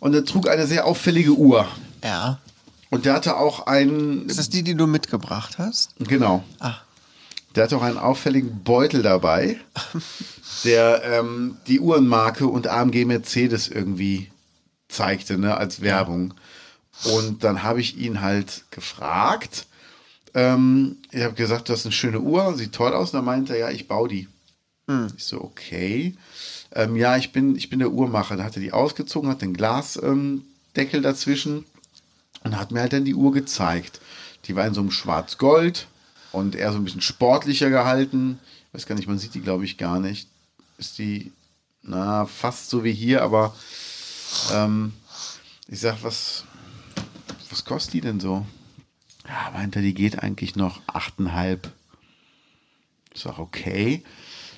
und 0.00 0.14
er 0.14 0.24
trug 0.24 0.48
eine 0.48 0.66
sehr 0.66 0.86
auffällige 0.86 1.32
Uhr. 1.32 1.66
Ja. 2.02 2.38
Und 2.90 3.04
der 3.06 3.14
hatte 3.14 3.36
auch 3.36 3.66
einen, 3.66 4.28
Ist 4.28 4.38
das 4.38 4.48
die, 4.50 4.62
die 4.62 4.74
du 4.76 4.86
mitgebracht 4.86 5.58
hast? 5.58 5.90
genau, 5.98 6.44
Ah. 6.60 6.74
der 7.56 7.64
hatte 7.64 7.76
auch 7.76 7.82
einen 7.82 7.98
auffälligen 7.98 8.62
Beutel 8.62 9.02
dabei, 9.02 9.58
der 10.64 11.02
ähm, 11.04 11.56
die 11.66 11.80
Uhrenmarke 11.80 12.46
und 12.46 12.66
AMG 12.68 13.04
Mercedes 13.04 13.68
irgendwie 13.68 14.30
zeigte, 14.88 15.38
ne, 15.38 15.56
als 15.56 15.80
Werbung. 15.80 16.34
Und 17.04 17.44
dann 17.44 17.62
habe 17.62 17.80
ich 17.80 17.96
ihn 17.96 18.20
halt 18.20 18.64
gefragt. 18.70 19.66
Ähm, 20.32 20.96
ich 21.10 21.22
habe 21.22 21.34
gesagt, 21.34 21.68
das 21.68 21.80
ist 21.80 21.86
eine 21.86 21.92
schöne 21.92 22.20
Uhr, 22.20 22.54
sieht 22.56 22.72
toll 22.72 22.92
aus. 22.94 23.10
Und 23.10 23.18
dann 23.18 23.24
meinte 23.24 23.54
er, 23.54 23.58
ja, 23.58 23.70
ich 23.70 23.88
baue 23.88 24.08
die. 24.08 24.28
Ich 25.16 25.24
so, 25.24 25.40
okay. 25.42 26.14
Ähm, 26.72 26.96
ja, 26.96 27.16
ich 27.16 27.32
bin, 27.32 27.56
ich 27.56 27.70
bin 27.70 27.78
der 27.78 27.92
Uhrmacher. 27.92 28.36
Da 28.36 28.44
hat 28.44 28.56
er 28.56 28.62
die 28.62 28.72
ausgezogen, 28.72 29.30
hat 29.30 29.42
den 29.42 29.54
Glasdeckel 29.54 30.44
ähm, 30.74 31.02
dazwischen 31.02 31.64
und 32.42 32.58
hat 32.58 32.70
mir 32.70 32.80
halt 32.80 32.92
dann 32.92 33.04
die 33.04 33.14
Uhr 33.14 33.32
gezeigt. 33.32 34.00
Die 34.44 34.56
war 34.56 34.66
in 34.66 34.74
so 34.74 34.80
einem 34.80 34.90
Schwarz-Gold 34.90 35.86
und 36.32 36.54
eher 36.54 36.72
so 36.72 36.78
ein 36.78 36.84
bisschen 36.84 37.00
sportlicher 37.00 37.70
gehalten. 37.70 38.38
Ich 38.68 38.74
weiß 38.74 38.86
gar 38.86 38.94
nicht, 38.94 39.08
man 39.08 39.18
sieht 39.18 39.34
die, 39.34 39.40
glaube 39.40 39.64
ich, 39.64 39.78
gar 39.78 40.00
nicht. 40.00 40.28
Ist 40.76 40.98
die, 40.98 41.32
na, 41.82 42.26
fast 42.26 42.68
so 42.68 42.84
wie 42.84 42.92
hier, 42.92 43.22
aber 43.22 43.54
ähm, 44.52 44.92
ich 45.68 45.80
sag, 45.80 46.02
was, 46.02 46.44
was 47.54 47.64
kostet 47.64 47.94
die 47.94 48.00
denn 48.00 48.18
so? 48.18 48.44
Ja, 49.28 49.52
meint 49.52 49.76
er, 49.76 49.82
die 49.82 49.94
geht 49.94 50.20
eigentlich 50.20 50.56
noch 50.56 50.80
8,5. 50.88 51.60
Ich 53.14 53.20
sag, 53.20 53.38
okay. 53.38 54.02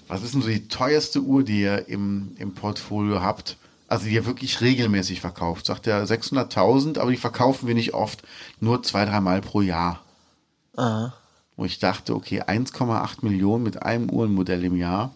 Was 0.08 0.22
ist 0.22 0.32
denn 0.32 0.40
so 0.40 0.48
die 0.48 0.66
teuerste 0.68 1.20
Uhr, 1.20 1.44
die 1.44 1.60
ihr 1.60 1.88
im, 1.88 2.34
im 2.38 2.54
Portfolio 2.54 3.20
habt? 3.20 3.58
Also 3.86 4.06
die 4.06 4.14
ihr 4.14 4.24
wirklich 4.24 4.62
regelmäßig 4.62 5.20
verkauft. 5.20 5.66
Sagt 5.66 5.86
er 5.86 6.06
600.000, 6.06 6.98
aber 6.98 7.10
die 7.10 7.18
verkaufen 7.18 7.68
wir 7.68 7.74
nicht 7.74 7.92
oft. 7.92 8.22
Nur 8.60 8.82
zwei, 8.82 9.04
dreimal 9.04 9.42
pro 9.42 9.60
Jahr. 9.60 10.02
Aha. 10.74 11.12
Wo 11.54 11.66
ich 11.66 11.78
dachte, 11.78 12.14
okay, 12.14 12.44
1,8 12.44 13.18
Millionen 13.20 13.62
mit 13.62 13.82
einem 13.82 14.08
Uhrenmodell 14.08 14.64
im 14.64 14.76
Jahr 14.76 15.12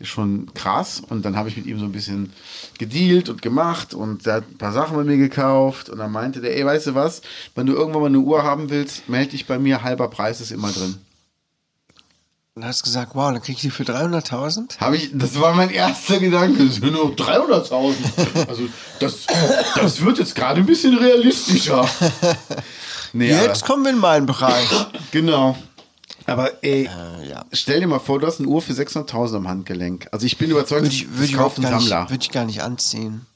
ist 0.00 0.08
schon 0.08 0.52
krass. 0.54 1.02
Und 1.08 1.24
dann 1.24 1.36
habe 1.36 1.48
ich 1.48 1.56
mit 1.56 1.66
ihm 1.66 1.78
so 1.78 1.84
ein 1.84 1.92
bisschen 1.92 2.32
gedealt 2.78 3.28
und 3.28 3.42
gemacht 3.42 3.94
und 3.94 4.26
er 4.26 4.34
hat 4.36 4.50
ein 4.50 4.58
paar 4.58 4.72
Sachen 4.72 4.96
bei 4.96 5.04
mir 5.04 5.16
gekauft. 5.18 5.88
Und 5.90 5.98
dann 5.98 6.10
meinte 6.10 6.40
der, 6.40 6.56
ey, 6.56 6.64
weißt 6.64 6.88
du 6.88 6.94
was, 6.94 7.22
wenn 7.54 7.66
du 7.66 7.74
irgendwann 7.74 8.02
mal 8.02 8.08
eine 8.08 8.18
Uhr 8.18 8.42
haben 8.42 8.70
willst, 8.70 9.08
melde 9.08 9.30
dich 9.32 9.46
bei 9.46 9.58
mir, 9.58 9.82
halber 9.82 10.08
Preis 10.08 10.40
ist 10.40 10.50
immer 10.50 10.72
drin. 10.72 10.96
Und 12.56 12.64
hast 12.64 12.82
gesagt, 12.82 13.12
wow, 13.14 13.32
dann 13.32 13.40
krieg 13.42 13.54
ich 13.56 13.62
die 13.62 13.70
für 13.70 13.84
300.000? 13.84 14.80
Habe 14.80 14.96
ich, 14.96 15.10
das 15.14 15.38
war 15.40 15.54
mein 15.54 15.70
erster 15.70 16.18
Gedanke. 16.18 16.66
Das 16.66 16.76
sind 16.76 16.92
nur 16.92 17.14
300.000. 17.14 17.94
Also, 18.48 18.64
das, 18.98 19.26
das 19.76 20.00
wird 20.04 20.18
jetzt 20.18 20.34
gerade 20.34 20.60
ein 20.60 20.66
bisschen 20.66 20.96
realistischer. 20.98 21.88
Nee, 23.12 23.30
Jetzt 23.30 23.64
kommen 23.64 23.82
wir 23.82 23.90
in 23.90 23.98
meinen 23.98 24.26
Bereich. 24.26 24.68
genau. 25.10 25.56
Aber 26.30 26.62
ey, 26.62 26.84
Äh, 26.86 27.28
ja. 27.28 27.44
stell 27.52 27.80
dir 27.80 27.86
mal 27.86 27.98
vor, 27.98 28.18
du 28.20 28.26
hast 28.26 28.38
eine 28.40 28.48
Uhr 28.48 28.62
für 28.62 28.72
600.000 28.72 29.36
am 29.36 29.48
Handgelenk. 29.48 30.08
Also, 30.12 30.26
ich 30.26 30.38
bin 30.38 30.50
überzeugt, 30.50 30.82
Würde 30.82 30.94
ich, 30.94 31.10
würde 31.10 31.24
ich, 31.24 31.34
kauft 31.34 31.58
überhaupt 31.58 31.58
ein 31.58 31.62
gar 31.62 31.78
nicht, 31.80 31.88
Sammler. 31.88 32.10
würde 32.10 32.22
ich 32.22 32.30
gar 32.30 32.44
nicht 32.44 32.62
anziehen. 32.62 33.26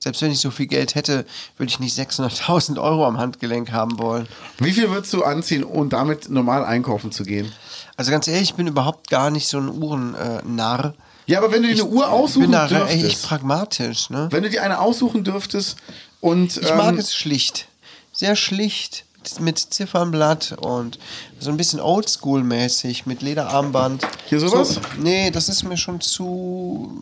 Selbst 0.00 0.20
wenn 0.20 0.30
ich 0.32 0.40
so 0.40 0.50
viel 0.50 0.66
Geld 0.66 0.96
hätte, 0.96 1.24
würde 1.56 1.70
ich 1.70 1.80
nicht 1.80 1.98
600.000 1.98 2.78
Euro 2.82 3.06
am 3.06 3.16
Handgelenk 3.16 3.72
haben 3.72 3.98
wollen. 3.98 4.28
Wie 4.58 4.72
viel 4.72 4.90
würdest 4.90 5.12
du 5.14 5.24
anziehen, 5.24 5.64
um 5.64 5.88
damit 5.88 6.28
normal 6.28 6.62
einkaufen 6.64 7.10
zu 7.10 7.22
gehen? 7.24 7.50
Also 7.96 8.10
ganz 8.10 8.28
ehrlich, 8.28 8.50
ich 8.50 8.54
bin 8.54 8.66
überhaupt 8.66 9.08
gar 9.08 9.30
nicht 9.30 9.48
so 9.48 9.56
ein 9.58 9.68
Uhrennarr. 9.70 10.94
Ja, 11.26 11.38
aber 11.38 11.52
wenn 11.52 11.62
du 11.62 11.68
dir 11.68 11.74
eine 11.82 11.86
Uhr 11.86 12.04
Ich 12.04 12.10
aussuchen 12.10 12.42
bin 12.42 12.52
da 12.52 12.64
echt 12.66 12.72
dürftest, 13.02 13.22
pragmatisch. 13.26 14.10
Ne? 14.10 14.28
wenn 14.30 14.42
du 14.42 14.50
dir 14.50 14.62
eine 14.62 14.78
aussuchen 14.80 15.24
dürftest 15.24 15.76
und 16.20 16.58
Ich 16.58 16.74
mag 16.74 16.90
ähm, 16.92 16.98
es 16.98 17.14
schlicht. 17.14 17.68
Sehr 18.12 18.36
schlicht. 18.36 19.06
Mit 19.40 19.58
Ziffernblatt 19.58 20.56
und 20.60 20.98
so 21.40 21.50
ein 21.50 21.56
bisschen 21.56 21.80
oldschool-mäßig 21.80 23.06
mit 23.06 23.22
Lederarmband. 23.22 24.06
Hier 24.26 24.40
sowas? 24.40 24.74
So, 24.74 24.80
nee, 24.98 25.30
das 25.30 25.48
ist 25.48 25.62
mir 25.64 25.76
schon 25.76 26.00
zu. 26.00 26.92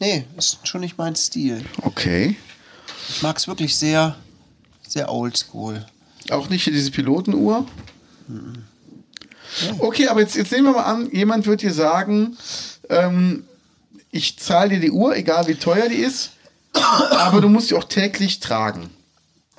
Nee, 0.00 0.24
ist 0.36 0.58
schon 0.66 0.80
nicht 0.80 0.98
mein 0.98 1.14
Stil. 1.16 1.64
okay, 1.82 2.36
Ich 3.08 3.22
mag 3.22 3.36
es 3.36 3.46
wirklich 3.48 3.76
sehr, 3.76 4.16
sehr 4.86 5.10
oldschool. 5.12 5.84
auch 6.30 6.48
nicht 6.48 6.64
hier 6.64 6.72
diese 6.72 6.90
Pilotenuhr. 6.90 7.64
Okay, 9.78 10.08
aber 10.08 10.20
jetzt, 10.20 10.34
jetzt 10.34 10.50
nehmen 10.52 10.64
wir 10.68 10.72
mal 10.72 10.82
an, 10.84 11.10
jemand 11.12 11.46
wird 11.46 11.62
dir 11.62 11.72
sagen, 11.72 12.36
ähm, 12.88 13.44
ich 14.10 14.38
zahle 14.38 14.70
dir 14.70 14.80
die 14.80 14.90
Uhr, 14.90 15.16
egal 15.16 15.46
wie 15.46 15.54
teuer 15.54 15.88
die 15.88 15.96
ist, 15.96 16.30
aber 16.72 17.40
du 17.40 17.48
musst 17.48 17.68
sie 17.68 17.76
auch 17.76 17.84
täglich 17.84 18.40
tragen. 18.40 18.90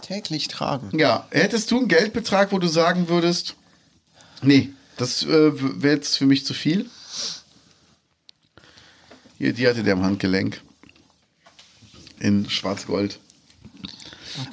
Täglich 0.06 0.48
tragen. 0.50 0.96
Ja, 0.96 1.28
hättest 1.32 1.72
du 1.72 1.80
einen 1.80 1.88
Geldbetrag, 1.88 2.52
wo 2.52 2.60
du 2.60 2.68
sagen 2.68 3.10
würdest, 3.10 3.56
nee, 4.44 4.70
das 4.98 5.24
äh, 5.24 5.82
wäre 5.82 5.96
jetzt 5.96 6.18
für 6.18 6.28
mich 6.28 6.46
zu 6.46 6.54
viel? 6.54 6.88
Hier, 9.40 9.52
die 9.54 9.68
hatte 9.68 9.82
der 9.82 9.94
am 9.94 10.04
Handgelenk. 10.04 10.62
In 12.20 12.48
Schwarz-Gold. 12.48 13.18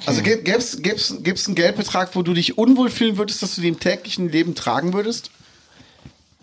Also 0.07 0.23
gäbe 0.23 0.49
es 0.49 0.81
gäb's 0.81 1.45
einen 1.45 1.55
Geldbetrag, 1.55 2.15
wo 2.15 2.23
du 2.23 2.33
dich 2.33 2.57
unwohl 2.57 2.89
fühlen 2.89 3.17
würdest, 3.17 3.43
dass 3.43 3.53
du 3.53 3.61
die 3.61 3.67
im 3.67 3.79
täglichen 3.79 4.29
Leben 4.29 4.55
tragen 4.55 4.93
würdest? 4.93 5.29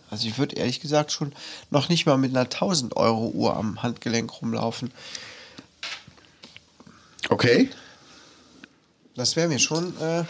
Also 0.09 0.29
ich 0.29 0.39
würde 0.39 0.55
ehrlich 0.55 0.81
gesagt 0.81 1.11
schon 1.11 1.33
noch 1.71 1.89
nicht 1.89 2.07
mal 2.07 2.17
mit 2.17 2.31
einer 2.31 2.43
1000 2.43 2.97
Euro 2.97 3.29
Uhr 3.31 3.57
am 3.57 3.83
Handgelenk 3.83 4.41
rumlaufen. 4.41 4.93
Okay. 7.29 7.71
Das 9.17 9.37
wäre 9.37 9.49
mir 9.49 9.59
schon, 9.59 9.95
äh, 10.01 10.25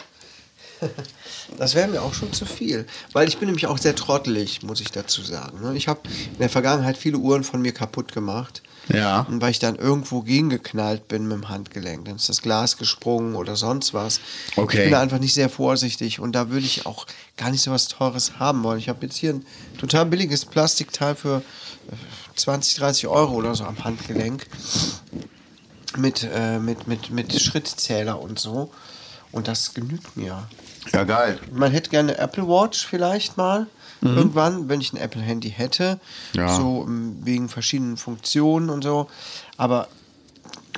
das 1.58 1.74
wäre 1.74 1.88
mir 1.88 2.02
auch 2.02 2.14
schon 2.14 2.32
zu 2.32 2.46
viel. 2.46 2.86
Weil 3.12 3.28
ich 3.28 3.38
bin 3.38 3.46
nämlich 3.46 3.66
auch 3.66 3.78
sehr 3.78 3.94
trottelig, 3.94 4.62
muss 4.62 4.80
ich 4.80 4.90
dazu 4.90 5.22
sagen. 5.22 5.60
ne? 5.60 5.76
Ich 5.76 5.88
habe 5.88 6.00
in 6.32 6.38
der 6.38 6.48
Vergangenheit 6.48 6.96
viele 6.96 7.18
Uhren 7.18 7.44
von 7.44 7.60
mir 7.60 7.72
kaputt 7.72 8.12
gemacht. 8.12 8.62
Ja. 8.88 9.20
Und 9.28 9.40
weil 9.40 9.50
ich 9.50 9.58
dann 9.58 9.76
irgendwo 9.76 10.22
gegengeknallt 10.22 11.06
bin 11.06 11.28
mit 11.28 11.36
dem 11.36 11.48
Handgelenk, 11.48 12.06
dann 12.06 12.16
ist 12.16 12.28
das 12.28 12.42
Glas 12.42 12.76
gesprungen 12.76 13.36
oder 13.36 13.54
sonst 13.54 13.94
was. 13.94 14.20
Okay. 14.56 14.78
Ich 14.78 14.82
bin 14.84 14.92
da 14.92 15.00
einfach 15.00 15.20
nicht 15.20 15.34
sehr 15.34 15.48
vorsichtig 15.48 16.18
und 16.18 16.32
da 16.32 16.50
würde 16.50 16.66
ich 16.66 16.86
auch 16.86 17.06
gar 17.36 17.50
nicht 17.50 17.62
so 17.62 17.70
was 17.70 17.88
Teures 17.88 18.38
haben 18.38 18.62
wollen. 18.64 18.78
Ich 18.78 18.88
habe 18.88 19.06
jetzt 19.06 19.16
hier 19.16 19.34
ein 19.34 19.46
total 19.78 20.06
billiges 20.06 20.44
Plastikteil 20.44 21.14
für 21.14 21.42
äh, 21.92 22.36
20, 22.36 22.76
30 22.76 23.06
Euro 23.06 23.34
oder 23.34 23.54
so 23.54 23.64
am 23.64 23.84
Handgelenk 23.84 24.46
mit, 25.96 26.28
äh, 26.32 26.58
mit, 26.58 26.86
mit, 26.86 27.10
mit 27.10 27.40
Schrittzähler 27.40 28.20
und 28.20 28.38
so. 28.38 28.70
Und 29.32 29.48
das 29.48 29.74
genügt 29.74 30.16
mir. 30.16 30.48
Ja, 30.92 31.04
geil. 31.04 31.38
Man 31.52 31.70
hätte 31.70 31.90
gerne 31.90 32.18
Apple 32.18 32.48
Watch 32.48 32.86
vielleicht 32.86 33.36
mal. 33.36 33.66
Irgendwann, 34.02 34.70
wenn 34.70 34.80
ich 34.80 34.94
ein 34.94 34.96
Apple-Handy 34.96 35.50
hätte. 35.50 36.00
Mhm. 36.32 36.40
Ja. 36.40 36.56
So 36.56 36.84
ähm, 36.86 37.18
wegen 37.22 37.48
verschiedenen 37.50 37.98
Funktionen 37.98 38.70
und 38.70 38.82
so. 38.82 39.10
Aber 39.58 39.88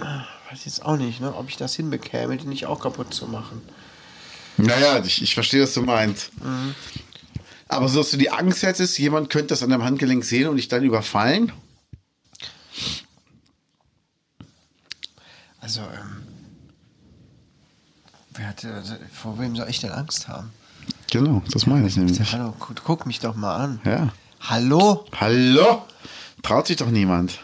äh, 0.00 0.50
weiß 0.50 0.64
jetzt 0.64 0.84
auch 0.84 0.96
nicht, 0.96 1.20
ne, 1.20 1.34
ob 1.34 1.48
ich 1.48 1.56
das 1.56 1.76
hinbekäme, 1.76 2.36
die 2.36 2.46
nicht 2.46 2.66
auch 2.66 2.80
kaputt 2.80 3.14
zu 3.14 3.26
machen. 3.26 3.62
Naja, 4.56 5.02
ich, 5.04 5.22
ich 5.22 5.34
verstehe, 5.34 5.62
was 5.62 5.72
du 5.72 5.82
meinst. 5.82 6.30
Aber 7.68 7.88
so, 7.88 8.00
dass 8.00 8.10
du 8.10 8.16
die 8.16 8.30
Angst 8.30 8.62
hättest, 8.62 8.98
jemand 8.98 9.30
könnte 9.30 9.48
das 9.48 9.62
an 9.62 9.70
deinem 9.70 9.84
Handgelenk 9.84 10.24
sehen 10.24 10.48
und 10.48 10.56
dich 10.56 10.68
dann 10.68 10.82
überfallen? 10.82 11.52
Also, 15.62 15.80
ähm, 15.80 16.22
wer 18.34 18.48
hatte, 18.48 18.82
vor 19.12 19.38
wem 19.38 19.54
soll 19.56 19.68
ich 19.68 19.80
denn 19.80 19.92
Angst 19.92 20.26
haben? 20.28 20.50
Genau, 21.10 21.42
das 21.52 21.66
meine 21.66 21.86
ich 21.86 21.96
nämlich. 21.96 22.32
Hallo, 22.32 22.52
gu- 22.58 22.74
guck 22.82 23.06
mich 23.06 23.20
doch 23.20 23.36
mal 23.36 23.54
an. 23.56 23.80
Ja. 23.84 24.08
Hallo? 24.40 25.04
Hallo? 25.20 25.82
Traut 26.42 26.66
sich 26.66 26.76
doch 26.78 26.88
niemand. 26.90 27.38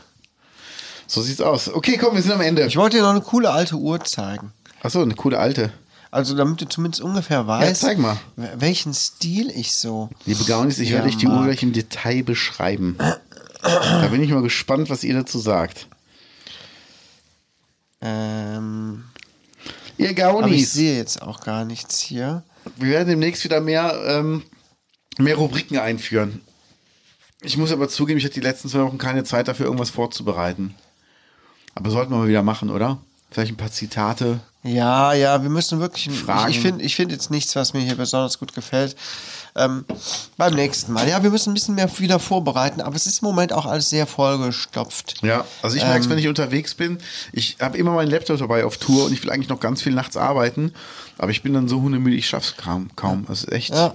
So 1.06 1.22
sieht's 1.22 1.40
aus. 1.40 1.68
Okay, 1.72 1.96
komm, 1.96 2.16
wir 2.16 2.22
sind 2.22 2.32
am 2.32 2.40
Ende. 2.40 2.66
Ich 2.66 2.76
wollte 2.76 2.96
dir 2.96 3.02
noch 3.04 3.10
eine 3.10 3.20
coole 3.20 3.50
alte 3.50 3.76
Uhr 3.76 4.02
zeigen. 4.04 4.52
Achso, 4.82 5.00
eine 5.00 5.14
coole 5.14 5.38
alte. 5.38 5.72
Also, 6.10 6.34
damit 6.34 6.60
du 6.60 6.68
zumindest 6.68 7.02
ungefähr 7.02 7.46
weißt, 7.46 7.80
zeig 7.82 7.98
mal. 7.98 8.16
wel- 8.36 8.52
welchen 8.60 8.94
Stil 8.94 9.50
ich 9.50 9.74
so. 9.76 10.10
Liebe 10.26 10.42
Gaunis, 10.44 10.78
ich 10.80 10.88
Ja, 10.88 10.96
werde 10.96 11.08
euch 11.08 11.18
die 11.18 11.28
Uhr 11.28 11.44
gleich 11.44 11.62
im 11.62 11.72
Detail 11.72 12.24
beschreiben. 12.24 12.96
Da 13.62 14.08
bin 14.10 14.22
ich 14.22 14.30
mal 14.30 14.42
gespannt, 14.42 14.90
was 14.90 15.04
ihr 15.04 15.14
dazu 15.14 15.38
sagt. 15.38 15.86
Ähm, 18.00 19.04
Ihr 19.96 20.10
aber 20.10 20.46
ich 20.46 20.52
Gaunis, 20.52 20.72
sehe 20.72 20.96
jetzt 20.96 21.22
auch 21.22 21.40
gar 21.40 21.64
nichts 21.64 21.98
hier. 21.98 22.44
wir 22.76 22.90
werden 22.90 23.08
demnächst 23.08 23.42
wieder 23.44 23.60
mehr, 23.60 24.00
ähm, 24.06 24.42
mehr 25.18 25.36
Rubriken 25.36 25.78
einführen. 25.78 26.40
Ich 27.42 27.56
muss 27.56 27.72
aber 27.72 27.88
zugeben, 27.88 28.18
ich 28.18 28.24
hatte 28.24 28.34
die 28.34 28.40
letzten 28.40 28.68
zwei 28.68 28.80
Wochen 28.80 28.98
keine 28.98 29.24
Zeit 29.24 29.48
dafür, 29.48 29.66
irgendwas 29.66 29.90
vorzubereiten. 29.90 30.74
Aber 31.74 31.90
sollten 31.90 32.12
wir 32.12 32.18
mal 32.18 32.28
wieder 32.28 32.42
machen, 32.42 32.70
oder? 32.70 32.98
Vielleicht 33.30 33.52
ein 33.52 33.56
paar 33.56 33.70
Zitate. 33.70 34.40
Ja, 34.62 35.12
ja, 35.12 35.42
wir 35.42 35.50
müssen 35.50 35.80
wirklich. 35.80 36.10
Fragen. 36.10 36.50
Ich, 36.50 36.56
ich 36.56 36.62
finde 36.62 36.84
ich 36.84 36.96
find 36.96 37.12
jetzt 37.12 37.30
nichts, 37.30 37.54
was 37.54 37.74
mir 37.74 37.80
hier 37.80 37.94
besonders 37.94 38.38
gut 38.38 38.54
gefällt. 38.54 38.96
Ähm, 39.56 39.84
beim 40.36 40.54
nächsten 40.54 40.92
Mal. 40.92 41.08
Ja, 41.08 41.22
wir 41.22 41.30
müssen 41.30 41.50
ein 41.50 41.54
bisschen 41.54 41.74
mehr 41.74 41.90
wieder 41.98 42.18
vorbereiten, 42.18 42.80
aber 42.80 42.96
es 42.96 43.06
ist 43.06 43.22
im 43.22 43.28
Moment 43.28 43.52
auch 43.52 43.66
alles 43.66 43.90
sehr 43.90 44.06
vollgestopft. 44.06 45.22
Ja, 45.22 45.44
also 45.62 45.76
ich 45.76 45.82
merke 45.82 46.00
es, 46.00 46.08
wenn 46.08 46.18
ich 46.18 46.28
unterwegs 46.28 46.74
bin. 46.74 46.98
Ich 47.32 47.56
habe 47.60 47.76
immer 47.78 47.92
meinen 47.92 48.10
Laptop 48.10 48.38
dabei 48.38 48.64
auf 48.64 48.76
Tour 48.76 49.06
und 49.06 49.12
ich 49.12 49.22
will 49.22 49.30
eigentlich 49.30 49.48
noch 49.48 49.60
ganz 49.60 49.82
viel 49.82 49.94
nachts 49.94 50.16
arbeiten. 50.16 50.72
Aber 51.18 51.30
ich 51.30 51.42
bin 51.42 51.54
dann 51.54 51.68
so 51.68 51.80
hundemüde, 51.80 52.16
ich 52.16 52.28
schaff's 52.28 52.56
kaum. 52.56 52.90
kaum. 52.96 53.24
Das 53.26 53.44
ist 53.44 53.52
echt. 53.52 53.74
Ja. 53.74 53.94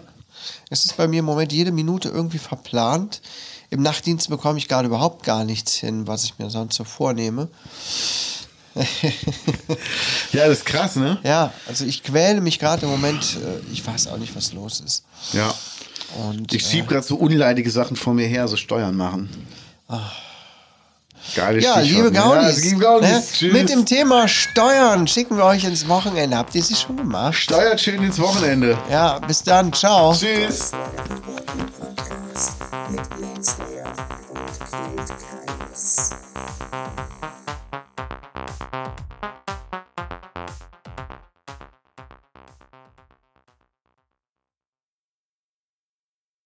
Es 0.70 0.86
ist 0.86 0.98
bei 0.98 1.08
mir 1.08 1.20
im 1.20 1.26
Moment 1.26 1.54
jede 1.54 1.72
Minute 1.72 2.10
irgendwie 2.10 2.40
verplant. 2.40 3.22
Im 3.70 3.82
Nachtdienst 3.82 4.30
bekomme 4.30 4.60
ich 4.60 4.68
gerade 4.68 4.88
überhaupt 4.88 5.24
gar 5.24 5.46
nichts 5.46 5.74
hin, 5.74 6.06
was 6.06 6.26
ich 6.26 6.38
mir 6.38 6.50
sonst 6.50 6.76
so 6.76 6.84
vornehme. 6.84 7.48
Ja, 10.34 10.48
das 10.48 10.60
ist 10.60 10.66
krass, 10.66 10.96
ne? 10.96 11.20
Ja, 11.24 11.54
also 11.68 11.86
ich 11.86 12.04
quäle 12.04 12.42
mich 12.42 12.58
gerade 12.60 12.86
im 12.86 12.92
Moment. 12.92 13.38
Äh, 13.38 13.72
ich 13.72 13.86
weiß 13.86 14.08
auch 14.08 14.18
nicht, 14.18 14.36
was 14.36 14.54
los 14.54 14.80
ist. 14.80 15.04
Ja. 15.34 15.54
Und 16.28 16.52
Ich 16.54 16.64
äh, 16.66 16.70
schieb 16.70 16.88
gerade 16.88 17.06
so 17.06 17.16
unleidige 17.16 17.70
Sachen 17.70 17.96
vor 17.96 18.14
mir 18.14 18.28
her, 18.28 18.48
so 18.48 18.56
Steuern 18.58 18.96
machen. 18.96 19.30
Geiles 21.36 21.64
ja, 21.64 21.80
Stichwort, 21.80 21.86
liebe 21.88 22.12
ne? 22.12 22.20
Gaunis, 22.20 22.58
Ja, 22.58 22.70
liebe 22.70 22.80
Gaunis. 22.82 23.42
ne, 23.42 23.48
mit 23.50 23.70
dem 23.70 23.86
Thema 23.86 24.28
Steuern 24.28 25.08
schicken 25.08 25.38
wir 25.38 25.46
euch 25.46 25.64
ins 25.64 25.88
Wochenende. 25.88 26.36
Habt 26.38 26.54
ihr 26.56 26.64
sie 26.64 26.76
schon 26.76 26.98
gemacht? 26.98 27.36
Steuert 27.36 27.80
schön 27.80 28.04
ins 28.04 28.20
Wochenende. 28.20 28.78
Ja, 28.90 29.20
bis 29.20 29.44
dann. 29.44 29.72
Ciao. 29.72 30.14
Tschüss. 30.14 30.72
Mit 32.90 33.02